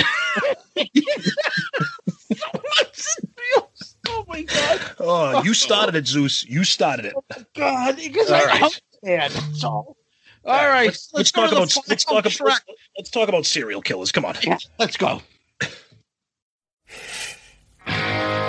[4.08, 4.80] oh my god!
[4.98, 6.44] Oh, you started it, Zeus.
[6.44, 7.14] You started it.
[7.16, 8.62] Oh, god, because All I right.
[8.62, 9.32] understand.
[9.32, 9.96] That's all.
[10.44, 12.62] All right, Let's, let's go talk about let's final talk track.
[12.64, 14.10] about let's talk about serial killers.
[14.10, 14.34] Come on.
[14.42, 15.22] Yeah, let's go.
[17.86, 18.48] Oh.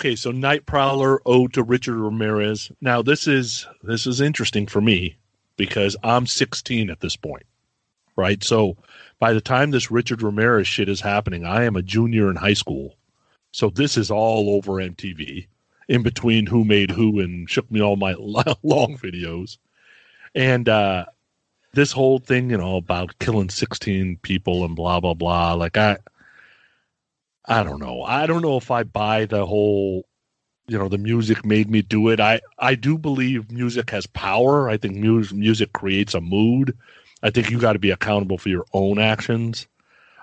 [0.00, 2.72] okay, so Night Prowler ode to Richard Ramirez.
[2.80, 5.18] Now this is this is interesting for me
[5.58, 7.44] because I'm 16 at this point,
[8.16, 8.42] right?
[8.42, 8.78] So
[9.18, 12.54] by the time this Richard Ramirez shit is happening, I am a junior in high
[12.54, 12.96] school.
[13.52, 15.46] So this is all over MTV,
[15.88, 18.14] in between Who Made Who and Shook Me All My
[18.62, 19.58] Long videos,
[20.34, 21.04] and uh,
[21.74, 25.52] this whole thing, you know, about killing 16 people and blah blah blah.
[25.52, 25.98] Like I,
[27.50, 28.02] I don't know.
[28.04, 30.06] I don't know if I buy the whole,
[30.68, 32.20] you know, the music made me do it.
[32.20, 34.70] I I do believe music has power.
[34.70, 36.78] I think music music creates a mood.
[37.22, 39.68] I think you got to be accountable for your own actions.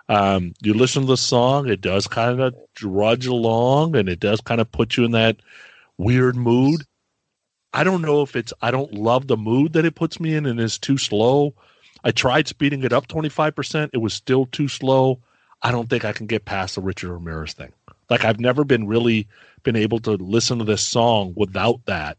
[0.09, 4.41] Um, you listen to the song, it does kind of drudge along, and it does
[4.41, 5.37] kind of put you in that
[5.97, 6.83] weird mood.
[7.73, 10.45] I don't know if it's I don't love the mood that it puts me in,
[10.47, 11.55] and it's too slow.
[12.03, 15.21] I tried speeding it up twenty five percent; it was still too slow.
[15.61, 17.73] I don't think I can get past the Richard Ramirez thing.
[18.09, 19.27] Like I've never been really
[19.63, 22.17] been able to listen to this song without that.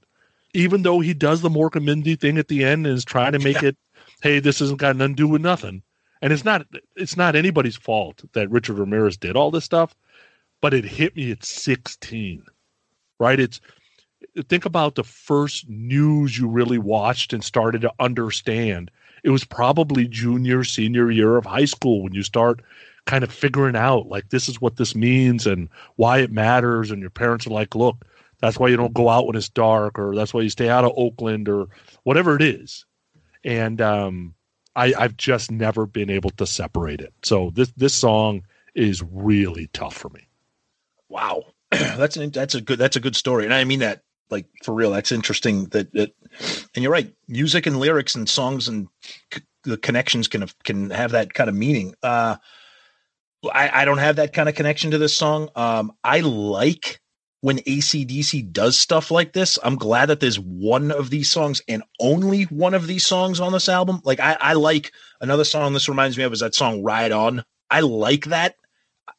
[0.54, 3.32] Even though he does the Mork and Mindy thing at the end and is trying
[3.32, 3.76] to make it,
[4.22, 5.82] hey, this isn't got nothing to do with nothing.
[6.20, 9.94] And it's not it's not anybody's fault that Richard Ramirez did all this stuff,
[10.60, 12.44] but it hit me at 16.
[13.20, 13.38] Right?
[13.38, 13.60] It's
[14.48, 18.90] think about the first news you really watched and started to understand.
[19.22, 22.62] It was probably junior, senior year of high school when you start
[23.08, 27.00] kind of figuring out like this is what this means and why it matters and
[27.00, 28.04] your parents are like look
[28.40, 30.84] that's why you don't go out when it's dark or that's why you stay out
[30.84, 31.66] of oakland or
[32.04, 32.84] whatever it is
[33.44, 34.34] and um,
[34.76, 38.42] I, i've just never been able to separate it so this this song
[38.74, 40.28] is really tough for me
[41.08, 44.46] Wow, that's an, that's a good that's a good story, and I mean that like
[44.62, 44.90] for real.
[44.90, 45.64] That's interesting.
[45.66, 46.14] That, that
[46.74, 47.12] and you're right.
[47.28, 48.88] Music and lyrics and songs and
[49.32, 51.94] c- the connections can have, can have that kind of meaning.
[52.02, 52.36] Uh,
[53.44, 55.48] I, I don't have that kind of connection to this song.
[55.54, 57.00] Um, I like
[57.40, 59.58] when ACDC does stuff like this.
[59.62, 63.52] I'm glad that there's one of these songs and only one of these songs on
[63.52, 64.00] this album.
[64.04, 67.44] Like I, I like another song this reminds me of is that song Ride On.
[67.70, 68.56] I like that.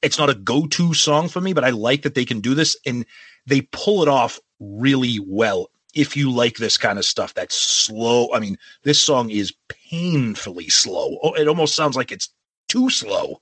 [0.02, 2.76] It's not a go-to song for me, but I like that they can do this
[2.86, 3.06] and
[3.46, 5.70] they pull it off really well.
[5.96, 8.32] If you like this kind of stuff, that's slow.
[8.34, 11.18] I mean, this song is painfully slow.
[11.24, 12.30] Oh, It almost sounds like it's
[12.68, 13.42] too slow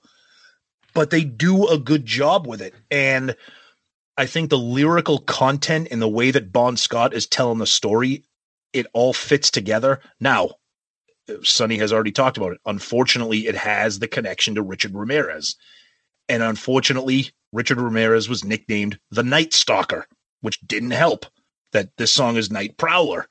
[0.98, 2.74] but they do a good job with it.
[2.90, 3.36] And
[4.16, 8.24] I think the lyrical content and the way that Bon Scott is telling the story,
[8.72, 10.00] it all fits together.
[10.18, 10.56] Now,
[11.44, 12.58] Sonny has already talked about it.
[12.66, 15.54] Unfortunately, it has the connection to Richard Ramirez.
[16.28, 20.04] And unfortunately, Richard Ramirez was nicknamed the Night Stalker,
[20.40, 21.26] which didn't help
[21.70, 23.28] that this song is Night Prowler.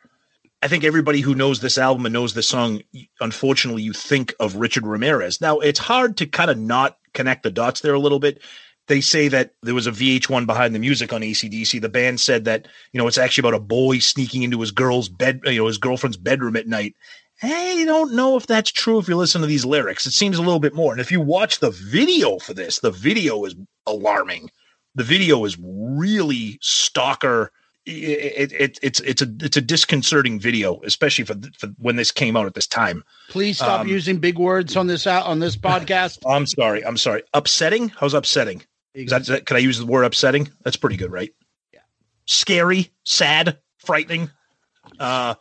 [0.62, 2.82] I think everybody who knows this album and knows this song,
[3.20, 5.42] unfortunately, you think of Richard Ramirez.
[5.42, 8.42] Now, it's hard to kind of not connect the dots there a little bit.
[8.88, 11.82] They say that there was a VH1 behind the music on ACDC.
[11.82, 15.10] The band said that, you know, it's actually about a boy sneaking into his girl's
[15.10, 16.96] bed, you know, his girlfriend's bedroom at night.
[17.44, 20.08] I don't know if that's true if you listen to these lyrics.
[20.08, 20.94] It seems a little bit more.
[20.94, 23.56] And if you watch the video for this, the video is
[23.86, 24.50] alarming.
[24.96, 27.52] The video is really stalker
[27.90, 32.36] it, it, it's it's a it's a disconcerting video, especially for, for when this came
[32.36, 33.04] out at this time.
[33.30, 36.20] Please stop Um, using big words on this out on this podcast.
[36.26, 37.24] I'm sorry, I'm sorry.
[37.34, 37.90] Upsetting?
[37.90, 38.64] How's upsetting?
[38.94, 40.50] Is that, is that- can I use the word upsetting?
[40.64, 41.32] That's pretty good, right?
[41.74, 41.82] Yeah.
[42.26, 44.32] Scary, sad, frightening.
[45.00, 45.36] Uh,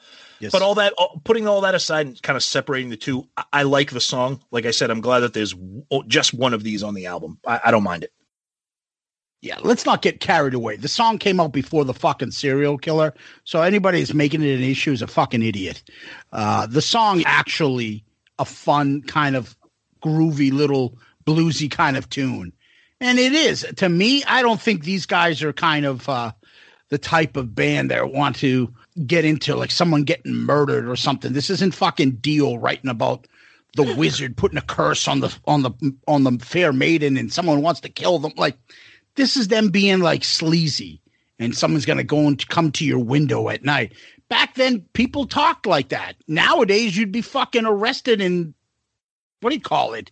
[0.53, 0.93] But all that,
[1.25, 4.43] putting all that aside and kind of separating the two, I, I like the song.
[4.51, 7.39] Like I said, I'm glad that there's w- just one of these on the album.
[7.47, 8.13] I, I don't mind it.
[9.43, 10.77] Yeah, let's not get carried away.
[10.77, 14.63] The song came out before the fucking serial killer, so anybody who's making it an
[14.63, 15.83] issue is a fucking idiot.
[16.33, 18.05] Uh, the song actually
[18.39, 19.57] a fun kind of
[20.03, 22.53] groovy little bluesy kind of tune,
[23.01, 24.25] and it is to me.
[24.25, 26.33] I don't think these guys are kind of uh,
[26.89, 28.73] the type of band that want to
[29.07, 31.33] get into like someone getting murdered or something.
[31.33, 33.27] This isn't fucking Dio writing about
[33.75, 35.71] the wizard putting a curse on the on the
[36.09, 38.33] on the fair maiden and someone wants to kill them.
[38.37, 38.57] Like
[39.17, 41.01] this is them being like sleazy
[41.39, 43.93] and someone's gonna go and come to your window at night.
[44.29, 46.17] Back then, people talked like that.
[46.27, 48.55] Nowadays, you'd be fucking arrested and
[49.41, 50.11] what do you call it?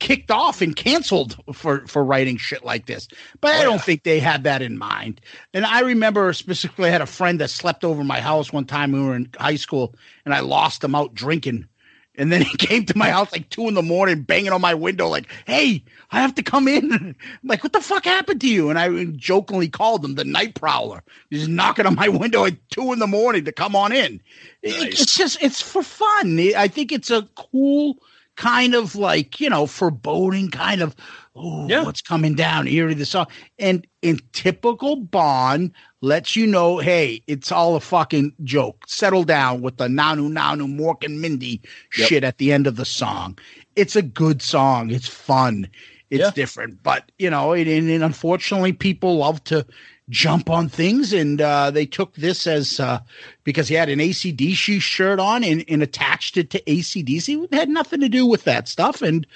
[0.00, 3.06] Kicked off and canceled for for writing shit like this.
[3.40, 5.20] But I oh, don't think they had that in mind.
[5.54, 8.90] And I remember specifically, I had a friend that slept over my house one time.
[8.90, 9.94] We were in high school,
[10.24, 11.68] and I lost him out drinking.
[12.16, 14.74] And then he came to my house like two in the morning, banging on my
[14.74, 18.48] window, like, "Hey, I have to come in." I'm like, what the fuck happened to
[18.48, 18.70] you?
[18.70, 21.02] And I jokingly called him the night prowler.
[21.30, 24.20] He's knocking on my window at two in the morning to come on in.
[24.62, 26.38] It- it's just, it's for fun.
[26.56, 27.98] I think it's a cool
[28.36, 30.94] kind of like you know foreboding, kind of
[31.34, 33.26] oh what's coming down, eerie the song,
[33.58, 35.72] and in typical Bon
[36.06, 38.84] lets you know, hey, it's all a fucking joke.
[38.86, 41.60] Settle down with the nanu nanu Mork and Mindy
[41.98, 42.08] Yep.
[42.08, 43.36] shit at the end of the song.
[43.74, 44.90] It's a good song.
[44.90, 45.68] It's fun.
[46.10, 46.30] It's Yeah.
[46.30, 49.66] different, but you know, and, and, unfortunately, people love to
[50.08, 53.00] jump on things, and uh, they took this as uh,
[53.42, 57.42] because he had an ACDC shirt on and, and attached it to ACDC.
[57.44, 59.26] It had nothing to do with that stuff, and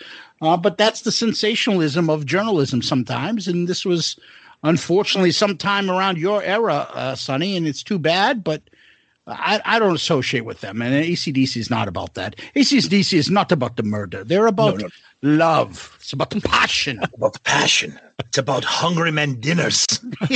[0.41, 4.17] uh, but that's the sensationalism of journalism sometimes, and this was
[4.63, 8.63] unfortunately sometime around your era, uh, Sonny, and it's too bad, but.
[9.27, 12.35] I, I don't associate with them, and ACDC is not about that.
[12.57, 14.89] ACDC is not about the murder; they're about No,
[15.23, 15.37] no.
[15.37, 15.97] love.
[16.01, 16.99] It's about the passion.
[17.15, 18.01] about the passion.
[18.19, 19.87] It's about hungry men dinners.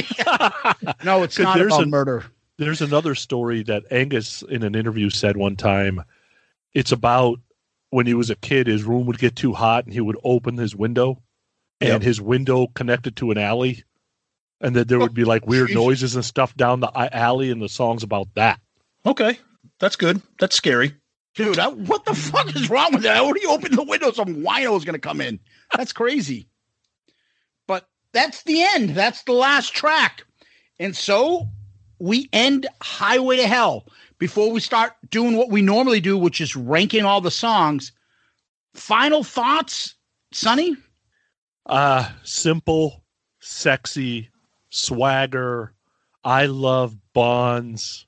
[1.02, 2.24] No, it's 'Cause not there's about a- murder.
[2.58, 6.04] There's another story that Angus in an interview said one time.
[6.72, 7.40] It's about
[7.90, 10.56] when he was a kid, his room would get too hot and he would open
[10.56, 11.20] his window
[11.80, 12.02] and Yep.
[12.02, 13.82] his window connected to an alley.
[14.65, 15.75] And that there would be like weird jeez.
[15.75, 18.59] noises and stuff down the alley, and the song's about that.
[19.05, 19.39] Okay,
[19.78, 20.23] that's good.
[20.41, 20.94] That's scary.
[21.34, 23.17] Dude, I, what the fuck is wrong with that?
[23.17, 24.10] I already opened the window.
[24.12, 25.39] Some wino is going to come in.
[25.76, 26.49] That's crazy.
[27.67, 28.91] But that's the end.
[28.91, 30.25] That's the last track.
[30.78, 31.49] And so
[31.99, 33.86] we end Highway to Hell
[34.18, 37.93] before we start doing what we normally do, which is ranking all the songs.
[38.75, 39.94] Final thoughts,
[40.33, 40.76] Sonny?
[41.67, 43.02] Uh simple,
[43.41, 44.31] sexy,
[44.74, 45.72] swagger.
[46.24, 48.06] I love Bon's.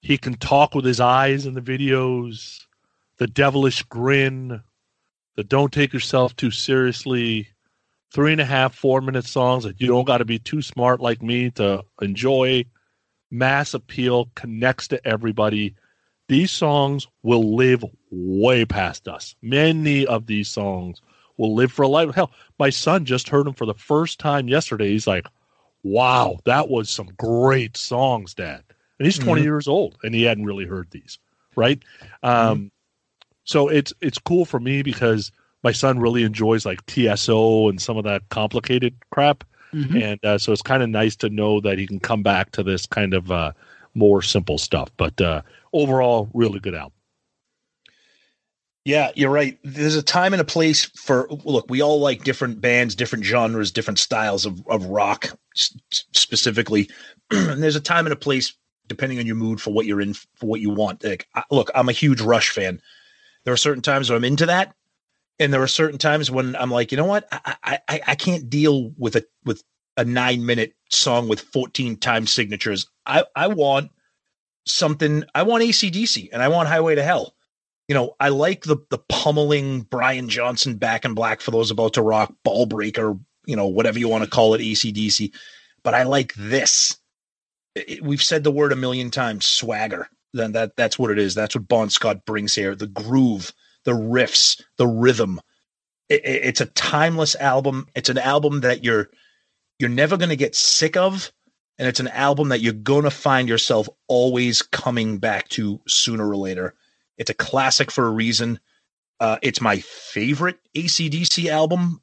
[0.00, 2.60] He can talk with his eyes in the videos.
[3.18, 4.62] The devilish grin.
[5.36, 7.48] The don't take yourself too seriously.
[8.12, 11.00] Three and a half, four minute songs that you don't got to be too smart
[11.00, 12.64] like me to enjoy.
[13.30, 15.74] Mass appeal connects to everybody.
[16.28, 19.34] These songs will live way past us.
[19.42, 21.00] Many of these songs
[21.38, 22.14] will live for a life.
[22.14, 24.90] Hell, my son just heard them for the first time yesterday.
[24.90, 25.26] He's like,
[25.82, 28.62] "Wow, that was some great songs, Dad."
[28.98, 29.44] And he's 20 Mhm.
[29.44, 31.18] years old, and he hadn't really heard these,
[31.56, 31.82] right?
[32.22, 32.70] Um,
[33.44, 35.32] so it's it's cool for me because
[35.64, 39.44] my son really enjoys like TSO and some of that complicated crap,
[39.74, 40.02] Mhm.
[40.02, 42.62] and uh, so it's kind of nice to know that he can come back to
[42.62, 43.52] this kind of uh,
[43.94, 44.88] more simple stuff.
[44.96, 46.92] But uh, overall, really good album.
[48.84, 49.58] Yeah, you're right.
[49.62, 53.70] There's a time and a place for look, we all like different bands, different genres,
[53.70, 55.76] different styles of, of rock s-
[56.12, 56.90] specifically.
[57.30, 58.54] and there's a time and a place
[58.88, 61.04] depending on your mood for what you're in for what you want.
[61.04, 62.80] Like, I, look, I'm a huge Rush fan.
[63.44, 64.74] There are certain times I'm into that,
[65.38, 68.50] and there are certain times when I'm like, you know what, I I, I, can't
[68.50, 69.62] deal with a with
[69.96, 72.88] a nine minute song with 14 time signatures.
[73.06, 73.92] I I want
[74.66, 75.22] something.
[75.36, 77.34] I want ACDC and I want Highway to Hell
[77.92, 81.92] you know, I like the the pummeling Brian Johnson back in black for those about
[81.92, 85.30] to rock, ball breaker, you know, whatever you want to call it, ACDC.
[85.84, 86.96] But I like this.
[87.74, 90.08] It- we've said the word a million times, swagger.
[90.32, 91.34] Then that that's what it is.
[91.34, 92.74] That's what Bon Scott brings here.
[92.74, 93.52] The groove,
[93.84, 95.38] the riffs, the rhythm.
[96.08, 97.88] It- it- it's a timeless album.
[97.94, 99.10] It's an album that you're
[99.78, 101.30] you're never going to get sick of,
[101.76, 106.26] and it's an album that you're going to find yourself always coming back to sooner
[106.26, 106.74] or later.
[107.18, 108.58] It's a classic for a reason.
[109.20, 112.02] Uh, it's my favorite ACDC album.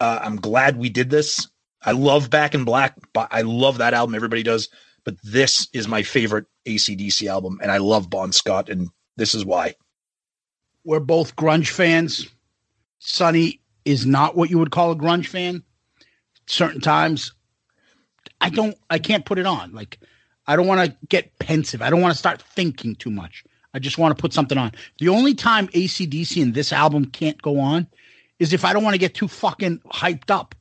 [0.00, 1.48] Uh, I'm glad we did this.
[1.84, 4.14] I love Back in Black, but I love that album.
[4.14, 4.68] Everybody does.
[5.04, 9.44] But this is my favorite ACDC album, and I love Bon Scott, and this is
[9.44, 9.74] why.
[10.84, 12.28] We're both grunge fans.
[12.98, 15.62] Sonny is not what you would call a grunge fan.
[16.46, 17.32] Certain times,
[18.40, 19.72] I don't, I can't put it on.
[19.72, 19.98] Like,
[20.46, 21.82] I don't want to get pensive.
[21.82, 23.44] I don't want to start thinking too much.
[23.74, 24.72] I just want to put something on.
[24.98, 27.88] The only time ACDC and this album can't go on
[28.38, 30.54] is if I don't want to get too fucking hyped up.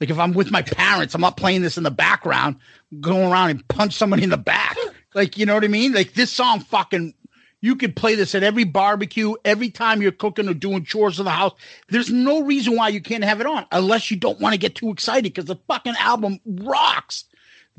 [0.00, 2.56] Like if I'm with my parents, I'm not playing this in the background,
[3.00, 4.76] going around and punch somebody in the back.
[5.14, 5.92] Like, you know what I mean?
[5.92, 7.14] Like this song fucking
[7.60, 11.26] you could play this at every barbecue, every time you're cooking or doing chores in
[11.26, 11.52] the house.
[11.88, 14.74] There's no reason why you can't have it on unless you don't want to get
[14.74, 17.24] too excited because the fucking album rocks.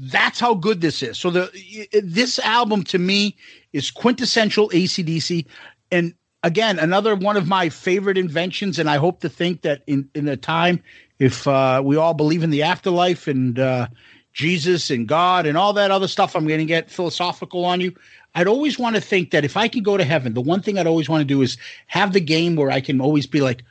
[0.03, 1.19] That's how good this is.
[1.19, 3.37] So the this album to me
[3.71, 5.45] is quintessential ACDC.
[5.91, 8.79] And again, another one of my favorite inventions.
[8.79, 10.81] And I hope to think that in, in a time,
[11.19, 13.87] if uh, we all believe in the afterlife and uh,
[14.33, 17.93] Jesus and God and all that other stuff, I'm going to get philosophical on you.
[18.33, 20.79] I'd always want to think that if I can go to heaven, the one thing
[20.79, 23.63] I'd always want to do is have the game where I can always be like,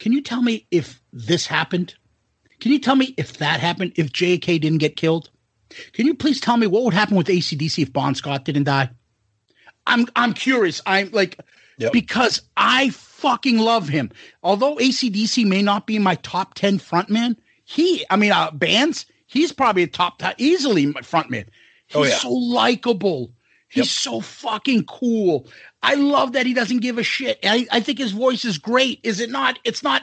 [0.00, 1.94] can you tell me if this happened?
[2.58, 3.92] Can you tell me if that happened?
[3.94, 5.30] If JK didn't get killed?
[5.92, 8.90] Can you please tell me what would happen with ACDC if Bon Scott didn't die?
[9.86, 10.80] I'm I'm curious.
[10.86, 11.38] I'm like
[11.78, 11.92] Yep.
[11.92, 14.10] because I fucking love him.
[14.42, 19.52] Although ACDC may not be my top 10 frontman, he, I mean, uh, bands, he's
[19.52, 21.44] probably a top, top easily my frontman.
[21.88, 22.16] He's Oh, yeah.
[22.16, 23.30] so likable.
[23.68, 25.48] He's so fucking cool.
[25.82, 27.38] I love that he doesn't give a shit.
[27.44, 29.00] I, I think his voice is great.
[29.02, 29.58] Is it not?
[29.64, 30.02] It's not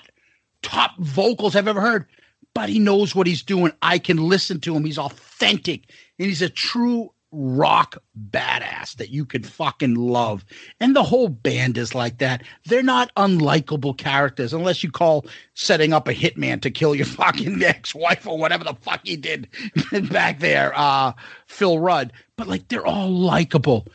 [0.61, 2.05] top vocals I've ever heard,
[2.53, 3.71] but he knows what he's doing.
[3.81, 4.85] I can listen to him.
[4.85, 7.97] He's authentic and he's a true rock
[8.29, 10.45] badass that you could fucking love.
[10.79, 12.43] And the whole band is like that.
[12.65, 15.25] They're not unlikable characters unless you call
[15.55, 19.47] setting up a hitman to kill your fucking ex-wife or whatever the fuck he did
[20.11, 21.13] back there, uh,
[21.47, 22.13] Phil Rudd.
[22.37, 23.87] But like they're all likable.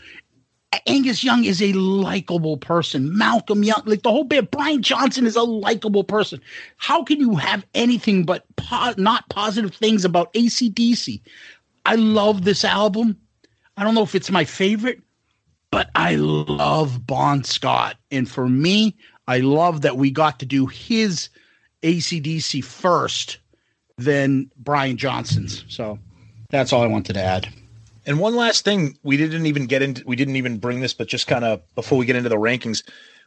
[0.87, 3.17] Angus Young is a likable person.
[3.17, 6.41] Malcolm Young, like the whole band, Brian Johnson is a likable person.
[6.77, 11.21] How can you have anything but po- not positive things about ACDC?
[11.87, 13.17] I love this album.
[13.77, 15.01] I don't know if it's my favorite,
[15.71, 17.97] but I love Bon Scott.
[18.11, 21.29] And for me, I love that we got to do his
[21.83, 23.39] ACDC first,
[23.97, 25.65] then Brian Johnson's.
[25.69, 25.99] So
[26.51, 27.49] that's all I wanted to add.
[28.09, 31.09] And one last thing, we didn't even get into, we didn't even bring this, but
[31.09, 32.83] just kind of before we get into the rankings,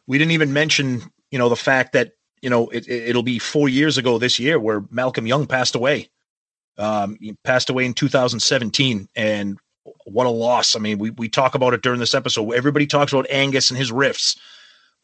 [0.08, 3.38] we didn't even mention, you know, the fact that, you know, it, it, it'll be
[3.38, 6.10] four years ago this year where Malcolm Young passed away.
[6.80, 9.08] Um, he passed away in 2017.
[9.16, 9.60] And
[10.06, 10.76] what a loss.
[10.76, 12.52] I mean, we, we talk about it during this episode.
[12.52, 14.36] Everybody talks about Angus and his riffs.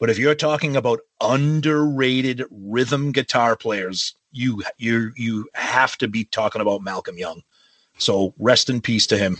[0.00, 6.24] But if you're talking about underrated rhythm guitar players, you you you have to be
[6.24, 7.42] talking about Malcolm Young.
[7.98, 9.38] So rest in peace to him.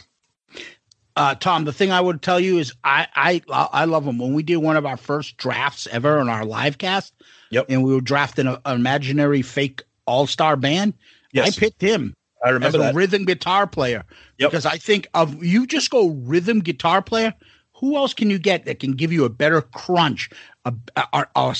[1.18, 4.18] Uh, Tom, the thing I would tell you is I I I love him.
[4.18, 7.12] When we did one of our first drafts ever on our live cast,
[7.50, 10.94] yep, and we were drafting a- an imaginary fake all star band,
[11.32, 11.56] Yes.
[11.56, 12.14] I picked him.
[12.44, 12.94] I remember as a that.
[12.94, 14.04] rhythm guitar player
[14.38, 14.50] yep.
[14.50, 17.34] because I think of you just go rhythm guitar player.
[17.74, 20.30] Who else can you get that can give you a better crunch,
[20.64, 21.52] A a a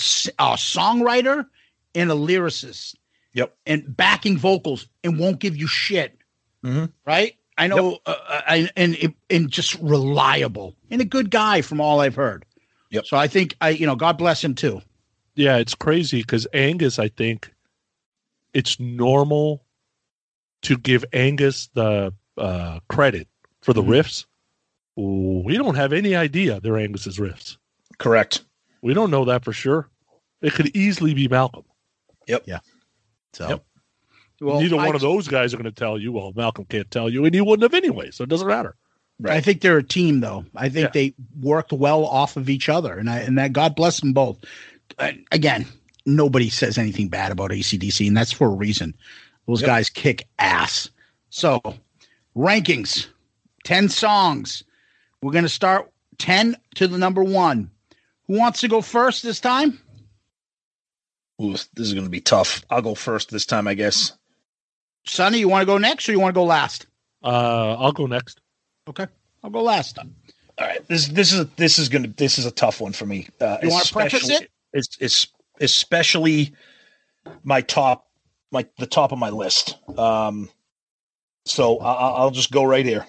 [0.57, 1.47] songwriter
[1.95, 2.95] and a lyricist,
[3.35, 3.57] Yep.
[3.67, 6.15] and backing vocals and won't give you shit
[6.65, 6.87] Mm-hmm.
[7.07, 7.35] right?
[7.59, 12.01] I know, uh, uh, and, and and just reliable and a good guy from all
[12.01, 12.45] I've heard.
[12.91, 13.07] Yep.
[13.07, 14.81] So I think I, you know, God bless him too.
[15.35, 17.53] Yeah, it's crazy because Angus, I think
[18.55, 19.65] it's normal
[20.62, 23.28] to give Angus the uh, credit
[23.62, 24.25] for the riffs.
[24.97, 27.57] We don't have any idea they're Angus's riffs.
[27.99, 28.45] Correct.
[28.83, 29.89] We don't know that for sure.
[30.41, 31.65] It could easily be Malcolm.
[32.27, 32.45] Yep.
[32.47, 32.59] Yeah.
[33.33, 33.65] So Yep.
[34.41, 36.12] Well, Neither I- one of those guys are going to tell you.
[36.12, 38.76] Well, Malcolm can't tell you, and he wouldn't have anyway, so it doesn't matter.
[39.25, 40.44] I think they're a team, though.
[40.55, 40.91] I think Yeah.
[40.92, 44.39] they worked well off of each other, and I and that God bless them both.
[44.97, 45.67] Uh, again,
[46.07, 48.94] nobody says anything bad about ACDC, and that's for a reason.
[49.49, 49.67] Those Yep.
[49.67, 50.89] guys kick ass.
[51.31, 51.60] So,
[52.36, 53.08] rankings,
[53.65, 54.62] ten songs.
[55.20, 57.73] We're gonna start ten to the number one.
[58.28, 59.81] Who wants to go first this time?
[61.42, 62.65] Ooh, this is going to be tough.
[62.68, 64.12] I'll go first this time, I guess.
[65.09, 66.87] Sonny, you want to go next, or you want to go last?
[67.23, 68.41] Uh, I'll go next.
[68.89, 69.07] Okay,
[69.43, 69.99] I'll go last.
[69.99, 70.07] All
[70.67, 70.87] right.
[70.89, 73.28] This this is this is going to this is a tough one for me.
[73.41, 74.51] Uh, You wanna preface it?
[74.73, 75.27] It's it's
[75.61, 76.53] especially
[77.45, 78.07] my top
[78.51, 79.77] my the top of my list.
[79.99, 80.49] Um,
[81.45, 83.07] so I, I- I'll just go right here.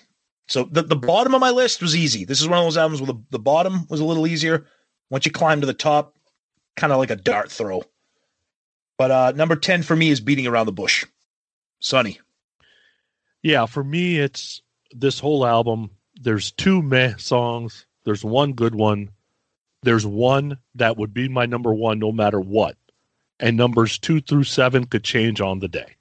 [0.48, 2.26] So the the bottom of my list was easy.
[2.26, 4.66] This is one of those albums where the, the bottom was a little easier.
[5.10, 6.18] Once you climb to the top,
[6.76, 7.84] kind of like a dart throw.
[8.98, 11.06] But uh, number ten for me is beating around the bush.
[11.80, 12.20] Sonny.
[13.42, 15.92] Yeah, for me, it's this whole album.
[16.22, 17.86] There's two meh songs.
[18.04, 19.10] There's one good one.
[19.84, 22.76] There's one that would be my number one no matter what.
[23.40, 25.96] And numbers two through seven could change on the day,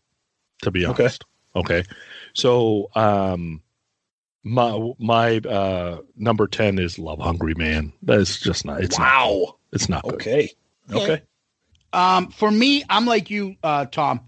[0.62, 1.05] to be Okay.
[1.05, 1.24] honest.
[1.55, 1.78] Okay.
[1.78, 1.89] okay.
[2.34, 3.62] So um
[4.42, 7.92] my my uh number ten is Love Hungry Man.
[8.02, 9.57] That's just not it's not wow.
[9.73, 10.15] it's not good.
[10.15, 10.50] Okay.
[10.92, 11.23] Okay.
[11.92, 14.20] Um, for me, I'm like you, uh, Tom.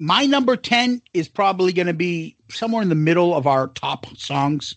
[0.00, 4.06] My number 10 is probably going to be somewhere in the middle of our top
[4.16, 4.74] songs.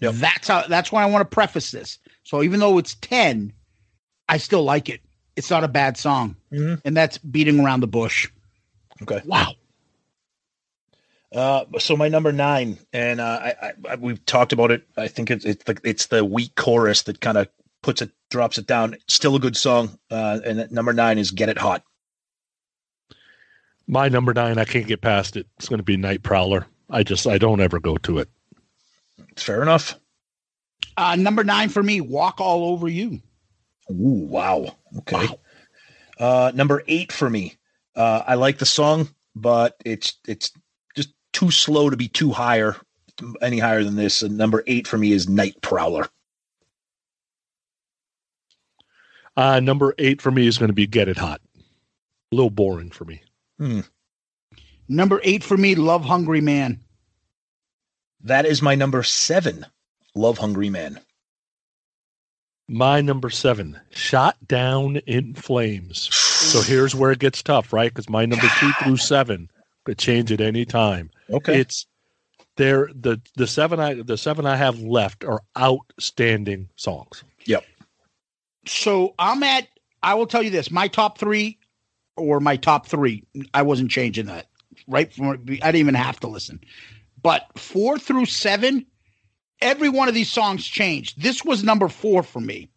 [0.00, 1.98] That's how, that's why I want to preface this.
[2.24, 3.52] So even though it's 10,
[4.30, 5.02] I still like it.
[5.36, 6.36] It's not a bad song.
[6.84, 8.28] And that's Beating Around the Bush.
[9.02, 9.20] Okay.
[9.26, 9.52] Wow.
[11.34, 14.82] Uh, so my number nine, and uh, I, I, I we've talked about it.
[14.96, 17.48] I think it's it's the it's the weak chorus that kind of
[17.82, 18.96] puts it drops it down.
[19.06, 19.96] Still a good song.
[20.10, 21.84] Uh, and number nine is "Get It Hot."
[23.90, 25.48] My number nine, I can't get past it.
[25.58, 26.64] It's gonna be Night Prowler.
[26.88, 28.28] I just I don't ever go to it.
[29.36, 29.98] Fair enough.
[30.96, 33.20] Uh, number nine for me, Walk All Over You.
[33.90, 34.76] Ooh, wow.
[34.98, 35.26] Okay.
[36.20, 37.56] Uh, number eight for me.
[37.96, 40.52] Uh, I like the song, but it's it's
[40.94, 42.76] just too slow to be too higher,
[43.42, 44.22] any higher than this.
[44.22, 46.08] And number eight for me is "Night Prowler."
[49.36, 51.40] Uh, number eight for me is going to be Get It Hot.
[52.30, 53.22] A little boring for me.
[53.60, 53.80] Hmm.
[54.88, 56.80] Number eight for me, Love Hungry Man.
[58.22, 59.66] That is my number seven.
[60.14, 60.98] Love Hungry Man.
[62.68, 66.14] My number seven, Shot Down in Flames.
[66.14, 67.92] So here's where it gets tough, right?
[67.92, 69.50] Because my number two through seven
[69.84, 71.10] could change at any time.
[71.28, 71.60] Okay.
[71.60, 71.86] It's
[72.56, 77.24] there the the seven I the seven I have left are outstanding songs.
[77.44, 77.64] Yep.
[78.66, 79.68] So I'm at.
[80.02, 81.58] I will tell you this: my top three,
[82.16, 83.24] or my top three.
[83.54, 84.46] I wasn't changing that.
[84.86, 86.60] Right from I didn't even have to listen.
[87.22, 88.86] But four through seven,
[89.60, 91.20] every one of these songs changed.
[91.20, 92.70] This was number four for me,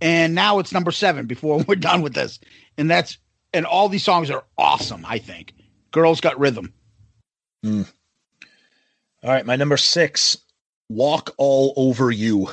[0.00, 1.26] and now it's number seven.
[1.26, 2.38] Before we're done with this,
[2.76, 3.18] and that's
[3.52, 5.04] and all these songs are awesome.
[5.06, 5.54] I think
[5.90, 6.72] girls got rhythm.
[7.62, 7.82] Hmm.
[9.22, 10.36] All right, my number six,
[10.88, 12.48] Walk All Over You.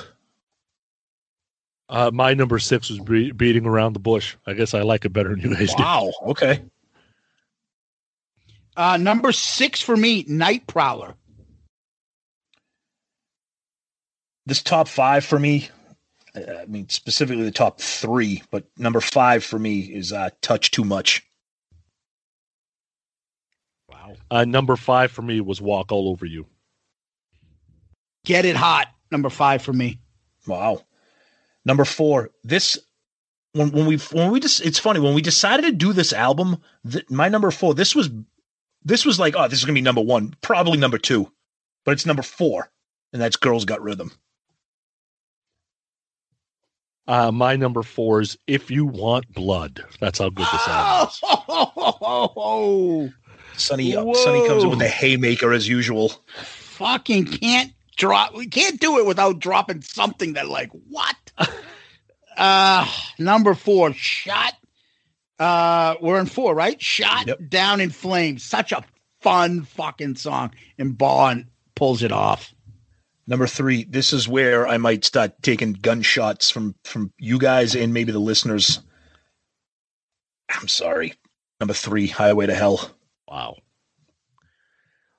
[1.90, 4.36] Uh, my number six was be- beating around the bush.
[4.48, 6.12] I guess I like it better than you guys Wow.
[6.28, 6.64] Okay.
[8.76, 11.16] Uh, number six for me, Night Prowler.
[14.46, 15.70] This top five for me,
[16.36, 20.72] uh, I mean, specifically the top three, but number five for me is uh, Touch
[20.72, 21.24] Too Much.
[24.14, 24.22] did.
[24.32, 26.46] Uh, number five for me was Walk All Over You.
[28.26, 28.88] Get it hot.
[29.12, 30.00] Number five for me.
[30.48, 30.82] Wow.
[31.66, 32.78] Number four, this
[33.54, 36.62] when when we when we just it's funny when we decided to do this album,
[36.90, 38.10] th- my number four, this was
[38.84, 41.32] this was like, oh, this is gonna be number one, probably number two,
[41.86, 42.70] but it's number four,
[43.14, 44.12] and that's Girls Got Rhythm.
[47.06, 49.84] Uh, my number four is If You Want Blood.
[50.00, 51.20] That's how good this album is.
[51.24, 53.10] Oh,
[53.58, 54.86] Sonny uh, Sonny comes in with Whoa.
[54.86, 56.14] a haymaker as usual.
[56.44, 58.34] fucking can't drop.
[58.36, 61.16] We can't do it without dropping something that like what?
[62.38, 62.88] uh
[63.20, 64.54] number four, shot.
[65.40, 66.82] Uh, we're in four, right?
[66.82, 68.44] Shot down in flames.
[68.44, 68.84] Such a
[69.22, 72.54] fun fucking song, and Bon pulls it off.
[73.26, 77.94] Number three, this is where I might start taking gunshots from from you guys and
[77.94, 78.80] maybe the listeners.
[80.50, 81.14] I'm sorry.
[81.60, 82.92] Number three, Highway to Hell.
[83.28, 83.58] Wow.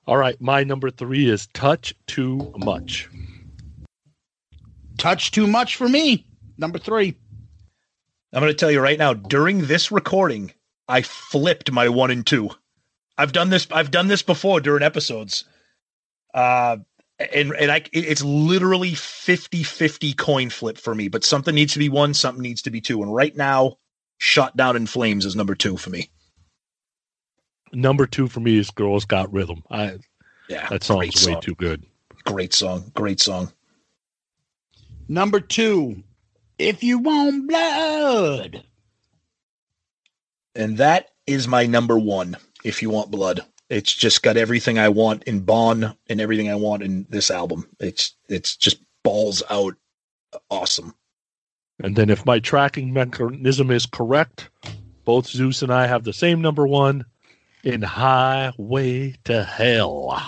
[0.07, 3.09] All right, my number three is Touch Too Much.
[4.97, 6.25] Touch too much for me.
[6.57, 7.15] Number three.
[8.31, 9.13] I'm going to tell you right now.
[9.13, 10.53] During this recording,
[10.87, 12.49] I flipped my one and two.
[13.17, 13.67] I've done this.
[13.71, 15.45] I've done this before during episodes.
[16.33, 16.77] Uh,
[17.17, 21.07] and and I, it's literally 50-50 coin flip for me.
[21.07, 23.01] But something needs to be one, something needs to be two.
[23.01, 23.77] And right now,
[24.17, 26.09] "Shot Down in Flames" is number two for me.
[27.73, 29.63] Number two for me is Girls Got Rhythm.
[29.69, 29.97] I
[30.47, 31.85] Yeah, that song's great way too good.
[32.25, 32.91] Great song.
[32.95, 33.51] Great song.
[35.07, 36.03] Number two,
[36.57, 38.63] if you want blood.
[40.55, 42.37] And that is my number one.
[42.63, 46.55] If you want blood, it's just got everything I want in Bon and everything I
[46.55, 47.67] want in this album.
[47.79, 49.75] It's it's just balls out,
[50.49, 50.95] awesome.
[51.83, 54.49] And then if my tracking mechanism is correct,
[55.03, 57.05] both Zeus and I have the same number one
[57.65, 60.23] in Highway to Hell.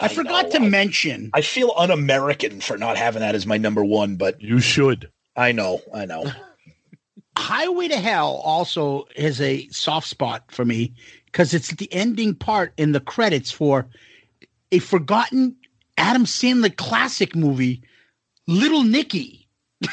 [0.00, 1.30] I, forgot to mention.
[1.32, 5.10] I feel un-American for not having that as my number one, but you should.
[5.36, 6.30] I know, I know.
[7.38, 10.92] Highway to Hell also is a soft spot for me
[11.26, 13.88] because it's the ending part in the credits for
[14.72, 15.56] a forgotten
[15.96, 17.82] Adam Sandler classic movie,
[18.48, 19.48] Little Nicky.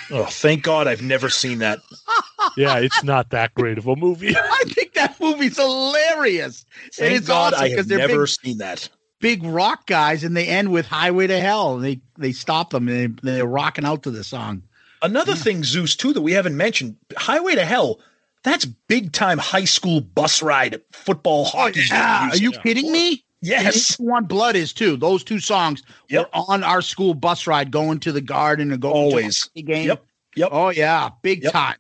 [0.09, 1.79] Oh, thank God I've never seen that.
[2.55, 4.35] Yeah, it's not that great of a movie.
[4.37, 6.65] I think that movie's hilarious.
[6.93, 8.89] Thank and it's God awesome I have they're never big, seen that.
[9.19, 11.75] big rock guys and they end with Highway to Hell.
[11.75, 14.63] And they they stop them and they, they're rocking out to the song.
[15.01, 17.99] Another thing, Zeus, too, that we haven't mentioned, Highway to Hell.
[18.43, 21.81] That's big time high school bus ride football oh, hockey.
[21.91, 22.41] Oh, Yeah, are music.
[22.41, 23.23] you kidding me?
[23.41, 23.99] Yes.
[23.99, 24.95] And One Blood is too.
[24.97, 26.25] Those two songs Yep.
[26.33, 29.41] were on our school bus ride going to the garden and going Always.
[29.41, 29.87] to a hockey game.
[29.87, 30.05] Yep.
[30.37, 30.49] Yep.
[30.51, 31.53] Oh yeah, big Yep.
[31.53, 31.75] time.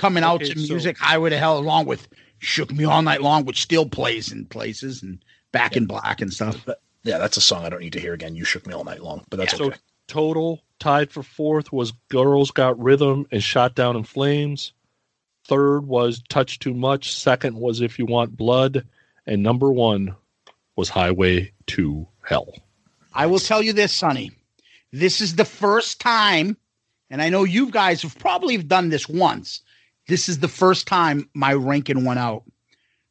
[0.00, 3.20] Coming out Okay, to so- music, Highway to Hell, along with Shook Me All Night
[3.20, 5.22] Long, which still plays in places and
[5.52, 6.56] Back in Black and stuff.
[6.64, 8.34] but, Yeah, that's a song I don't need to hear again.
[8.34, 9.76] You shook me all night long, but that's So okay.
[10.06, 14.72] total tied for fourth was Girls Got Rhythm and Shot Down in Flames.
[15.46, 17.12] Third was Touch Too Much.
[17.14, 18.86] Second was If You Want Blood.
[19.26, 20.14] And number one
[20.76, 22.54] was Highway to Hell.
[23.12, 24.30] I will tell you this, Sonny.
[24.92, 26.56] This is the first time,
[27.10, 29.60] and I know you guys have probably done this once.
[30.10, 32.42] This is the first time my ranking went out.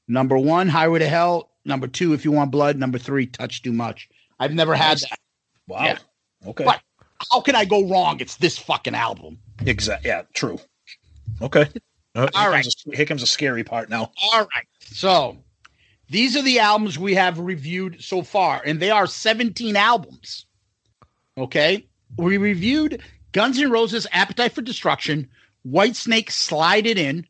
[0.10, 1.50] Number one, Highway to Hell.
[1.64, 2.76] Number two, If You Want Blood.
[2.76, 4.10] Number three, Touch Too Much.
[4.38, 5.18] I've never had that.
[5.66, 5.86] Wow.
[5.86, 5.98] Yeah.
[6.46, 6.66] Okay.
[6.66, 6.82] But
[7.32, 8.20] how can I go wrong?
[8.20, 9.38] It's this fucking album.
[9.66, 10.10] Exactly.
[10.10, 10.60] Yeah, true.
[11.42, 11.70] Okay.
[12.16, 12.64] Uh, All right.
[12.64, 14.12] Comes a, here comes a scary part now.
[14.22, 14.68] All right.
[14.82, 15.38] So
[16.10, 20.48] these are the albums we have reviewed so far, and they are 17 albums.
[21.38, 21.88] Okay.
[22.18, 25.30] We reviewed Guns N' Roses' Appetite for Destruction,
[25.66, 27.26] Whitesnake Slide It In,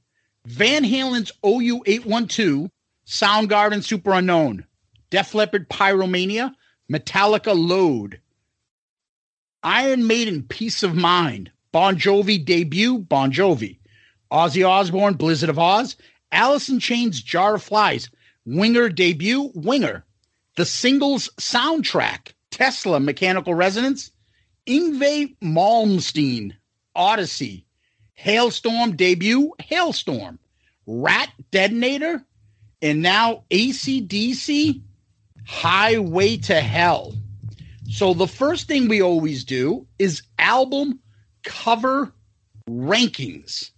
[0.45, 2.69] Van Halen's OU 812,
[3.05, 4.65] Soundgarden Superunknown,
[5.09, 6.53] Def Leppard Pyromania,
[6.91, 8.19] Metallica Load,
[9.63, 13.79] Iron Maiden Piece of Mind, Bon Jovi Debut, Bon Jovi,
[14.31, 15.95] Ozzy Osbourne Blizzard of Ozz,
[16.69, 18.09] in Chains Jar of Flies,
[18.45, 20.05] Winger Debut, Winger,
[20.55, 24.11] the singles soundtrack, Tesla Mechanical Resonance,
[24.67, 26.53] Yngwie Malmsteen,
[26.95, 27.65] Odyssey,
[28.23, 30.37] Halestorm Debut, Halestorm,
[30.85, 32.23] Ratt Detonator,
[32.81, 34.81] and now ACDC,
[35.45, 37.15] Highway to Hell.
[37.89, 40.99] So the first thing we always do is album
[41.43, 42.13] cover
[42.69, 43.71] rankings.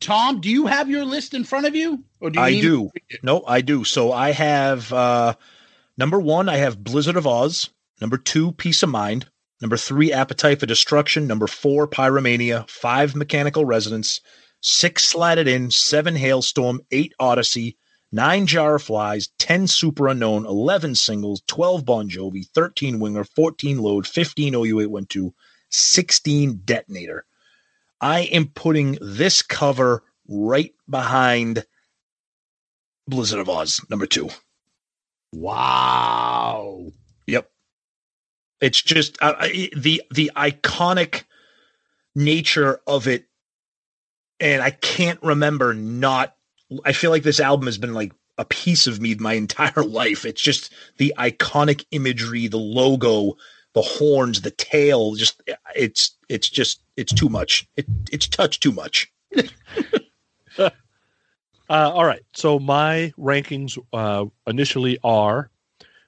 [0.00, 2.04] Tom, do you have your list in front of you?
[2.20, 2.90] Or do you I do.
[3.22, 3.84] No, I do.
[3.84, 5.34] So I have uh
[5.96, 7.70] number one, I have Blizzard of Ozz.
[8.00, 9.26] Number two, Piece of Mind.
[9.60, 11.26] Number three, Appetite for Destruction.
[11.26, 12.68] Number four, Pyromania.
[12.68, 14.20] Five, Mechanical Resonance.
[14.60, 15.70] Six, Slide It In.
[15.70, 16.80] Seven, Halestorm.
[16.90, 17.76] Eight, Odyssey.
[18.12, 19.28] Nine, Jar of Flies.
[19.38, 20.44] Ten, Superunknown.
[20.44, 21.42] Eleven, Singles.
[21.46, 22.46] Twelve, Bon Jovi.
[22.54, 23.24] Thirteen, Winger.
[23.24, 24.06] Fourteen, Load.
[24.06, 25.32] Fifteen, OU812.
[25.70, 27.24] Sixteen, Detonator.
[28.00, 31.64] I am putting this cover right behind
[33.08, 34.28] Blizzard of Ozz, number two.
[35.32, 36.92] Wow.
[38.60, 39.34] It's just uh,
[39.76, 41.24] the the iconic
[42.14, 43.26] nature of it,
[44.40, 46.34] and I can't remember not.
[46.84, 50.24] I feel like this album has been like a piece of me my entire life.
[50.24, 53.36] It's just the iconic imagery, the logo,
[53.74, 55.14] the horns, the tail.
[55.14, 55.42] Just
[55.74, 57.68] it's it's just it's too much.
[57.76, 59.12] It it's touched too much.
[61.68, 62.22] Uh, all right.
[62.32, 65.50] So my rankings uh, initially are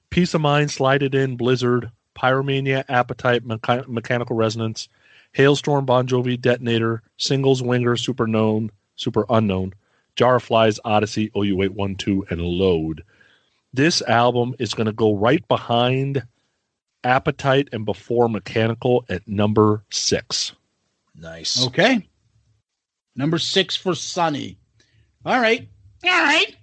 [0.09, 4.89] Piece of Mind, Slide It In, Blizzard, Pyromania, Appetite, Mecha- Mechanical Resonance,
[5.35, 9.73] Halestorm, Bon Jovi, Detonator, Singles, Winger, Super Known, Superunknown,
[10.15, 13.03] Jar of Flies, Odyssey, OU812, and Load.
[13.73, 16.25] This album is going to go right behind
[17.03, 20.53] Appetite and before Mechanical at number six.
[21.15, 21.65] Nice.
[21.67, 22.07] Okay.
[23.15, 24.57] Number six for Sonny.
[25.25, 25.69] All right.
[26.03, 26.55] All right.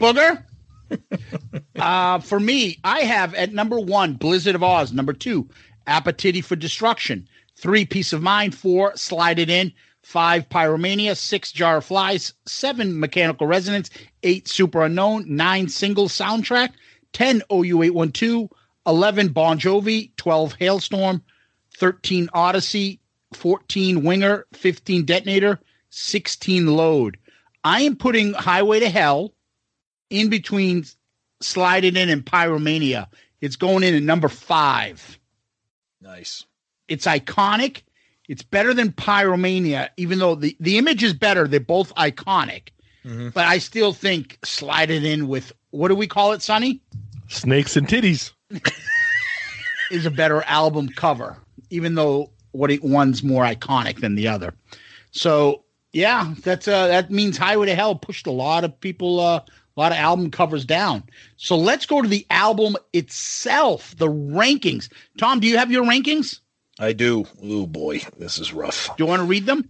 [0.00, 0.44] Booger.
[1.76, 4.92] uh, for me, I have at number one, Blizzard of Ozz.
[4.92, 5.48] Number two,
[5.86, 7.28] Appetite for Destruction.
[7.56, 8.54] Three, Piece of Mind.
[8.54, 9.72] Four, Slide It In.
[10.02, 11.16] Five, Pyromania.
[11.16, 12.32] Six, Jar of Flies.
[12.46, 13.90] Seven, Mechanical Resonance.
[14.22, 15.26] Eight, Superunknown.
[15.26, 16.70] Nine, Single Soundtrack.
[17.12, 18.50] Ten, OU812.
[18.86, 20.10] Eleven, Bon Jovi.
[20.16, 21.22] Twelve, Halestorm.
[21.78, 23.00] 13 Odyssey,
[23.34, 27.18] 14 Winger, 15 Detonator, 16 Load.
[27.64, 29.32] I am putting Highway to Hell
[30.10, 30.84] in between
[31.40, 33.08] Slide It In and Pyromania.
[33.40, 35.18] It's going in at number five.
[36.00, 36.44] Nice.
[36.88, 37.82] It's iconic.
[38.28, 41.46] It's better than Pyromania, even though the, the image is better.
[41.46, 42.68] They're both iconic.
[43.04, 46.80] But I still think Slide It In with, what do we call it, Sonny?
[47.28, 48.32] Snakes and titties.
[49.90, 51.36] is a better album cover,
[51.70, 54.54] even though what it, one's more iconic than the other.
[55.10, 59.40] So yeah, that's uh that means Highway to Hell pushed a lot of people uh,
[59.76, 61.04] a lot of album covers down.
[61.36, 64.90] So let's go to the album itself, the rankings.
[65.18, 66.40] Tom, do you have your rankings?
[66.78, 67.26] I do.
[67.42, 68.88] Oh boy, this is rough.
[68.96, 69.68] Do you want to read them?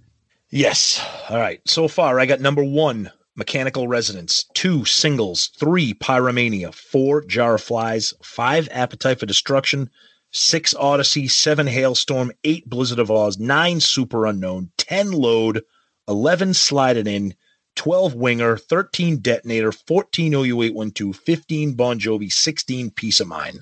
[0.51, 1.05] Yes.
[1.29, 1.61] All right.
[1.67, 7.63] So far, I got number one, Mechanical Resonance, two, Singles, three, Pyromania, four, Jar of
[7.63, 9.91] Flies, five, Appetite for Destruction,
[10.31, 15.63] six, Odyssey, seven, Halestorm, eight, Blizzard of Ozz, nine, Superunknown, ten, Load,
[16.09, 17.35] eleven, Slide It In,
[17.77, 23.61] twelve, Winger, thirteen, Detonator, fourteen, OU812, fifteen, Bon Jovi, sixteen, Piece of Mind.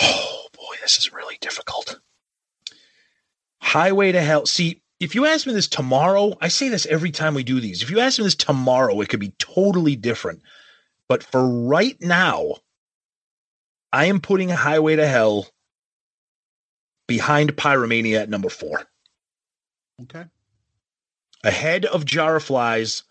[0.00, 2.00] Oh boy, this is really difficult.
[3.60, 4.46] Highway to Hell.
[4.46, 7.82] See, if you ask me this tomorrow, I say this every time we do these.
[7.82, 10.42] If you ask me this tomorrow, it could be totally different.
[11.08, 12.56] But for right now,
[13.92, 15.46] I am putting Highway to Hell
[17.06, 18.82] behind Pyromania at number four,
[20.02, 20.24] Okay.
[21.44, 23.04] Ahead of Jar of Flies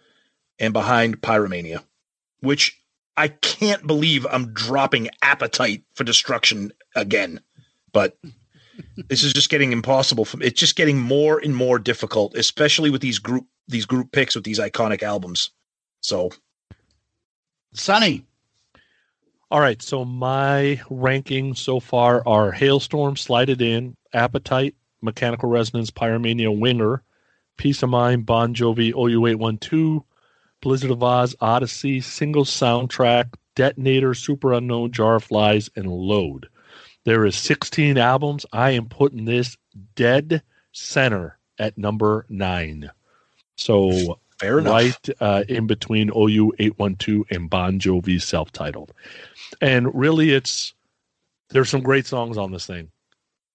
[0.59, 1.83] and behind Pyromania,
[2.41, 2.81] which
[3.15, 7.39] I can't believe I'm dropping Appetite for Destruction again.
[7.93, 8.17] But
[9.07, 10.47] this is just getting impossible for me.
[10.47, 14.43] it's just getting more and more difficult especially with these group these group picks with
[14.43, 15.51] these iconic albums
[16.01, 16.31] so
[17.73, 18.25] Sonny.
[19.49, 25.91] All right, so my rankings so far are Halestorm, Slide It In, Appetite, Mechanical Resonance,
[25.91, 27.03] Pyromania, Winger,
[27.57, 30.03] Piece of Mind, Bon Jovi, OU812,
[30.61, 36.47] Blizzard of Ozz, Odyssey, single soundtrack, Detonator, Superunknown, Jar of Flies, and Load.
[37.05, 38.45] There is 16 albums.
[38.53, 39.57] I am putting this
[39.95, 40.41] dead
[40.71, 42.89] center at number nine.
[43.57, 44.73] So Fair enough.
[44.73, 48.93] right uh, in between OU 812 and Bon Jovi's self-titled.
[49.61, 50.73] And really it's
[51.49, 52.89] there's some great songs on this thing.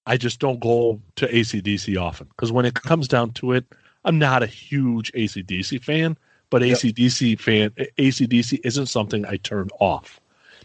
[0.07, 3.67] I just don't go to ACDC often because when it comes down to it,
[4.05, 6.17] I'm not a huge ACDC fan,
[6.51, 6.79] but Yep.
[6.79, 10.21] ACDC fan ACDC isn't something I turn off.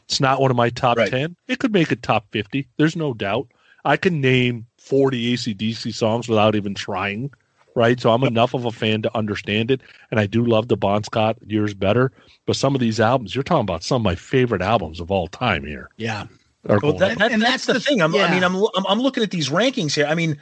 [0.06, 1.10] It's not one of my top Right.
[1.10, 1.36] 10.
[1.48, 2.68] It could make it top 50.
[2.78, 3.48] There's no doubt.
[3.86, 7.32] I can name 40 ACDC songs without even trying,
[7.76, 8.00] right?
[8.00, 9.82] So I'm enough of a fan to understand it.
[10.12, 12.12] And I do love the Bon Scott years better.
[12.46, 15.28] But some of these albums, you're talking about some of my favorite albums of all
[15.28, 15.90] time here.
[15.98, 16.28] Yeah.
[16.66, 18.02] Well, that, that- And that's, that's the, the- thing.
[18.02, 20.06] I'm, I mean, I'm, I'm I'm looking at these rankings here.
[20.06, 20.38] I mean,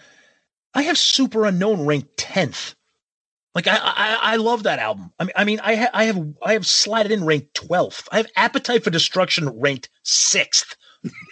[0.75, 2.75] I have Superunknown ranked tenth.
[3.53, 5.11] Like I, I I love that album.
[5.19, 8.07] I mean, I mean, I ha- I have I have Slide It In ranked twelfth.
[8.11, 10.75] I have Appetite for Destruction ranked sixth.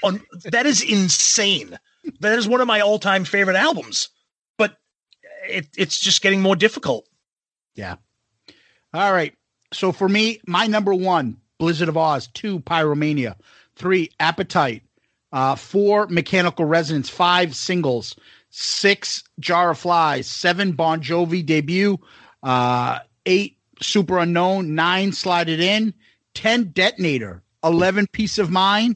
[0.03, 1.79] On that is insane.
[2.19, 4.09] That is one of my all time favorite albums.
[4.57, 4.77] But
[5.47, 7.07] it, it's just getting more difficult.
[7.75, 7.95] Yeah.
[8.93, 9.33] All right.
[9.71, 12.31] So for me, my number one, Blizzard of Ozz.
[12.33, 13.35] Two, Pyromania.
[13.75, 14.83] Three, Appetite.
[15.31, 17.07] Uh, four, Mechanical Resonance.
[17.07, 18.15] Five, Singles.
[18.49, 20.27] Six, Jar of Flies.
[20.27, 21.97] Seven, Bon Jovi debut.
[22.41, 24.67] Uh, eight, Superunknown.
[24.67, 25.93] Nine, Slide It In.
[26.33, 27.43] Ten, Detonator.
[27.63, 28.95] Eleven, Piece of Mind.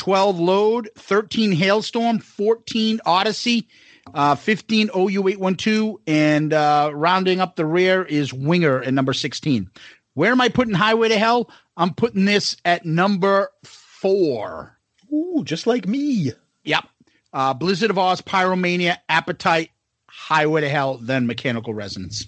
[0.00, 3.68] 12 Load, 13 Halestorm, 14 Odyssey,
[4.14, 9.70] uh, 15 OU812, and uh, rounding up the rear is Winger at number 16.
[10.14, 11.50] Where am I putting Highway to Hell?
[11.76, 14.78] I'm putting this at number four.
[15.12, 16.32] Ooh, just like me.
[16.64, 16.84] Yep.
[17.32, 19.70] Uh, Blizzard of Ozz, Pyromania, Appetite,
[20.06, 22.26] Highway to Hell, then Mechanical Resonance.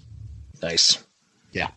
[0.61, 1.03] Nice.
[1.51, 1.69] Yeah.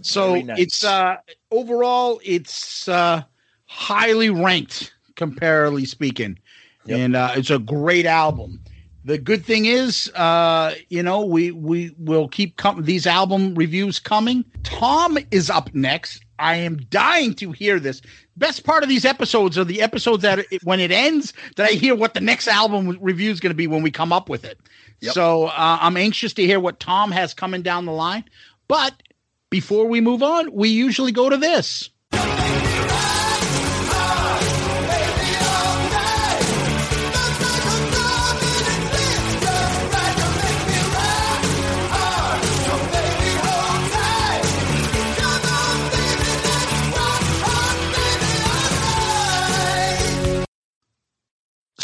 [0.00, 0.58] So nice.
[0.58, 1.16] it's uh
[1.50, 3.22] overall it's uh
[3.66, 6.38] highly ranked comparatively speaking.
[6.86, 6.98] Yep.
[6.98, 8.60] And uh it's a great album.
[9.04, 13.98] The good thing is uh you know we we will keep com- these album reviews
[13.98, 14.44] coming.
[14.62, 16.22] Tom is up next.
[16.38, 18.02] I am dying to hear this.
[18.36, 21.74] Best part of these episodes are the episodes that it, when it ends that I
[21.74, 24.44] hear what the next album review is going to be when we come up with
[24.44, 24.58] it.
[25.00, 25.14] Yep.
[25.14, 28.24] So uh, I'm anxious to hear what Tom has coming down the line.
[28.68, 29.02] But
[29.50, 31.90] before we move on, we usually go to this.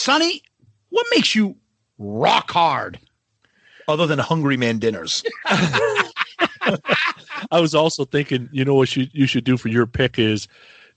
[0.02, 0.42] Sonny,
[0.88, 1.54] what makes you
[1.96, 2.98] rock hard?
[3.86, 5.22] Other than Hungry Man dinners.
[5.46, 6.10] I
[7.52, 10.48] was also thinking, you know what you, you should do for your pick is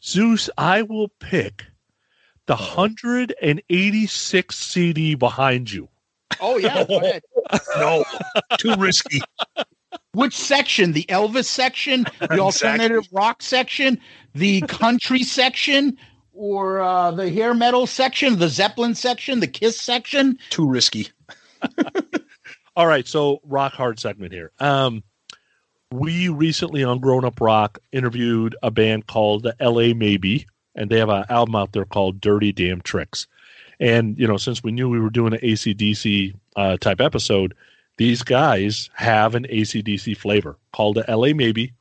[0.04, 1.66] Zeus, I will pick
[2.48, 5.88] the 186 CD behind you.
[6.42, 7.22] Oh yeah, go ahead.
[7.78, 8.04] no,
[8.58, 9.22] too risky.
[10.14, 10.94] Which section?
[10.94, 14.00] The Elvis section, the alternative rock section,
[14.34, 15.96] the country section,
[16.36, 20.38] or uh, the hair metal section, the Zeppelin section, the Kiss section?
[20.50, 21.10] Too risky.
[22.76, 24.52] All right, so rock hard segment here.
[24.60, 25.04] Um,
[25.92, 31.00] we recently on Grown Up Rock interviewed a band called the LA Maybe, and they
[31.00, 33.28] have an album out there called Dirty Damn Tricks.
[33.80, 37.54] And you know, since we knew we were doing an ACDC uh, type episode,
[37.98, 41.74] these guys have an ACDC flavor called the LA Maybe.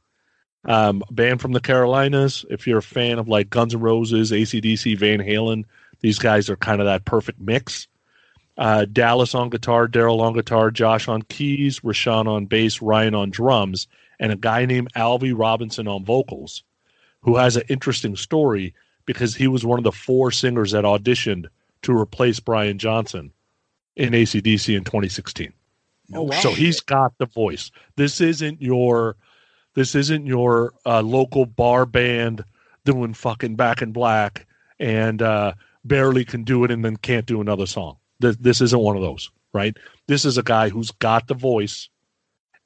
[0.67, 2.45] Um, band from the Carolinas.
[2.49, 5.65] If you're a fan of like Guns N' Roses, ACDC, Van Halen,
[6.01, 7.87] these guys are kind of that perfect mix
[8.57, 13.31] uh, Dallas on guitar, Daryl on guitar, Josh on keys, Rashawn on bass, Ryan on
[13.31, 13.89] drums,
[14.21, 16.63] and a guy named Alvy Robinson on vocals,
[17.23, 18.75] who has an interesting story
[19.07, 21.47] because he was one of the four singers that auditioned
[21.83, 23.33] to replace Brian Johnson
[23.97, 25.53] in ACDC in 2016.
[26.15, 26.39] Oh, wow.
[26.41, 27.71] So he's got the voice.
[27.97, 29.17] This isn't your
[29.75, 32.45] this isn't your uh, local bar band
[32.85, 34.47] doing fucking back in black
[34.79, 35.53] and uh,
[35.85, 37.97] barely can do it and then can't do another song.
[38.21, 39.77] This, this isn't one of those, right?
[40.07, 41.89] This is a guy who's got the voice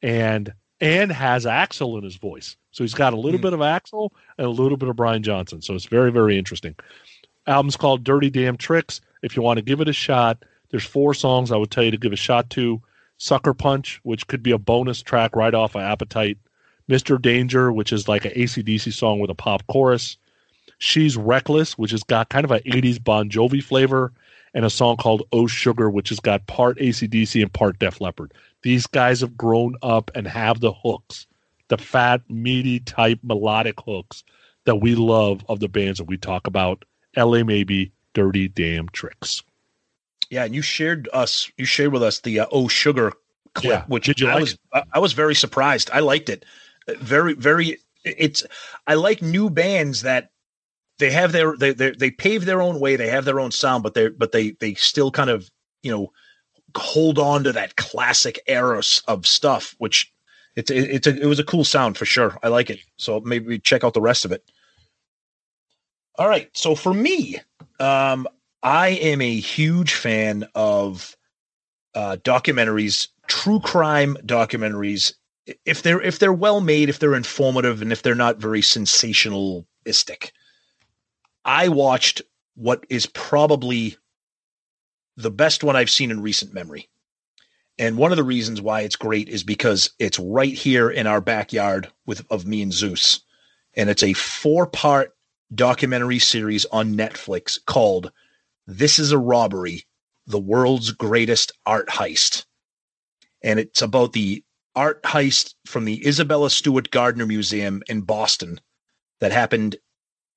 [0.03, 2.57] and and has Axl in his voice.
[2.71, 5.61] So he's got a little bit of Axl and a little bit of Brian Johnson.
[5.61, 6.77] So it's very very interesting.
[7.47, 9.01] Album's called Dirty Damn Tricks.
[9.23, 11.91] If you want to give it a shot, there's four songs I would tell you
[11.91, 12.81] to give a shot to.
[13.17, 16.39] Sucker Punch, which could be a bonus track right off of Appetite.
[16.89, 17.21] Mr.
[17.21, 20.17] Danger, which is like an ACDC song with a pop chorus.
[20.79, 24.13] She's Reckless, which has got kind of an 80s Bon Jovi flavor.
[24.55, 28.33] And a song called Oh Sugar, which has got part ACDC and part Def Leppard.
[28.63, 31.27] These guys have grown up and have the hooks,
[31.69, 34.25] the fat, meaty type melodic hooks
[34.65, 36.85] that we love of the bands that we talk about.
[37.17, 39.43] LA Maybe, Dirty Damn Tricks.
[40.31, 41.51] Yeah, and you shared us.
[41.59, 43.13] You shared with us the uh, "Oh Sugar"
[43.55, 43.85] clip, Yeah.
[43.87, 45.91] which Did you I like was I, I was very surprised.
[45.93, 46.45] I liked it.
[46.97, 47.79] Very, very.
[48.05, 48.45] It's.
[48.87, 50.31] I like new bands that
[50.99, 52.97] they have their they they they pave their own way.
[52.97, 55.51] They have their own sound, but they but they they still kind of
[55.83, 56.13] you know
[56.77, 60.13] hold on to that classic era of stuff, which.
[60.57, 62.37] It's it, it's a, it was a cool sound for sure.
[62.43, 62.81] I like it.
[62.97, 64.43] So maybe check out the rest of it.
[66.17, 66.51] All right.
[66.53, 67.37] So for me,
[67.79, 68.27] um,
[68.65, 71.17] I am a huge fan of
[71.95, 75.13] uh, documentaries, true crime documentaries.
[75.65, 80.31] If they're if they're well made, if they're informative, and if they're not very sensationalistic.
[81.45, 82.23] I watched
[82.55, 83.97] what is probably
[85.17, 86.89] the best one I've seen in recent memory.
[87.79, 91.21] And one of the reasons why it's great is because it's right here in our
[91.21, 93.21] backyard with of me and Zeus.
[93.75, 95.15] And it's a four-part
[95.55, 98.13] documentary series on Netflix called
[98.67, 99.87] This is a Robbery:
[100.27, 102.45] The World's Greatest Art Heist.
[103.43, 104.45] And it's about the
[104.77, 108.61] art heist from the Isabella Stewart Gardner Museum in Boston
[109.21, 109.77] that happened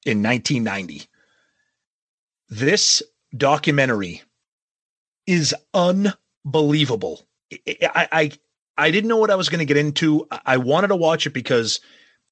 [0.05, 1.07] in 1990.
[2.49, 3.03] This
[3.35, 4.21] documentary
[5.27, 7.27] is unbelievable.
[7.53, 8.31] I, I
[8.77, 10.27] I didn't know what I was going to get into.
[10.31, 11.79] I- wanted to watch it because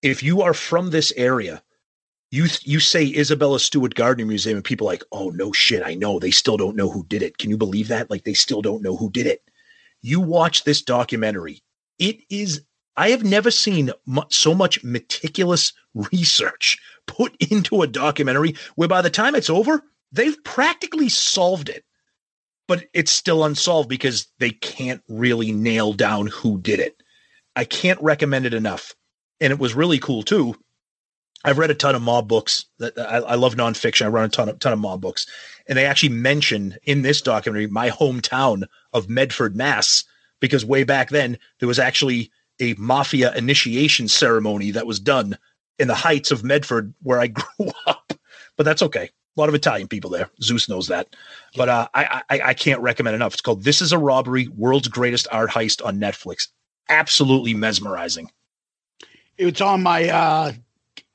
[0.02, 1.61] if you are from this area,
[2.32, 6.19] you you say Isabella Stewart Gardner Museum, and people like, oh no shit, I know.
[6.19, 7.38] They still don't know who did it.
[7.38, 8.10] Can you believe that?
[8.10, 9.44] Like they still don't know who did it.
[10.02, 11.61] You watch this documentary.
[12.00, 12.61] It is.
[12.98, 13.92] I have never seen
[14.30, 20.44] so much meticulous research put into a documentary where by the time it's over, they've
[20.44, 21.86] practically solved it
[22.69, 27.02] but it's still unsolved because they can't really nail down who did it.
[27.56, 28.94] I can't recommend it enough.
[29.42, 30.56] And it was really cool too.
[31.44, 34.06] I've read a ton of mob books that I, I love nonfiction.
[34.06, 35.26] I run a ton of ton of mob books,
[35.68, 40.03] and they actually mention in this documentary my hometown of Medford, Mass,
[40.40, 45.38] because way back then there was actually a mafia initiation ceremony that was done
[45.77, 48.14] in the heights of Medford where I grew up.
[48.58, 49.09] But that's okay.
[49.38, 50.30] A lot of Italian people there.
[50.42, 51.16] Zeus knows that.
[51.56, 53.34] But uh, I, I I can't recommend enough.
[53.34, 56.50] It's called "This Is a Robbery: World's Greatest Art Heist" on Netflix.
[56.90, 58.30] Absolutely mesmerizing.
[59.38, 60.51] It's on my uh,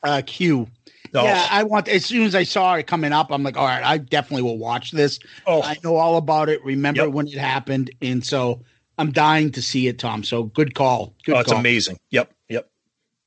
[0.02, 0.68] uh, queue.
[1.12, 1.22] Oh.
[1.22, 3.84] Yeah, I want as soon as I saw it coming up, I'm like, all right,
[3.84, 5.18] I definitely will watch this.
[5.46, 6.64] Oh, I know all about it.
[6.64, 8.60] Remember when it happened, and so
[8.98, 10.22] I'm dying to see it, Tom.
[10.22, 11.14] So good call.
[11.24, 11.60] Good oh, it's call.
[11.60, 11.98] amazing.
[12.10, 12.70] Yep, yep.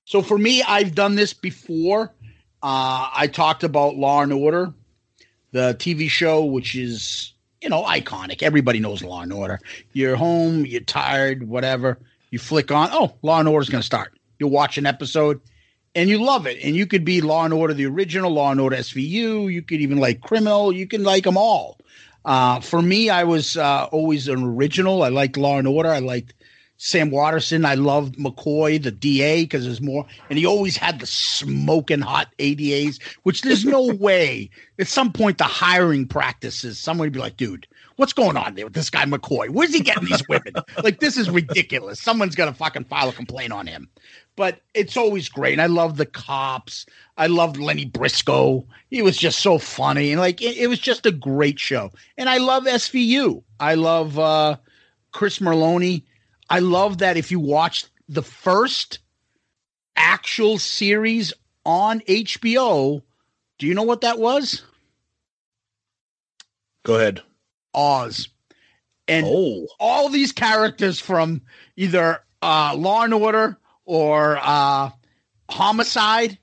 [0.05, 2.13] So for me, I've done this before.
[2.63, 4.73] Uh, I talked about Law and Order,
[5.51, 8.41] the TV show, which is you know iconic.
[8.41, 9.59] Everybody knows Law and Order.
[9.93, 11.99] You're home, you're tired, whatever.
[12.31, 14.17] You flick on, oh, Law and Order's going to start.
[14.39, 15.39] You watch an episode,
[15.95, 16.59] and you love it.
[16.63, 19.51] And you could be Law and Order the original, Law and Order SVU.
[19.51, 20.71] You could even like Criminal.
[20.71, 21.77] You can like them all.
[22.27, 25.03] Uh, for me, I was uh, always an original.
[25.03, 25.89] I liked Law and Order.
[25.89, 26.33] I liked
[26.75, 27.63] Sam Waterston.
[27.63, 30.05] I loved McCoy, the DA, because there's more.
[30.29, 35.37] And he always had the smoking hot ADAs, which there's no way at some point
[35.37, 37.65] the hiring practices, someone would be like, dude,
[37.95, 39.49] what's going on there with this guy McCoy?
[39.49, 40.53] Where's he getting these women?
[40.83, 42.01] like, this is ridiculous.
[42.01, 43.87] Someone's going to fucking file a complaint on him.
[44.37, 45.51] But it's always great.
[45.53, 46.85] And I love the cops.
[47.17, 48.65] I loved Lenny Briscoe.
[48.89, 50.11] He was just so funny.
[50.11, 51.91] And like, it, it was just a great show.
[52.17, 53.43] And I love SVU.
[53.59, 54.57] I love uh,
[55.11, 56.03] Chris Meloni.
[56.49, 58.99] I love that if you watch the first
[59.95, 61.33] actual series
[61.65, 63.01] on HBO,
[63.57, 64.63] do you know what that was?
[66.85, 67.21] Go ahead.
[67.73, 68.29] Oz.
[69.07, 69.67] And Oh.
[69.79, 71.41] all these characters from
[71.75, 73.57] either uh, Law and Order
[73.87, 74.91] or uh,
[75.49, 76.37] Homicide,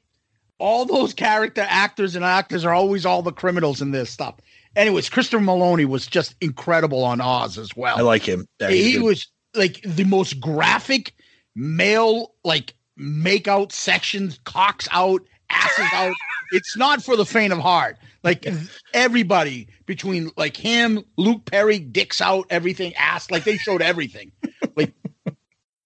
[0.58, 4.34] all those character actors and actors are always all the criminals in this stuff.
[4.74, 7.96] Anyways, Christopher Meloni was just incredible on Oz as well.
[7.96, 8.48] I like him.
[8.60, 11.14] Yeah, he was like the most graphic
[11.54, 16.14] male like make out sections, cocks out, asses out.
[16.52, 17.96] It's not for the faint of heart.
[18.22, 18.46] Like
[18.92, 23.28] everybody between like him, Luke Perry, dicks out, everything, ass.
[23.30, 24.30] Like they showed everything.
[24.76, 24.92] Like,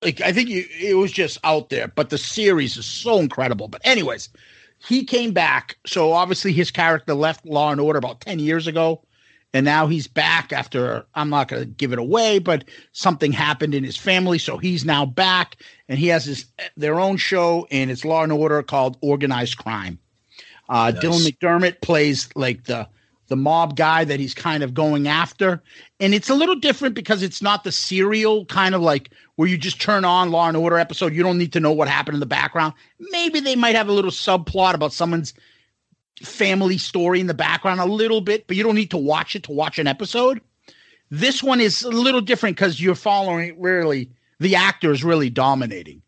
[0.03, 1.89] like I think you, it was just out there.
[1.89, 3.69] But the series is so incredible.
[3.69, 4.29] But anyways,
[4.79, 5.77] he came back.
[5.87, 9.03] So obviously his character left Law and Order about ten years ago
[9.55, 13.75] and now he's back after I'm not going to give it away, but something happened
[13.75, 15.57] in his family, so he's now back,
[15.89, 16.47] and he has his
[16.77, 19.99] their own show, and it's Law and Order called Organized Crime.
[20.69, 21.03] Uh, Nice.
[21.03, 22.87] Dylan McDermott plays like the
[23.29, 25.63] the mob guy that he's kind of going after.
[26.01, 29.57] And it's a little different because it's not the serial kind of like where you
[29.57, 31.15] just turn on Law and Order episode.
[31.15, 32.75] You don't need to know what happened in the background.
[32.99, 35.35] Maybe they might have a little subplot about someone's
[36.23, 39.45] family story in the background a little bit, but you don't need to watch it
[39.45, 40.41] to watch an episode.
[41.11, 46.03] This one is a little different because you're following really the actor is really dominating.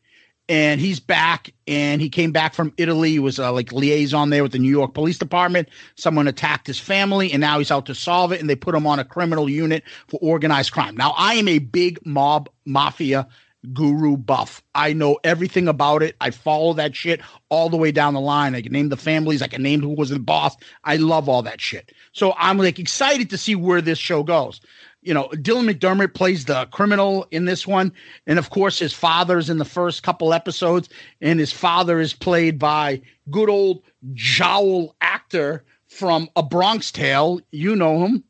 [0.50, 3.12] And he's back, and he came back from Italy.
[3.12, 5.68] He was uh, like liaison there with the New York Police Department.
[5.94, 8.40] Someone attacked his family, and now he's out to solve it.
[8.40, 10.96] And they put him on a criminal unit for organized crime.
[10.96, 13.28] Now, I am a big mob mafia
[13.72, 14.60] guru buff.
[14.74, 16.16] I know everything about it.
[16.20, 18.56] I follow that shit all the way down the line.
[18.56, 19.42] I can name the families.
[19.42, 20.56] I can name who was the boss.
[20.82, 21.92] I love all that shit.
[22.12, 24.60] So I'm like excited to see where this show goes.
[25.02, 27.92] You know, Dylan McDermott plays the criminal in this one.
[28.26, 30.88] And of course, his father's in the first couple episodes.
[31.20, 37.40] And his father is played by good old jowl actor from A Bronx Tale.
[37.50, 38.24] You know him.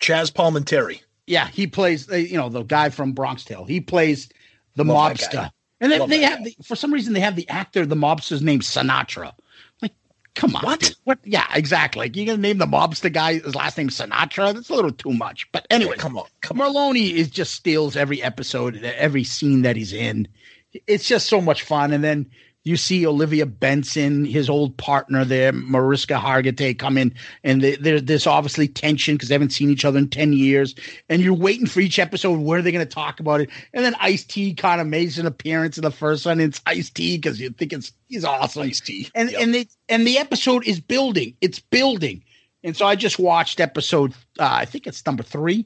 [0.00, 1.02] Chazz Palminteri.
[1.26, 3.64] Yeah, he plays, you know, the guy from Bronx Tale.
[3.64, 4.30] He plays
[4.74, 5.50] the Love mobster.
[5.80, 8.60] And then they have, the, for some reason, they have the actor, the mobster's name
[8.60, 9.32] Sinatra.
[10.34, 10.64] Come on.
[10.64, 10.94] What?
[11.04, 11.18] What?
[11.24, 12.00] Yeah, exactly.
[12.00, 14.54] Like, you're going to name the mobster guy, his last name Sinatra?
[14.54, 15.50] That's a little too much.
[15.52, 16.26] But anyway, come on.
[16.42, 20.28] Meloni is just steals every episode, every scene that he's in.
[20.86, 21.92] It's just so much fun.
[21.92, 22.30] And then
[22.62, 28.00] you see Olivia Benson, his old partner there, Mariska Hargitay, come in, and they- there,
[28.00, 30.74] there's obviously tension because they haven't seen each other in 10 years.
[31.08, 32.38] And you're waiting for each episode.
[32.38, 33.48] Where are they going to talk about it?
[33.72, 36.38] And then Ice T kind of makes an appearance in the first one.
[36.40, 38.62] And it's Ice T because you think it's he's awesome.
[38.64, 39.08] Ice T.
[39.14, 41.34] And and they and the episode is building.
[41.40, 42.22] It's building.
[42.62, 44.12] And so I just watched episode.
[44.38, 45.64] Uh, I think it's number three,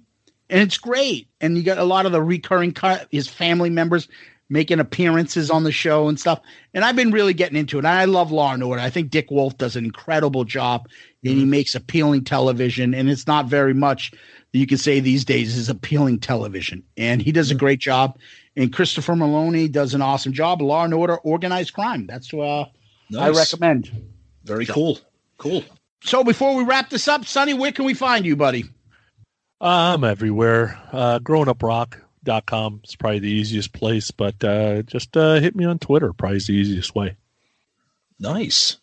[0.48, 1.26] and it's great.
[1.40, 4.06] And you got a lot of the recurring cut his family members
[4.48, 6.40] making appearances on the show and stuff.
[6.74, 7.84] And I've been really getting into it.
[7.84, 8.82] I love Law and Order.
[8.82, 10.89] I think Dick Wolf does an incredible job,
[11.24, 12.94] and he makes appealing television.
[12.94, 16.82] And it's not very much that you can say these days is appealing television.
[16.97, 18.18] And he does a great job.
[18.56, 20.62] And Christopher Meloni does an awesome job.
[20.62, 22.06] Law and Order, organized crime.
[22.06, 22.66] That's uh,
[23.18, 23.90] I recommend.
[24.44, 25.00] Very cool.
[25.39, 25.64] Cool.
[26.02, 28.64] So before we wrap this up, Sonny, where can we find you, buddy?
[29.60, 30.78] I'm everywhere.
[30.92, 31.18] Uh,
[32.25, 36.12] growinguprock.com is probably the easiest place, but uh, just uh, hit me on Twitter.
[36.12, 37.17] Probably is the easiest way.
[38.19, 38.78] Nice.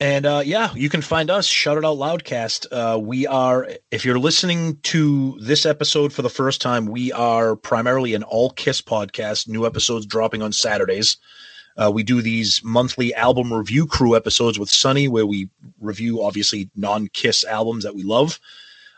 [0.00, 2.66] And uh, yeah, you can find us, Shout It Out Loudcast.
[2.72, 7.54] Uh, we are, if you're listening to this episode for the first time, we are
[7.54, 11.18] primarily an all Kiss podcast, new episodes dropping on Saturdays.
[11.76, 15.48] Uh, we do these monthly album review crew episodes with Sonny, where we
[15.80, 18.40] review obviously non Kiss albums that we love.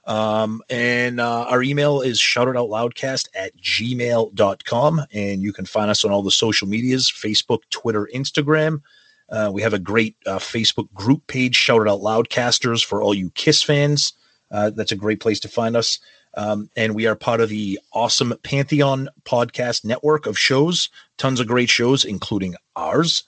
[0.07, 5.01] Um, and uh, our email is shoutitoutloudcast at gmail.com.
[5.13, 8.83] And you can find us on all the social medias Facebook, Twitter, Instagram.
[9.31, 13.15] Uh, we have a great uh, Facebook group page, Shout It Out Loudcasters, for all
[13.15, 14.13] you Kiss fans.
[14.51, 15.99] Uh, that's a great place to find us.
[16.37, 21.47] Um, and we are part of the awesome Pantheon podcast network of shows, tons of
[21.47, 23.25] great shows, including ours.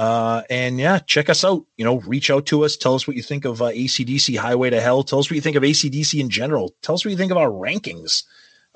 [0.00, 1.62] Uh, and yeah, check us out.
[1.76, 2.74] You know, reach out to us.
[2.74, 5.02] Tell us what you think of uh, ACDC Highway to Hell.
[5.02, 6.74] Tell us what you think of ACDC in general.
[6.80, 8.22] Tell us what you think of our rankings.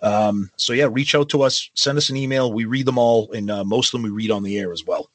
[0.02, 1.70] Um, so yeah, reach out to us.
[1.72, 2.52] Send us an email.
[2.52, 4.84] We read them all, and uh, most of them we read on the air as
[4.84, 5.08] well.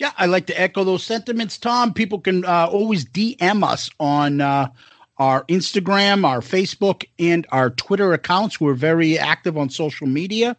[0.00, 1.94] Yeah, I like to echo those sentiments, Tom.
[1.94, 4.70] People can uh, always DM us on uh,
[5.18, 8.60] our Instagram, our Facebook, and our Twitter accounts.
[8.60, 10.56] We're very active on social media.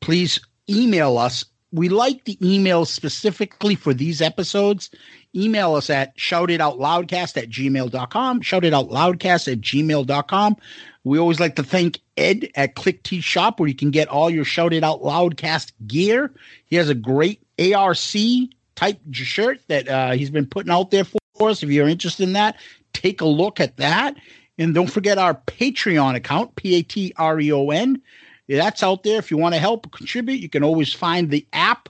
[0.00, 1.44] Please email us.
[1.74, 4.90] We like the emails specifically for these episodes.
[5.34, 10.56] Email us at shoutitoutloudcast at gmail.com, shoutitoutloudcast at gmail.com.
[11.02, 14.30] We always like to thank Ed at Klick Tee Shop, where you can get all
[14.30, 16.30] your Shout It Out Loudcast gear.
[16.66, 17.98] He has a great ARC
[18.76, 21.64] type shirt that uh, he's been putting out there for us.
[21.64, 22.56] If you're interested in that,
[22.92, 24.14] take a look at that.
[24.58, 28.00] And don't forget our Patreon account, P A T R E O N.
[28.48, 29.18] That's out there.
[29.18, 31.88] If you want to help contribute, you can always find the app,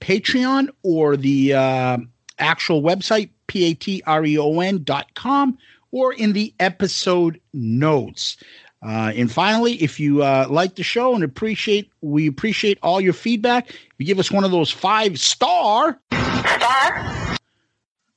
[0.00, 1.98] Patreon, or the uh,
[2.38, 5.58] actual website, P A T R E O N dot com,
[5.90, 8.36] or in the episode notes.
[8.80, 13.12] Uh, and finally, if you uh, like the show and appreciate, we appreciate all your
[13.12, 13.70] feedback.
[13.70, 17.36] If you give us one of those five star star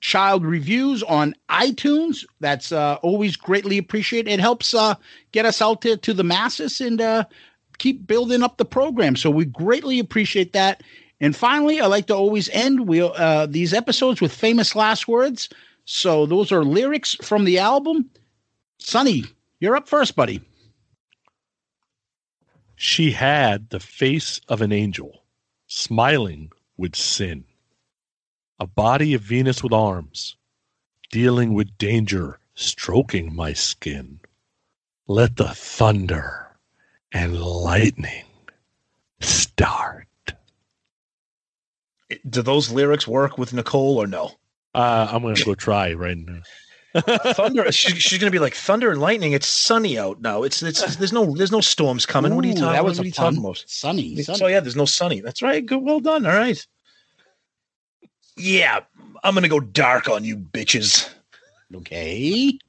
[0.01, 4.31] child reviews on iTunes, that's uh, always greatly appreciated.
[4.31, 4.95] It helps uh,
[5.31, 7.25] get us out there to the masses and uh,
[7.81, 9.15] keep building up the program.
[9.15, 10.83] So we greatly appreciate that.
[11.19, 15.49] And finally, I like to always end we, uh, these episodes with famous last words.
[15.85, 18.11] So those are lyrics from the album.
[18.77, 19.25] Sonny,
[19.59, 20.41] you're up first, buddy.
[22.75, 25.23] She had the face of an angel,
[25.65, 27.45] smiling with sin.
[28.59, 30.35] A body of Venus with arms,
[31.09, 34.19] dealing with danger stroking my skin.
[35.07, 36.40] Let the thunder
[37.11, 38.25] and lightning
[39.19, 40.07] start.
[42.29, 44.31] Do those lyrics work with Nicole or no?
[44.73, 46.41] Uh, I'm gonna go try right now.
[47.33, 47.71] Thunder.
[47.71, 49.31] she, she's gonna be like thunder and lightning.
[49.31, 50.43] It's sunny out now.
[50.43, 52.35] It's it's there's no there's no storms coming.
[52.35, 52.73] what are you Ooh, talking?
[52.73, 53.63] that What was are you talking about?
[53.65, 54.51] Sunny, So sunny.
[54.51, 55.21] yeah, there's no sunny.
[55.21, 55.65] That's right.
[55.65, 55.81] Good.
[55.81, 56.25] Well done.
[56.25, 56.65] All right.
[58.35, 58.81] Yeah,
[59.23, 61.09] I'm gonna go dark on you bitches.
[61.73, 62.59] Okay.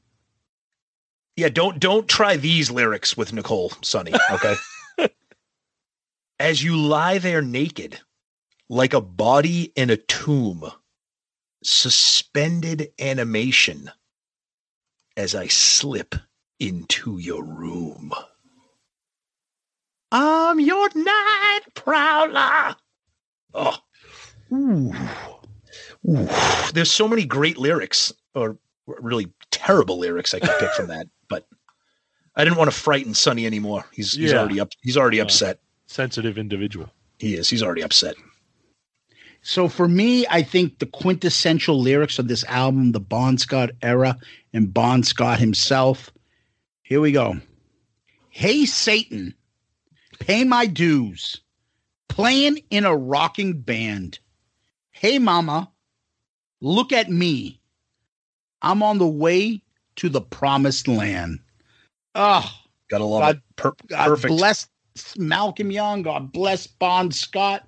[1.36, 4.54] Yeah, don't don't try these lyrics with Nicole Sonny, Okay.
[6.38, 7.98] As you lie there naked,
[8.68, 10.64] like a body in a tomb,
[11.62, 13.90] suspended animation
[15.16, 16.14] as I slip
[16.58, 18.12] into your room.
[20.10, 22.76] I'm your night prowler.
[23.54, 23.78] Oh.
[24.52, 24.92] Ooh.
[26.08, 26.28] Ooh.
[26.74, 31.46] There's so many great lyrics, or really terrible lyrics I could pick from that, but
[32.36, 33.86] I didn't want to frighten Sonny anymore.
[33.92, 34.70] He's he's already up.
[34.82, 35.22] He's already Yeah.
[35.24, 35.60] upset.
[35.86, 36.90] Sensitive individual.
[37.18, 37.48] He is.
[37.48, 38.16] He's already upset.
[39.42, 44.16] So for me, I think the quintessential lyrics of this album, the Bon Scott era
[44.52, 46.10] and Bon Scott himself.
[46.82, 47.36] Here we go.
[48.28, 49.34] Hey Satan,
[50.20, 51.40] pay my dues.
[52.08, 54.18] Playing in a rocking band.
[54.90, 55.72] Hey mama,
[56.60, 57.60] look at me.
[58.60, 59.62] I'm on the way
[59.96, 61.40] to the promised land.
[62.14, 62.50] Oh,
[62.90, 63.42] Gotta love God, it.
[63.56, 64.28] Per- God perfect.
[64.28, 64.68] bless
[65.16, 66.02] Malcolm Young.
[66.02, 67.66] God bless Bon Scott.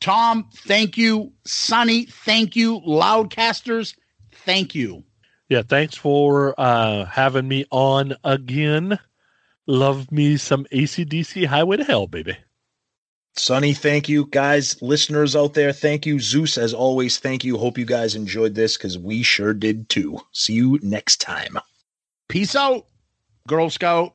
[0.00, 1.32] Tom, thank you.
[1.46, 2.80] Sonny, thank you.
[2.80, 3.94] Loudcasters,
[4.32, 5.04] thank you.
[5.48, 8.98] Yeah, thanks for uh, having me on again.
[9.66, 12.36] Love me some ACDC Highway to Hell, baby.
[13.36, 14.26] Sonny, thank you.
[14.26, 16.20] Guys, listeners out there, thank you.
[16.20, 17.58] Zeus, as always, thank you.
[17.58, 20.20] Hope you guys enjoyed this because we sure did too.
[20.32, 21.58] See you next time.
[22.28, 22.86] Peace out,
[23.48, 24.14] Girl Scout.